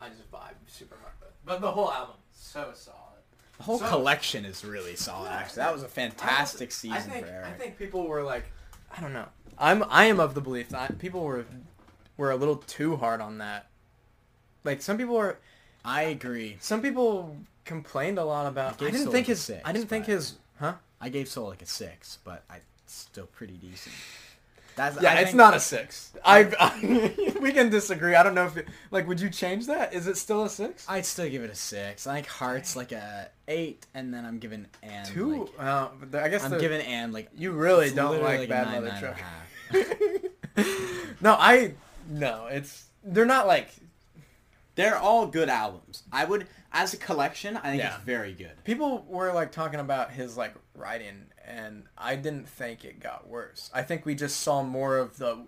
I 0.01 0.09
just 0.09 0.31
vibe 0.31 0.55
super 0.67 0.95
hard 0.99 1.13
with. 1.21 1.29
But 1.45 1.61
the 1.61 1.71
whole 1.71 1.91
album 1.91 2.15
so 2.31 2.71
solid. 2.73 3.14
The 3.57 3.63
whole 3.63 3.79
So- 3.79 3.87
collection 3.87 4.45
is 4.45 4.65
really 4.65 4.95
solid. 4.95 5.29
Yeah. 5.29 5.37
Actually, 5.37 5.55
that 5.57 5.73
was 5.73 5.83
a 5.83 5.87
fantastic 5.87 6.69
I 6.69 6.71
season 6.71 7.11
think, 7.11 7.25
for 7.25 7.31
Eric. 7.31 7.47
I 7.47 7.51
think 7.53 7.77
people 7.77 8.07
were 8.07 8.21
like, 8.23 8.45
I 8.95 9.01
don't 9.01 9.13
know. 9.13 9.27
I'm 9.57 9.83
I 9.89 10.05
am 10.05 10.19
of 10.19 10.33
the 10.33 10.41
belief 10.41 10.69
that 10.69 10.99
people 10.99 11.21
were 11.23 11.45
were 12.17 12.31
a 12.31 12.35
little 12.35 12.57
too 12.57 12.97
hard 12.97 13.21
on 13.21 13.37
that. 13.37 13.67
Like 14.63 14.81
some 14.81 14.97
people 14.97 15.15
were, 15.15 15.37
I 15.85 16.03
agree. 16.03 16.57
some 16.59 16.81
people 16.81 17.37
complained 17.63 18.17
a 18.17 18.25
lot 18.25 18.47
about. 18.47 18.81
I, 18.81 18.85
gave 18.85 18.93
didn't 18.93 19.11
think 19.11 19.27
his. 19.27 19.41
six, 19.41 19.61
I 19.63 19.71
didn't 19.71 19.87
think 19.89 20.05
his. 20.07 20.33
Huh? 20.59 20.73
I 20.99 21.09
gave 21.09 21.27
Soul 21.27 21.47
like 21.49 21.61
a 21.61 21.65
six, 21.65 22.17
but 22.23 22.43
I 22.49 22.59
still 22.87 23.27
pretty 23.27 23.53
decent. 23.55 23.95
That's 24.75 25.01
Yeah, 25.01 25.11
I 25.11 25.15
it's 25.19 25.25
think- 25.25 25.37
not 25.37 25.53
a 25.55 25.59
six. 25.59 26.11
I, 26.23 26.51
I 26.59 27.37
we 27.41 27.51
can 27.51 27.69
disagree. 27.69 28.15
I 28.15 28.23
don't 28.23 28.35
know 28.35 28.45
if 28.45 28.57
it, 28.57 28.67
like 28.91 29.07
would 29.07 29.19
you 29.21 29.29
change 29.29 29.67
that? 29.67 29.93
Is 29.93 30.07
it 30.07 30.17
still 30.17 30.43
a 30.43 30.49
six? 30.49 30.85
I'd 30.89 31.05
still 31.05 31.29
give 31.29 31.43
it 31.43 31.49
a 31.49 31.55
six. 31.55 32.07
I 32.07 32.15
think 32.15 32.27
Heart's 32.27 32.75
like 32.75 32.91
a 32.91 33.29
eight, 33.47 33.85
and 33.93 34.13
then 34.13 34.25
I'm 34.25 34.39
giving 34.39 34.65
and 34.83 35.07
Two. 35.07 35.49
Like, 35.57 35.67
uh, 35.67 35.89
I 36.19 36.29
guess 36.29 36.43
I'm 36.43 36.51
the- 36.51 36.59
giving 36.59 36.81
and 36.81 37.13
like 37.13 37.29
you 37.35 37.51
really 37.51 37.91
don't 37.91 38.11
literally 38.11 38.39
like 38.39 38.49
Bad 38.49 38.67
nine, 38.67 38.83
Mother 38.83 38.97
Truck. 38.99 39.21
no, 41.21 41.35
I 41.39 41.73
no. 42.09 42.47
It's 42.47 42.85
they're 43.03 43.25
not 43.25 43.47
like 43.47 43.69
They're 44.75 44.97
all 44.97 45.27
good 45.27 45.47
albums. 45.49 46.03
I 46.11 46.25
would, 46.25 46.47
as 46.73 46.93
a 46.93 46.97
collection, 46.97 47.55
I 47.57 47.69
think 47.71 47.81
Yeah. 47.81 47.95
it's 47.95 48.03
very 48.03 48.33
good. 48.33 48.51
people 48.63 49.05
were 49.07 49.31
like 49.31 49.51
talking 49.51 49.79
about 49.79 50.11
his 50.11 50.35
like 50.37 50.53
writing, 50.75 51.27
and 51.47 51.83
I 51.97 52.15
didn't 52.15 52.47
think 52.49 52.83
it 52.83 52.99
got 52.99 53.27
worse. 53.27 53.69
I 53.73 53.81
think 53.83 54.05
we 54.05 54.15
just 54.15 54.39
saw 54.39 54.63
more 54.63 54.97
of 54.97 55.17
the. 55.17 55.45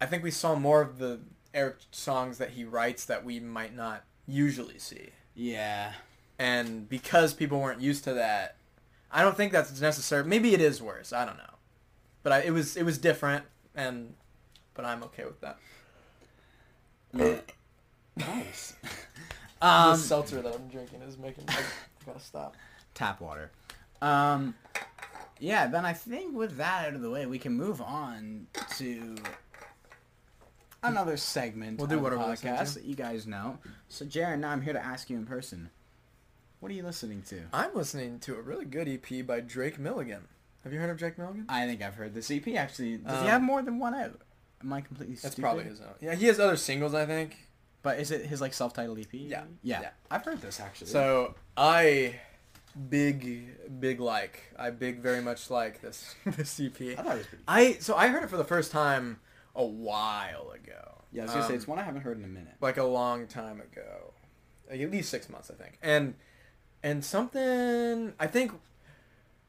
I 0.00 0.06
think 0.06 0.22
we 0.22 0.30
saw 0.30 0.54
more 0.54 0.82
of 0.82 0.98
the 0.98 1.20
Eric 1.54 1.76
songs 1.90 2.38
that 2.38 2.50
he 2.50 2.64
writes 2.64 3.04
that 3.06 3.24
we 3.24 3.40
might 3.40 3.74
not 3.74 4.04
usually 4.26 4.78
see. 4.78 5.10
Yeah. 5.34 5.92
and 6.38 6.88
because 6.88 7.34
people 7.34 7.60
weren't 7.60 7.80
used 7.80 8.04
to 8.04 8.14
that, 8.14 8.56
I 9.10 9.22
don't 9.22 9.36
think 9.36 9.52
that's 9.52 9.80
necessary. 9.80 10.24
Maybe 10.24 10.52
it 10.54 10.60
is 10.60 10.82
worse. 10.82 11.12
I 11.12 11.24
don't 11.24 11.38
know, 11.38 11.54
but 12.22 12.32
I, 12.32 12.40
it 12.40 12.50
was 12.50 12.76
it 12.76 12.84
was 12.84 12.98
different, 12.98 13.44
and 13.74 14.14
but 14.74 14.84
I'm 14.84 15.02
okay 15.04 15.24
with 15.24 15.40
that. 15.40 15.58
Nice. 18.16 18.74
the 19.60 19.66
um, 19.66 19.96
seltzer 19.96 20.42
that 20.42 20.54
I'm 20.54 20.68
drinking 20.68 21.02
is 21.02 21.16
making. 21.18 21.44
I 21.48 21.60
gotta 22.06 22.20
stop. 22.20 22.56
tap 22.94 23.20
water. 23.20 23.50
Um, 24.02 24.54
yeah, 25.38 25.66
then 25.66 25.84
I 25.84 25.92
think 25.92 26.34
with 26.36 26.56
that 26.56 26.88
out 26.88 26.94
of 26.94 27.02
the 27.02 27.10
way, 27.10 27.26
we 27.26 27.38
can 27.38 27.52
move 27.52 27.80
on 27.80 28.46
to 28.78 29.16
another 30.82 31.16
segment 31.16 31.78
We'll 31.78 31.86
do 31.88 31.96
of 31.96 32.02
what 32.02 32.10
the 32.10 32.18
we're 32.18 32.24
podcast 32.34 32.74
that 32.74 32.84
you 32.84 32.94
guys 32.94 33.26
know. 33.26 33.58
So, 33.88 34.04
Jared, 34.04 34.40
now 34.40 34.50
I'm 34.50 34.62
here 34.62 34.72
to 34.72 34.84
ask 34.84 35.10
you 35.10 35.16
in 35.16 35.26
person. 35.26 35.70
What 36.60 36.70
are 36.72 36.74
you 36.74 36.82
listening 36.82 37.22
to? 37.28 37.42
I'm 37.52 37.74
listening 37.74 38.18
to 38.20 38.34
a 38.36 38.40
really 38.40 38.64
good 38.64 38.88
EP 38.88 39.26
by 39.26 39.40
Drake 39.40 39.78
Milligan. 39.78 40.28
Have 40.64 40.72
you 40.72 40.80
heard 40.80 40.90
of 40.90 40.98
Drake 40.98 41.18
Milligan? 41.18 41.44
I 41.48 41.66
think 41.66 41.82
I've 41.82 41.94
heard 41.94 42.14
this 42.14 42.30
EP 42.30 42.46
actually. 42.56 42.96
Does 42.98 43.18
Um, 43.18 43.22
he 43.24 43.28
have 43.28 43.42
more 43.42 43.62
than 43.62 43.78
one 43.78 43.94
out? 43.94 44.20
Am 44.62 44.72
I 44.72 44.80
completely 44.80 45.14
That's 45.16 45.34
stupid? 45.34 45.42
probably 45.42 45.64
his 45.64 45.80
own. 45.80 45.94
Yeah, 46.00 46.14
he 46.14 46.26
has 46.26 46.40
other 46.40 46.56
singles, 46.56 46.94
I 46.94 47.04
think. 47.06 47.36
But 47.82 48.00
is 48.00 48.10
it 48.10 48.26
his 48.26 48.40
like 48.40 48.52
self-titled 48.54 48.98
EP? 48.98 49.06
Yeah. 49.12 49.44
Yeah. 49.62 49.80
Yeah. 49.82 49.90
I've 50.10 50.24
heard 50.24 50.40
this 50.40 50.58
actually. 50.58 50.88
So 50.88 51.34
I 51.56 52.18
big 52.88 53.80
big 53.80 54.00
like 54.00 54.42
I 54.58 54.70
big 54.70 55.00
very 55.00 55.22
much 55.22 55.50
like 55.50 55.80
this 55.80 56.14
this 56.26 56.60
EP. 56.60 56.80
I 56.80 57.02
thought 57.02 57.14
it 57.14 57.18
was 57.18 57.26
pretty. 57.26 57.44
I 57.48 57.72
so 57.74 57.94
I 57.96 58.08
heard 58.08 58.22
it 58.22 58.30
for 58.30 58.36
the 58.36 58.44
first 58.44 58.70
time 58.72 59.20
a 59.54 59.64
while 59.64 60.50
ago. 60.50 61.02
Yeah, 61.12 61.22
I 61.22 61.24
was 61.26 61.32
gonna 61.34 61.42
say 61.46 61.52
Um, 61.52 61.56
it's 61.56 61.66
one 61.68 61.78
I 61.78 61.82
haven't 61.82 62.02
heard 62.02 62.18
in 62.18 62.24
a 62.24 62.28
minute. 62.28 62.54
like 62.60 62.76
a 62.76 62.84
long 62.84 63.26
time 63.26 63.60
ago, 63.60 64.12
like 64.70 64.80
at 64.80 64.90
least 64.90 65.08
six 65.10 65.28
months, 65.28 65.50
I 65.50 65.54
think. 65.54 65.78
And 65.82 66.14
and 66.82 67.04
something 67.04 68.12
I 68.20 68.26
think 68.26 68.52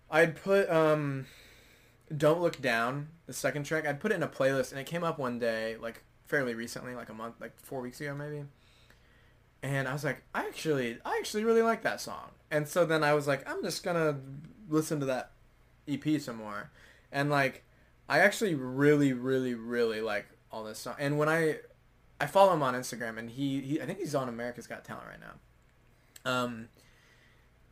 I'd 0.09 0.35
put 0.41 0.69
um, 0.69 1.25
"Don't 2.15 2.39
Look 2.41 2.61
Down" 2.61 3.09
the 3.25 3.33
second 3.33 3.65
track. 3.65 3.85
I'd 3.85 3.99
put 3.99 4.11
it 4.11 4.15
in 4.15 4.23
a 4.23 4.27
playlist, 4.27 4.71
and 4.71 4.79
it 4.79 4.85
came 4.85 5.03
up 5.03 5.19
one 5.19 5.37
day, 5.39 5.75
like 5.81 6.03
fairly 6.25 6.53
recently, 6.55 6.95
like 6.95 7.09
a 7.09 7.13
month, 7.13 7.35
like 7.41 7.59
four 7.59 7.81
weeks 7.81 7.99
ago 8.01 8.13
maybe. 8.15 8.43
and 9.63 9.87
I 9.87 9.93
was 9.93 10.03
like, 10.03 10.23
I 10.33 10.45
actually, 10.45 10.97
I 11.05 11.17
actually 11.19 11.43
really 11.43 11.61
like 11.61 11.83
that 11.83 11.99
song. 12.01 12.31
And 12.49 12.67
so 12.67 12.85
then 12.85 13.03
I 13.03 13.13
was 13.13 13.27
like, 13.27 13.49
I'm 13.49 13.61
just 13.63 13.83
gonna 13.83 14.19
listen 14.69 14.99
to 14.99 15.05
that 15.07 15.31
EP 15.87 16.19
some 16.21 16.37
more, 16.37 16.71
and 17.11 17.29
like, 17.29 17.63
I 18.09 18.19
actually 18.19 18.55
really, 18.55 19.13
really, 19.13 19.53
really 19.53 20.01
like 20.01 20.27
all 20.51 20.63
this 20.63 20.79
song. 20.79 20.95
And 20.99 21.17
when 21.17 21.29
I, 21.29 21.57
I 22.19 22.25
follow 22.25 22.53
him 22.53 22.63
on 22.63 22.73
Instagram, 22.73 23.17
and 23.17 23.29
he, 23.29 23.61
he 23.61 23.81
I 23.81 23.85
think 23.85 23.99
he's 23.99 24.15
on 24.15 24.29
America's 24.29 24.67
Got 24.67 24.83
Talent 24.83 25.07
right 25.07 25.19
now. 25.19 26.31
Um, 26.31 26.69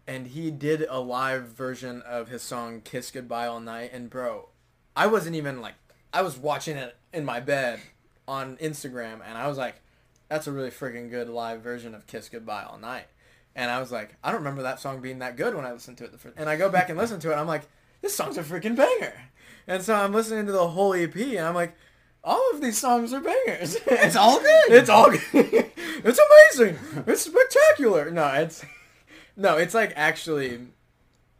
and 0.08 0.28
he 0.28 0.52
did 0.52 0.86
a 0.90 1.00
live 1.00 1.48
version 1.50 2.02
of 2.04 2.28
his 2.30 2.42
song 2.42 2.82
"Kiss 2.82 3.12
Goodbye 3.12 3.48
All 3.48 3.60
Night," 3.60 3.92
and 3.94 4.10
bro, 4.10 4.50
I 4.96 5.08
wasn't 5.08 5.36
even 5.36 5.62
like, 5.62 5.76
I 6.14 6.22
was 6.22 6.38
watching 6.38 6.78
it 6.78 6.96
in 7.14 7.26
my 7.26 7.40
bed 7.40 7.80
on 8.28 8.58
Instagram, 8.58 9.20
and 9.26 9.38
I 9.38 9.48
was 9.48 9.58
like, 9.58 9.76
that's 10.30 10.48
a 10.48 10.52
really 10.52 10.72
freaking 10.72 11.10
good 11.10 11.30
live 11.30 11.62
version 11.62 11.94
of 11.94 12.08
Kiss 12.08 12.30
Goodbye 12.30 12.64
All 12.64 12.78
Night. 12.78 13.06
And 13.56 13.72
I 13.72 13.80
was 13.80 13.92
like, 13.92 14.16
I 14.24 14.32
don't 14.32 14.42
remember 14.42 14.64
that 14.64 14.80
song 14.80 15.02
being 15.02 15.20
that 15.20 15.38
good 15.38 15.56
when 15.56 15.66
I 15.66 15.72
listened 15.72 15.98
to 16.00 16.04
it 16.04 16.12
the 16.12 16.18
first. 16.18 16.38
And 16.38 16.50
I 16.50 16.58
go 16.58 16.70
back 16.70 16.90
and 16.90 16.98
listen 16.98 17.20
to 17.22 17.30
it, 17.30 17.32
and 17.32 17.40
I'm 17.42 17.48
like, 17.48 17.64
this 18.02 18.16
song's 18.16 18.38
a 18.38 18.44
freaking 18.44 18.76
banger. 18.76 19.14
And 19.68 19.82
so 19.82 19.96
I'm 19.96 20.14
listening 20.14 20.46
to 20.48 20.52
the 20.52 20.68
whole 20.68 20.94
EP, 20.94 21.16
and 21.16 21.40
I'm 21.40 21.56
like, 21.56 21.76
all 22.24 22.52
of 22.54 22.62
these 22.62 22.78
songs 22.78 23.14
are 23.14 23.22
bangers. 23.22 23.78
It's 23.88 24.16
all 24.16 24.40
good. 24.40 24.72
It's 24.72 24.90
all 24.90 25.10
good. 25.10 25.22
it's 25.34 26.20
amazing. 26.58 26.78
It's 27.08 27.22
spectacular. 27.22 28.12
No, 28.12 28.28
it's 28.34 28.66
no, 29.38 29.58
it's 29.58 29.74
like 29.74 29.94
actually 29.96 30.60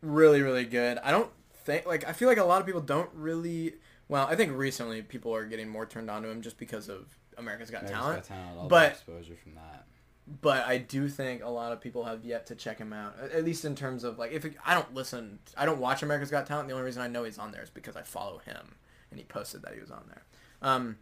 really, 0.02 0.42
really 0.42 0.66
good. 0.66 1.00
I 1.04 1.12
don't 1.12 1.30
think 1.66 1.86
like 1.86 2.08
I 2.08 2.14
feel 2.14 2.28
like 2.28 2.38
a 2.38 2.44
lot 2.44 2.62
of 2.62 2.66
people 2.68 2.82
don't 2.82 3.10
really. 3.14 3.74
Well, 4.08 4.28
I 4.28 4.36
think 4.36 4.56
recently 4.56 5.02
people 5.02 5.34
are 5.36 5.46
getting 5.46 5.68
more 5.68 5.86
turned 5.88 6.10
on 6.12 6.22
to 6.22 6.30
him 6.30 6.42
just 6.42 6.60
because 6.60 6.88
of 6.88 7.08
America's 7.38 7.72
Got 7.72 7.82
America's 7.82 8.00
Talent. 8.02 8.28
Got 8.30 8.36
Talent, 8.36 8.70
but- 8.70 8.92
exposure 8.92 9.36
from 9.42 9.56
that. 9.56 9.86
But 10.28 10.66
I 10.66 10.80
do 10.80 11.08
think 11.08 11.44
a 11.44 11.50
lot 11.50 11.72
of 11.72 11.80
people 11.80 12.06
have 12.06 12.26
yet 12.26 12.48
to 12.48 12.56
check 12.56 12.80
him 12.80 12.94
out. 12.94 13.16
At 13.20 13.46
least 13.46 13.64
in 13.64 13.76
terms 13.76 14.04
of 14.04 14.18
like, 14.18 14.32
if 14.32 14.44
it, 14.44 14.56
I 14.66 14.74
don't 14.74 14.94
listen, 14.94 15.40
I 15.56 15.66
don't 15.66 15.80
watch 15.80 16.02
America's 16.02 16.32
Got 16.32 16.48
Talent. 16.48 16.68
The 16.68 16.74
only 16.74 16.86
reason 16.86 17.02
I 17.02 17.08
know 17.08 17.24
he's 17.24 17.38
on 17.38 17.52
there 17.52 17.62
is 17.62 17.70
because 17.70 17.96
I 17.96 18.02
follow 18.02 18.40
him, 18.40 18.76
and 19.12 19.20
he 19.20 19.26
posted 19.26 19.62
that 19.62 19.74
he 19.76 19.80
was 19.80 19.92
on 19.92 20.04
there. 20.08 20.24
Um, 20.62 20.98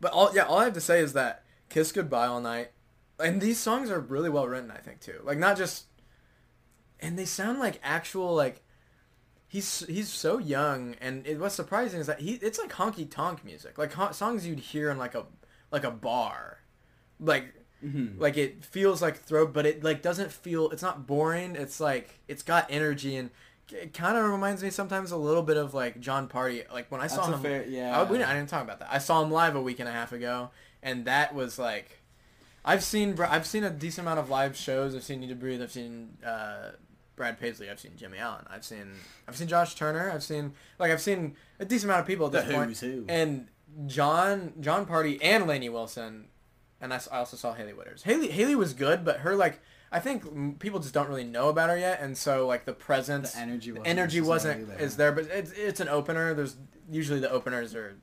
but 0.00 0.12
all 0.12 0.34
yeah, 0.34 0.44
all 0.44 0.58
I 0.58 0.64
have 0.64 0.72
to 0.74 0.80
say 0.80 1.00
is 1.00 1.12
that 1.12 1.44
"Kiss 1.68 1.92
Goodbye 1.92 2.26
All 2.26 2.40
Night," 2.40 2.72
and 3.20 3.40
these 3.40 3.60
songs 3.60 3.90
are 3.90 4.00
really 4.00 4.30
well 4.30 4.48
written. 4.48 4.72
I 4.72 4.78
think 4.78 5.00
too, 5.00 5.20
like 5.22 5.38
not 5.38 5.56
just, 5.56 5.84
and 6.98 7.18
they 7.18 7.26
sound 7.26 7.58
like 7.58 7.78
actual 7.82 8.34
like. 8.34 8.62
He's 9.46 9.80
he's 9.88 10.08
so 10.08 10.38
young, 10.38 10.94
and 11.00 11.26
it, 11.26 11.40
what's 11.40 11.56
surprising 11.56 11.98
is 11.98 12.06
that 12.06 12.20
he 12.20 12.34
it's 12.34 12.56
like 12.56 12.70
honky 12.70 13.10
tonk 13.10 13.44
music, 13.44 13.78
like 13.78 13.92
songs 14.14 14.46
you'd 14.46 14.60
hear 14.60 14.90
in 14.90 14.96
like 14.96 15.16
a 15.16 15.26
like 15.72 15.82
a 15.82 15.90
bar, 15.90 16.58
like 17.18 17.52
Mm-hmm. 17.84 18.20
like 18.20 18.36
it 18.36 18.64
feels 18.64 19.00
like 19.00 19.16
throw 19.16 19.46
but 19.46 19.64
it 19.64 19.82
like 19.82 20.02
doesn't 20.02 20.30
feel 20.32 20.70
it's 20.70 20.82
not 20.82 21.06
boring. 21.06 21.56
It's 21.56 21.80
like 21.80 22.20
it's 22.28 22.42
got 22.42 22.66
energy 22.68 23.16
and 23.16 23.30
it 23.72 23.94
kind 23.94 24.16
of 24.18 24.24
reminds 24.30 24.62
me 24.62 24.68
sometimes 24.70 25.12
a 25.12 25.16
little 25.16 25.42
bit 25.42 25.56
of 25.56 25.72
like 25.74 25.98
Jon 26.00 26.28
Pardi. 26.28 26.70
Like 26.72 26.90
when 26.90 27.00
i 27.00 27.06
saw 27.06 27.22
That's 27.26 27.36
him 27.36 27.42
fair- 27.42 27.64
yeah. 27.66 27.98
I, 27.98 28.02
we 28.02 28.18
didn't, 28.18 28.28
I 28.30 28.34
didn't 28.34 28.48
talk 28.50 28.64
about 28.64 28.80
that. 28.80 28.88
I 28.90 28.98
saw 28.98 29.22
him 29.22 29.30
live 29.30 29.56
a 29.56 29.62
week 29.62 29.80
and 29.80 29.88
a 29.88 29.92
half 29.92 30.12
ago 30.12 30.50
and 30.82 31.04
that 31.06 31.34
was 31.34 31.58
like 31.58 32.00
i've 32.64 32.82
seen 32.84 33.18
i've 33.20 33.46
seen 33.46 33.64
a 33.64 33.70
decent 33.70 34.06
amount 34.06 34.20
of 34.20 34.28
live 34.28 34.56
shows. 34.56 34.94
I've 34.94 35.02
seen 35.04 35.20
need 35.20 35.28
to 35.30 35.34
breathe. 35.34 35.62
I've 35.62 35.72
seen 35.72 36.18
uh 36.26 36.72
brad 37.16 37.38
paisley. 37.40 37.70
I've 37.70 37.80
seen 37.80 37.92
jimmy 37.96 38.18
allen. 38.18 38.44
I've 38.50 38.64
seen 38.64 38.92
i've 39.28 39.36
seen 39.36 39.48
josh 39.48 39.74
turner. 39.74 40.10
I've 40.10 40.22
seen 40.22 40.52
like 40.78 40.90
i've 40.90 41.00
seen 41.00 41.34
a 41.58 41.64
decent 41.64 41.90
amount 41.90 42.00
of 42.02 42.06
people 42.06 42.26
at 42.26 42.32
The 42.32 42.40
this 42.42 42.54
point 42.54 42.76
who. 42.78 43.04
and 43.08 43.46
John 43.86 44.52
Jon 44.60 44.84
Pardi 44.84 45.18
and 45.22 45.46
Lainey 45.46 45.68
Wilson, 45.68 46.26
and 46.80 46.92
I, 46.92 47.00
I 47.10 47.18
also 47.18 47.36
saw 47.36 47.54
Hailey 47.54 47.72
Whitters. 47.72 48.02
Haley 48.02 48.30
Haley 48.30 48.54
was 48.54 48.72
good, 48.74 49.04
but 49.04 49.20
her 49.20 49.36
like 49.36 49.60
I 49.92 49.98
think 50.00 50.58
people 50.60 50.78
just 50.78 50.94
don't 50.94 51.08
really 51.08 51.24
know 51.24 51.48
about 51.48 51.68
her 51.68 51.76
yet, 51.76 52.00
and 52.00 52.16
so 52.16 52.46
like 52.46 52.64
the 52.64 52.72
presence, 52.72 53.32
The 53.32 53.40
energy 53.40 53.72
wasn't 53.72 53.86
energy 53.88 54.20
wasn't 54.20 54.58
necessarily 54.60 54.84
is 54.84 54.96
there, 54.96 55.12
but 55.12 55.24
it's 55.26 55.52
it's 55.52 55.80
an 55.80 55.88
opener. 55.88 56.34
There's 56.34 56.56
usually 56.90 57.20
the 57.20 57.30
openers 57.30 57.74
are 57.74 57.96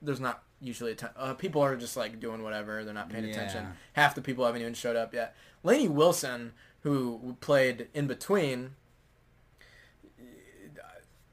there's 0.00 0.20
not 0.20 0.42
usually 0.60 0.92
a 0.92 0.94
ton, 0.94 1.10
uh, 1.16 1.34
people 1.34 1.62
are 1.62 1.76
just 1.76 1.96
like 1.96 2.20
doing 2.20 2.42
whatever. 2.42 2.84
They're 2.84 2.94
not 2.94 3.10
paying 3.10 3.24
attention. 3.24 3.64
Half 3.94 4.14
the 4.14 4.20
people 4.22 4.44
haven't 4.46 4.60
even 4.60 4.74
showed 4.74 4.96
up 4.96 5.12
yet. 5.12 5.34
Lainey 5.64 5.88
Wilson, 5.88 6.52
who 6.82 7.36
played 7.40 7.88
in 7.94 8.06
between, 8.06 8.74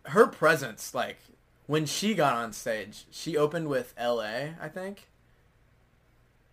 her 0.05 0.27
presence 0.27 0.93
like 0.93 1.17
when 1.67 1.85
she 1.85 2.13
got 2.13 2.33
on 2.35 2.53
stage, 2.53 3.05
she 3.09 3.35
opened 3.37 3.67
with 3.67 3.93
L.A. 3.97 4.55
I 4.61 4.67
think, 4.67 5.07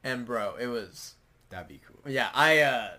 and 0.04 0.24
bro, 0.26 0.54
it 0.60 0.66
was 0.66 1.14
That'd 1.50 1.68
be 1.68 1.80
cool. 1.86 2.10
yeah. 2.10 2.30
I 2.34 2.60
uh, 2.60 2.90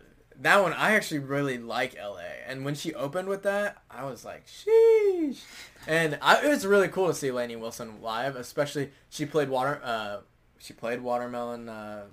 that 0.41 0.61
one 0.61 0.73
I 0.73 0.93
actually 0.95 1.19
really 1.19 1.57
like 1.57 1.95
L.A. 1.95 2.47
And 2.47 2.63
when 2.65 2.75
she 2.75 2.93
opened 2.93 3.27
with 3.27 3.43
that, 3.43 3.81
I 3.89 4.05
was 4.05 4.23
like, 4.25 4.45
sheesh. 4.47 5.41
And 5.87 6.17
I, 6.21 6.45
it 6.45 6.49
was 6.49 6.65
really 6.65 6.87
cool 6.87 7.07
to 7.07 7.13
see 7.13 7.31
Lainey 7.31 7.55
Wilson 7.55 8.01
live, 8.01 8.35
especially 8.35 8.91
she 9.09 9.25
played 9.25 9.49
water. 9.49 9.79
Uh, 9.83 10.17
she 10.59 10.73
played 10.73 11.01
watermelon. 11.01 11.67
Uh, 11.69 12.03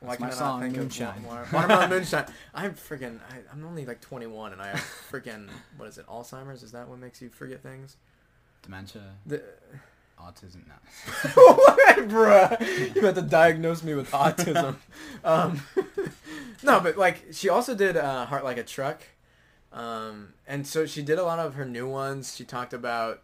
can 0.00 0.20
my 0.20 0.26
I 0.26 0.30
song, 0.30 0.60
think 0.60 0.76
Moonshine. 0.76 1.16
of 1.18 1.26
water, 1.26 1.46
watermelon 1.52 1.90
moonshine? 1.90 2.26
I'm 2.54 2.74
freaking. 2.74 3.18
I, 3.30 3.36
I'm 3.52 3.64
only 3.66 3.84
like 3.86 4.00
21, 4.00 4.52
and 4.52 4.60
I 4.62 4.68
have 4.68 4.84
freaking 5.10 5.48
what 5.76 5.88
is 5.88 5.98
it? 5.98 6.06
Alzheimer's? 6.06 6.62
Is 6.62 6.72
that 6.72 6.88
what 6.88 6.98
makes 6.98 7.20
you 7.22 7.30
forget 7.30 7.62
things? 7.62 7.96
Dementia, 8.62 9.02
The, 9.26 9.42
autism, 10.24 10.66
no. 10.66 10.74
what, 11.34 12.08
bruh? 12.08 12.94
You 12.94 13.02
had 13.02 13.14
to 13.14 13.22
diagnose 13.22 13.82
me 13.82 13.94
with 13.94 14.10
autism. 14.10 14.76
um, 15.24 15.62
no, 16.62 16.80
but 16.80 16.96
like 16.96 17.26
she 17.32 17.48
also 17.48 17.74
did 17.74 17.96
uh, 17.96 18.26
"Heart 18.26 18.44
Like 18.44 18.56
a 18.56 18.62
Truck," 18.62 19.02
um, 19.72 20.34
and 20.46 20.66
so 20.66 20.86
she 20.86 21.02
did 21.02 21.18
a 21.18 21.24
lot 21.24 21.38
of 21.38 21.54
her 21.54 21.64
new 21.64 21.88
ones. 21.88 22.34
She 22.34 22.44
talked 22.44 22.72
about. 22.72 23.22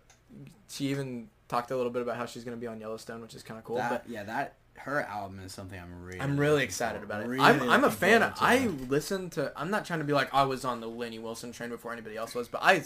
She 0.68 0.86
even 0.86 1.28
talked 1.48 1.70
a 1.70 1.76
little 1.76 1.90
bit 1.90 2.02
about 2.02 2.16
how 2.16 2.26
she's 2.26 2.44
going 2.44 2.56
to 2.56 2.60
be 2.60 2.66
on 2.66 2.80
Yellowstone, 2.80 3.20
which 3.20 3.34
is 3.34 3.42
kind 3.42 3.58
of 3.58 3.64
cool. 3.64 3.76
that, 3.76 3.90
but 3.90 4.08
yeah, 4.08 4.22
that 4.22 4.54
her 4.76 5.02
album 5.02 5.40
is 5.44 5.52
something 5.52 5.78
I'm 5.78 6.04
really. 6.04 6.20
I'm 6.20 6.38
really 6.38 6.64
excited 6.64 7.02
about 7.02 7.22
it. 7.22 7.28
really 7.28 7.44
I'm, 7.44 7.68
I'm 7.68 7.84
a 7.84 7.90
fan. 7.90 8.22
Of, 8.22 8.34
I 8.40 8.66
listened 8.88 9.32
to. 9.32 9.52
I'm 9.56 9.70
not 9.70 9.84
trying 9.84 9.98
to 9.98 10.04
be 10.04 10.12
like 10.12 10.32
I 10.34 10.44
was 10.44 10.64
on 10.64 10.80
the 10.80 10.88
Lainey 10.88 11.18
Wilson 11.18 11.52
train 11.52 11.70
before 11.70 11.92
anybody 11.92 12.16
else 12.16 12.34
was, 12.34 12.48
but 12.48 12.62
I 12.62 12.82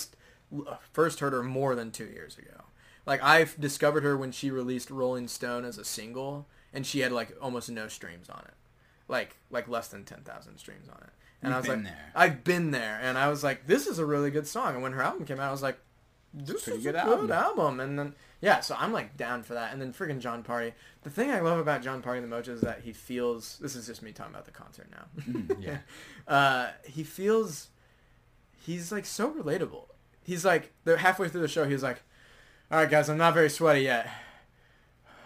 first 0.92 1.20
heard 1.20 1.32
her 1.32 1.42
more 1.42 1.74
than 1.74 1.90
two 1.90 2.06
years 2.06 2.38
ago. 2.38 2.64
Like 3.06 3.22
I 3.22 3.46
discovered 3.58 4.02
her 4.02 4.16
when 4.16 4.32
she 4.32 4.50
released 4.50 4.90
Rolling 4.90 5.28
Stone 5.28 5.64
as 5.64 5.78
a 5.78 5.84
single, 5.84 6.46
and 6.72 6.86
she 6.86 7.00
had 7.00 7.12
like 7.12 7.36
almost 7.40 7.70
no 7.70 7.88
streams 7.88 8.28
on 8.28 8.42
it, 8.46 8.54
like 9.08 9.36
like 9.50 9.68
less 9.68 9.88
than 9.88 10.04
ten 10.04 10.20
thousand 10.20 10.58
streams 10.58 10.88
on 10.88 10.96
it. 10.96 11.10
And 11.42 11.50
You've 11.50 11.56
I 11.56 11.60
was 11.60 11.68
like, 11.68 11.82
there. 11.84 12.12
I've 12.14 12.44
been 12.44 12.70
there, 12.70 12.98
and 13.02 13.18
I 13.18 13.28
was 13.28 13.44
like, 13.44 13.66
this 13.66 13.86
is 13.86 13.98
a 13.98 14.06
really 14.06 14.30
good 14.30 14.46
song. 14.46 14.74
And 14.74 14.82
when 14.82 14.92
her 14.92 15.02
album 15.02 15.26
came 15.26 15.38
out, 15.38 15.48
I 15.48 15.52
was 15.52 15.62
like, 15.62 15.78
this 16.32 16.66
is 16.66 16.82
good 16.82 16.94
a 16.94 17.04
good 17.04 17.30
album. 17.30 17.32
album. 17.32 17.80
And 17.80 17.98
then 17.98 18.14
yeah, 18.40 18.60
so 18.60 18.74
I'm 18.78 18.92
like 18.92 19.16
down 19.16 19.42
for 19.42 19.54
that. 19.54 19.72
And 19.72 19.80
then 19.80 19.92
freaking 19.92 20.20
Jon 20.20 20.42
Pardi. 20.42 20.72
The 21.02 21.10
thing 21.10 21.30
I 21.30 21.40
love 21.40 21.58
about 21.58 21.82
Jon 21.82 22.02
Pardi 22.02 22.20
the 22.20 22.26
most 22.26 22.48
is 22.48 22.60
that 22.62 22.80
he 22.82 22.92
feels. 22.92 23.58
This 23.58 23.76
is 23.76 23.86
just 23.86 24.02
me 24.02 24.12
talking 24.12 24.32
about 24.32 24.46
the 24.46 24.50
concert 24.50 24.88
now. 24.90 25.22
Mhm, 25.22 25.62
yeah. 25.62 25.78
uh, 26.28 26.70
he 26.84 27.04
feels. 27.04 27.68
He's 28.56 28.90
like 28.90 29.04
so 29.04 29.30
relatable. 29.30 29.84
He's 30.22 30.44
like 30.44 30.72
halfway 30.86 31.28
through 31.28 31.42
the 31.42 31.48
show. 31.48 31.68
He's 31.68 31.82
like, 31.82 32.02
"All 32.70 32.78
right, 32.78 32.90
guys, 32.90 33.08
I'm 33.08 33.18
not 33.18 33.34
very 33.34 33.50
sweaty 33.50 33.82
yet. 33.82 34.08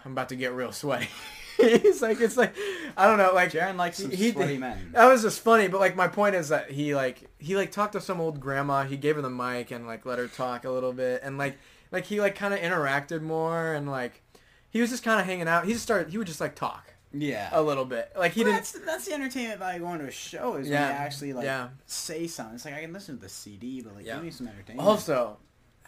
I'm 0.05 0.11
about 0.13 0.29
to 0.29 0.35
get 0.35 0.53
real 0.53 0.71
sweaty." 0.71 1.07
he's 1.57 2.01
like, 2.01 2.21
it's 2.21 2.37
like, 2.37 2.55
I 2.95 3.05
don't 3.05 3.17
know, 3.17 3.33
like 3.33 3.51
Jaron 3.51 3.75
likes 3.75 3.97
some 3.97 4.11
he- 4.11 4.31
sweaty 4.31 4.57
men. 4.57 4.91
that 4.93 5.05
was 5.07 5.21
just 5.23 5.41
funny, 5.41 5.67
but 5.67 5.79
like 5.81 5.95
my 5.95 6.07
point 6.07 6.35
is 6.35 6.49
that 6.49 6.71
he 6.71 6.95
like 6.95 7.29
he 7.37 7.55
like 7.55 7.71
talked 7.71 7.93
to 7.93 8.01
some 8.01 8.21
old 8.21 8.39
grandma. 8.39 8.83
He 8.83 8.95
gave 8.97 9.15
her 9.17 9.21
the 9.21 9.29
mic 9.29 9.71
and 9.71 9.85
like 9.87 10.05
let 10.05 10.19
her 10.19 10.27
talk 10.27 10.63
a 10.65 10.71
little 10.71 10.93
bit, 10.93 11.21
and 11.23 11.37
like 11.37 11.57
like 11.91 12.05
he 12.05 12.21
like 12.21 12.35
kind 12.35 12.53
of 12.53 12.59
interacted 12.61 13.21
more, 13.21 13.73
and 13.73 13.89
like 13.89 14.21
he 14.69 14.79
was 14.81 14.89
just 14.89 15.03
kind 15.03 15.19
of 15.19 15.25
hanging 15.25 15.47
out. 15.47 15.65
He 15.65 15.73
just 15.73 15.83
started. 15.83 16.09
He 16.11 16.17
would 16.17 16.27
just 16.27 16.39
like 16.39 16.55
talk 16.55 16.93
Yeah. 17.11 17.49
a 17.51 17.61
little 17.61 17.85
bit. 17.85 18.11
Like 18.17 18.31
he 18.33 18.41
Well, 18.43 18.53
didn't. 18.53 18.59
That's, 18.73 18.85
that's 18.85 19.05
the 19.07 19.13
entertainment 19.13 19.59
value 19.59 19.79
going 19.79 19.99
to 19.99 20.05
a 20.05 20.11
show 20.11 20.55
is 20.55 20.69
Yeah, 20.69 20.85
when 20.87 20.95
you 20.95 21.01
actually 21.01 21.33
like 21.33 21.43
yeah. 21.45 21.69
say 21.87 22.27
something. 22.27 22.55
It's 22.55 22.63
like 22.65 22.75
I 22.75 22.81
can 22.81 22.93
listen 22.93 23.15
to 23.17 23.21
the 23.21 23.29
CD, 23.29 23.81
but 23.81 23.95
like 23.95 24.05
Yeah. 24.05 24.15
give 24.15 24.23
me 24.23 24.31
some 24.31 24.47
entertainment. 24.47 24.87
Also, 24.87 25.37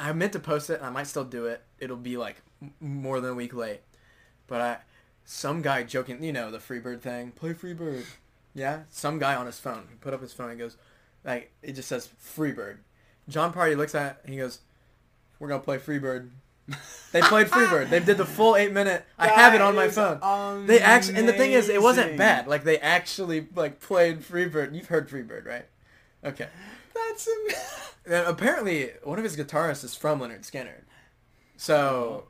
I 0.02 0.14
meant 0.14 0.34
to 0.34 0.39
post 0.39 0.70
it, 0.72 0.80
and 0.80 0.86
I 0.86 0.89
might 0.89 1.08
still 1.08 1.24
do 1.24 1.45
it. 1.45 1.62
It'll 1.80 1.95
be 1.95 2.18
like 2.18 2.41
more 2.80 3.20
than 3.22 3.32
a 3.32 3.36
week 3.36 3.54
late, 3.54 3.82
but 4.47 4.62
I 4.62 4.78
some 5.26 5.62
guy 5.62 5.84
joking, 5.84 6.24
you 6.24 6.34
know, 6.34 6.49
the 6.49 6.58
Freebird 6.58 7.02
thing. 7.02 7.32
Play 7.32 7.54
Freebird. 7.54 8.06
Yeah, 8.56 8.82
some 8.89 9.20
guy 9.20 9.36
on 9.36 9.45
his 9.45 9.60
phone 9.60 9.84
he 9.89 9.95
put 9.95 10.14
up 10.14 10.22
his 10.22 10.34
phone 10.34 10.49
and 10.49 10.60
goes, 10.60 10.76
like 11.24 11.52
it 11.62 11.74
just 11.74 11.88
says 11.88 12.10
Freebird. 12.20 12.78
Jon 13.30 13.54
Pardi 13.54 13.78
looks 13.78 13.93
at 13.93 14.14
it, 14.14 14.18
and 14.24 14.34
he 14.34 14.39
goes, 14.39 14.60
"We're 15.39 15.47
gonna 15.47 15.62
play 15.62 15.78
Freebird." 15.78 16.32
They 17.12 17.22
played 17.22 17.47
Freebird. 17.52 17.89
They 17.89 17.99
did 17.99 18.18
the 18.18 18.26
full 18.26 18.56
eight 18.56 18.72
minute. 18.72 19.06
I 19.20 19.28
have 19.28 19.54
it 19.54 19.62
on 19.62 19.76
my 19.76 19.88
phone. 19.88 20.66
They 20.66 20.80
actually, 20.80 21.20
and 21.20 21.28
the 21.28 21.34
thing 21.34 21.52
is, 21.52 21.70
it 21.70 21.82
wasn't 21.82 22.18
bad. 22.18 22.47
Like 22.47 22.64
they 22.64 22.80
actually 22.80 23.47
like 23.56 23.80
played 23.80 24.22
Freebird. 24.22 24.74
You've 24.74 24.88
heard 24.88 25.10
Freebird, 25.10 25.45
right? 25.45 25.66
Okay. 26.24 26.47
That's 26.94 27.28
am- 27.28 27.56
And 28.14 28.28
apparently, 28.28 28.89
one 29.04 29.18
of 29.20 29.24
his 29.24 29.38
guitarists 29.38 29.84
is 29.84 29.96
from 29.96 30.20
Lynyrd 30.20 30.42
Skynyrd, 30.50 30.84
so 31.58 32.26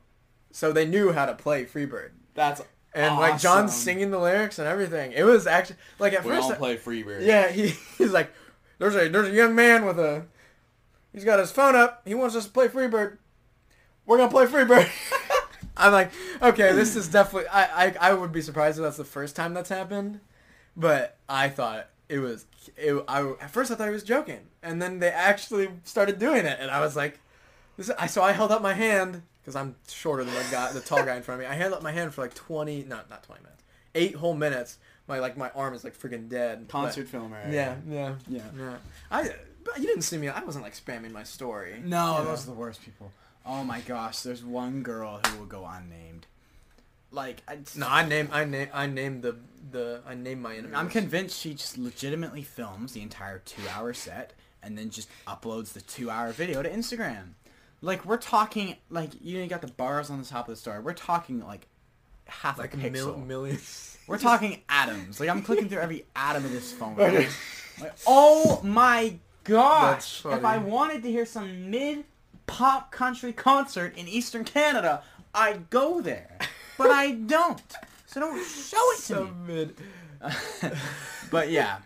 so 0.50 0.72
they 0.72 0.84
knew 0.86 1.12
how 1.12 1.24
to 1.26 1.34
play 1.34 1.64
Freebird. 1.64 2.10
that's 2.34 2.60
and 2.94 3.16
like 3.16 3.40
Jon's 3.40 3.70
Awesome. 3.70 3.82
singing 3.82 4.10
the 4.10 4.18
lyrics 4.18 4.58
and 4.58 4.68
everything. 4.68 5.12
It 5.12 5.22
was 5.22 5.46
actually 5.46 5.76
like 5.98 6.12
at 6.12 6.24
We 6.24 6.30
first. 6.32 6.44
all 6.44 6.52
I- 6.52 6.56
play 6.56 6.76
Freebird. 6.76 7.24
yeah, 7.24 7.48
he, 7.48 7.68
he's 7.98 8.12
like, 8.12 8.30
there's 8.78 8.94
a 8.94 9.08
there's 9.08 9.28
a 9.28 9.32
young 9.32 9.54
man 9.54 9.86
with 9.86 9.98
a, 9.98 10.26
he's 11.12 11.24
got 11.24 11.38
his 11.38 11.50
phone 11.50 11.74
up. 11.74 12.02
He 12.04 12.14
wants 12.14 12.36
us 12.36 12.44
to 12.44 12.50
play 12.50 12.68
Freebird. 12.68 13.16
We're 14.04 14.18
gonna 14.18 14.30
play 14.30 14.44
Freebird. 14.46 14.90
I'm 15.76 15.92
like, 15.92 16.10
okay, 16.42 16.72
this 16.72 16.96
is 16.96 17.08
definitely. 17.08 17.48
I, 17.48 17.86
I 17.86 17.94
I 18.10 18.12
would 18.12 18.30
be 18.32 18.42
surprised 18.42 18.76
if 18.78 18.82
that's 18.82 18.98
the 18.98 19.04
first 19.04 19.34
time 19.36 19.54
that's 19.54 19.70
happened, 19.70 20.20
but 20.76 21.16
I 21.30 21.48
thought 21.48 21.88
it 22.10 22.18
was. 22.18 22.44
It, 22.76 23.04
I 23.08 23.20
at 23.40 23.50
first 23.50 23.70
I 23.70 23.74
thought 23.74 23.86
he 23.88 23.92
was 23.92 24.02
joking, 24.04 24.40
and 24.62 24.80
then 24.80 24.98
they 24.98 25.08
actually 25.10 25.68
started 25.84 26.18
doing 26.18 26.44
it, 26.46 26.58
and 26.60 26.70
I 26.70 26.80
was 26.80 26.96
like, 26.96 27.18
this. 27.76 27.90
I 27.98 28.06
so 28.06 28.22
I 28.22 28.32
held 28.32 28.50
up 28.50 28.62
my 28.62 28.74
hand 28.74 29.22
because 29.42 29.56
I'm 29.56 29.76
shorter 29.88 30.24
than 30.24 30.34
the 30.34 30.44
guy, 30.50 30.72
the 30.72 30.80
tall 30.80 31.04
guy 31.04 31.16
in 31.16 31.22
front 31.22 31.40
of 31.40 31.46
me. 31.46 31.52
I 31.52 31.56
held 31.56 31.72
up 31.72 31.82
my 31.82 31.92
hand 31.92 32.14
for 32.14 32.22
like 32.22 32.34
20, 32.34 32.84
no, 32.84 33.00
not 33.10 33.22
20 33.24 33.42
minutes, 33.42 33.62
eight 33.94 34.14
whole 34.14 34.34
minutes. 34.34 34.78
My 35.08 35.18
like 35.18 35.36
my 35.36 35.50
arm 35.50 35.74
is 35.74 35.82
like 35.84 35.98
freaking 35.98 36.28
dead. 36.28 36.68
but- 36.68 36.72
Concert 36.72 37.08
film 37.08 37.32
area. 37.32 37.78
yeah, 37.88 37.94
yeah, 37.94 38.14
Yeah. 38.28 38.42
yeah. 38.58 38.76
I, 39.10 39.30
but 39.64 39.78
you 39.78 39.86
didn't 39.86 40.02
see 40.02 40.16
me. 40.18 40.28
I 40.28 40.42
wasn't 40.44 40.64
like 40.64 40.74
spamming 40.74 41.12
my 41.12 41.22
story. 41.24 41.80
No, 41.84 42.18
know? 42.18 42.24
those 42.24 42.44
are 42.44 42.46
the 42.46 42.52
worst 42.56 42.82
people. 42.84 43.10
Oh 43.44 43.64
my 43.64 43.80
gosh, 43.80 44.20
there's 44.20 44.44
one 44.44 44.82
girl 44.82 45.20
who 45.26 45.38
will 45.38 45.46
go 45.46 45.66
unnamed. 45.66 46.26
Like, 47.10 47.42
I, 47.46 47.58
No, 47.76 47.88
I 47.88 48.06
name, 48.06 48.28
I 48.32 48.44
name, 48.44 48.68
I 48.72 48.86
named 48.86 49.22
the, 49.22 49.36
the, 49.70 50.00
I 50.06 50.14
named 50.14 50.42
my 50.42 50.54
enemies. 50.54 50.74
I'm 50.76 50.88
convinced 50.88 51.40
she 51.40 51.54
just 51.54 51.78
legitimately 51.78 52.42
films 52.42 52.92
the 52.92 53.02
entire 53.02 53.38
two-hour 53.38 53.94
set 53.94 54.32
and 54.62 54.76
then 54.76 54.90
just 54.90 55.08
uploads 55.26 55.72
the 55.72 55.80
two-hour 55.80 56.32
video 56.32 56.62
to 56.62 56.70
Instagram. 56.70 57.34
Like, 57.80 58.04
we're 58.04 58.16
talking, 58.16 58.76
like, 58.90 59.10
you 59.20 59.44
got 59.46 59.60
the 59.60 59.66
bars 59.68 60.08
on 60.10 60.20
the 60.20 60.26
top 60.26 60.48
of 60.48 60.54
the 60.54 60.60
story. 60.60 60.80
We're 60.80 60.92
talking, 60.94 61.40
like, 61.40 61.66
half 62.26 62.58
like 62.58 62.74
a 62.74 62.76
pixel. 62.76 62.92
mil- 62.92 63.16
millions. 63.18 63.98
We're 64.06 64.18
talking 64.18 64.60
atoms. 64.68 65.20
Like, 65.20 65.28
I'm 65.28 65.42
clicking 65.42 65.68
through 65.68 65.80
every 65.80 66.04
atom 66.16 66.44
of 66.44 66.52
this 66.52 66.72
phone. 66.72 66.96
Like, 66.96 67.28
oh 68.06 68.60
my 68.62 69.16
gosh! 69.44 70.24
If 70.26 70.44
I 70.44 70.58
wanted 70.58 71.02
to 71.02 71.10
hear 71.10 71.24
some 71.26 71.70
mid-pop 71.70 72.92
country 72.92 73.32
concert 73.32 73.96
in 73.96 74.06
Eastern 74.08 74.44
Canada, 74.44 75.02
I'd 75.34 75.70
go 75.70 76.00
there. 76.00 76.38
But 76.78 76.90
I 76.90 77.12
don't. 77.12 77.60
So 78.12 78.20
don't 78.20 78.44
show 78.44 78.76
it 78.92 78.96
to 78.96 79.02
so 79.02 79.24
me. 79.46 79.70
But 81.30 81.50
yeah, 81.50 81.78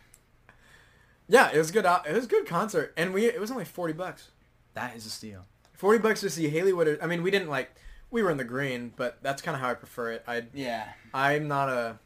Yeah, 1.29 1.51
it 1.53 1.59
was 1.59 1.70
good. 1.70 1.87
Uh, 1.87 2.03
it 2.09 2.12
was 2.12 2.24
a 2.24 2.29
good 2.29 2.47
concert, 2.47 2.93
and 2.97 3.14
we 3.14 3.27
it 3.27 3.41
was 3.41 3.51
only 3.51 3.64
forty 3.64 3.93
bucks. 3.93 4.31
that 4.74 4.97
is 4.97 5.07
a 5.07 5.11
steal. 5.11 5.45
Forty 5.72 5.99
bucks 5.99 6.20
to 6.20 6.31
see 6.31 6.49
Haley 6.49 6.72
Wood. 6.72 6.99
I 7.03 7.07
mean, 7.07 7.22
we 7.22 7.31
didn't 7.31 7.49
like. 7.49 7.70
We 8.11 8.22
were 8.22 8.31
in 8.31 8.37
the 8.39 8.45
green, 8.45 8.93
but 8.97 9.18
that's 9.22 9.43
kind 9.43 9.55
of 9.55 9.61
how 9.61 9.70
I 9.70 9.74
prefer 9.74 10.12
it. 10.12 10.24
I 10.27 10.45
Yeah. 10.55 10.87
I'm 11.14 11.49
not 11.49 11.68
a, 11.68 11.99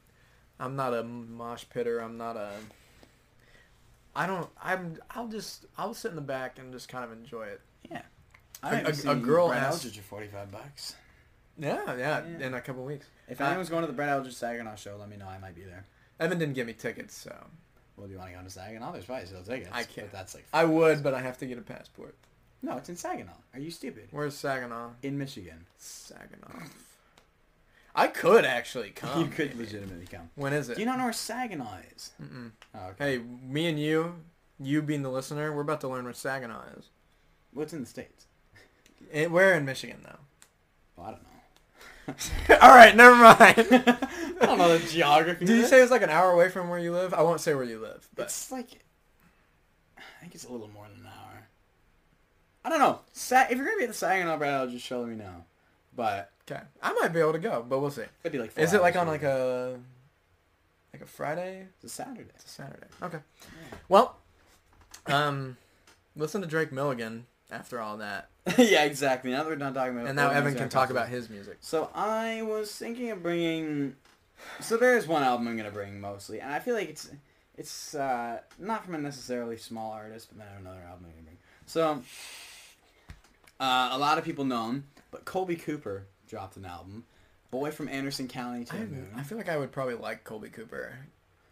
I'm 0.58 0.74
not 0.76 0.92
a 0.94 1.02
mosh 1.02 1.64
pitter. 1.70 1.98
I'm 2.00 2.16
not 2.16 2.36
a. 2.36 2.52
I 4.14 4.26
don't. 4.26 4.48
I'm. 4.62 4.98
I'll 5.10 5.28
just. 5.28 5.66
I'll 5.78 5.94
sit 5.94 6.10
in 6.10 6.16
the 6.16 6.20
back 6.22 6.58
and 6.58 6.72
just 6.72 6.88
kind 6.88 7.04
of 7.04 7.12
enjoy 7.12 7.44
it. 7.44 7.60
Yeah. 7.90 8.02
A- 8.62 8.86
a- 9.08 9.12
a 9.12 9.16
girl 9.16 9.50
asked- 9.52 9.84
Eldredge 9.86 9.96
for 9.96 10.02
45 10.02 10.50
bucks. 10.52 10.94
Yeah, 11.58 11.96
yeah. 11.96 12.22
Yeah. 12.38 12.46
In 12.46 12.54
a 12.54 12.60
couple 12.60 12.84
weeks. 12.84 13.06
If 13.30 13.40
anyone's 13.40 13.68
going 13.70 13.82
to 13.82 13.86
the 13.86 13.92
Brett 13.92 14.08
Eldredge 14.10 14.32
Saginaw 14.34 14.74
show, 14.74 14.96
let 14.98 15.08
me 15.08 15.16
know. 15.16 15.28
I 15.28 15.38
might 15.38 15.54
be 15.54 15.62
there. 15.62 15.86
Evan 16.18 16.38
didn't 16.38 16.54
give 16.54 16.66
me 16.66 16.72
tickets, 16.74 17.14
so 17.16 17.34
Well, 17.96 18.06
do 18.06 18.12
you 18.12 18.18
want 18.18 18.30
to 18.32 18.36
go 18.36 18.42
to 18.44 18.50
Saginaw? 18.50 18.92
There's 18.92 19.04
probably 19.04 19.26
still 19.26 19.42
tickets. 19.42 19.70
I 19.72 19.84
can't. 19.84 20.10
But 20.10 20.18
that's 20.18 20.34
like... 20.34 20.46
I 20.52 20.64
would, 20.64 21.02
but 21.02 21.14
I 21.14 21.20
have 21.20 21.38
to 21.38 21.46
get 21.46 21.56
a 21.56 21.62
passport. 21.62 22.14
No, 22.62 22.76
it's 22.76 22.88
in 22.90 22.96
Saginaw. 22.96 23.32
Are 23.54 23.60
you 23.60 23.70
stupid? 23.70 24.08
Where's 24.10 24.36
Saginaw? 24.36 24.90
In 25.02 25.16
Michigan. 25.16 25.64
Saginaw. 25.78 26.64
I 27.94 28.06
could 28.08 28.44
actually 28.44 28.90
come. 28.94 29.20
you 29.24 29.28
could 29.30 29.54
legitimately 29.56 30.06
come. 30.06 30.28
When 30.34 30.52
is 30.52 30.68
it? 30.68 30.74
Do 30.74 30.80
you 30.80 30.86
not 30.86 30.98
know 30.98 31.04
where 31.04 31.12
Saginaw 31.12 31.78
is? 31.94 32.10
Mm-mm. 32.22 32.50
Oh, 32.74 32.86
okay. 32.90 33.16
Hey, 33.18 33.22
me 33.48 33.66
and 33.68 33.78
you, 33.80 34.16
you 34.60 34.82
being 34.82 35.02
the 35.02 35.08
listener, 35.10 35.52
we're 35.54 35.62
about 35.62 35.80
to 35.82 35.88
learn 35.88 36.04
where 36.04 36.12
Saginaw 36.12 36.64
is. 36.78 36.86
What's 37.52 37.72
in 37.72 37.80
the 37.80 37.86
States? 37.86 38.26
Eh, 39.12 39.26
We're 39.26 39.54
in 39.54 39.64
Michigan 39.64 40.00
though. 40.04 40.18
Well, 40.96 41.06
I 41.06 41.10
don't 41.12 41.22
know. 41.22 41.29
All 42.60 42.70
right, 42.70 42.94
never 42.96 43.14
mind. 43.14 43.38
I 44.40 44.46
don't 44.46 44.58
know 44.58 44.76
the 44.76 44.86
geography. 44.86 45.44
Did 45.44 45.56
you 45.56 45.66
say 45.66 45.80
it's 45.80 45.90
like 45.90 46.02
an 46.02 46.10
hour 46.10 46.30
away 46.30 46.48
from 46.48 46.68
where 46.68 46.78
you 46.78 46.92
live? 46.92 47.14
I 47.14 47.22
won't 47.22 47.40
say 47.40 47.54
where 47.54 47.64
you 47.64 47.78
live, 47.80 48.08
but 48.14 48.24
It's 48.26 48.50
like... 48.50 48.80
I 49.98 50.02
think 50.20 50.34
it's 50.34 50.44
a 50.44 50.52
little 50.52 50.68
more 50.68 50.86
than 50.88 51.00
an 51.00 51.06
hour. 51.06 51.46
I 52.64 52.68
don't 52.68 52.78
know. 52.78 53.00
Sa- 53.12 53.46
if 53.48 53.56
you're 53.56 53.64
going 53.64 53.76
to 53.76 53.78
be 53.78 53.84
at 53.84 53.90
the 53.90 53.94
Saginaw 53.94 54.36
Brett 54.36 54.70
just 54.70 54.84
show, 54.84 55.04
me 55.06 55.14
now. 55.14 55.44
But 55.96 56.30
okay, 56.50 56.60
I 56.82 56.92
might 56.92 57.12
be 57.12 57.20
able 57.20 57.32
to 57.32 57.38
go, 57.38 57.64
but 57.66 57.80
we'll 57.80 57.90
see. 57.90 58.04
it'd 58.22 58.32
be 58.32 58.38
like 58.38 58.56
Is 58.56 58.74
it 58.74 58.80
like 58.80 58.96
on 58.96 59.06
like 59.06 59.22
a 59.22 59.78
like 60.92 61.02
a 61.02 61.06
Friday? 61.06 61.66
It's 61.76 61.92
a 61.92 61.96
Saturday. 61.96 62.30
It's 62.34 62.44
a 62.44 62.48
Saturday. 62.48 62.86
Okay. 63.02 63.18
Well, 63.88 64.16
um, 65.06 65.56
listen 66.16 66.40
to 66.42 66.46
Drake 66.46 66.72
Milligan 66.72 67.26
after 67.50 67.80
all 67.80 67.96
that, 67.96 68.28
yeah, 68.58 68.84
exactly. 68.84 69.30
Now 69.30 69.42
that 69.42 69.48
we're 69.48 69.56
done 69.56 69.74
talking 69.74 69.94
about 69.94 70.06
and 70.06 70.16
now 70.16 70.30
Evan 70.30 70.54
can 70.54 70.68
talk 70.68 70.90
about 70.90 71.08
his 71.08 71.28
music. 71.28 71.58
So 71.60 71.90
I 71.94 72.42
was 72.42 72.74
thinking 72.74 73.10
of 73.10 73.22
bringing. 73.22 73.96
So 74.60 74.76
there's 74.76 75.06
one 75.06 75.22
album 75.22 75.46
I'm 75.48 75.56
gonna 75.56 75.70
bring 75.70 76.00
mostly, 76.00 76.40
and 76.40 76.52
I 76.52 76.58
feel 76.58 76.74
like 76.74 76.88
it's 76.88 77.10
it's 77.58 77.94
uh, 77.94 78.40
not 78.58 78.84
from 78.84 78.94
a 78.94 78.98
necessarily 78.98 79.58
small 79.58 79.92
artist, 79.92 80.28
but 80.30 80.38
then 80.38 80.46
I 80.48 80.52
have 80.52 80.60
another 80.60 80.80
album 80.88 81.06
I'm 81.06 81.12
gonna 81.12 81.22
bring. 81.24 81.36
So 81.66 82.02
uh, 83.60 83.90
a 83.92 83.98
lot 83.98 84.16
of 84.16 84.24
people 84.24 84.44
know 84.44 84.68
him, 84.68 84.84
but 85.10 85.26
Colby 85.26 85.56
Cooper 85.56 86.06
dropped 86.26 86.56
an 86.56 86.64
album. 86.64 87.04
Boy 87.50 87.70
from 87.70 87.88
Anderson 87.88 88.28
County 88.28 88.64
to 88.64 88.74
I, 88.74 88.78
the 88.78 88.86
Moon. 88.86 89.08
I 89.16 89.22
feel 89.22 89.36
like 89.36 89.48
I 89.48 89.58
would 89.58 89.72
probably 89.72 89.96
like 89.96 90.24
Colby 90.24 90.48
Cooper, 90.48 90.94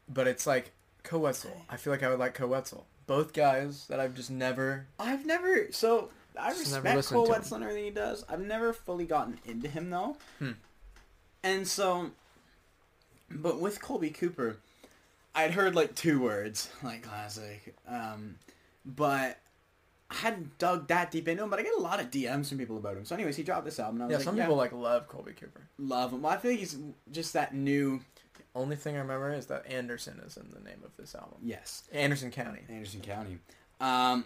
but 0.09 0.27
it's 0.27 0.47
like 0.47 0.71
Koe 1.03 1.19
Wetzel. 1.19 1.65
I 1.69 1.77
feel 1.77 1.93
like 1.93 2.03
I 2.03 2.09
would 2.09 2.19
like 2.19 2.35
Koe 2.35 2.47
Wetzel. 2.47 2.87
Both 3.07 3.33
guys 3.33 3.87
that 3.89 4.01
I've 4.01 4.15
just 4.15 4.31
never. 4.31 4.87
I've 4.99 5.27
never 5.27 5.73
so 5.73 6.11
I 6.39 6.51
Just 6.51 6.73
respect 6.75 7.09
Koe. 7.09 7.29
Wetzel 7.29 7.57
and 7.57 7.65
everything 7.65 7.85
he 7.85 7.91
does. 7.91 8.25
I've 8.29 8.41
never 8.41 8.73
fully 8.73 9.05
gotten 9.07 9.39
into 9.45 9.69
him 9.69 9.91
though, 9.91 10.17
Hmm. 10.39 10.53
and 11.43 11.67
so, 11.67 12.11
but 13.31 13.61
with 13.61 13.81
Colby 13.83 14.11
Cooper, 14.11 14.57
I'd 15.35 15.53
heard 15.53 15.75
like 15.75 15.95
two 15.95 16.21
words, 16.21 16.71
like 16.83 17.03
classic, 17.03 17.75
um, 17.87 18.37
but 18.85 19.39
I 20.11 20.15
hadn't 20.15 20.59
dug 20.59 20.89
that 20.89 21.11
deep 21.11 21.29
into 21.29 21.43
him. 21.45 21.51
But 21.51 21.59
I 21.59 21.63
get 21.63 21.75
a 21.77 21.81
lot 21.81 22.01
of 22.01 22.11
DMs 22.11 22.49
from 22.49 22.57
people 22.59 22.79
about 22.79 22.97
him. 22.97 23.05
So, 23.05 23.15
anyways, 23.15 23.37
he 23.37 23.43
dropped 23.43 23.67
this 23.67 23.79
album. 23.79 23.97
And 23.97 24.05
I 24.05 24.07
was 24.07 24.13
Yeah, 24.13 24.17
like, 24.19 24.25
some 24.25 24.37
yeah, 24.39 24.45
people 24.45 24.57
like 24.57 24.73
love 24.73 25.07
Colby 25.07 25.33
Cooper. 25.33 25.61
love 25.79 26.13
him. 26.15 26.23
Well, 26.23 26.33
I 26.33 26.39
feel 26.39 26.53
like 26.53 26.61
he's 26.61 26.77
just 27.13 27.35
that 27.35 27.55
new. 27.55 28.01
Only 28.55 28.75
thing 28.77 28.97
I 28.97 29.01
remember 29.01 29.33
is 29.33 29.47
that 29.47 29.67
Anderson 29.67 30.21
is 30.27 30.37
in 30.39 30.51
the 30.51 30.61
name 30.61 30.81
of 30.85 30.97
this 30.97 31.15
album. 31.15 31.39
Yes, 31.43 31.85
Anderson 31.93 32.31
County. 32.31 32.63
Anderson 32.69 33.01
County. 33.03 33.39
Um, 33.81 34.25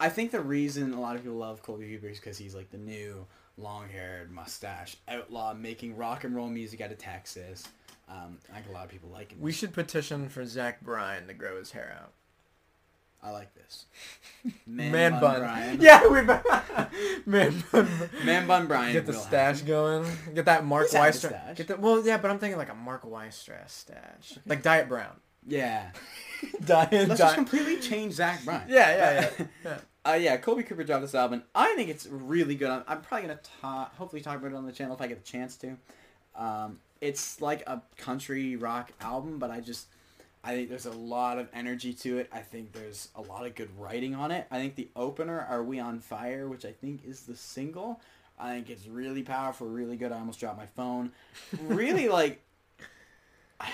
I 0.00 0.08
think 0.08 0.30
the 0.30 0.40
reason 0.40 0.92
a 0.92 1.00
lot 1.00 1.16
of 1.16 1.22
people 1.22 1.38
love 1.38 1.62
Colby 1.62 1.88
Cooper 1.88 2.08
is 2.08 2.18
because 2.18 2.38
he's 2.38 2.54
like 2.54 2.70
the 2.70 2.78
new 2.78 3.26
long-haired 3.56 4.30
mustache 4.30 4.96
outlaw 5.08 5.52
making 5.54 5.96
rock 5.96 6.24
and 6.24 6.34
roll 6.34 6.48
music 6.48 6.80
out 6.80 6.92
of 6.92 6.98
Texas. 6.98 7.64
Um, 8.08 8.38
I 8.50 8.56
think 8.56 8.68
a 8.68 8.72
lot 8.72 8.84
of 8.84 8.90
people 8.90 9.10
like 9.10 9.32
him. 9.32 9.40
We 9.40 9.52
should 9.52 9.72
petition 9.72 10.28
for 10.28 10.46
Zach 10.46 10.80
Bryan 10.80 11.26
to 11.26 11.34
grow 11.34 11.58
his 11.58 11.72
hair 11.72 11.96
out. 12.00 12.12
I 13.22 13.32
like 13.32 13.52
this. 13.54 13.86
Man, 14.66 15.20
bun. 15.20 15.40
Brian. 15.40 15.80
Yeah, 15.80 16.06
we 16.06 16.22
man 17.26 17.64
bun. 17.72 17.88
Man 18.24 18.46
bun 18.46 18.66
Brian. 18.68 18.92
Get 18.92 19.06
the 19.06 19.12
stash 19.12 19.56
happen. 19.60 19.66
going. 19.68 20.06
Get 20.34 20.44
that 20.44 20.64
Mark 20.64 20.86
stash. 20.88 21.22
Get 21.56 21.66
the 21.66 21.76
well, 21.76 22.04
yeah, 22.06 22.16
but 22.18 22.30
I'm 22.30 22.38
thinking 22.38 22.58
like 22.58 22.70
a 22.70 22.74
Mark 22.74 23.02
Wystrach 23.02 23.68
stash, 23.68 24.38
like 24.46 24.62
Diet 24.62 24.88
Brown. 24.88 25.16
Yeah. 25.46 25.90
Diet. 26.64 27.08
Let's 27.08 27.18
just 27.20 27.34
completely 27.34 27.78
change 27.78 28.14
Zach 28.14 28.44
Bryan. 28.44 28.68
Yeah, 28.68 28.96
yeah, 28.96 29.30
yeah. 29.38 29.46
yeah. 29.64 29.78
Uh, 30.10 30.14
yeah, 30.14 30.36
Colby 30.36 30.62
Cooper 30.62 30.84
dropped 30.84 31.02
this 31.02 31.14
album. 31.14 31.42
I 31.54 31.74
think 31.74 31.90
it's 31.90 32.06
really 32.06 32.54
good. 32.54 32.70
I'm, 32.70 32.84
I'm 32.86 33.00
probably 33.02 33.28
gonna 33.28 33.40
talk, 33.60 33.94
hopefully 33.96 34.22
talk 34.22 34.36
about 34.36 34.52
it 34.52 34.54
on 34.54 34.64
the 34.64 34.72
channel 34.72 34.94
if 34.94 35.00
I 35.00 35.06
get 35.06 35.22
the 35.22 35.30
chance 35.30 35.56
to. 35.56 35.76
Um, 36.34 36.78
it's 37.00 37.40
like 37.40 37.62
a 37.66 37.82
country 37.96 38.56
rock 38.56 38.92
album, 39.00 39.38
but 39.38 39.50
I 39.50 39.60
just, 39.60 39.86
I 40.42 40.54
think 40.54 40.68
there's 40.68 40.86
a 40.86 40.92
lot 40.92 41.38
of 41.38 41.48
energy 41.52 41.92
to 41.94 42.18
it. 42.18 42.28
I 42.32 42.40
think 42.40 42.72
there's 42.72 43.08
a 43.16 43.20
lot 43.20 43.44
of 43.44 43.54
good 43.54 43.68
writing 43.78 44.14
on 44.14 44.30
it. 44.30 44.46
I 44.50 44.58
think 44.58 44.76
the 44.76 44.88
opener, 44.96 45.46
"Are 45.48 45.62
We 45.62 45.78
on 45.78 45.98
Fire," 45.98 46.48
which 46.48 46.64
I 46.64 46.72
think 46.72 47.04
is 47.04 47.22
the 47.22 47.36
single, 47.36 48.00
I 48.38 48.54
think 48.54 48.70
it's 48.70 48.86
really 48.86 49.22
powerful, 49.22 49.66
really 49.66 49.96
good. 49.96 50.12
I 50.12 50.18
almost 50.18 50.38
dropped 50.38 50.58
my 50.58 50.66
phone. 50.66 51.12
Really 51.62 52.08
like. 52.08 52.40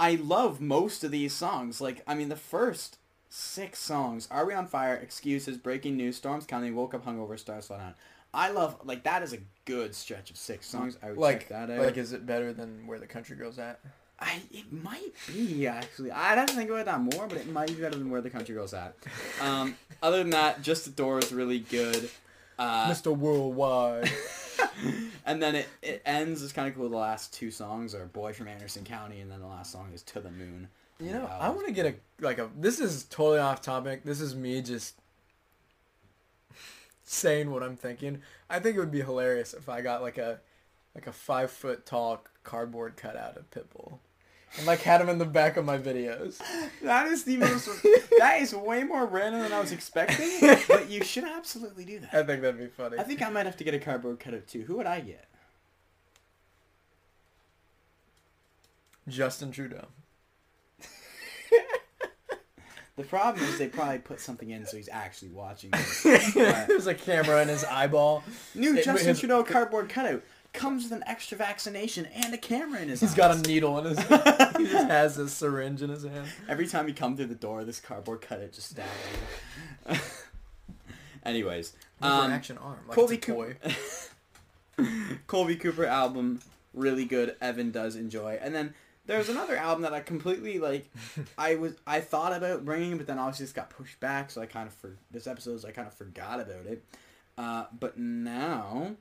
I 0.00 0.14
love 0.14 0.60
most 0.60 1.04
of 1.04 1.10
these 1.10 1.32
songs. 1.34 1.80
Like, 1.80 2.02
I 2.06 2.14
mean, 2.14 2.28
the 2.30 2.34
first 2.36 2.96
six 3.28 3.78
songs 3.78 4.26
Are 4.30 4.46
We 4.46 4.54
on 4.54 4.66
Fire, 4.66 4.94
Excuses, 4.96 5.58
Breaking 5.58 5.96
News, 5.96 6.16
Storms 6.16 6.46
Coming, 6.46 6.74
Woke 6.74 6.94
Up 6.94 7.04
Hungover, 7.04 7.38
Stars 7.38 7.66
Slow 7.66 7.76
Down. 7.76 7.94
I 8.32 8.50
love, 8.50 8.76
like, 8.84 9.02
that 9.04 9.22
is 9.22 9.32
a 9.34 9.38
good 9.66 9.94
stretch 9.94 10.30
of 10.30 10.36
six 10.36 10.66
songs. 10.66 10.96
I 11.02 11.10
would 11.10 11.18
Like, 11.18 11.40
check 11.40 11.48
that 11.50 11.70
out. 11.70 11.78
like, 11.84 11.96
is 11.98 12.12
it 12.14 12.24
better 12.26 12.52
than 12.52 12.86
Where 12.86 12.98
the 12.98 13.06
Country 13.06 13.36
Girl's 13.36 13.58
at? 13.58 13.78
I, 14.18 14.40
it 14.52 14.72
might 14.72 15.12
be, 15.28 15.66
actually. 15.66 16.10
I'd 16.12 16.38
have 16.38 16.46
to 16.48 16.54
think 16.54 16.70
about 16.70 16.86
that 16.86 17.00
more, 17.00 17.26
but 17.26 17.38
it 17.38 17.50
might 17.50 17.68
be 17.68 17.74
better 17.74 17.98
than 17.98 18.08
Where 18.10 18.20
the 18.20 18.30
Country 18.30 18.54
Goes 18.54 18.72
At. 18.74 18.94
Um, 19.40 19.76
other 20.02 20.18
than 20.18 20.30
that, 20.30 20.62
Just 20.62 20.84
the 20.86 20.90
Door 20.92 21.18
is 21.20 21.32
really 21.32 21.58
good. 21.60 22.08
Uh, 22.58 22.90
Mr. 22.90 23.16
Worldwide. 23.16 24.10
and 25.26 25.42
then 25.42 25.54
it, 25.54 25.68
it 25.82 26.02
ends. 26.04 26.42
It's 26.42 26.52
kind 26.52 26.68
of 26.68 26.74
cool. 26.74 26.88
The 26.88 26.96
last 26.96 27.32
two 27.32 27.50
songs 27.50 27.94
are 27.94 28.06
"Boy 28.06 28.32
from 28.32 28.48
Anderson 28.48 28.84
County," 28.84 29.20
and 29.20 29.30
then 29.30 29.40
the 29.40 29.46
last 29.46 29.72
song 29.72 29.90
is 29.94 30.02
"To 30.04 30.20
the 30.20 30.30
Moon." 30.30 30.68
You 30.98 31.12
know, 31.12 31.30
I 31.40 31.48
want 31.48 31.66
to 31.66 31.72
get 31.72 31.86
a 31.86 31.94
like 32.20 32.38
a. 32.38 32.50
This 32.58 32.78
is 32.80 33.04
totally 33.04 33.38
off 33.38 33.62
topic. 33.62 34.04
This 34.04 34.20
is 34.20 34.34
me 34.34 34.60
just 34.60 34.96
saying 37.04 37.50
what 37.50 37.62
I'm 37.62 37.76
thinking. 37.76 38.22
I 38.48 38.58
think 38.60 38.76
it 38.76 38.80
would 38.80 38.90
be 38.90 39.00
hilarious 39.00 39.54
if 39.54 39.68
I 39.68 39.80
got 39.80 40.02
like 40.02 40.18
a 40.18 40.40
like 40.94 41.06
a 41.06 41.12
five 41.12 41.50
foot 41.50 41.86
tall 41.86 42.24
cardboard 42.44 42.96
cutout 42.96 43.36
of 43.36 43.50
Pitbull, 43.50 43.98
and 44.58 44.66
like 44.66 44.80
had 44.80 45.00
him 45.00 45.08
in 45.08 45.18
the 45.18 45.24
back 45.24 45.56
of 45.56 45.64
my 45.64 45.78
videos. 45.78 46.40
That 46.82 47.06
is 47.08 47.24
the 47.24 47.36
most. 47.36 47.68
that 48.18 48.40
is 48.40 48.54
way 48.54 48.84
more 48.84 49.04
random 49.06 49.42
than 49.42 49.52
I 49.52 49.60
was 49.60 49.70
expecting. 49.70 50.28
but 50.66 50.88
you 50.90 51.04
should 51.04 51.24
absolutely 51.24 51.84
do 51.84 52.00
that. 52.00 52.14
I 52.14 52.22
think 52.22 52.40
that'd 52.42 52.58
be 52.58 52.66
funny. 52.68 52.98
I 52.98 53.02
think 53.02 53.20
I 53.22 53.28
might 53.28 53.44
have 53.46 53.56
to 53.58 53.64
get 53.64 53.74
a 53.74 53.78
cardboard 53.78 54.18
cutout 54.18 54.46
too. 54.46 54.62
Who 54.62 54.76
would 54.78 54.86
I 54.86 55.00
get? 55.00 55.26
Justin 59.08 59.50
Trudeau. 59.52 59.86
The 62.96 63.06
problem 63.06 63.42
is 63.46 63.56
they 63.58 63.68
probably 63.68 63.98
put 63.98 64.20
something 64.20 64.50
in 64.50 64.66
so 64.66 64.76
he's 64.76 64.90
actually 64.90 65.30
watching 65.30 65.70
this. 65.70 66.02
There's 66.34 66.86
a 66.86 66.92
camera 66.94 67.40
in 67.40 67.48
his 67.48 67.64
eyeball. 67.64 68.22
New 68.54 68.76
It- 68.76 68.84
Justin 68.84 69.08
his- 69.08 69.20
Trudeau 69.20 69.42
cardboard 69.42 69.88
cutout 69.88 70.22
comes 70.52 70.84
with 70.84 70.92
an 70.92 71.04
extra 71.06 71.36
vaccination 71.36 72.06
and 72.14 72.34
a 72.34 72.38
camera 72.38 72.80
in 72.80 72.88
his. 72.88 73.00
He's 73.00 73.14
got 73.14 73.36
a 73.36 73.40
needle 73.48 73.78
in 73.78 73.84
his. 73.86 73.98
he 74.08 74.66
just 74.66 74.88
has 74.88 75.18
a 75.18 75.28
syringe 75.28 75.82
in 75.82 75.90
his 75.90 76.04
hand. 76.04 76.26
Every 76.48 76.66
time 76.66 76.88
you 76.88 76.94
come 76.94 77.16
through 77.16 77.26
the 77.26 77.34
door, 77.34 77.64
this 77.64 77.80
cardboard 77.80 78.20
cutout 78.20 78.52
just 78.52 78.70
stabs 78.70 78.88
you. 79.90 79.96
Anyways, 81.24 81.74
With 82.00 82.10
um, 82.10 82.30
action 82.30 82.58
arm, 82.58 82.78
like 82.86 82.94
Colby 82.94 83.16
it's 83.16 83.28
a. 83.28 83.32
Cooper. 83.32 83.56
Colby 85.26 85.56
Cooper 85.56 85.84
album, 85.84 86.40
really 86.72 87.04
good. 87.04 87.36
Evan 87.40 87.70
does 87.70 87.94
enjoy, 87.94 88.38
and 88.40 88.54
then 88.54 88.74
there's 89.06 89.28
another 89.28 89.56
album 89.56 89.82
that 89.82 89.92
I 89.92 90.00
completely 90.00 90.58
like. 90.58 90.90
I 91.36 91.56
was 91.56 91.74
I 91.86 92.00
thought 92.00 92.32
about 92.32 92.64
bringing, 92.64 92.96
but 92.96 93.06
then 93.06 93.18
obviously 93.18 93.44
this 93.44 93.52
got 93.52 93.70
pushed 93.70 94.00
back, 94.00 94.30
so 94.30 94.40
I 94.40 94.46
kind 94.46 94.66
of 94.66 94.74
for 94.74 94.96
this 95.10 95.26
episode, 95.26 95.60
so 95.60 95.68
I 95.68 95.72
kind 95.72 95.86
of 95.86 95.94
forgot 95.94 96.40
about 96.40 96.66
it. 96.66 96.84
Uh, 97.36 97.64
but 97.78 97.98
now 97.98 98.96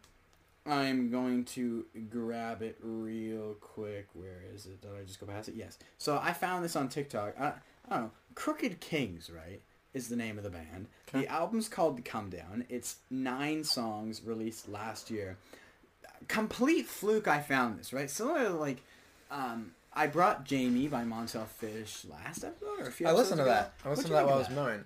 I'm 0.66 1.10
going 1.10 1.46
to 1.46 1.86
grab 2.10 2.62
it 2.62 2.78
real 2.82 3.56
quick. 3.60 4.08
Where 4.14 4.44
is 4.54 4.66
it? 4.66 4.82
Did 4.82 4.92
I 5.00 5.04
just 5.04 5.20
go 5.20 5.26
past 5.26 5.50
it? 5.50 5.56
Yes. 5.56 5.78
So 5.98 6.20
I 6.22 6.34
found 6.34 6.64
this 6.64 6.76
on 6.76 6.90
TikTok. 6.90 7.36
I, 7.40 7.54
I 7.90 7.96
don't 7.96 8.04
know. 8.04 8.12
Crooked 8.36 8.80
Kings, 8.80 9.30
right? 9.30 9.62
Is 9.94 10.08
the 10.08 10.16
name 10.16 10.38
of 10.38 10.44
the 10.44 10.52
band. 10.52 10.88
Okay. 11.08 11.22
The 11.22 11.32
album's 11.32 11.68
called 11.68 11.98
The 11.98 12.04
Come 12.04 12.30
Down. 12.30 12.66
It's 12.70 12.98
nine 13.10 13.64
songs 13.64 14.22
released 14.24 14.70
last 14.70 15.10
year. 15.10 15.38
Complete 16.28 16.86
fluke 16.86 17.28
I 17.28 17.40
found 17.40 17.80
this, 17.80 17.92
right? 17.92 18.10
Similar 18.10 18.50
to 18.50 18.54
like 18.54 18.82
um 19.32 19.72
I 19.92 20.06
brought 20.06 20.44
Jamie 20.44 20.88
by 20.88 21.04
Montell 21.04 21.48
Fish 21.48 22.06
last 22.08 22.44
episode 22.44 22.80
or 22.80 22.88
a 22.88 22.92
few 22.92 23.08
I 23.08 23.14
listened 23.14 23.40
to 23.40 23.50
episodes 23.50 23.72
that. 23.84 23.88
I 23.88 23.90
listened 23.90 24.08
to 24.08 24.14
that 24.14 24.26
while 24.26 24.36
I 24.36 24.38
was 24.38 24.50
mowing. 24.52 24.86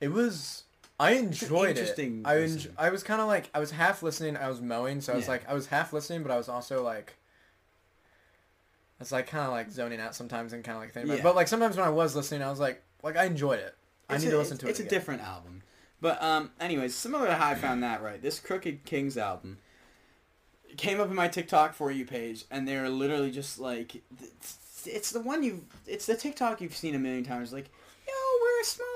It 0.00 0.08
was. 0.08 0.64
I 1.00 1.12
enjoyed 1.12 1.70
interesting 1.70 2.20
it. 2.26 2.66
I 2.78 2.86
I 2.86 2.90
was 2.90 3.02
kind 3.02 3.20
of 3.20 3.26
like 3.26 3.50
I 3.54 3.58
was 3.60 3.70
half 3.70 4.02
listening. 4.02 4.36
I 4.36 4.48
was 4.48 4.60
mowing, 4.60 5.00
so 5.00 5.12
I 5.12 5.16
was 5.16 5.24
Yeah. 5.24 5.30
like 5.32 5.48
I 5.48 5.54
was 5.54 5.66
half 5.66 5.92
listening, 5.92 6.22
but 6.22 6.30
I 6.30 6.36
was 6.36 6.48
also 6.48 6.82
like. 6.82 7.16
I 8.98 9.02
was 9.02 9.12
like 9.12 9.26
kind 9.28 9.46
of 9.46 9.50
like 9.52 9.70
zoning 9.70 9.98
out 9.98 10.14
sometimes 10.14 10.52
and 10.52 10.62
kind 10.62 10.76
of 10.76 10.82
like 10.82 10.92
thinking 10.92 11.08
about 11.10 11.14
it. 11.14 11.18
Yeah. 11.18 11.22
But 11.22 11.34
like 11.36 11.48
sometimes 11.48 11.76
when 11.76 11.86
I 11.86 11.90
was 11.90 12.14
listening, 12.14 12.42
I 12.42 12.50
was 12.50 12.60
like, 12.60 12.82
like 13.02 13.16
I 13.16 13.24
enjoyed 13.24 13.58
it. 13.58 13.74
I 14.10 14.14
It's 14.16 14.24
need 14.24 14.28
a- 14.28 14.32
to 14.32 14.38
listen 14.38 14.58
to 14.58 14.66
it. 14.66 14.70
It's 14.70 14.80
a 14.80 14.84
different 14.84 15.22
album. 15.22 15.62
But 16.02 16.22
um 16.22 16.50
anyways, 16.60 16.94
similar 16.94 17.26
to 17.26 17.34
how 17.34 17.48
I 17.48 17.54
found 17.54 17.82
that, 17.82 18.02
right? 18.02 18.20
This 18.20 18.38
Crooked 18.38 18.84
Kings 18.84 19.16
album 19.16 19.58
came 20.76 21.00
up 21.00 21.08
in 21.08 21.14
my 21.16 21.28
TikTok 21.28 21.72
for 21.74 21.90
you 21.90 22.04
page 22.04 22.44
and 22.50 22.68
they're 22.68 22.88
literally 22.90 23.30
just 23.30 23.58
like 23.58 23.96
it's, 24.22 24.86
it's 24.86 25.10
the 25.10 25.20
one 25.20 25.42
you 25.42 25.64
it's 25.86 26.06
the 26.06 26.14
TikTok 26.16 26.60
you've 26.60 26.76
seen 26.76 26.94
a 26.94 26.98
million 26.98 27.24
times 27.24 27.52
like 27.54 27.70
yo, 28.06 28.12
we're 28.42 28.60
a 28.60 28.64
small 28.64 28.86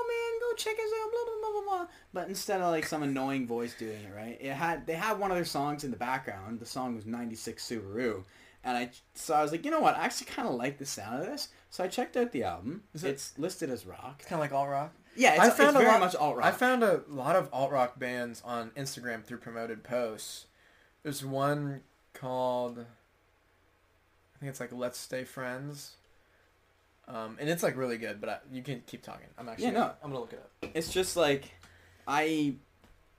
go 0.54 0.70
check 0.70 0.74
us 0.74 0.90
out, 1.00 1.06
uh, 1.06 1.10
blah 1.10 1.24
blah 1.24 1.50
blah 1.52 1.60
blah 1.62 1.76
blah. 1.78 1.86
But 2.12 2.28
instead 2.28 2.60
of 2.60 2.70
like 2.70 2.86
some 2.86 3.02
annoying 3.02 3.46
voice 3.46 3.74
doing 3.74 4.02
it, 4.04 4.12
right? 4.14 4.38
It 4.40 4.52
had 4.52 4.86
they 4.86 4.94
had 4.94 5.18
one 5.18 5.30
of 5.30 5.36
their 5.36 5.44
songs 5.44 5.84
in 5.84 5.90
the 5.90 5.96
background. 5.96 6.60
The 6.60 6.66
song 6.66 6.94
was 6.94 7.06
96 7.06 7.66
Subaru. 7.66 8.24
And 8.66 8.76
I 8.78 8.90
so 9.14 9.34
I 9.34 9.42
was 9.42 9.52
like, 9.52 9.64
you 9.64 9.70
know 9.70 9.80
what? 9.80 9.96
I 9.96 10.04
actually 10.04 10.26
kind 10.28 10.48
of 10.48 10.54
like 10.54 10.78
the 10.78 10.86
sound 10.86 11.20
of 11.20 11.26
this. 11.26 11.48
So 11.70 11.84
I 11.84 11.88
checked 11.88 12.16
out 12.16 12.32
the 12.32 12.44
album. 12.44 12.84
It- 12.94 13.04
it's 13.04 13.38
listed 13.38 13.68
as 13.70 13.84
rock. 13.84 14.16
It's 14.20 14.28
kind 14.28 14.38
of 14.38 14.40
like 14.40 14.52
alt 14.58 14.68
rock. 14.70 14.94
Yeah, 15.16 15.34
it's, 15.34 15.40
I 15.40 15.50
found 15.50 15.76
a 15.76 15.80
very 15.80 15.90
lot- 15.92 16.00
much 16.00 16.16
alt 16.16 16.36
rock. 16.38 16.46
I 16.46 16.50
found 16.50 16.82
a 16.82 17.02
lot 17.08 17.36
of 17.36 17.48
alt 17.52 17.70
rock 17.70 17.98
bands 17.98 18.42
on 18.44 18.70
Instagram 18.70 19.22
through 19.22 19.38
promoted 19.38 19.84
posts. 19.84 20.46
There's 21.02 21.24
one 21.24 21.82
called, 22.14 22.78
I 22.80 24.38
think 24.40 24.50
it's 24.50 24.60
like 24.60 24.72
Let's 24.72 24.98
Stay 24.98 25.22
Friends, 25.24 25.96
um, 27.08 27.36
and 27.40 27.48
it's 27.48 27.62
like 27.62 27.76
really 27.76 27.98
good. 27.98 28.20
But 28.20 28.30
I, 28.30 28.38
you 28.52 28.62
can 28.62 28.82
keep 28.86 29.02
talking. 29.02 29.26
I'm 29.38 29.48
actually 29.48 29.66
Yeah, 29.66 29.72
no. 29.72 29.90
I'm 30.02 30.10
gonna 30.10 30.20
look 30.20 30.32
it 30.32 30.38
up. 30.38 30.70
It's 30.74 30.92
just 30.92 31.16
like 31.16 31.50
I 32.06 32.54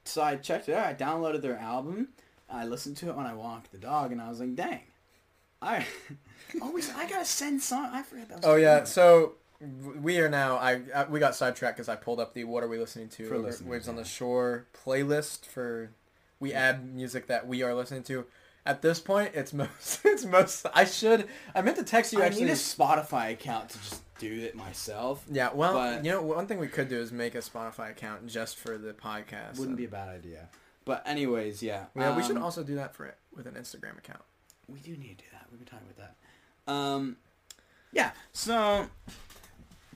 so 0.06 0.22
I 0.22 0.36
checked 0.38 0.70
it 0.70 0.76
out. 0.76 0.86
I 0.86 0.94
downloaded 0.94 1.42
their 1.42 1.58
album. 1.58 2.10
I 2.50 2.66
listened 2.66 2.98
to 2.98 3.10
it 3.10 3.16
when 3.16 3.26
I 3.26 3.34
walked 3.34 3.72
the 3.72 3.78
dog, 3.78 4.12
and 4.12 4.22
I 4.22 4.30
was 4.30 4.40
like, 4.40 4.56
"Dang, 4.56 4.82
I 5.62 5.86
always 6.62 6.92
I 6.94 7.10
gotta 7.10 7.26
send 7.26 7.62
song. 7.62 7.90
I 7.92 8.04
forgot 8.04 8.30
that." 8.30 8.38
Was 8.38 8.46
Oh 8.46 8.56
yeah, 8.56 8.84
so 8.84 9.34
we 10.02 10.20
are 10.20 10.30
now. 10.30 10.58
I, 10.58 10.82
I 10.94 11.06
we 11.06 11.20
got 11.20 11.36
sidetracked 11.36 11.78
because 11.78 11.90
I 11.90 11.96
pulled 11.96 12.20
up 12.20 12.34
the 12.34 12.44
"What 12.44 12.64
Are 12.64 12.68
We 12.68 12.78
Listening 12.78 13.10
to?" 13.10 13.26
For 13.28 13.38
listeners, 13.38 13.70
Waves 13.70 13.88
on 13.88 13.96
the 13.96 14.06
Shore 14.06 14.66
playlist 14.86 15.46
for. 15.46 15.92
We 16.38 16.54
add 16.54 16.94
music 16.94 17.28
that 17.28 17.48
we 17.48 17.64
are 17.64 17.74
listening 17.74 18.04
to. 18.04 18.26
At 18.66 18.82
this 18.82 19.00
point, 19.00 19.32
it's 19.36 19.54
most. 19.54 20.00
It's 20.06 20.26
most. 20.26 20.66
I 20.74 20.86
should. 20.86 21.28
I 21.54 21.62
meant 21.62 21.78
to 21.78 21.84
text 21.84 22.14
you 22.14 22.22
I 22.22 22.28
actually. 22.28 22.46
need 22.46 22.52
a 22.52 22.56
Spotify 22.56 23.32
account 23.32 23.70
to 23.70 23.78
just 23.80 24.02
do 24.18 24.32
it 24.32 24.56
myself. 24.56 25.26
Yeah, 25.30 25.50
well, 25.54 25.74
But- 25.74 26.06
you 26.06 26.12
know, 26.12 26.22
one 26.22 26.48
thing 26.48 26.58
we 26.58 26.68
could 26.68 26.88
do 26.90 26.98
is 26.98 27.12
make 27.12 27.36
a 27.36 27.40
Spotify 27.40 27.92
account 27.92 28.28
just 28.28 28.56
for 28.56 28.78
the 28.78 28.94
podcast. 28.94 29.60
Wouldn't 29.60 29.78
be 29.78 29.86
a 29.86 29.90
bad 29.90 30.08
idea. 30.10 30.48
But 30.86 31.04
anyways, 31.06 31.62
yeah. 31.62 31.86
Yeah, 31.96 32.16
we 32.16 32.24
should 32.24 32.38
um, 32.38 32.44
also 32.44 32.64
do 32.64 32.76
that 32.76 32.96
for 32.96 33.06
it 33.06 33.18
with 33.36 33.46
an 33.48 33.56
Instagram 33.56 33.98
account. 33.98 34.22
We 34.68 34.80
do 34.80 34.92
need 34.92 35.18
to 35.18 35.24
do 35.26 35.30
that. 35.34 35.46
We've 35.52 35.60
been 35.60 35.68
talking 35.68 35.88
about 35.96 36.12
that. 36.68 36.72
Um, 36.72 37.18
yeah. 37.92 38.12
So, 38.34 38.88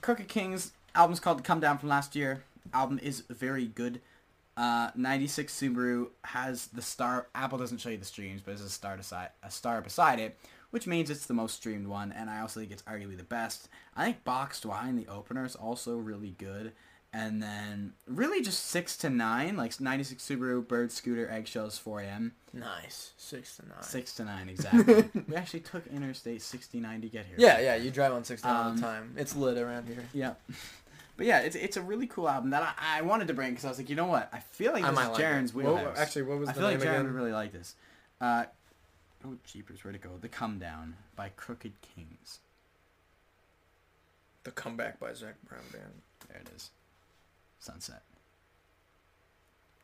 Crooked 0.02 0.28
Kings 0.28 0.72
album's 0.96 1.20
called 1.20 1.44
"Come 1.44 1.60
Down" 1.60 1.78
from 1.78 1.90
last 1.90 2.16
year. 2.16 2.44
Album 2.74 3.00
is 3.02 3.22
very 3.30 3.66
good. 3.66 4.02
Uh, 4.60 4.92
96 4.96 5.54
Subaru 5.58 6.08
has 6.26 6.68
the 6.68 6.82
star. 6.82 7.28
Apple 7.34 7.58
doesn't 7.58 7.78
show 7.78 7.90
you 7.90 7.98
the 7.98 8.04
streams, 8.06 8.42
but 8.44 8.52
it's 8.52 8.62
a 8.62 8.70
star 8.70 8.98
beside 8.98 9.30
a 9.42 9.50
star 9.50 9.82
beside 9.82 10.20
it, 10.20 10.38
which 10.72 10.86
means 10.86 11.10
it's 11.10 11.26
the 11.28 11.34
most 11.34 11.56
streamed 11.56 11.88
one. 11.88 12.12
And 12.12 12.30
I 12.30 12.42
also 12.42 12.60
think 12.60 12.72
it's 12.74 12.82
arguably 12.84 13.16
the 13.16 13.24
best. 13.24 13.70
I 13.96 14.04
think 14.04 14.24
Boxed 14.26 14.66
Wine, 14.66 14.98
the 14.98 15.08
opener, 15.08 15.46
is 15.46 15.56
also 15.56 15.96
really 15.96 16.36
good. 16.38 16.74
And 17.12 17.42
then 17.42 17.94
really 18.06 18.40
just 18.42 18.66
six 18.66 18.96
to 18.98 19.10
nine, 19.10 19.56
like 19.58 19.80
96 19.80 20.24
Subaru, 20.24 20.68
Bird 20.68 20.92
Scooter, 20.92 21.28
Eggshells, 21.28 21.82
4am. 21.84 22.32
Nice, 22.54 23.14
six 23.18 23.56
to 23.58 23.68
nine. 23.68 23.82
Six 23.82 24.14
to 24.16 24.26
nine, 24.26 24.48
exactly. 24.50 25.06
we 25.28 25.36
actually 25.36 25.62
took 25.62 25.88
Interstate 25.88 26.42
69 26.42 27.02
to 27.02 27.08
get 27.10 27.26
here. 27.26 27.36
Yeah, 27.40 27.60
yeah, 27.62 27.76
you 27.78 27.90
drive 27.92 28.12
on 28.14 28.24
sixty 28.26 28.48
all 28.48 28.70
Um, 28.70 28.76
the 28.76 28.82
time. 28.84 29.14
It's 29.18 29.36
lit 29.36 29.58
around 29.58 29.88
here. 29.88 30.04
Yeah. 30.14 30.34
But 31.20 31.28
yeah, 31.28 31.40
it's, 31.42 31.58
it's 31.58 31.76
a 31.76 31.82
really 31.82 32.08
cool 32.08 32.30
album 32.30 32.52
that 32.52 32.64
I, 32.64 33.00
I 33.00 33.02
wanted 33.02 33.28
to 33.28 33.34
bring 33.34 33.50
because 33.50 33.66
I 33.66 33.68
was 33.68 33.78
like, 33.78 33.90
you 33.90 33.96
know 33.98 34.06
what? 34.06 34.30
I 34.32 34.40
feel 34.40 34.72
like 34.72 34.86
I 34.86 34.90
this 34.90 34.96
might 34.96 35.04
is 35.04 35.10
like 35.10 35.20
Jaron's 35.20 35.50
it. 35.52 35.56
What- 35.56 35.98
actually, 35.98 36.22
what 36.22 36.40
was 36.40 36.48
I 36.48 36.54
the 36.54 36.60
feel 36.62 36.70
like 36.70 36.80
name 36.80 36.88
Jaren 36.88 36.92
again? 36.92 37.04
would 37.08 37.14
really 37.14 37.34
like 37.34 37.52
this. 37.52 37.76
Uh, 38.22 38.46
oh, 39.26 39.36
jeepers, 39.44 39.84
where'd 39.84 39.96
it 39.98 40.02
go? 40.02 40.12
The 40.22 40.30
Come 40.30 40.60
Down 40.60 40.96
by 41.18 41.28
Crooked 41.36 41.74
Kings. 41.82 42.40
The 44.46 44.52
comeback 44.52 44.98
by 44.98 45.12
Zac 45.12 45.36
Brown 45.46 45.64
Band. 45.74 45.92
There 46.30 46.40
it 46.40 46.50
is. 46.56 46.70
Sunset. 47.60 48.02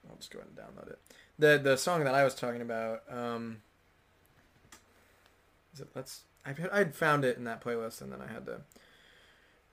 I'll 0.09 0.15
just 0.15 0.31
go 0.31 0.39
ahead 0.39 0.51
and 0.55 0.57
download 0.57 0.89
it. 0.89 0.99
The 1.37 1.59
the 1.61 1.75
song 1.75 2.05
that 2.05 2.15
I 2.15 2.23
was 2.23 2.33
talking 2.33 2.61
about, 2.61 3.03
um, 3.09 3.57
is 5.73 5.81
it 5.81 5.89
let's 5.95 6.21
I 6.45 6.55
I'd 6.71 6.95
found 6.95 7.25
it 7.25 7.35
in 7.35 7.43
that 7.43 7.61
playlist 7.61 8.01
and 8.01 8.09
then 8.09 8.21
I 8.21 8.31
had 8.31 8.45
to 8.45 8.61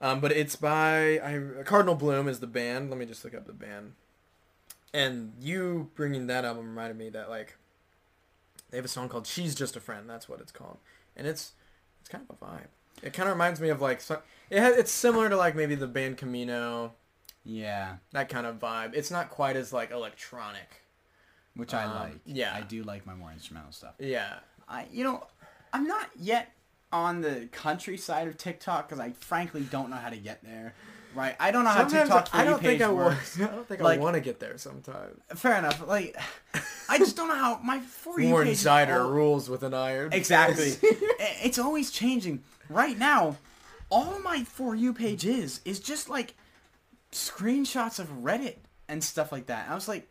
um, 0.03 0.19
but 0.19 0.31
it's 0.31 0.55
by 0.55 1.19
I 1.19 1.63
Cardinal 1.63 1.95
Bloom 1.95 2.27
is 2.27 2.39
the 2.39 2.47
band. 2.47 2.91
Let 2.91 2.99
me 2.99 3.05
just 3.07 3.23
look 3.23 3.33
up 3.33 3.47
the 3.47 3.53
band. 3.53 3.93
And 4.93 5.33
you 5.39 5.89
bringing 5.95 6.27
that 6.27 6.45
album 6.45 6.69
reminded 6.69 6.97
me 6.97 7.09
that 7.09 7.29
like 7.29 7.57
they 8.69 8.77
have 8.77 8.85
a 8.85 8.89
song 8.89 9.09
called 9.09 9.25
"She's 9.25 9.55
Just 9.55 9.75
a 9.75 9.79
Friend." 9.79 10.07
That's 10.07 10.29
what 10.29 10.39
it's 10.39 10.51
called, 10.51 10.77
and 11.15 11.25
it's 11.25 11.53
it's 12.01 12.09
kind 12.09 12.23
of 12.29 12.35
a 12.39 12.45
vibe. 12.45 12.67
It 13.01 13.11
kind 13.13 13.27
of 13.27 13.33
reminds 13.35 13.59
me 13.59 13.69
of 13.69 13.81
like 13.81 14.01
it 14.51 14.59
has, 14.59 14.77
it's 14.77 14.91
similar 14.91 15.29
to 15.29 15.35
like 15.35 15.55
maybe 15.55 15.73
the 15.75 15.87
band 15.87 16.17
Camino, 16.17 16.93
Yeah, 17.43 17.95
that 18.11 18.29
kind 18.29 18.45
of 18.45 18.59
vibe. 18.59 18.93
It's 18.93 19.09
not 19.09 19.29
quite 19.31 19.55
as 19.55 19.73
like 19.73 19.89
electronic. 19.91 20.83
which 21.55 21.73
I 21.73 21.83
Um, 21.85 21.93
like. 21.93 22.19
yeah. 22.25 22.53
I 22.55 22.61
do 22.61 22.83
like 22.83 23.05
my 23.05 23.13
more 23.15 23.31
instrumental 23.31 23.71
stuff. 23.71 23.93
Yeah, 23.99 24.35
I, 24.67 24.85
you 24.91 25.03
know, 25.03 25.25
I'm 25.73 25.87
not 25.87 26.09
yet 26.15 26.51
on 26.93 27.19
the 27.21 27.49
country 27.51 27.97
side 27.97 28.27
of 28.29 28.37
TikTok 28.37 28.87
because 28.87 28.99
I 29.01 29.11
frankly 29.11 29.67
don't 29.69 29.89
know 29.89 29.95
how 29.97 30.09
to 30.09 30.15
get 30.17 30.43
there. 30.43 30.73
right? 31.15 31.35
I 31.39 31.51
don't 31.51 31.63
know 31.65 31.71
how 31.71 31.83
TikTok 31.85 32.27
for 32.29 32.35
I 32.37 32.45
don't 32.45 32.61
think 32.61 32.81
I 32.81 32.87
want. 32.87 33.17
I 33.37 33.45
don't 33.47 33.67
think 33.67 33.81
Like- 33.81 33.99
I 33.99 34.01
want 34.01 34.13
to 34.13 34.21
get 34.21 34.39
there 34.39 34.57
sometimes. 34.57 35.19
Fair 35.35 35.57
enough. 35.57 35.85
Like, 35.87 36.15
I 36.87 36.97
just 36.99 37.15
don't 37.17 37.27
know 37.27 37.35
how 37.35 37.59
my 37.63 37.79
for 37.81 38.19
you 38.21 38.29
More 38.29 38.43
page 38.43 38.51
insider 38.51 39.01
all- 39.01 39.11
rules 39.11 39.49
with 39.49 39.63
an 39.63 39.73
iron. 39.73 40.13
Exactly. 40.13 40.73
It's 41.43 41.57
always 41.59 41.91
changing. 41.91 42.43
Right 42.69 42.97
now, 42.97 43.37
all 43.89 44.19
my 44.19 44.43
for 44.43 44.75
you 44.75 44.93
page 44.93 45.25
is 45.25 45.59
is 45.65 45.79
just 45.79 46.09
like 46.09 46.35
screenshots 47.11 47.99
of 47.99 48.07
Reddit 48.23 48.57
and 48.87 49.03
stuff 49.03 49.31
like 49.31 49.47
that. 49.47 49.67
I 49.69 49.75
was 49.75 49.87
like, 49.87 50.09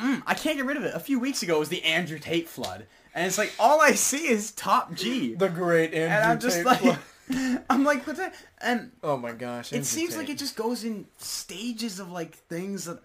mm, 0.00 0.22
I 0.26 0.34
can't 0.34 0.56
get 0.56 0.66
rid 0.66 0.76
of 0.76 0.84
it. 0.84 0.94
A 0.94 1.00
few 1.00 1.18
weeks 1.18 1.42
ago 1.42 1.58
was 1.58 1.68
the 1.68 1.82
Andrew 1.84 2.18
Tate 2.18 2.48
flood, 2.48 2.86
and 3.16 3.26
it's 3.26 3.38
like 3.38 3.52
all 3.58 3.80
I 3.80 3.92
see 3.92 4.28
is 4.28 4.52
Top 4.52 4.92
G, 4.94 5.34
the 5.34 5.48
great 5.48 5.94
Andrew 5.94 6.00
and 6.00 6.24
I'm 6.24 6.38
just 6.38 6.58
Tate 6.58 6.66
like. 6.66 6.98
I'm 7.70 7.82
like, 7.82 8.06
what 8.06 8.16
the? 8.16 8.30
And 8.60 8.92
oh 9.02 9.16
my 9.16 9.32
gosh. 9.32 9.72
it 9.72 9.76
Andrew 9.76 9.86
seems 9.86 10.16
like 10.16 10.28
it 10.28 10.38
just 10.38 10.54
goes 10.54 10.84
in 10.84 11.06
stages 11.16 11.98
of 11.98 12.10
like 12.12 12.36
things 12.36 12.84
that 12.84 13.00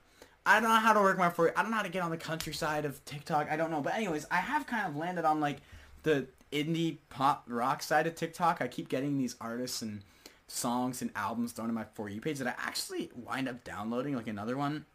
I 0.45 0.59
don't 0.59 0.69
know 0.69 0.75
how 0.75 0.93
to 0.93 0.99
work 0.99 1.17
my 1.17 1.29
for. 1.29 1.57
I 1.57 1.61
don't 1.61 1.71
know 1.71 1.77
how 1.77 1.83
to 1.83 1.89
get 1.89 2.03
on 2.03 2.11
the 2.11 2.17
countryside 2.17 2.85
of 2.85 3.03
TikTok. 3.05 3.47
I 3.49 3.55
don't 3.55 3.71
know. 3.71 3.81
But 3.81 3.95
anyways, 3.95 4.27
I 4.29 4.37
have 4.37 4.67
kind 4.67 4.85
of 4.85 4.97
landed 4.97 5.25
on 5.25 5.39
like 5.39 5.57
the 6.03 6.27
indie 6.51 6.97
pop 7.09 7.45
rock 7.47 7.81
side 7.81 8.05
of 8.05 8.13
TikTok. 8.13 8.61
I 8.61 8.67
keep 8.67 8.89
getting 8.89 9.17
these 9.17 9.37
artists 9.39 9.81
and 9.81 10.01
songs 10.47 11.01
and 11.01 11.09
albums 11.15 11.53
thrown 11.53 11.69
in 11.69 11.75
my 11.75 11.85
for 11.93 12.09
you 12.09 12.19
page 12.19 12.37
that 12.39 12.47
I 12.47 12.53
actually 12.57 13.11
wind 13.15 13.47
up 13.47 13.63
downloading. 13.63 14.15
Like 14.15 14.27
another 14.27 14.57
one, 14.57 14.85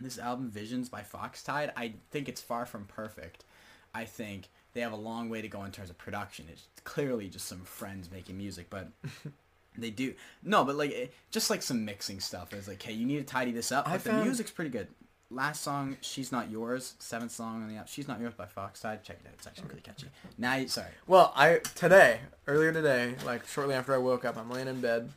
this 0.00 0.18
album 0.18 0.50
Visions 0.50 0.88
by 0.88 1.02
Foxtide. 1.02 1.72
I 1.76 1.94
think 2.10 2.28
it's 2.28 2.40
far 2.40 2.66
from 2.66 2.86
perfect. 2.86 3.44
I 3.94 4.04
think 4.04 4.48
they 4.74 4.80
have 4.80 4.92
a 4.92 4.96
long 4.96 5.28
way 5.28 5.42
to 5.42 5.48
go 5.48 5.64
in 5.64 5.70
terms 5.70 5.90
of 5.90 5.98
production. 5.98 6.46
It's 6.50 6.66
clearly 6.84 7.28
just 7.28 7.46
some 7.46 7.60
friends 7.60 8.10
making 8.10 8.38
music, 8.38 8.66
but 8.70 8.88
they 9.78 9.90
do 9.90 10.14
no, 10.42 10.64
but 10.64 10.76
like 10.76 10.90
it, 10.90 11.14
just 11.30 11.50
like 11.50 11.62
some 11.62 11.84
mixing 11.84 12.20
stuff. 12.20 12.52
It's 12.52 12.68
like, 12.68 12.82
hey, 12.82 12.92
you 12.92 13.06
need 13.06 13.18
to 13.18 13.24
tidy 13.24 13.52
this 13.52 13.72
up. 13.72 13.88
I 13.88 13.92
But 13.92 14.04
the 14.04 14.12
music's 14.14 14.50
pretty 14.50 14.70
good. 14.70 14.88
Last 15.30 15.62
song, 15.62 15.96
"She's 16.02 16.30
Not 16.30 16.50
Yours," 16.50 16.94
seventh 16.98 17.32
song 17.32 17.62
on 17.62 17.68
the 17.68 17.76
app. 17.76 17.88
"She's 17.88 18.06
Not 18.06 18.20
Yours" 18.20 18.34
by 18.34 18.44
Foxtide. 18.44 19.02
Check 19.02 19.18
it 19.24 19.26
out. 19.26 19.32
It's 19.38 19.46
actually 19.46 19.68
really 19.68 19.80
catchy. 19.80 20.08
Now, 20.36 20.56
you, 20.56 20.68
sorry. 20.68 20.90
Well, 21.06 21.32
I 21.34 21.60
today, 21.74 22.20
earlier 22.46 22.70
today, 22.70 23.14
like 23.24 23.46
shortly 23.46 23.74
after 23.74 23.94
I 23.94 23.98
woke 23.98 24.26
up, 24.26 24.36
I'm 24.36 24.50
laying 24.50 24.68
in 24.68 24.82
bed. 24.82 25.10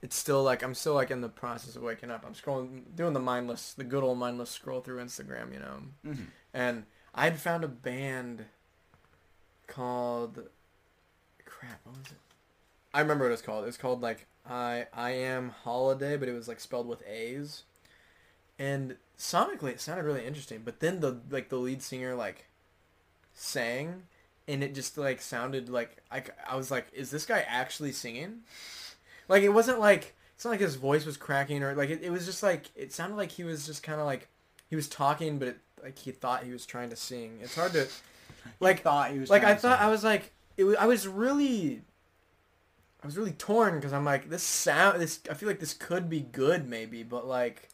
It's 0.00 0.16
still 0.16 0.42
like 0.42 0.62
I'm 0.62 0.74
still 0.74 0.94
like 0.94 1.10
in 1.10 1.20
the 1.20 1.28
process 1.28 1.76
of 1.76 1.82
waking 1.82 2.10
up. 2.10 2.24
I'm 2.26 2.32
scrolling, 2.32 2.84
doing 2.96 3.12
the 3.12 3.20
mindless, 3.20 3.74
the 3.74 3.84
good 3.84 4.02
old 4.02 4.18
mindless 4.18 4.48
scroll 4.48 4.80
through 4.80 5.04
Instagram, 5.04 5.52
you 5.52 5.58
know. 5.58 5.82
Mm-hmm. 6.06 6.22
And 6.54 6.84
I 7.14 7.24
had 7.24 7.38
found 7.38 7.64
a 7.64 7.68
band 7.68 8.46
called 9.66 10.48
crap. 11.44 11.80
What 11.84 11.98
was 11.98 12.06
it? 12.06 12.18
I 12.94 13.00
remember 13.00 13.24
what 13.24 13.32
it's 13.32 13.42
called. 13.42 13.66
It's 13.66 13.76
called 13.76 14.02
like 14.02 14.26
I 14.48 14.86
I 14.92 15.10
am 15.10 15.50
holiday, 15.50 16.16
but 16.16 16.28
it 16.28 16.32
was 16.32 16.48
like 16.48 16.60
spelled 16.60 16.88
with 16.88 17.06
A's. 17.06 17.62
And 18.58 18.96
sonically, 19.18 19.70
it 19.70 19.80
sounded 19.80 20.04
really 20.04 20.26
interesting. 20.26 20.62
But 20.64 20.80
then 20.80 21.00
the 21.00 21.20
like 21.30 21.48
the 21.48 21.56
lead 21.56 21.82
singer 21.82 22.14
like 22.14 22.46
sang, 23.34 24.02
and 24.46 24.62
it 24.62 24.74
just 24.74 24.98
like 24.98 25.20
sounded 25.20 25.68
like 25.68 25.98
I 26.10 26.22
I 26.48 26.56
was 26.56 26.70
like, 26.70 26.88
is 26.92 27.10
this 27.10 27.26
guy 27.26 27.44
actually 27.46 27.92
singing? 27.92 28.40
Like 29.28 29.42
it 29.42 29.50
wasn't 29.50 29.80
like 29.80 30.14
it's 30.34 30.44
not 30.44 30.50
like 30.50 30.60
his 30.60 30.74
voice 30.74 31.06
was 31.06 31.16
cracking 31.16 31.62
or 31.62 31.74
like 31.74 31.90
it, 31.90 32.02
it 32.02 32.10
was 32.10 32.26
just 32.26 32.42
like 32.42 32.70
it 32.74 32.92
sounded 32.92 33.16
like 33.16 33.30
he 33.30 33.44
was 33.44 33.66
just 33.66 33.82
kind 33.82 34.00
of 34.00 34.06
like 34.06 34.28
he 34.68 34.76
was 34.76 34.88
talking, 34.88 35.38
but 35.38 35.48
it, 35.48 35.58
like 35.82 35.98
he 35.98 36.12
thought 36.12 36.44
he 36.44 36.52
was 36.52 36.64
trying 36.66 36.90
to 36.90 36.96
sing. 36.96 37.38
It's 37.42 37.54
hard 37.54 37.72
to 37.72 37.88
like 38.60 38.82
thought 38.82 39.10
he 39.10 39.18
was 39.18 39.30
like 39.30 39.44
I 39.44 39.54
thought 39.54 39.78
sing. 39.78 39.86
I 39.86 39.90
was 39.90 40.04
like 40.04 40.32
it 40.56 40.64
was, 40.64 40.76
I 40.76 40.86
was 40.86 41.06
really 41.08 41.82
I 43.02 43.06
was 43.06 43.16
really 43.16 43.32
torn 43.32 43.74
because 43.76 43.92
I'm 43.92 44.04
like 44.04 44.30
this 44.30 44.42
sound 44.42 45.00
this 45.00 45.20
I 45.30 45.34
feel 45.34 45.48
like 45.48 45.60
this 45.60 45.74
could 45.74 46.08
be 46.08 46.20
good 46.20 46.68
maybe 46.68 47.02
but 47.02 47.26
like 47.26 47.68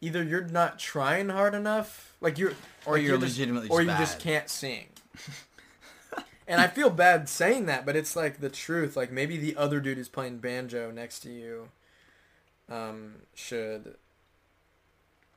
either 0.00 0.22
you're 0.22 0.46
not 0.46 0.78
trying 0.78 1.28
hard 1.28 1.54
enough 1.54 2.16
like 2.20 2.38
you're 2.38 2.52
Or 2.86 2.94
like 2.94 3.02
you're 3.04 3.18
just- 3.18 3.38
legitimately 3.38 3.68
or 3.68 3.82
just 3.84 3.98
you 3.98 4.04
just 4.04 4.18
can't 4.20 4.48
sing 4.48 4.86
and 6.48 6.60
I 6.60 6.66
feel 6.68 6.90
bad 6.90 7.28
saying 7.28 7.66
that 7.66 7.86
but 7.86 7.96
it's 7.96 8.14
like 8.16 8.40
the 8.40 8.50
truth 8.50 8.96
like 8.96 9.10
maybe 9.12 9.36
the 9.36 9.56
other 9.56 9.80
dude 9.80 9.96
who's 9.98 10.08
playing 10.08 10.38
banjo 10.38 10.90
next 10.90 11.20
to 11.20 11.30
you 11.30 11.68
um 12.70 13.16
should 13.34 13.94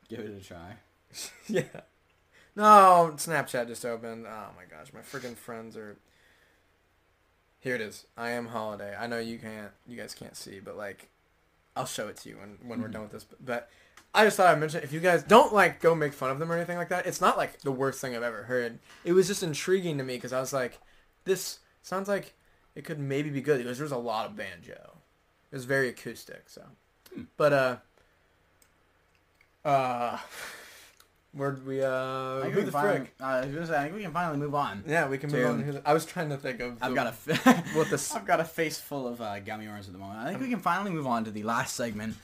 Give 0.10 0.20
it 0.20 0.38
a 0.40 0.46
try. 0.46 0.76
yeah. 1.48 1.64
No, 2.56 3.14
Snapchat 3.16 3.68
just 3.68 3.86
opened. 3.86 4.26
Oh 4.28 4.48
my 4.56 4.64
gosh, 4.70 4.94
my 4.94 5.02
freaking 5.02 5.36
friends 5.36 5.76
are. 5.76 5.98
Here 7.60 7.76
it 7.76 7.82
is. 7.82 8.06
I 8.18 8.32
am 8.32 8.48
holiday. 8.48 8.96
I 9.00 9.08
know 9.08 9.20
you 9.20 9.40
can't, 9.40 9.72
you 9.88 9.96
guys 9.96 10.14
can't 10.14 10.36
see, 10.36 10.60
but 10.60 10.78
like, 10.78 11.08
I'll 11.78 11.86
show 11.86 12.10
it 12.10 12.18
to 12.18 12.30
you 12.30 12.38
when 12.38 12.58
when 12.68 12.82
we're 12.82 12.90
done 12.90 13.04
with 13.04 13.12
this. 13.12 13.26
But 13.44 13.70
I 14.14 14.26
just 14.26 14.38
thought 14.38 14.48
I'd 14.48 14.60
mention 14.60 14.84
if 14.84 14.94
you 14.94 15.00
guys 15.00 15.24
don't 15.24 15.54
like 15.54 15.80
go 15.80 15.96
make 15.96 16.14
fun 16.14 16.30
of 16.30 16.40
them 16.40 16.52
or 16.52 16.56
anything 16.56 16.78
like 16.78 16.90
that. 16.90 17.08
It's 17.08 17.22
not 17.22 17.38
like 17.38 17.62
the 17.62 17.72
worst 17.72 18.00
thing 18.00 18.16
I've 18.16 18.24
ever 18.24 18.44
heard. 18.44 18.80
It 19.04 19.14
was 19.14 19.28
just 19.28 19.42
intriguing 19.42 19.98
to 19.98 20.04
me 20.04 20.16
because 20.16 20.34
I 20.34 20.40
was 20.40 20.54
like, 20.54 20.80
this 21.26 21.60
sounds 21.82 22.08
like 22.08 22.34
it 22.76 22.86
could 22.86 23.00
maybe 23.00 23.30
be 23.30 23.42
good 23.42 23.60
because 23.60 23.78
there's 23.78 23.92
a 23.92 23.98
lot 23.98 24.28
of 24.28 24.36
banjo. 24.36 24.98
It 25.52 25.56
was 25.56 25.66
very 25.66 25.90
acoustic, 25.90 26.44
so. 26.48 26.64
But 27.38 27.54
uh. 27.54 27.78
Uh. 29.66 30.18
Where'd 31.36 31.66
we 31.66 31.82
uh? 31.84 31.90
I 32.44 32.50
Who 32.50 32.60
we 32.60 32.66
the 32.66 32.72
finally, 32.72 32.98
frick? 33.00 33.14
uh, 33.20 33.24
I 33.26 33.46
was 33.46 33.54
gonna 33.56 33.68
say, 33.68 33.78
I 33.78 33.84
think 33.84 33.96
we 33.96 34.04
can 34.04 34.12
finally 34.14 34.38
move 34.38 34.54
on. 34.54 34.84
Yeah, 34.88 35.08
we 35.08 35.18
can 35.18 35.32
move 35.32 35.46
on. 35.50 35.68
the- 35.68 35.82
I 35.88 35.94
was 35.94 36.06
trying 36.06 36.30
to 36.30 36.38
think 36.38 36.60
of. 36.60 36.78
I've 36.82 36.94
got 36.94 37.08
a 37.08 37.12
fa- 37.14 37.64
what 37.74 37.90
the 37.90 38.12
I've 38.16 38.26
got 38.26 38.40
a 38.40 38.44
face 38.46 38.80
full 38.80 39.08
of 39.08 39.20
uh, 39.20 39.40
gummy 39.40 39.68
worms 39.68 39.88
at 39.88 39.94
the 39.94 40.00
moment. 40.00 40.20
I 40.20 40.30
think 40.30 40.42
we 40.42 40.50
can 40.50 40.60
finally 40.60 40.92
move 40.92 41.08
on 41.08 41.24
to 41.26 41.32
the 41.32 41.44
last 41.44 41.76
segment 41.76 42.16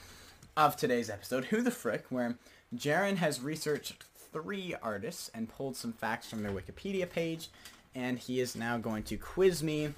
of 0.56 0.76
today's 0.76 1.10
episode, 1.10 1.46
Who 1.46 1.60
the 1.62 1.70
Frick, 1.72 2.04
where 2.10 2.36
Jaren 2.74 3.16
has 3.16 3.40
researched 3.40 4.04
three 4.32 4.74
artists 4.80 5.28
and 5.34 5.48
pulled 5.48 5.76
some 5.76 5.92
facts 5.92 6.28
from 6.30 6.42
their 6.44 6.52
Wikipedia 6.52 7.08
page, 7.10 7.48
and 7.96 8.16
he 8.18 8.40
is 8.40 8.54
now 8.54 8.78
going 8.78 9.02
to 9.04 9.16
quiz 9.16 9.60
me, 9.62 9.92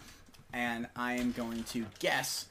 and 0.54 0.88
I 0.96 1.14
am 1.14 1.32
going 1.32 1.64
to 1.64 1.84
guess 1.98 2.46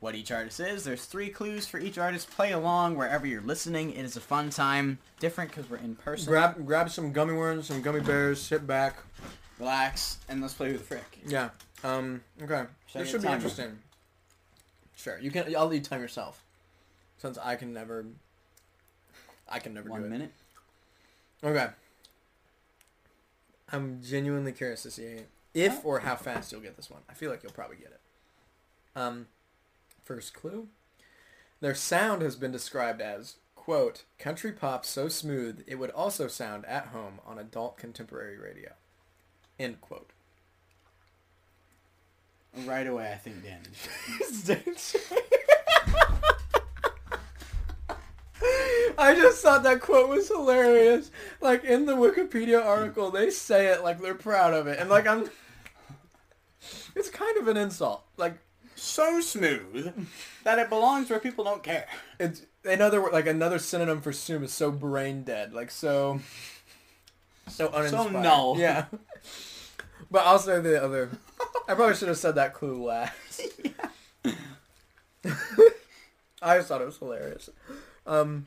what 0.00 0.14
each 0.14 0.30
artist 0.30 0.60
is. 0.60 0.84
There's 0.84 1.04
three 1.04 1.28
clues 1.28 1.66
for 1.66 1.78
each 1.78 1.98
artist. 1.98 2.30
Play 2.30 2.52
along 2.52 2.96
wherever 2.96 3.26
you're 3.26 3.42
listening. 3.42 3.90
It 3.92 4.04
is 4.04 4.16
a 4.16 4.20
fun 4.20 4.50
time. 4.50 4.98
Different 5.20 5.50
because 5.50 5.68
we're 5.68 5.78
in 5.78 5.96
person. 5.96 6.28
grab 6.30 6.64
grab 6.66 6.90
some 6.90 7.12
gummy 7.12 7.34
worms, 7.34 7.66
some 7.66 7.82
gummy 7.82 8.00
bears, 8.00 8.40
sit 8.40 8.66
back. 8.66 8.96
Relax, 9.58 10.18
and 10.28 10.40
let's 10.40 10.54
play 10.54 10.70
with 10.70 10.80
the 10.80 10.86
Frick. 10.86 11.18
Yeah. 11.26 11.50
Um. 11.82 12.22
Okay. 12.42 12.64
Should 12.86 13.00
this 13.02 13.10
should 13.10 13.22
be 13.22 13.28
interesting. 13.28 13.78
Sure. 14.96 15.18
You 15.18 15.30
can. 15.30 15.54
I'll 15.56 15.66
lead 15.66 15.84
time 15.84 16.00
yourself, 16.00 16.42
since 17.18 17.38
I 17.38 17.56
can 17.56 17.72
never. 17.72 18.06
I 19.48 19.58
can 19.58 19.74
never 19.74 19.88
do 19.88 19.92
One 19.92 20.04
it. 20.04 20.10
minute. 20.10 20.32
Okay. 21.42 21.68
I'm 23.72 24.00
genuinely 24.02 24.52
curious 24.52 24.82
to 24.84 24.90
see 24.90 25.20
if 25.54 25.84
or 25.84 26.00
how 26.00 26.16
fast 26.16 26.52
you'll 26.52 26.60
get 26.60 26.76
this 26.76 26.90
one. 26.90 27.02
I 27.08 27.14
feel 27.14 27.30
like 27.30 27.42
you'll 27.42 27.52
probably 27.52 27.76
get 27.76 27.88
it. 27.88 28.00
Um, 28.96 29.26
first 30.08 30.32
clue. 30.32 30.68
Their 31.60 31.74
sound 31.74 32.22
has 32.22 32.34
been 32.34 32.50
described 32.50 33.02
as, 33.02 33.36
quote, 33.54 34.04
country 34.18 34.52
pop 34.52 34.86
so 34.86 35.06
smooth 35.08 35.62
it 35.66 35.74
would 35.74 35.90
also 35.90 36.28
sound 36.28 36.64
at 36.64 36.86
home 36.86 37.20
on 37.26 37.38
adult 37.38 37.76
contemporary 37.76 38.38
radio. 38.38 38.70
End 39.60 39.82
quote. 39.82 40.12
Right 42.64 42.86
away, 42.86 43.12
I 43.12 43.16
think 43.16 43.44
Dan. 43.44 43.60
I 48.96 49.14
just 49.14 49.42
thought 49.42 49.62
that 49.64 49.82
quote 49.82 50.08
was 50.08 50.28
hilarious. 50.28 51.10
Like 51.42 51.64
in 51.64 51.84
the 51.84 51.92
Wikipedia 51.92 52.64
article, 52.64 53.10
they 53.10 53.28
say 53.28 53.66
it 53.66 53.84
like 53.84 54.00
they're 54.00 54.14
proud 54.14 54.54
of 54.54 54.66
it, 54.66 54.78
and 54.78 54.88
like 54.88 55.06
I'm. 55.06 55.28
It's 56.96 57.10
kind 57.10 57.36
of 57.36 57.46
an 57.46 57.58
insult. 57.58 58.04
Like 58.16 58.38
so 58.78 59.20
smooth 59.20 60.06
that 60.44 60.58
it 60.58 60.68
belongs 60.68 61.10
where 61.10 61.18
people 61.18 61.44
don't 61.44 61.62
care. 61.62 61.86
it's 62.18 62.42
another 62.64 63.00
like 63.10 63.26
another 63.26 63.58
synonym 63.58 64.00
for 64.00 64.12
Zoom 64.12 64.44
is 64.44 64.52
so 64.52 64.70
brain 64.70 65.22
dead. 65.22 65.52
Like 65.52 65.70
so. 65.70 66.20
So 67.48 67.68
uninspired. 67.68 68.12
null. 68.12 68.56
Yeah. 68.58 68.86
But 70.10 70.24
also 70.24 70.60
the 70.62 70.82
other. 70.82 71.10
I 71.68 71.74
probably 71.74 71.94
should 71.94 72.08
have 72.08 72.16
said 72.18 72.34
that 72.36 72.54
clue 72.54 72.82
last. 72.84 73.42
I 76.40 76.56
just 76.58 76.68
thought 76.68 76.80
it 76.80 76.86
was 76.86 76.96
hilarious. 76.98 77.50
Um, 78.06 78.46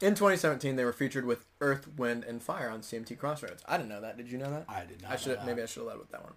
in 0.00 0.14
2017, 0.14 0.76
they 0.76 0.84
were 0.84 0.92
featured 0.92 1.24
with 1.24 1.46
Earth, 1.60 1.88
Wind, 1.96 2.24
and 2.24 2.42
Fire 2.42 2.68
on 2.68 2.80
CMT 2.82 3.18
Crossroads. 3.18 3.62
I 3.66 3.78
didn't 3.78 3.88
know 3.88 4.02
that. 4.02 4.16
Did 4.16 4.30
you 4.30 4.38
know 4.38 4.50
that? 4.50 4.66
I 4.68 4.84
did 4.84 5.02
not. 5.02 5.12
I 5.12 5.16
should 5.16 5.38
maybe 5.46 5.62
I 5.62 5.66
should 5.66 5.80
have 5.80 5.88
led 5.88 5.98
with 5.98 6.10
that 6.10 6.22
one. 6.22 6.34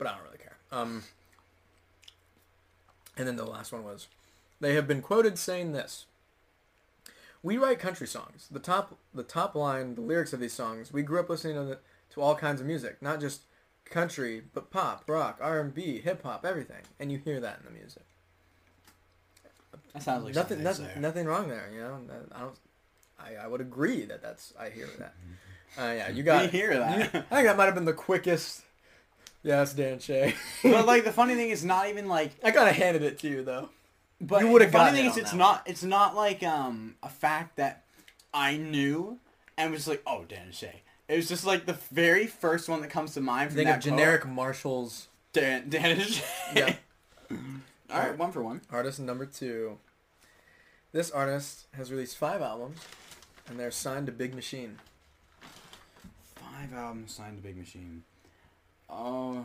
But 0.00 0.08
I 0.08 0.12
don't 0.14 0.24
really 0.24 0.38
care. 0.38 0.56
Um, 0.72 1.02
and 3.18 3.28
then 3.28 3.36
the 3.36 3.44
last 3.44 3.70
one 3.70 3.84
was, 3.84 4.08
they 4.60 4.74
have 4.74 4.88
been 4.88 5.02
quoted 5.02 5.38
saying 5.38 5.72
this. 5.72 6.06
We 7.42 7.58
write 7.58 7.78
country 7.78 8.06
songs. 8.06 8.48
The 8.50 8.58
top, 8.60 8.96
the 9.14 9.22
top 9.22 9.54
line, 9.54 9.94
the 9.96 10.00
lyrics 10.00 10.32
of 10.32 10.40
these 10.40 10.54
songs. 10.54 10.90
We 10.90 11.02
grew 11.02 11.20
up 11.20 11.28
listening 11.28 11.56
to, 11.56 11.64
the, 11.64 11.78
to 12.14 12.22
all 12.22 12.34
kinds 12.34 12.62
of 12.62 12.66
music, 12.66 13.02
not 13.02 13.20
just 13.20 13.42
country, 13.84 14.42
but 14.54 14.70
pop, 14.70 15.04
rock, 15.06 15.38
R&B, 15.42 16.00
hip 16.00 16.22
hop, 16.22 16.46
everything, 16.46 16.82
and 16.98 17.12
you 17.12 17.18
hear 17.22 17.38
that 17.40 17.58
in 17.60 17.66
the 17.66 17.78
music. 17.78 18.04
That 19.92 20.02
sounds 20.02 20.24
like 20.24 20.34
nothing, 20.34 20.62
nothing, 20.62 20.86
I'd 20.86 21.00
nothing 21.02 21.26
wrong 21.26 21.48
there. 21.48 21.68
You 21.74 21.80
know, 21.80 21.98
That- 22.08 22.34
I 22.34 22.40
don't. 22.40 22.54
I, 23.18 23.44
I 23.44 23.46
would 23.48 23.60
agree 23.60 24.06
that 24.06 24.22
that's. 24.22 24.54
I 24.58 24.70
hear 24.70 24.88
that. 24.98 25.12
Uh, 25.78 25.92
yeah, 25.92 26.08
you 26.08 26.22
got. 26.22 26.42
We 26.44 26.48
hear 26.48 26.78
that. 26.78 26.96
I 26.96 27.00
think 27.20 27.28
that 27.48 27.56
might 27.58 27.66
have 27.66 27.74
been 27.74 27.84
the 27.84 27.92
quickest. 27.92 28.62
Yeah, 29.42 29.56
that's 29.56 29.72
Dan 29.72 29.98
Shay. 29.98 30.34
but 30.62 30.86
like 30.86 31.04
the 31.04 31.12
funny 31.20 31.34
thing 31.34 31.50
is 31.50 31.64
not 31.64 31.88
even 31.88 32.08
like 32.08 32.32
I 32.44 32.50
kind 32.50 32.68
of 32.68 32.76
handed 32.76 33.02
it 33.02 33.18
to 33.20 33.28
you 33.28 33.42
though. 33.42 33.70
But 34.20 34.40
You 34.40 34.46
the 34.48 34.52
would've 34.52 34.70
funny 34.72 34.96
thing 34.98 35.06
it 35.06 35.10
is, 35.10 35.16
it's 35.16 35.32
not. 35.32 35.62
It's 35.66 35.82
not 35.82 36.14
like 36.14 36.42
um 36.42 36.96
a 37.02 37.08
fact 37.08 37.56
that 37.56 37.84
I 38.34 38.56
knew 38.58 39.18
and 39.56 39.72
was 39.72 39.88
like, 39.88 40.02
oh, 40.06 40.24
Dan 40.28 40.52
Shay. 40.52 40.82
It 41.08 41.16
was 41.16 41.28
just 41.28 41.44
like 41.44 41.66
the 41.66 41.72
very 41.90 42.26
first 42.26 42.68
one 42.68 42.82
that 42.82 42.90
comes 42.90 43.14
to 43.14 43.20
mind 43.20 43.50
from 43.50 43.56
Think 43.56 43.68
that 43.68 43.78
of 43.78 43.82
generic 43.82 44.26
Marshalls. 44.26 45.08
Dan 45.32 45.68
Dan 45.70 45.98
Shay. 46.00 46.24
Yeah. 46.54 46.74
All 47.92 47.98
right, 47.98 48.16
one 48.16 48.30
for 48.30 48.42
one. 48.42 48.60
artist 48.70 49.00
number 49.00 49.26
two. 49.26 49.78
This 50.92 51.10
artist 51.10 51.66
has 51.76 51.90
released 51.90 52.16
five 52.16 52.40
albums, 52.42 52.78
and 53.48 53.58
they're 53.58 53.70
signed 53.70 54.06
to 54.06 54.12
Big 54.12 54.34
Machine. 54.34 54.78
Five 56.36 56.72
albums 56.74 57.12
signed 57.14 57.36
to 57.38 57.42
Big 57.42 57.56
Machine. 57.56 58.02
Oh. 58.90 59.44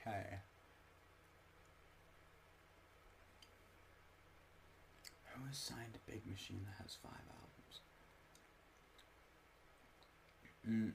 Okay. 0.00 0.38
Who 5.34 5.50
is 5.50 5.56
signed 5.58 5.92
to 5.92 5.98
Big 6.10 6.22
Machine 6.30 6.60
that 6.66 6.82
has 6.82 6.96
five 7.02 7.12
albums? 7.28 7.80
Mm, 10.68 10.92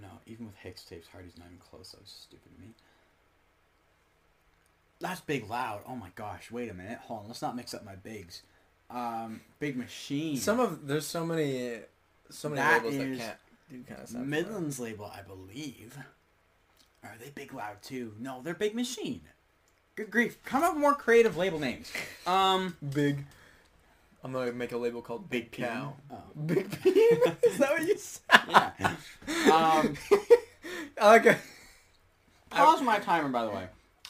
no, 0.00 0.08
even 0.26 0.46
with 0.46 0.56
Hixtapes, 0.56 1.08
Hardy's 1.12 1.36
not 1.38 1.46
even 1.46 1.58
close. 1.58 1.92
That 1.92 2.00
was 2.00 2.10
stupid 2.10 2.52
of 2.52 2.60
me. 2.60 2.70
That's 5.00 5.20
Big 5.20 5.48
Loud. 5.48 5.82
Oh 5.86 5.96
my 5.96 6.08
gosh! 6.14 6.50
Wait 6.50 6.70
a 6.70 6.74
minute. 6.74 6.98
Hold 7.02 7.20
on. 7.20 7.26
Let's 7.28 7.42
not 7.42 7.54
mix 7.54 7.74
up 7.74 7.84
my 7.84 7.96
bigs. 7.96 8.42
Um, 8.90 9.40
Big 9.58 9.76
Machine. 9.76 10.36
Some 10.36 10.60
of 10.60 10.86
there's 10.86 11.06
so 11.06 11.26
many, 11.26 11.80
so 12.30 12.48
many 12.48 12.60
That 12.60 12.84
labels 12.84 12.94
is 12.94 13.18
that 13.18 13.24
can't 13.24 13.38
do 13.70 13.82
kind 13.88 14.00
of 14.02 14.08
stuff. 14.08 14.22
Midlands 14.22 14.78
label, 14.78 15.06
I 15.14 15.22
believe. 15.22 15.96
Are 17.02 17.14
they 17.20 17.30
Big 17.30 17.52
Loud 17.54 17.82
too? 17.82 18.14
No, 18.18 18.40
they're 18.42 18.54
Big 18.54 18.74
Machine. 18.74 19.22
Good 19.94 20.10
grief! 20.10 20.42
Come 20.44 20.62
up 20.62 20.74
with 20.74 20.80
more 20.82 20.94
creative 20.94 21.36
label 21.36 21.58
names. 21.58 21.90
Um, 22.26 22.76
Big. 22.92 23.24
I'm 24.22 24.32
gonna 24.32 24.52
make 24.52 24.72
a 24.72 24.76
label 24.76 25.00
called 25.02 25.30
Big 25.30 25.50
Peen. 25.52 25.66
Cow. 25.66 25.94
Oh. 26.10 26.16
Big 26.46 26.70
Peen. 26.82 26.94
Is 27.44 27.58
that 27.58 27.70
what 27.70 27.82
you 27.86 27.96
said? 27.96 28.20
yeah. 28.48 28.96
Um, 29.52 29.94
I 31.00 31.06
like 31.06 31.26
it. 31.26 31.38
pause 32.50 32.82
my 32.82 32.98
timer, 32.98 33.28
by 33.28 33.44
the 33.44 33.50
way. 33.50 33.66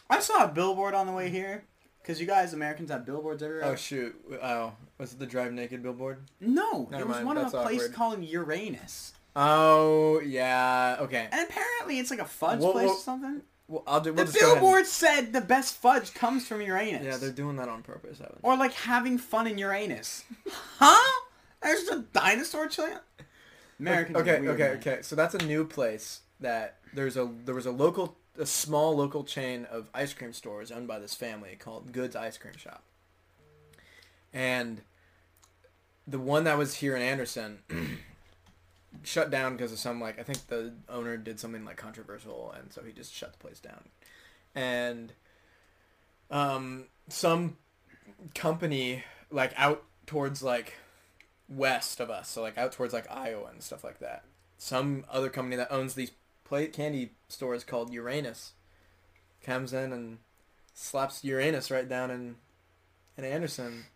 I 0.09 0.20
saw 0.20 0.44
a 0.44 0.48
billboard 0.48 0.94
on 0.94 1.07
the 1.07 1.12
way 1.12 1.28
here. 1.30 1.64
Cause 2.04 2.20
you 2.20 2.26
guys 2.26 2.52
Americans 2.54 2.90
have 2.92 3.04
billboards 3.04 3.42
everywhere. 3.42 3.64
Oh 3.66 3.74
shoot! 3.74 4.14
Oh, 4.40 4.72
was 4.96 5.12
it 5.12 5.18
the 5.18 5.26
Drive 5.26 5.52
Naked 5.52 5.82
billboard? 5.82 6.18
no, 6.40 6.86
Never 6.88 7.02
it 7.02 7.09
was 7.09 7.16
mind, 7.16 7.26
one 7.26 7.36
of 7.36 7.42
that's 7.50 7.54
a 7.54 7.62
place 7.62 7.80
awkward. 7.80 7.94
called 7.94 8.22
Uranus, 8.24 9.12
Oh 9.39 10.20
yeah. 10.20 10.97
Okay. 11.01 11.28
and 11.30 11.47
apparently 11.49 11.99
it's 11.99 12.11
like 12.11 12.20
a 12.20 12.24
fudge 12.24 12.61
place 12.61 12.89
or 12.91 12.97
something. 12.99 13.43
Well, 13.68 13.82
I'll 13.87 14.01
do. 14.01 14.11
The 14.11 14.14
We'll 14.16 14.24
just 14.26 14.39
go 14.39 14.47
ahead 14.47 14.53
and- 14.57 14.61
billboard 14.62 14.87
said 14.87 15.32
the 15.32 15.41
best 15.41 15.74
fudge 15.76 16.14
comes 16.14 16.47
from 16.49 16.62
Uranus. 16.62 17.05
Yeah, 17.05 17.16
they're 17.18 17.30
doing 17.32 17.57
that 17.57 17.68
on 17.68 17.82
purpose. 17.82 18.20
Evan. 18.20 18.39
Or 18.43 18.57
like 18.57 18.72
having 18.72 19.18
fun 19.18 19.47
in 19.47 19.59
Uranus. 19.59 20.24
huh? 20.78 21.22
There's 21.62 21.89
a 21.89 22.01
dinosaur 22.12 22.68
chilling. 22.68 22.95
American. 23.78 24.16
Okay, 24.16 24.39
okay, 24.49 24.68
okay. 24.76 24.99
So 25.03 25.14
that's 25.16 25.34
a 25.34 25.45
new 25.45 25.64
place 25.66 26.20
that 26.41 26.76
there's 26.95 27.16
a 27.16 27.28
there 27.45 27.55
was 27.55 27.66
a 27.66 27.70
local 27.72 28.16
a 28.39 28.47
small 28.47 28.97
local 28.97 29.24
chain 29.24 29.66
of 29.70 29.91
ice 29.95 30.14
cream 30.14 30.32
stores 30.32 30.70
owned 30.70 30.87
by 30.89 30.99
this 30.99 31.14
family 31.14 31.57
called 31.59 31.93
Goods 31.93 32.14
Ice 32.16 32.39
Cream 32.39 32.57
Shop. 32.57 32.82
And 34.32 34.82
the 36.07 36.18
one 36.18 36.45
that 36.45 36.57
was 36.57 36.74
here 36.76 36.95
in 36.95 37.03
Anderson 37.03 37.59
shut 39.03 39.30
down 39.30 39.57
because 39.57 39.72
of 39.72 39.78
some 39.78 40.01
like 40.01 40.18
I 40.18 40.22
think 40.22 40.47
the 40.47 40.74
owner 40.88 41.16
did 41.16 41.40
something 41.40 41.64
like 41.64 41.76
controversial 41.76 42.55
and 42.59 42.72
so 42.72 42.82
he 42.82 42.92
just 42.92 43.12
shut 43.12 43.32
the 43.32 43.38
place 43.38 43.61
down. 43.61 43.88
And 44.55 45.12
um 46.30 46.86
some 47.09 47.57
company 48.34 49.05
like 49.30 49.53
out 49.57 49.84
towards 50.07 50.42
like 50.42 50.74
west 51.49 52.01
of 52.01 52.11
us, 52.11 52.28
so 52.28 52.42
like 52.42 52.59
out 52.59 52.72
towards 52.72 52.92
like 52.92 53.11
Iowa 53.11 53.49
and 53.51 53.62
stuff 53.62 53.84
like 53.84 53.99
that. 54.01 54.24
Some 54.59 55.05
other 55.11 55.28
company 55.28 55.57
that 55.57 55.70
owns 55.70 55.94
these 55.94 56.12
plate 56.44 56.72
candy 56.72 57.12
stores 57.28 57.64
called 57.64 57.92
Uranus 57.92 58.53
comes 59.42 59.72
in 59.72 59.92
and 59.92 60.18
slaps 60.74 61.24
Uranus 61.24 61.70
right 61.70 61.88
down 61.88 62.11
in 62.11 62.36
in 63.16 63.24
Anderson. 63.24 63.86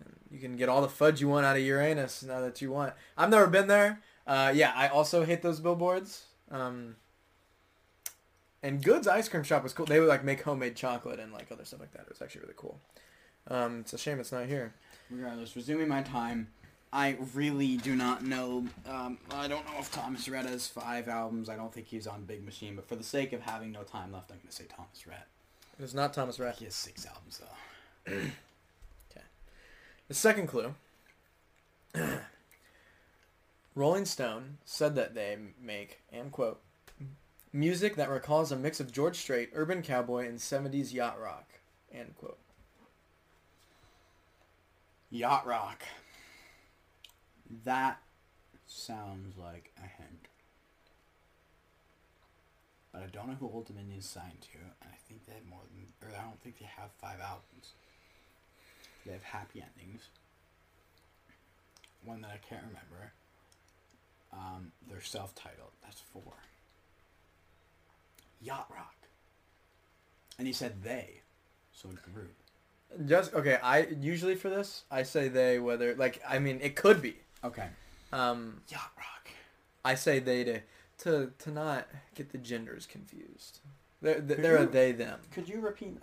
And 0.00 0.14
you 0.30 0.38
can 0.38 0.56
get 0.56 0.68
all 0.68 0.82
the 0.82 0.88
fudge 0.88 1.20
you 1.20 1.28
want 1.28 1.46
out 1.46 1.56
of 1.56 1.62
Uranus 1.62 2.22
now 2.22 2.40
that 2.40 2.60
you 2.60 2.70
want. 2.70 2.94
I've 3.16 3.30
never 3.30 3.46
been 3.46 3.68
there. 3.68 4.00
Uh, 4.26 4.52
yeah, 4.54 4.72
I 4.74 4.88
also 4.88 5.24
hate 5.24 5.42
those 5.42 5.60
billboards. 5.60 6.24
Um, 6.50 6.96
and 8.62 8.82
Goods 8.82 9.06
Ice 9.06 9.28
Cream 9.28 9.42
Shop 9.42 9.62
was 9.62 9.72
cool. 9.72 9.86
They 9.86 10.00
would 10.00 10.08
like 10.08 10.24
make 10.24 10.42
homemade 10.42 10.76
chocolate 10.76 11.20
and 11.20 11.32
like 11.32 11.52
other 11.52 11.64
stuff 11.64 11.80
like 11.80 11.92
that. 11.92 12.02
It 12.02 12.08
was 12.08 12.22
actually 12.22 12.42
really 12.42 12.54
cool. 12.56 12.80
Um, 13.48 13.80
it's 13.80 13.92
a 13.92 13.98
shame 13.98 14.20
it's 14.20 14.32
not 14.32 14.46
here. 14.46 14.72
Regardless, 15.10 15.54
resuming 15.54 15.88
my 15.88 16.00
time, 16.02 16.48
I 16.90 17.18
really 17.34 17.76
do 17.76 17.94
not 17.94 18.24
know. 18.24 18.66
Um, 18.88 19.18
I 19.32 19.48
don't 19.48 19.66
know 19.66 19.78
if 19.78 19.92
Thomas 19.92 20.28
Rhett 20.28 20.46
has 20.46 20.66
five 20.66 21.08
albums. 21.08 21.50
I 21.50 21.56
don't 21.56 21.72
think 21.74 21.88
he's 21.88 22.06
on 22.06 22.24
Big 22.24 22.42
Machine, 22.42 22.74
but 22.74 22.88
for 22.88 22.96
the 22.96 23.04
sake 23.04 23.34
of 23.34 23.42
having 23.42 23.70
no 23.70 23.82
time 23.82 24.12
left, 24.12 24.30
I'm 24.30 24.38
going 24.38 24.48
to 24.48 24.54
say 24.54 24.64
Thomas 24.64 25.06
Rhett. 25.06 25.26
It 25.78 25.82
is 25.82 25.94
not 25.94 26.14
Thomas 26.14 26.38
Rhett. 26.38 26.56
He 26.56 26.64
has 26.64 26.74
six 26.74 27.04
albums, 27.04 27.40
though. 27.40 28.12
okay. 28.12 29.24
The 30.08 30.14
second 30.14 30.46
clue. 30.46 30.74
Rolling 33.74 34.04
Stone 34.04 34.58
said 34.64 34.94
that 34.94 35.14
they 35.14 35.36
make, 35.60 36.00
and 36.12 36.30
quote, 36.30 36.60
music 37.52 37.96
that 37.96 38.08
recalls 38.08 38.52
a 38.52 38.56
mix 38.56 38.80
of 38.80 38.92
George 38.92 39.16
Strait, 39.16 39.50
urban 39.54 39.82
cowboy, 39.82 40.28
and 40.28 40.38
70s 40.38 40.92
yacht 40.92 41.20
rock, 41.20 41.48
end 41.92 42.14
quote. 42.16 42.38
Yacht 45.14 45.46
Rock. 45.46 45.84
That 47.64 48.00
sounds 48.66 49.38
like 49.38 49.70
a 49.78 49.82
hint. 49.82 50.26
But 52.92 53.02
I 53.02 53.06
don't 53.06 53.28
know 53.28 53.36
who 53.38 53.46
Old 53.46 53.66
Dominion's 53.66 54.08
signed 54.08 54.40
to, 54.40 54.58
and 54.58 54.90
I 54.92 54.96
think 55.06 55.24
they 55.24 55.34
have 55.34 55.46
more 55.48 55.60
than, 55.70 55.86
or 56.02 56.12
I 56.16 56.20
don't 56.20 56.40
think 56.40 56.58
they 56.58 56.66
have 56.66 56.90
five 57.00 57.20
albums. 57.20 57.74
They 59.06 59.12
have 59.12 59.22
Happy 59.22 59.62
Endings. 59.62 60.08
One 62.04 62.20
that 62.22 62.32
I 62.32 62.38
can't 62.38 62.64
remember. 62.66 63.12
Um, 64.36 64.72
they're 64.88 65.00
self-titled. 65.00 65.70
That's 65.82 66.00
four. 66.00 66.34
Yacht 68.40 68.66
Rock. 68.70 68.94
And 70.38 70.46
he 70.46 70.52
said 70.52 70.82
they, 70.82 71.20
so 71.72 71.88
a 71.88 72.10
group. 72.10 72.34
Just, 73.06 73.34
okay, 73.34 73.58
I, 73.62 73.86
usually 74.00 74.34
for 74.34 74.48
this, 74.48 74.84
I 74.90 75.04
say 75.04 75.28
they, 75.28 75.58
whether, 75.58 75.94
like, 75.94 76.20
I 76.28 76.38
mean, 76.38 76.60
it 76.60 76.76
could 76.76 77.00
be. 77.00 77.16
Okay. 77.42 77.68
Um, 78.12 78.60
Yacht 78.68 78.92
Rock. 78.96 79.28
I 79.84 79.94
say 79.94 80.18
they 80.18 80.44
to, 80.44 80.60
to, 80.98 81.32
to 81.38 81.50
not 81.50 81.88
get 82.14 82.30
the 82.32 82.38
genders 82.38 82.86
confused. 82.86 83.60
They're, 84.02 84.20
they're 84.20 84.56
a 84.58 84.66
they, 84.66 84.92
them. 84.92 85.20
Could 85.30 85.48
you 85.48 85.60
repeat? 85.60 85.98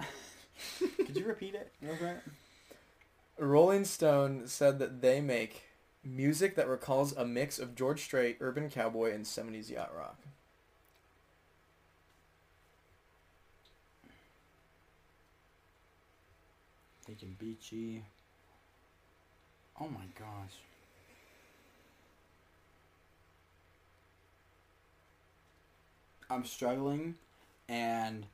Could 0.80 1.16
you 1.16 1.26
repeat 1.26 1.56
it 1.56 1.72
real 1.82 1.96
quick? 1.96 2.18
Rolling 3.38 3.86
Stone 3.86 4.48
said 4.48 4.80
that 4.80 5.02
they 5.02 5.22
make 5.22 5.64
music 6.04 6.56
that 6.56 6.68
recalls 6.68 7.14
a 7.14 7.26
mix 7.26 7.60
of 7.60 7.76
George 7.76 8.02
Strait, 8.02 8.38
urban 8.40 8.70
cowboy, 8.70 9.14
and 9.14 9.26
70s 9.26 9.70
yacht 9.70 9.92
rock. 9.96 10.20
Thinking 17.06 17.36
beachy. 17.40 18.06
Oh 19.80 19.88
my 19.88 20.06
gosh. 20.18 20.58
I'm 26.30 26.46
struggling, 26.46 27.16
and 27.68 28.26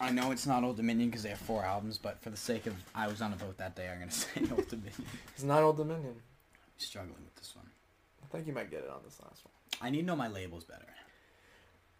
I 0.00 0.10
know 0.10 0.30
it's 0.30 0.46
not 0.46 0.64
Old 0.64 0.78
Dominion 0.78 1.10
because 1.10 1.22
they 1.22 1.28
have 1.28 1.38
four 1.38 1.62
albums, 1.62 1.98
but 1.98 2.20
for 2.22 2.30
the 2.30 2.36
sake 2.36 2.66
of 2.66 2.74
I 2.94 3.06
was 3.06 3.20
on 3.20 3.34
a 3.34 3.36
boat 3.36 3.58
that 3.58 3.76
day, 3.76 3.88
I'm 3.88 3.98
gonna 3.98 4.10
say 4.10 4.40
Old 4.50 4.68
Dominion. 4.68 5.04
It's 5.34 5.44
not 5.44 5.62
Old 5.62 5.76
Dominion. 5.76 6.14
I'm 6.16 6.78
struggling 6.78 7.22
with 7.22 7.36
this 7.36 7.54
one. 7.54 7.66
I 8.22 8.26
think 8.32 8.46
you 8.46 8.52
might 8.54 8.70
get 8.70 8.80
it 8.80 8.90
on 8.90 9.00
this 9.04 9.18
last 9.22 9.44
one. 9.44 9.52
I 9.82 9.90
need 9.90 10.00
to 10.00 10.06
know 10.06 10.16
my 10.16 10.28
labels 10.28 10.64
better. 10.64 10.86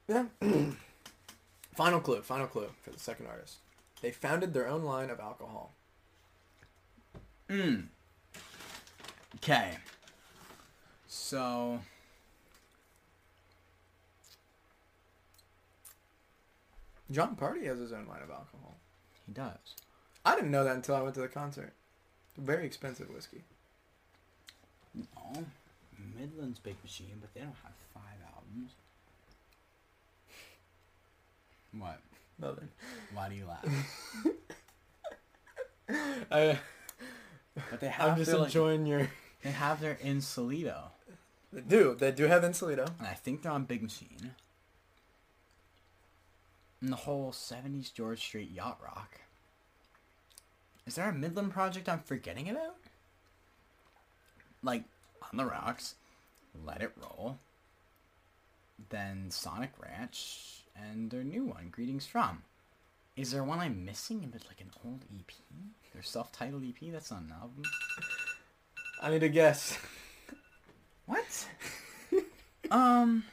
Yeah. 0.08 0.24
final 1.74 2.00
clue. 2.00 2.22
Final 2.22 2.46
clue 2.46 2.68
for 2.82 2.90
the 2.90 2.98
second 2.98 3.26
artist. 3.26 3.58
They 4.00 4.10
founded 4.10 4.54
their 4.54 4.66
own 4.66 4.82
line 4.82 5.10
of 5.10 5.20
alcohol. 5.20 5.74
Mm. 7.48 7.86
Okay. 9.36 9.76
So 11.06 11.80
Jon 17.10 17.36
Pardi 17.36 17.64
has 17.66 17.78
his 17.78 17.92
own 17.92 18.06
line 18.06 18.22
of 18.22 18.30
alcohol. 18.30 18.76
He 19.26 19.32
does. 19.32 19.74
I 20.24 20.34
didn't 20.36 20.50
know 20.50 20.64
that 20.64 20.76
until 20.76 20.94
I 20.96 21.02
went 21.02 21.14
to 21.14 21.20
the 21.20 21.28
concert. 21.28 21.72
Very 22.36 22.64
expensive 22.66 23.08
whiskey. 23.12 23.42
No, 24.94 25.44
Midland's 26.18 26.58
Big 26.58 26.76
Machine, 26.82 27.18
but 27.20 27.32
they 27.34 27.40
don't 27.40 27.54
have 27.62 27.72
five 27.94 28.18
albums. 28.34 28.70
What? 31.78 32.00
Nothing. 32.40 32.68
Why 33.14 33.28
do 33.28 33.34
you 33.34 33.46
laugh? 33.46 33.64
I, 36.30 36.58
But 37.70 37.80
they 37.80 37.88
have 37.88 38.10
I'm 38.12 38.16
just 38.18 38.30
their, 38.30 38.38
like, 38.40 38.48
enjoying 38.48 38.86
your. 38.86 39.08
they 39.42 39.50
have 39.50 39.80
their 39.80 39.96
Insolito, 39.96 40.90
They 41.52 41.60
do. 41.60 41.94
They 41.98 42.12
do 42.12 42.24
have 42.26 42.42
Insolito. 42.42 42.86
and 42.98 43.06
I 43.06 43.14
think 43.14 43.42
they're 43.42 43.52
on 43.52 43.64
Big 43.64 43.82
Machine. 43.82 44.32
And 46.80 46.90
the 46.90 46.96
whole 46.96 47.32
'70s 47.32 47.92
George 47.92 48.20
Strait 48.20 48.50
yacht 48.50 48.78
rock. 48.82 49.20
Is 50.86 50.94
there 50.94 51.08
a 51.08 51.12
Midland 51.12 51.52
project 51.52 51.88
I'm 51.88 52.00
forgetting 52.00 52.48
about? 52.48 52.76
Like 54.62 54.84
on 55.22 55.36
the 55.36 55.44
rocks, 55.44 55.94
Let 56.64 56.82
It 56.82 56.92
Roll, 57.00 57.38
then 58.88 59.30
Sonic 59.30 59.72
Ranch, 59.78 60.62
and 60.74 61.10
their 61.10 61.22
new 61.22 61.44
one, 61.44 61.68
Greetings 61.70 62.06
From. 62.06 62.42
Is 63.16 63.30
there 63.30 63.44
one 63.44 63.58
I'm 63.58 63.84
missing? 63.84 64.28
But 64.32 64.46
like 64.46 64.60
an 64.60 64.70
old 64.84 65.04
EP, 65.14 65.32
their 65.92 66.02
self-titled 66.02 66.64
EP. 66.64 66.90
That's 66.92 67.10
not 67.10 67.22
an 67.22 67.34
album. 67.38 67.62
I 69.02 69.10
need 69.10 69.20
to 69.20 69.28
guess. 69.28 69.78
What? 71.06 71.48
um. 72.70 73.24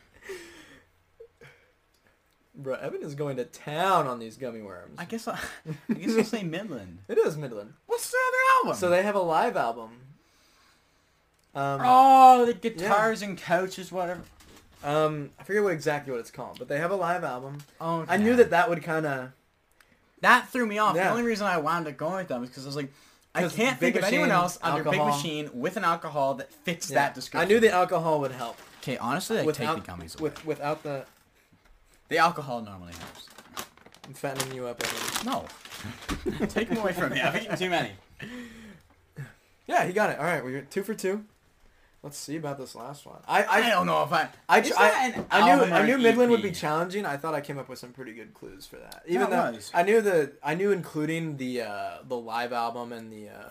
Bro, 2.59 2.75
Evan 2.75 3.03
is 3.03 3.13
going 3.13 3.37
to 3.37 3.45
town 3.45 4.07
on 4.07 4.17
these 4.17 4.35
gummy 4.35 4.61
worms. 4.61 4.95
I 4.97 5.05
guess 5.05 5.27
I, 5.27 5.39
I 5.89 5.93
guess 5.93 6.17
I'll 6.17 6.23
say 6.23 6.43
Midland. 6.43 6.99
It 7.07 7.19
is 7.19 7.37
Midland. 7.37 7.73
What's 7.85 8.09
their 8.09 8.19
other 8.27 8.37
album? 8.65 8.79
So 8.79 8.89
they 8.89 9.03
have 9.03 9.15
a 9.15 9.21
live 9.21 9.55
album. 9.55 9.91
Um, 11.53 11.81
oh, 11.83 12.45
the 12.45 12.53
guitars 12.53 13.21
and 13.21 13.37
couches, 13.37 13.91
whatever. 13.91 14.21
um, 14.83 15.31
I 15.39 15.43
forget 15.43 15.63
what 15.63 15.73
exactly 15.73 16.11
what 16.11 16.19
it's 16.19 16.31
called, 16.31 16.59
but 16.59 16.67
they 16.67 16.77
have 16.79 16.91
a 16.91 16.95
live 16.95 17.23
album. 17.23 17.59
Oh, 17.79 18.05
I 18.07 18.17
knew 18.17 18.35
that 18.35 18.49
that 18.49 18.69
would 18.69 18.83
kind 18.83 19.05
of. 19.05 19.31
that 20.21 20.49
threw 20.49 20.65
me 20.65 20.77
off. 20.77 20.95
Yeah. 20.95 21.05
The 21.05 21.09
only 21.11 21.23
reason 21.23 21.47
I 21.47 21.57
wound 21.57 21.87
up 21.87 21.97
going 21.97 22.17
with 22.17 22.27
them 22.27 22.43
is 22.43 22.49
because 22.49 22.65
I 22.65 22.67
was 22.67 22.75
like, 22.75 22.91
I 23.33 23.47
can't 23.47 23.79
think 23.79 23.95
of 23.95 24.03
anyone 24.03 24.29
Machine, 24.29 24.41
else 24.41 24.59
under 24.61 24.83
Big. 24.83 24.99
Machine 24.99 25.49
with 25.53 25.77
an 25.77 25.83
alcohol 25.83 26.35
that 26.35 26.51
fits 26.51 26.89
that 26.89 27.13
description. 27.13 27.47
I 27.47 27.51
knew 27.51 27.59
the 27.59 27.71
alcohol 27.71 28.19
would 28.21 28.31
help. 28.31 28.57
Okay, 28.81 28.97
honestly, 28.97 29.39
I 29.39 29.43
without, 29.43 29.75
take 29.75 29.85
the 29.85 29.91
gummies 29.91 30.19
away. 30.19 30.29
with 30.29 30.45
without 30.45 30.83
the 30.83 31.05
The 32.09 32.17
alcohol 32.17 32.61
normally 32.61 32.93
helps. 32.93 33.27
I'm 34.05 34.13
fattening 34.13 34.55
you 34.55 34.67
up. 34.67 34.81
Evan. 34.81 35.25
No, 35.25 35.45
take 36.47 36.69
them 36.69 36.77
away 36.77 36.93
from 36.93 37.11
me. 37.11 37.21
I've 37.21 37.41
eaten 37.41 37.57
too 37.57 37.69
many. 37.69 37.91
Yeah, 39.67 39.85
he 39.85 39.91
got 39.91 40.09
it. 40.09 40.19
All 40.19 40.25
right, 40.25 40.43
we're 40.43 40.61
two 40.61 40.83
for 40.83 40.93
two. 40.93 41.25
Let's 42.03 42.17
see 42.17 42.37
about 42.37 42.57
this 42.57 42.73
last 42.75 43.05
one. 43.05 43.19
I 43.27 43.43
I, 43.43 43.57
I 43.57 43.69
don't 43.69 43.85
know 43.85 44.01
if 44.03 44.13
I. 44.13 44.29
I, 44.47 44.59
Is 44.61 44.69
tr- 44.69 44.75
that 44.75 45.25
I, 45.29 45.39
I 45.39 45.55
knew 45.55 45.73
I 45.73 45.85
knew 45.85 45.95
an 45.95 46.03
Midland 46.03 46.31
would 46.31 46.41
be 46.41 46.51
challenging. 46.51 47.05
I 47.05 47.17
thought 47.17 47.33
I 47.33 47.41
came 47.41 47.57
up 47.57 47.67
with 47.67 47.79
some 47.79 47.91
pretty 47.91 48.13
good 48.13 48.33
clues 48.33 48.65
for 48.65 48.77
that. 48.77 49.03
Even 49.07 49.29
though 49.29 49.51
was. 49.51 49.71
I 49.73 49.83
knew 49.83 49.99
the 49.99 50.31
I 50.41 50.55
knew 50.55 50.71
including 50.71 51.35
the 51.35 51.63
uh, 51.63 51.97
the 52.07 52.15
live 52.15 52.53
album 52.53 52.93
and 52.93 53.11
the 53.11 53.29
uh, 53.29 53.49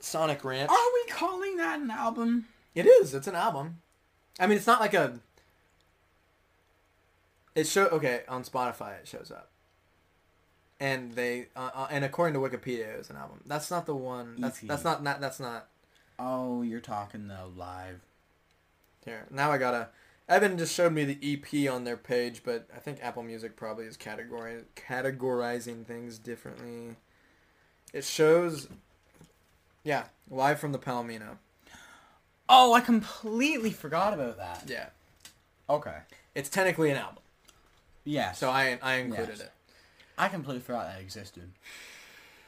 Sonic 0.00 0.44
Ranch. 0.44 0.70
Are 0.70 0.76
we 0.94 1.10
calling 1.10 1.56
that 1.56 1.80
an 1.80 1.90
album? 1.90 2.46
It 2.74 2.86
is. 2.86 3.14
It's 3.14 3.26
an 3.26 3.34
album. 3.34 3.78
I 4.38 4.46
mean, 4.46 4.58
it's 4.58 4.66
not 4.66 4.80
like 4.80 4.94
a. 4.94 5.18
It 7.58 7.66
show 7.66 7.86
okay 7.88 8.22
on 8.28 8.44
Spotify. 8.44 8.98
It 9.00 9.08
shows 9.08 9.30
up, 9.30 9.50
and 10.80 11.12
they 11.12 11.46
uh, 11.56 11.70
uh, 11.74 11.88
and 11.90 12.04
according 12.04 12.34
to 12.34 12.40
Wikipedia, 12.40 12.98
it's 12.98 13.10
an 13.10 13.16
album. 13.16 13.40
That's 13.46 13.70
not 13.70 13.86
the 13.86 13.94
one. 13.96 14.36
That's 14.38 14.62
EP. 14.62 14.68
that's 14.68 14.84
not, 14.84 15.02
not 15.02 15.20
that's 15.20 15.40
not 15.40 15.68
Oh, 16.18 16.62
you're 16.62 16.80
talking 16.80 17.28
the 17.28 17.46
live. 17.56 18.00
here. 19.04 19.26
Now 19.30 19.50
I 19.52 19.58
gotta. 19.58 19.88
Evan 20.28 20.58
just 20.58 20.74
showed 20.74 20.92
me 20.92 21.04
the 21.04 21.18
EP 21.22 21.72
on 21.72 21.84
their 21.84 21.96
page, 21.96 22.42
but 22.44 22.68
I 22.74 22.78
think 22.80 22.98
Apple 23.02 23.22
Music 23.22 23.56
probably 23.56 23.86
is 23.86 23.96
category 23.96 24.62
categorizing 24.76 25.86
things 25.86 26.18
differently. 26.18 26.96
It 27.94 28.04
shows, 28.04 28.68
yeah, 29.84 30.04
live 30.30 30.60
from 30.60 30.72
the 30.72 30.78
Palomino. 30.78 31.38
Oh, 32.46 32.74
I 32.74 32.80
completely 32.82 33.70
forgot 33.70 34.12
about 34.12 34.36
that. 34.36 34.64
Yeah, 34.66 34.88
Okay. 35.70 35.96
it's 36.34 36.50
technically 36.50 36.90
an 36.90 36.98
album, 36.98 37.22
Yeah. 38.08 38.32
so 38.32 38.50
I 38.50 38.78
I 38.82 38.94
included 38.96 39.36
Yes. 39.38 39.40
it. 39.40 39.52
I 40.16 40.28
completely 40.28 40.62
forgot 40.62 40.86
that 40.92 41.00
existed. 41.00 41.50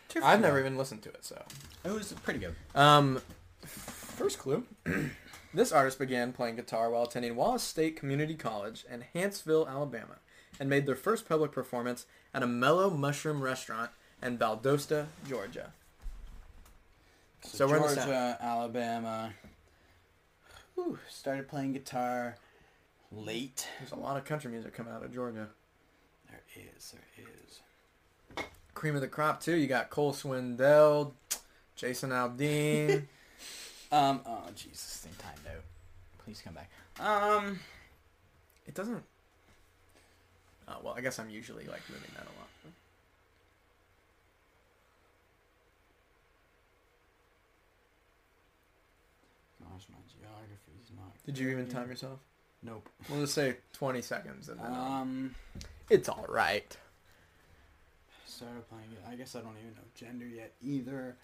Two 0.09 0.21
for 0.21 0.27
I've 0.27 0.39
two. 0.39 0.43
never 0.43 0.59
even 0.59 0.77
listened 0.77 1.03
to 1.03 1.11
it, 1.11 1.25
so. 1.25 1.41
It 1.85 1.91
was 1.93 2.13
pretty 2.25 2.41
good. 2.41 2.55
Um, 2.75 3.21
first 3.65 4.39
clue. 4.39 4.65
this 5.55 5.71
artist 5.71 5.99
began 5.99 6.33
playing 6.33 6.57
guitar 6.57 6.91
while 6.91 7.05
attending 7.05 7.37
Wallace 7.37 7.63
State 7.63 7.97
Community 7.97 8.35
College 8.35 8.85
in 8.91 9.05
Hanceville, 9.15 9.69
Alabama, 9.69 10.17
and 10.59 10.69
made 10.69 10.87
their 10.87 10.97
first 10.97 11.29
public 11.29 11.53
performance 11.53 12.07
at 12.35 12.43
a 12.43 12.47
Mellow 12.47 12.91
Mushroom 12.91 13.41
restaurant 13.41 13.91
in 14.23 14.37
Valdosta, 14.39 15.07
Georgia. 15.29 15.73
So 17.43 17.69
we're 17.69 17.77
in 17.77 17.83
the 17.83 17.95
Georgia, 17.95 18.39
Alabama. 18.41 19.33
Whew, 20.75 20.99
started 21.09 21.47
playing 21.49 21.73
guitar 21.75 22.37
late. 23.13 23.67
There's 23.79 23.93
a 23.93 23.97
lot 23.97 24.17
of 24.17 24.25
country 24.25 24.51
music 24.51 24.75
coming 24.75 24.93
out 24.93 25.05
of 25.05 25.13
Georgia. 25.13 25.49
There 26.29 26.41
is, 26.77 26.93
there 26.93 27.25
is. 27.25 28.45
Cream 28.75 28.95
of 28.95 29.01
the 29.01 29.09
crop 29.09 29.41
too. 29.41 29.57
You 29.57 29.67
got 29.67 29.91
Cole 29.91 30.13
Swindell, 30.13 31.13
Jason 31.77 32.11
Aldean. 32.11 33.05
Um. 33.93 34.21
Oh 34.25 34.45
Jesus, 34.55 34.99
thing 34.99 35.13
timed 35.19 35.45
out. 35.49 35.65
Please 36.25 36.41
come 36.41 36.55
back. 36.55 36.71
Um. 37.01 37.59
it 38.65 38.73
doesn't. 38.73 39.03
Oh 40.69 40.77
well, 40.85 40.95
I 40.97 41.01
guess 41.01 41.19
I'm 41.19 41.29
usually 41.29 41.65
like 41.65 41.83
moving 41.89 42.11
that 42.15 42.23
a 42.23 42.35
lot. 42.39 42.49
Gosh, 49.61 49.87
my 49.91 49.99
geography's 50.09 50.93
not. 50.97 51.13
Did 51.27 51.39
you 51.39 51.51
even 51.51 51.67
time 51.67 51.89
yourself? 51.89 52.21
Nope. 52.63 52.89
We'll 53.09 53.21
just 53.21 53.35
say 53.35 53.57
20 53.73 54.03
seconds 54.03 54.49
and 54.49 54.61
then 54.61 54.67
um, 54.67 54.77
Um. 54.77 55.35
it's 55.89 56.09
all 56.09 56.27
right. 56.29 56.77
Started 58.27 58.69
playing 58.69 58.85
it. 58.93 59.03
I 59.11 59.15
guess 59.17 59.35
I 59.35 59.41
don't 59.41 59.57
even 59.61 59.75
know 59.75 59.81
gender 59.95 60.27
yet 60.27 60.53
either. 60.63 61.17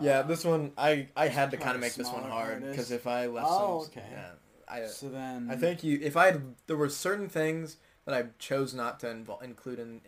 Yeah, 0.00 0.20
Uh, 0.20 0.22
this 0.22 0.44
one 0.44 0.72
I 0.78 1.08
I 1.16 1.28
had 1.28 1.50
to 1.50 1.56
kind 1.56 1.74
of 1.74 1.80
make 1.80 1.94
this 1.94 2.06
one 2.06 2.22
smaller 2.22 2.30
hard 2.30 2.52
artist. 2.54 2.70
because 2.70 2.90
if 2.90 3.06
I 3.06 3.26
left 3.26 3.46
Oh, 3.50 3.82
some, 3.84 3.92
okay. 3.92 4.08
yeah, 4.10 4.30
I 4.68 4.86
So 4.86 5.08
then. 5.10 5.48
I 5.50 5.56
think 5.56 5.84
you 5.84 5.98
if 6.02 6.16
I 6.16 6.26
had 6.26 6.42
there 6.66 6.76
were 6.76 6.88
certain 6.88 7.28
things 7.28 7.76
that 8.06 8.14
I 8.14 8.24
chose 8.38 8.72
not 8.74 9.00
to 9.00 9.06
invol- 9.06 9.42
include 9.42 9.78
in 9.78 10.00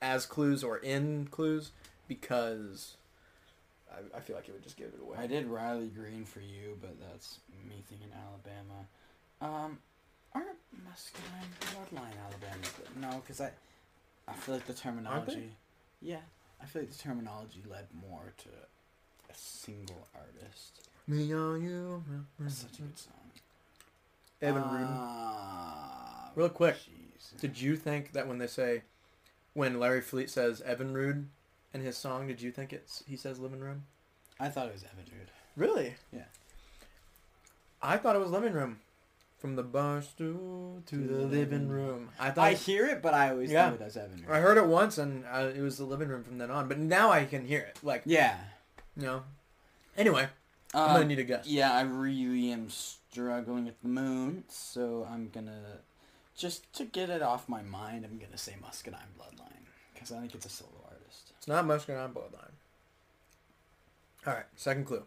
as 0.00 0.26
clues 0.26 0.62
or 0.64 0.78
in 0.78 1.26
clues 1.30 1.72
because 2.08 2.96
I, 3.92 4.16
I 4.16 4.20
feel 4.20 4.36
like 4.36 4.48
it 4.48 4.52
would 4.52 4.62
just 4.62 4.76
give 4.76 4.88
it 4.88 5.00
away. 5.00 5.18
I 5.18 5.26
did 5.26 5.46
Riley 5.46 5.88
Green 5.88 6.24
for 6.24 6.40
you, 6.40 6.78
but 6.80 6.96
that's 7.00 7.40
me 7.68 7.82
thinking 7.88 8.08
Alabama. 8.14 8.86
Um, 9.40 9.78
aren't 10.34 10.48
Muscadine 10.84 11.50
Bloodline 11.60 12.16
Alabama? 12.24 12.62
But 12.78 12.96
no, 13.00 13.20
because 13.20 13.40
I, 13.40 13.50
I 14.28 14.32
feel 14.34 14.54
like 14.54 14.66
the 14.66 14.72
terminology. 14.74 15.50
Yeah, 16.00 16.18
I 16.62 16.66
feel 16.66 16.82
like 16.82 16.90
the 16.90 16.98
terminology 16.98 17.62
led 17.68 17.86
more 18.08 18.32
to 18.38 18.48
a 18.48 19.34
single 19.34 20.08
artist. 20.14 20.88
Me 21.06 21.32
on 21.34 21.62
you. 21.62 22.04
That's 22.38 22.56
such 22.58 22.78
a 22.78 22.82
good 22.82 22.98
song. 22.98 23.14
Evan 24.40 24.62
Rudin. 24.62 24.86
Ah, 24.90 26.30
Real 26.34 26.48
quick, 26.48 26.74
jeez. 26.76 27.40
Did 27.40 27.60
you 27.60 27.76
think 27.76 28.12
that 28.12 28.26
when 28.26 28.38
they 28.38 28.46
say, 28.48 28.82
when 29.54 29.78
Larry 29.78 30.00
Fleet 30.00 30.28
says 30.30 30.60
Evan 30.62 30.92
Rude 30.94 31.28
in 31.72 31.80
his 31.80 31.96
song, 31.96 32.26
did 32.26 32.40
you 32.42 32.50
think 32.50 32.72
it's 32.72 33.04
he 33.06 33.16
says 33.16 33.38
living 33.38 33.60
room? 33.60 33.84
I 34.40 34.48
thought 34.48 34.66
it 34.66 34.72
was 34.72 34.82
Evan 34.84 35.04
Rude. 35.16 35.30
Really? 35.56 35.94
Yeah. 36.12 36.24
I 37.80 37.96
thought 37.98 38.16
it 38.16 38.20
was 38.20 38.30
living 38.30 38.52
room. 38.52 38.78
From 39.42 39.56
the 39.56 39.64
bar 39.64 40.00
stool 40.02 40.84
to 40.86 40.96
the 40.96 41.26
living 41.26 41.66
room. 41.68 42.10
I 42.20 42.30
thought 42.30 42.44
I 42.46 42.54
hear 42.54 42.86
it, 42.86 43.02
but 43.02 43.12
I 43.12 43.30
always 43.30 43.50
Yeah. 43.50 43.70
think 43.70 43.80
it 43.80 43.84
as 43.84 43.96
Evan 43.96 44.24
I 44.30 44.38
heard 44.38 44.56
it 44.56 44.66
once 44.66 44.98
and 44.98 45.24
uh, 45.26 45.50
it 45.52 45.60
was 45.60 45.78
the 45.78 45.84
living 45.84 46.06
room 46.08 46.22
from 46.22 46.38
then 46.38 46.48
on. 46.48 46.68
But 46.68 46.78
now 46.78 47.10
I 47.10 47.24
can 47.24 47.44
hear 47.44 47.58
it. 47.58 47.76
Like, 47.82 48.02
Yeah. 48.06 48.38
you 48.96 49.02
know. 49.02 49.24
Anyway, 49.96 50.28
I'm 50.72 50.80
Um, 50.80 50.92
gonna 50.92 51.04
need 51.06 51.18
a 51.18 51.24
guess. 51.24 51.44
Yeah, 51.48 51.72
I 51.72 51.80
really 51.80 52.52
am 52.52 52.70
struggling 52.70 53.66
at 53.66 53.82
the 53.82 53.88
moon, 53.88 54.44
so 54.48 55.08
I'm 55.10 55.28
gonna 55.28 55.80
just 56.36 56.72
to 56.74 56.84
get 56.84 57.10
it 57.10 57.20
off 57.20 57.48
my 57.48 57.62
mind. 57.62 58.04
I'm 58.04 58.20
gonna 58.20 58.38
say 58.38 58.54
Muscadine 58.62 59.08
Bloodline 59.18 59.66
because 59.92 60.12
I 60.12 60.20
think 60.20 60.36
it's 60.36 60.46
a 60.46 60.50
solo 60.50 60.70
artist. 60.88 61.32
It's 61.36 61.48
not 61.48 61.66
Muscadine 61.66 62.14
Bloodline. 62.14 62.52
All 64.24 64.34
right, 64.34 64.46
second 64.54 64.84
clue. 64.84 65.04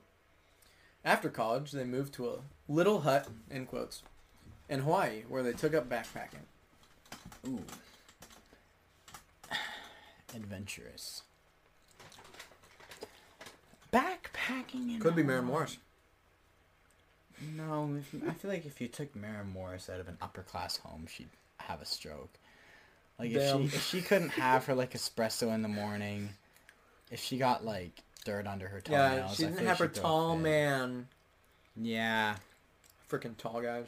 After 1.06 1.30
college, 1.30 1.72
they 1.72 1.86
moved 1.86 2.14
to 2.16 2.28
a 2.30 2.40
little 2.68 3.00
hut 3.02 3.30
in 3.50 3.66
quotes 3.66 4.04
in 4.70 4.82
Hawaii, 4.82 5.24
where 5.28 5.44
they 5.44 5.54
took 5.54 5.74
up 5.74 5.90
backpacking. 5.90 6.46
Ooh. 7.48 7.64
adventurous. 10.36 11.24
Backpacking 13.94 14.96
in 14.96 15.00
Could 15.00 15.16
be 15.16 15.24
Maren 15.24 15.46
Morris. 15.46 15.78
No, 17.56 17.98
if, 18.00 18.14
I 18.28 18.32
feel 18.34 18.52
like 18.52 18.66
if 18.66 18.80
you 18.82 18.88
took 18.88 19.16
Maren 19.16 19.50
Morris 19.50 19.90
out 19.90 20.00
of 20.00 20.08
an 20.08 20.18
upper 20.22 20.42
class 20.42 20.78
home, 20.78 21.06
she'd 21.08 21.30
have 21.58 21.82
a 21.82 21.86
stroke. 21.86 22.34
Like 23.20 23.32
if 23.32 23.38
Damn. 23.38 23.70
she 23.70 23.76
if 23.76 23.88
she 23.88 24.02
couldn't 24.02 24.30
have 24.30 24.66
her 24.66 24.76
like 24.76 24.94
espresso 24.94 25.54
in 25.54 25.62
the 25.62 25.68
morning, 25.70 26.30
if 27.12 27.22
she 27.22 27.38
got 27.38 27.64
like 27.64 27.92
dirt 28.26 28.48
under 28.48 28.68
her 28.68 28.82
toenails, 28.82 29.18
Yeah, 29.18 29.28
she 29.36 29.44
didn't 29.44 29.68
have 29.68 29.80
like 29.80 29.90
her 29.90 29.96
she'd 29.96 30.02
throw 30.02 30.04
a 30.04 30.12
tall 30.12 30.38
man. 30.38 31.08
Yeah, 31.78 32.36
Freaking 33.10 33.38
tall 33.38 33.62
guys. 33.62 33.86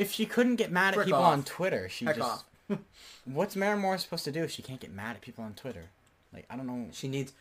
If 0.00 0.12
she 0.12 0.26
couldn't 0.26 0.56
get 0.56 0.72
mad 0.72 0.88
at 0.88 0.94
Frick 0.94 1.06
people 1.06 1.20
off. 1.20 1.32
on 1.32 1.42
Twitter, 1.42 1.88
she 1.88 2.06
Heck 2.06 2.16
just. 2.16 2.44
What's 3.24 3.56
Maren 3.56 3.80
Morris 3.80 4.02
supposed 4.02 4.24
to 4.24 4.32
do 4.32 4.42
if 4.42 4.50
she 4.50 4.62
can't 4.62 4.80
get 4.80 4.92
mad 4.92 5.16
at 5.16 5.22
people 5.22 5.44
on 5.44 5.54
Twitter? 5.54 5.86
Like 6.32 6.46
I 6.48 6.56
don't 6.56 6.66
know. 6.66 6.88
She 6.92 7.08
needs. 7.08 7.32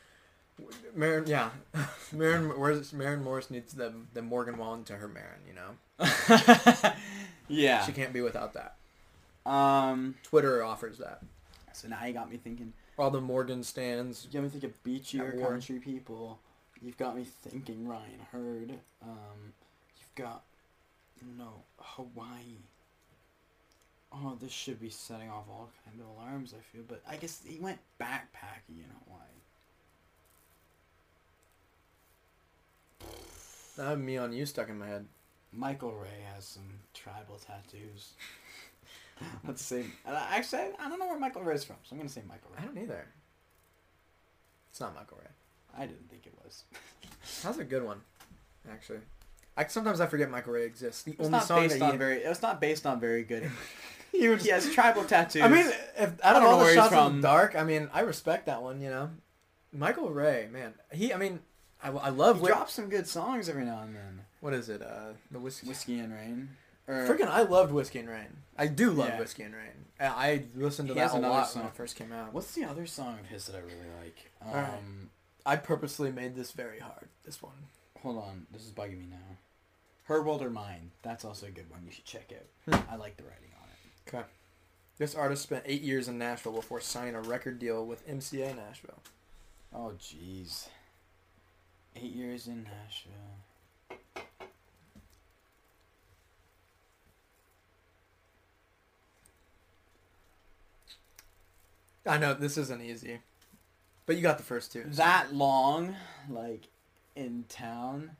Maren, 0.94 1.26
yeah, 1.26 1.52
Maren. 2.12 2.50
Where's 2.60 2.92
Maren 2.92 3.24
Morris 3.24 3.50
needs 3.50 3.74
the 3.74 3.94
the 4.14 4.22
Morgan 4.22 4.58
Wallen 4.58 4.84
to 4.86 4.98
her 4.98 5.08
Maren. 5.08 5.40
You 5.48 5.54
know, 5.54 6.94
yeah. 7.48 7.86
she 7.86 7.92
can't 7.94 8.12
be 8.12 8.22
without 8.22 8.54
that. 8.54 8.76
Um. 9.50 10.16
Twitter 10.24 10.64
offers 10.64 10.98
that. 10.98 11.22
So 11.72 11.88
now 11.88 12.04
you 12.04 12.14
got 12.14 12.30
me 12.30 12.38
thinking. 12.38 12.74
All 12.98 13.10
the 13.10 13.22
Morgan 13.22 13.64
stands. 13.64 14.26
You 14.26 14.34
got 14.34 14.44
me 14.44 14.50
thinking 14.50 14.74
beachier 14.86 15.42
country 15.42 15.80
people. 15.80 16.40
You've 16.82 16.98
got 16.98 17.16
me 17.16 17.26
thinking 17.44 17.88
Ryan 17.88 18.20
Hurd. 18.32 18.74
Um, 19.02 19.54
you've 19.98 20.16
got 20.16 20.44
no 21.38 21.64
Hawaii. 21.78 22.58
Oh, 24.12 24.38
this 24.42 24.52
should 24.52 24.80
be 24.82 24.90
setting 24.90 25.30
off 25.30 25.46
all 25.50 25.70
kind 25.86 26.00
of 26.00 26.08
alarms. 26.18 26.54
I 26.58 26.62
feel, 26.62 26.84
but 26.88 27.02
I 27.08 27.18
guess 27.18 27.42
he 27.46 27.60
went 27.60 27.80
backpacking 28.00 28.78
in 28.78 28.86
Hawaii. 29.06 29.40
That 33.78 33.88
have 33.88 34.00
me 34.00 34.18
on 34.18 34.34
you 34.34 34.46
stuck 34.46 34.70
in 34.70 34.80
my 34.80 34.88
head. 34.88 35.06
Michael 35.54 35.94
Ray 35.94 36.24
has 36.36 36.46
some 36.46 36.70
tribal 36.94 37.38
tattoos. 37.38 38.14
Let's 39.48 39.64
see. 39.64 39.86
Actually, 40.06 40.60
I 40.60 40.86
I 40.86 40.90
don't 40.90 41.00
know 41.00 41.08
where 41.08 41.20
Michael 41.20 41.44
Ray 41.44 41.56
is 41.56 41.64
from, 41.64 41.78
so 41.84 41.94
I'm 41.94 41.98
gonna 42.00 42.10
say 42.10 42.22
Michael 42.28 42.52
Ray. 42.52 42.64
I 42.64 42.66
don't 42.66 42.78
either. 42.78 43.06
It's 44.70 44.80
not 44.80 44.96
Michael 44.96 45.18
Ray. 45.22 45.30
I 45.78 45.86
didn't 45.86 46.10
think 46.10 46.26
it 46.26 46.34
was. 46.44 46.64
That's 47.44 47.58
a 47.58 47.64
good 47.64 47.84
one, 47.84 48.02
actually. 48.72 49.00
I 49.60 49.68
sometimes 49.68 50.00
I 50.00 50.08
forget 50.08 50.30
Michael 50.32 50.54
Ray 50.54 50.66
exists. 50.66 51.04
The 51.04 51.12
It's 51.12 51.20
only 51.20 51.32
not 51.32 51.44
song 51.44 51.62
based 51.62 51.80
that 51.80 51.86
on 51.86 51.92
he, 51.92 51.98
very. 51.98 52.18
It 52.24 52.30
was 52.30 52.42
not 52.42 52.62
based 52.62 52.86
on 52.86 53.00
very 53.00 53.24
good. 53.24 53.50
he 54.12 54.28
was. 54.30 54.44
he 54.44 54.50
has 54.52 54.72
tribal 54.74 55.04
tattoos. 55.04 55.42
I 55.42 55.48
mean, 55.50 55.66
if 55.98 56.14
I 56.24 56.30
out 56.30 56.34
don't 56.34 56.36
of 56.38 56.42
know 56.44 56.50
all 56.52 56.58
where 56.60 56.66
the 56.66 56.72
he's 56.72 56.76
shots 56.76 56.92
in 56.94 56.98
from. 56.98 57.16
the 57.22 57.28
dark, 57.28 57.56
I 57.56 57.64
mean, 57.64 57.90
I 57.94 58.02
respect 58.02 58.46
that 58.46 58.62
one. 58.62 58.80
You 58.82 58.90
know, 58.90 59.10
Michael 59.74 60.10
Ray, 60.10 60.48
man, 60.52 60.74
he. 60.92 61.14
I 61.14 61.18
mean, 61.18 61.40
I, 61.84 61.90
I 61.90 62.10
love. 62.10 62.38
he 62.38 62.44
Whit- 62.44 62.52
drops 62.54 62.74
some 62.74 62.90
good 62.90 63.08
songs 63.08 63.50
every 63.50 63.66
now 63.66 63.82
and 63.82 63.96
then. 63.96 64.22
what 64.40 64.54
is 64.54 64.70
it? 64.70 64.82
Uh, 64.82 65.14
the 65.30 65.40
whiskey. 65.40 65.68
Whiskey 65.68 66.00
and 66.00 66.14
Rain. 66.14 66.50
Or, 66.88 67.06
Freaking, 67.08 67.28
I 67.28 67.44
loved 67.44 67.72
Whiskey 67.72 68.00
and 68.00 68.10
Rain. 68.10 68.38
I 68.58 68.66
do 68.66 68.90
love 68.90 69.10
Yeah. 69.10 69.20
Whiskey 69.20 69.44
and 69.44 69.54
Rain. 69.54 69.86
I 70.00 70.06
I 70.08 70.44
listened 70.56 70.88
to 70.88 70.96
He 70.96 71.00
that 71.02 71.14
a 71.14 71.18
lot 71.20 71.48
song. 71.50 71.62
when 71.64 71.70
it 71.72 71.76
first 71.76 71.96
came 71.96 72.12
out. 72.12 72.34
What's 72.34 72.52
the 72.56 72.64
other 72.64 72.88
song 72.88 73.20
of 73.20 73.28
his 73.28 73.46
that 73.46 73.56
I 73.56 73.60
really 73.60 73.92
like? 74.02 74.32
Um, 74.42 74.54
right. 74.54 74.74
I 75.46 75.56
purposely 75.58 76.12
made 76.12 76.36
this 76.36 76.52
very 76.52 76.80
hard. 76.80 77.10
This 77.26 77.44
one. 77.44 77.54
Hold 78.02 78.18
on, 78.18 78.48
this 78.52 78.64
is 78.66 78.72
bugging 78.72 78.98
me 78.98 79.06
now. 79.10 79.18
Her 80.10 80.24
World 80.24 80.42
or 80.42 80.50
Mine. 80.50 80.90
That's 81.04 81.24
also 81.24 81.46
a 81.46 81.52
good 81.52 81.70
one. 81.70 81.82
You 81.86 81.92
should 81.92 82.04
check 82.04 82.34
out. 82.34 82.48
Hmm. 82.66 82.92
I 82.92 82.96
like 82.96 83.16
the 83.16 83.24
writing 83.26 83.52
on 83.62 83.68
it. 83.70 84.16
Okay. 84.16 84.26
This 84.98 85.14
artist 85.14 85.44
spent 85.44 85.66
eight 85.68 85.84
years 85.84 86.08
in 86.08 86.18
Nashville 86.18 86.52
before 86.52 86.82
signing 86.82 87.14
a 87.14 87.22
record 87.22 87.60
deal 87.60 87.86
with 87.86 88.08
MCA 88.10 88.56
Nashville. 88.56 89.04
Oh, 89.72 89.94
jeez. 90.00 90.68
Eight 91.96 92.12
years 92.12 92.48
in 92.48 92.64
Nashville. 92.64 93.14
I 102.08 102.18
know 102.18 102.34
this 102.34 102.58
isn't 102.58 102.82
easy, 102.82 103.20
but 104.08 104.16
you 104.16 104.24
got 104.24 104.38
the 104.40 104.44
first 104.44 104.74
two. 104.74 104.86
That 104.88 105.36
long, 105.36 105.96
like, 106.28 106.64
in 107.16 107.46
town. 107.48 108.18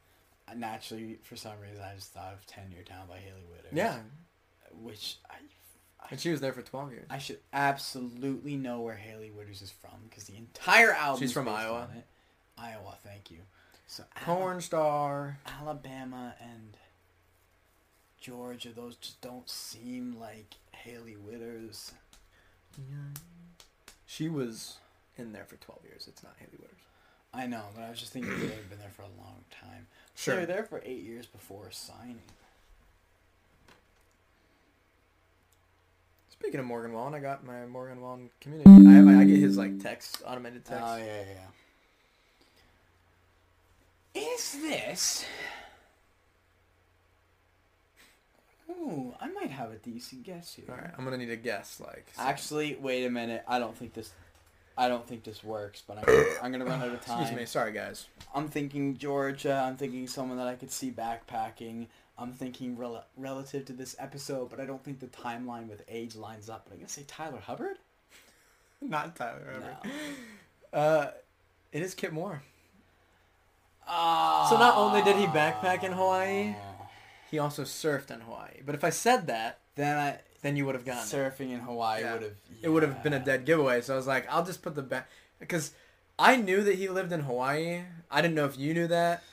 Naturally, 0.56 1.18
for 1.24 1.36
some 1.36 1.60
reason, 1.62 1.84
I 1.84 1.96
just 1.96 2.14
thought 2.14 2.34
of 2.34 2.46
Ten 2.46 2.72
Year 2.72 2.84
Town 2.84 3.08
by 3.08 3.18
Hailey 3.18 3.44
Whitters. 3.50 3.72
Yeah, 3.74 3.98
Which 4.82 5.18
I, 5.30 5.36
and 6.12 6.20
she 6.20 6.32
was 6.32 6.42
there 6.42 6.54
for 6.54 6.62
twelve 6.62 6.92
years. 6.92 7.06
I 7.10 7.18
should 7.20 7.40
absolutely 7.54 8.56
know 8.56 8.82
where 8.82 8.96
Hailey 8.96 9.30
Whitters 9.30 9.62
is 9.62 9.72
from 9.72 9.92
because 10.10 10.24
the 10.26 10.38
entire 10.38 10.92
album. 10.94 11.20
She's 11.20 11.30
is 11.30 11.34
from 11.34 11.48
Iowa. 11.48 11.88
Iowa, 12.58 12.96
thank 13.04 13.32
you. 13.32 13.40
So 13.88 14.04
Porn 14.24 14.62
star. 14.62 15.40
Alabama 15.62 16.36
and 16.42 16.78
Georgia, 18.20 18.70
those 18.76 18.96
just 18.96 19.22
don't 19.22 19.50
seem 19.50 20.18
like 20.20 20.56
Hailey 20.72 21.14
Whitters. 21.16 21.94
She 24.06 24.30
was 24.30 24.78
in 25.18 25.32
there 25.34 25.46
for 25.46 25.56
twelve 25.58 25.82
years. 25.86 26.06
It's 26.08 26.24
not 26.24 26.36
Hailey 26.40 26.58
Whitters. 26.58 26.76
I 27.34 27.46
know, 27.46 27.64
but 27.76 27.84
I 27.84 27.90
was 27.92 28.00
just 28.00 28.12
thinking 28.12 28.32
they 28.32 28.46
would 28.46 28.54
have 28.54 28.70
been 28.70 28.80
there 28.80 28.90
for 28.96 29.04
a 29.04 29.22
long 29.22 29.44
time. 29.52 29.86
Sure. 30.20 30.36
They 30.36 30.42
were 30.42 30.48
there 30.48 30.64
for 30.66 30.82
eight 30.84 31.02
years 31.02 31.26
before 31.26 31.72
signing. 31.72 32.20
Speaking 36.30 36.60
of 36.60 36.66
Morgan 36.66 36.92
Wallen, 36.92 37.14
I 37.14 37.20
got 37.20 37.46
my 37.46 37.66
Morgan 37.68 38.02
Wallen 38.02 38.30
community. 38.42 38.70
I 38.70 38.92
have, 38.96 39.08
I 39.08 39.24
get 39.24 39.38
his 39.38 39.58
like 39.58 39.80
text, 39.80 40.22
automated 40.26 40.64
oh, 40.66 40.70
text. 40.72 40.86
Oh 40.86 40.98
yeah, 40.98 41.06
yeah, 41.06 41.24
yeah. 44.14 44.22
Is 44.36 44.58
this? 44.62 45.26
Ooh, 48.70 49.14
I 49.22 49.30
might 49.30 49.52
have 49.52 49.72
a 49.72 49.78
decent 49.78 50.24
guess 50.24 50.54
here. 50.54 50.66
All 50.70 50.76
right, 50.76 50.92
I'm 50.98 51.06
gonna 51.06 51.18
need 51.18 51.30
a 51.30 51.38
guess. 51.38 51.80
Like, 51.80 52.08
so- 52.14 52.22
Actually, 52.22 52.76
wait 52.76 53.06
a 53.06 53.10
minute. 53.10 53.46
I 53.48 53.58
don't 53.58 53.78
think 53.78 53.94
this. 53.94 54.12
I 54.78 54.88
don't 54.88 55.06
think 55.06 55.24
this 55.24 55.44
works, 55.44 55.84
but 55.86 55.98
I'm, 55.98 56.26
I'm 56.44 56.52
gonna 56.52 56.66
run 56.66 56.82
out 56.82 56.90
of 56.90 57.02
time. 57.06 57.22
excuse 57.22 57.40
me. 57.40 57.46
Sorry, 57.46 57.72
guys. 57.72 58.08
I'm 58.34 58.48
thinking 58.48 58.98
Georgia. 58.98 59.64
I'm 59.66 59.76
thinking 59.78 60.08
someone 60.08 60.38
that 60.38 60.48
I 60.48 60.56
could 60.56 60.72
see 60.72 60.92
backpacking. 60.92 61.88
I'm 62.18 62.34
thinking 62.34 62.78
rel- 62.78 63.06
relative 63.18 63.66
to 63.66 63.74
this 63.74 63.96
episode, 64.00 64.50
but 64.50 64.60
I 64.60 64.66
don't 64.66 64.84
think 64.84 65.00
the 65.00 65.08
timeline 65.08 65.68
with 65.68 65.84
age 65.88 66.16
lines 66.16 66.50
up. 66.50 66.66
But 66.66 66.74
I'm 66.74 66.80
gonna 66.80 66.90
say 66.90 67.04
Tyler 67.08 67.40
Hubbard. 67.40 67.78
Not 68.82 69.16
Tyler 69.16 69.44
Hubbard. 69.54 69.94
No. 70.74 70.80
Uh, 70.80 71.12
it 71.72 71.82
is 71.82 71.94
Kip 71.94 72.12
Moore. 72.12 72.42
Ah. 73.88 74.48
So 74.50 74.58
not 74.58 74.78
only 74.78 75.02
did 75.02 75.16
he 75.16 75.26
backpack 75.26 75.84
in 75.84 75.92
Hawaii, 75.94 76.56
he 77.32 77.40
also 77.40 77.64
surfed 77.64 78.12
in 78.12 78.22
Hawaii. 78.22 78.62
But 78.66 78.76
if 78.76 78.84
I 78.84 78.92
said 78.92 79.28
that, 79.28 79.60
then 79.76 79.98
I 79.98 80.20
then 80.42 80.56
you 80.56 80.66
would 80.66 80.76
have 80.76 80.86
gotten 80.86 81.04
it. 81.04 81.06
surfing 81.08 81.52
in 81.52 81.60
Hawaii 81.60 82.02
Yeah. 82.02 82.14
would 82.14 82.22
have. 82.24 82.32
It 82.62 82.70
would 82.70 82.84
have 82.84 83.04
been 83.04 83.14
a 83.14 83.20
dead 83.20 83.46
giveaway. 83.46 83.82
So 83.82 83.94
I 83.94 83.98
was 83.98 84.08
like, 84.08 84.26
I'll 84.30 84.46
just 84.46 84.62
put 84.62 84.76
the 84.76 84.82
back 84.82 85.10
because 85.40 85.72
I 86.18 86.36
knew 86.36 86.64
that 86.64 86.76
he 86.76 86.90
lived 86.90 87.12
in 87.12 87.22
Hawaii. 87.22 87.82
I 88.12 88.22
didn't 88.22 88.36
know 88.36 88.46
if 88.46 88.58
you 88.58 88.74
knew 88.74 88.88
that. 88.88 89.24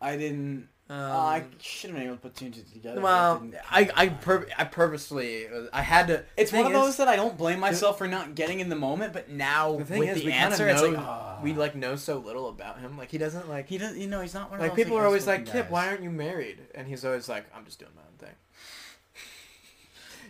I 0.00 0.16
didn't. 0.16 0.68
Um, 0.88 0.96
oh, 1.00 1.18
I 1.18 1.44
should 1.60 1.90
have 1.90 1.98
been 1.98 2.06
able 2.06 2.14
to 2.16 2.22
put 2.22 2.36
two 2.36 2.44
and 2.44 2.54
two 2.54 2.62
together. 2.72 3.00
well, 3.00 3.42
it 3.52 3.60
I 3.68 3.90
I 3.96 4.08
pur- 4.10 4.46
I 4.56 4.62
purposely 4.64 5.48
I 5.72 5.82
had 5.82 6.06
to. 6.08 6.24
It's 6.36 6.52
one 6.52 6.64
of 6.66 6.70
is- 6.72 6.78
those 6.78 6.96
that 6.98 7.08
I 7.08 7.16
don't 7.16 7.36
blame 7.36 7.58
myself 7.58 7.98
for 7.98 8.06
not 8.06 8.36
getting 8.36 8.60
in 8.60 8.68
the 8.68 8.76
moment, 8.76 9.12
but 9.12 9.28
now 9.28 9.78
The 9.78 9.84
thing 9.84 9.98
with 9.98 10.10
is, 10.10 10.18
the 10.18 10.26
we 10.26 10.32
answer, 10.32 10.64
know 10.66 10.72
it's 10.72 10.82
like 10.82 10.98
ah. 10.98 11.40
we 11.42 11.54
like 11.54 11.74
know 11.74 11.96
so 11.96 12.18
little 12.18 12.48
about 12.48 12.78
him. 12.78 12.96
Like 12.96 13.10
he 13.10 13.18
doesn't 13.18 13.48
like 13.48 13.66
he 13.68 13.78
doesn't 13.78 13.98
You 14.00 14.06
know, 14.06 14.20
he's 14.20 14.32
not 14.34 14.48
one 14.48 14.60
of 14.60 14.62
like 14.62 14.76
those, 14.76 14.84
people 14.84 14.96
are 14.96 15.04
always 15.06 15.26
like, 15.26 15.44
Kip, 15.46 15.70
why 15.70 15.88
aren't 15.88 16.02
you 16.04 16.10
married? 16.10 16.60
And 16.76 16.86
he's 16.86 17.04
always 17.04 17.28
like, 17.28 17.46
I'm 17.52 17.64
just 17.64 17.80
doing 17.80 17.90
my 17.96 18.02
own 18.02 18.18
thing. 18.18 18.36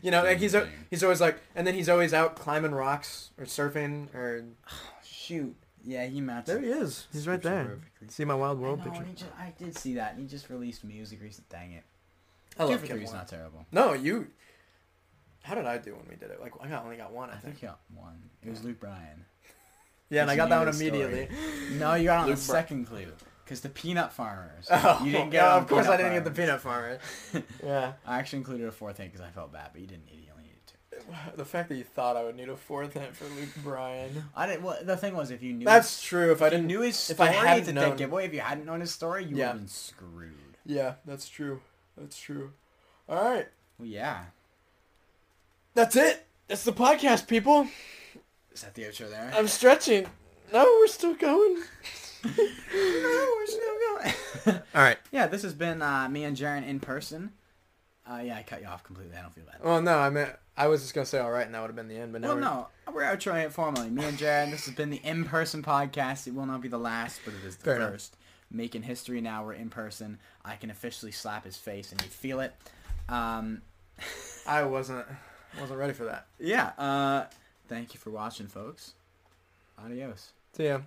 You 0.02 0.10
know, 0.10 0.22
like 0.24 0.38
he's 0.38 0.54
al- 0.54 0.68
he's 0.90 1.02
always 1.02 1.20
like, 1.20 1.38
and 1.54 1.66
then 1.66 1.74
he's 1.74 1.88
always 1.88 2.12
out 2.14 2.36
climbing 2.36 2.72
rocks 2.72 3.30
or 3.38 3.44
surfing 3.44 4.14
or. 4.14 4.44
Shoot. 5.04 5.56
Yeah, 5.84 6.06
he 6.06 6.20
matches. 6.20 6.54
There 6.54 6.62
he 6.62 6.68
is. 6.68 7.06
He's 7.12 7.26
right 7.28 7.40
there. 7.42 7.64
Perfectly. 7.64 8.08
See 8.08 8.24
my 8.24 8.34
wild 8.34 8.58
I 8.58 8.62
world 8.62 8.78
know, 8.84 8.90
picture. 8.92 9.06
just, 9.14 9.30
I 9.38 9.52
did 9.58 9.76
see 9.76 9.94
that. 9.94 10.12
and 10.12 10.20
He 10.20 10.26
just 10.28 10.50
released 10.50 10.84
music 10.84 11.20
recently. 11.22 11.46
Dang 11.50 11.72
it. 11.72 11.84
I 12.58 12.64
love 12.64 12.72
Two 12.72 12.78
for 12.78 12.86
Kip 12.86 12.96
Three's 12.96 13.12
not 13.12 13.28
terrible. 13.28 13.66
No, 13.72 13.92
you. 13.92 14.28
How 15.42 15.54
did 15.54 15.66
I 15.66 15.78
do 15.78 15.94
when 15.94 16.06
we 16.08 16.16
did 16.16 16.30
it? 16.30 16.40
Like 16.40 16.52
I 16.60 16.66
got, 16.68 16.84
only 16.84 16.96
got 16.96 17.12
one, 17.12 17.30
I, 17.30 17.34
I 17.34 17.36
think. 17.36 17.54
think 17.54 17.62
you 17.62 17.68
got 17.68 17.80
one. 17.94 18.18
It 18.44 18.50
was 18.50 18.64
Luke 18.64 18.80
Bryan. 18.80 19.24
Yeah, 20.10 20.22
and 20.22 20.30
I 20.30 20.36
got 20.36 20.48
that 20.48 20.58
one 20.58 20.68
immediately. 20.68 21.28
No, 21.72 21.94
you 21.94 22.04
got 22.04 22.20
on 22.22 22.26
Luke 22.28 22.38
the 22.38 22.46
Bry- 22.46 22.60
second 22.60 22.86
clue. 22.86 23.06
Because 23.46 23.60
the 23.60 23.68
peanut 23.68 24.12
farmers. 24.12 24.66
Oh, 24.70 25.00
you 25.04 25.12
didn't 25.12 25.30
get 25.30 25.36
yeah, 25.44 25.56
of 25.56 25.68
course 25.68 25.86
I 25.86 25.96
didn't 25.96 26.14
get 26.14 26.24
the 26.24 26.32
peanut 26.32 26.60
farmer. 26.60 26.98
yeah. 27.64 27.92
I 28.04 28.18
actually 28.18 28.38
included 28.40 28.66
a 28.66 28.72
fourth 28.72 28.96
thing 28.96 29.06
because 29.08 29.20
I 29.24 29.30
felt 29.30 29.52
bad, 29.52 29.70
but 29.72 29.80
you 29.80 29.86
didn't 29.86 30.06
need 30.06 30.18
it. 30.18 30.24
You 30.26 30.32
only 30.32 30.42
needed 30.42 30.66
two. 30.66 31.36
The 31.36 31.44
fact 31.44 31.68
that 31.68 31.76
you 31.76 31.84
thought 31.84 32.16
I 32.16 32.24
would 32.24 32.34
need 32.34 32.48
a 32.48 32.56
fourth 32.56 32.94
hint 32.94 33.14
for 33.14 33.24
Luke 33.26 33.50
Bryan. 33.62 34.24
I 34.34 34.46
didn't. 34.48 34.62
Well, 34.64 34.78
the 34.82 34.96
thing 34.96 35.14
was, 35.14 35.30
if 35.30 35.44
you 35.44 35.52
knew, 35.52 35.64
That's 35.64 36.02
true. 36.02 36.32
If 36.32 36.42
I 36.42 36.50
didn't 36.50 36.66
knew 36.66 36.80
his 36.80 36.96
story, 36.96 37.14
if 37.14 37.20
I 37.20 37.46
hadn't 37.46 37.74
known- 37.74 37.96
giveaway. 37.96 38.26
If 38.26 38.34
you 38.34 38.40
hadn't 38.40 38.66
known 38.66 38.80
his 38.80 38.90
story, 38.90 39.24
you 39.24 39.36
would 39.36 39.44
have 39.44 39.56
been 39.56 39.68
screwed. 39.68 40.32
Yeah, 40.64 40.94
that's 41.04 41.28
true. 41.28 41.60
That's 41.96 42.18
true. 42.18 42.50
All 43.08 43.22
right. 43.22 43.46
Well, 43.78 43.86
yeah. 43.86 44.24
That's 45.74 45.94
it. 45.94 46.26
That's 46.48 46.64
the 46.64 46.72
podcast, 46.72 47.28
people. 47.28 47.68
Is 48.52 48.62
that 48.62 48.74
the 48.74 48.82
outro 48.82 49.08
there? 49.08 49.30
I'm 49.36 49.46
stretching. 49.46 50.06
No, 50.52 50.64
we're 50.80 50.86
still 50.88 51.14
going. 51.14 51.62
no, 52.26 53.32
we're 53.36 53.46
still 53.46 53.74
going. 54.46 54.60
All 54.74 54.82
right. 54.82 54.98
yeah, 55.12 55.26
this 55.26 55.42
has 55.42 55.54
been 55.54 55.82
uh, 55.82 56.08
me 56.08 56.24
and 56.24 56.36
Jaron 56.36 56.66
in 56.66 56.80
person. 56.80 57.30
Uh, 58.08 58.20
yeah, 58.24 58.36
I 58.36 58.42
cut 58.44 58.60
you 58.60 58.68
off 58.68 58.84
completely. 58.84 59.16
I 59.16 59.22
don't 59.22 59.34
feel 59.34 59.44
bad. 59.44 59.56
Well, 59.64 59.82
no, 59.82 59.98
I 59.98 60.10
meant 60.10 60.30
I 60.56 60.68
was 60.68 60.82
just 60.82 60.94
gonna 60.94 61.06
say 61.06 61.18
all 61.18 61.30
right, 61.30 61.44
and 61.44 61.54
that 61.54 61.60
would 61.60 61.68
have 61.68 61.76
been 61.76 61.88
the 61.88 61.96
end. 61.96 62.12
But 62.12 62.20
now 62.20 62.28
Well, 62.28 62.36
we're- 62.36 62.44
no, 62.46 62.68
we're 62.94 63.02
outroing 63.02 63.44
it 63.44 63.52
formally. 63.52 63.90
Me 63.90 64.04
and 64.04 64.16
Jared, 64.16 64.52
this 64.52 64.66
has 64.66 64.74
been 64.74 64.90
the 64.90 65.00
in-person 65.04 65.62
podcast. 65.62 66.26
It 66.28 66.34
will 66.34 66.46
not 66.46 66.60
be 66.60 66.68
the 66.68 66.78
last, 66.78 67.20
but 67.24 67.34
it 67.34 67.44
is 67.44 67.56
the 67.56 67.64
Fair 67.64 67.76
enough. 67.76 67.90
first. 67.90 68.16
Making 68.50 68.82
history 68.84 69.20
now. 69.20 69.44
We're 69.44 69.54
in 69.54 69.70
person. 69.70 70.18
I 70.44 70.54
can 70.54 70.70
officially 70.70 71.10
slap 71.10 71.44
his 71.44 71.56
face, 71.56 71.90
and 71.90 72.00
you 72.00 72.08
feel 72.08 72.38
it. 72.38 72.54
Um, 73.08 73.62
I 74.46 74.62
wasn't 74.62 75.04
wasn't 75.60 75.80
ready 75.80 75.92
for 75.94 76.04
that. 76.04 76.26
yeah. 76.38 76.66
Uh, 76.78 77.24
thank 77.68 77.92
you 77.94 77.98
for 77.98 78.10
watching, 78.10 78.46
folks. 78.46 78.94
Adios. 79.84 80.30
See 80.52 80.66
ya. 80.66 80.78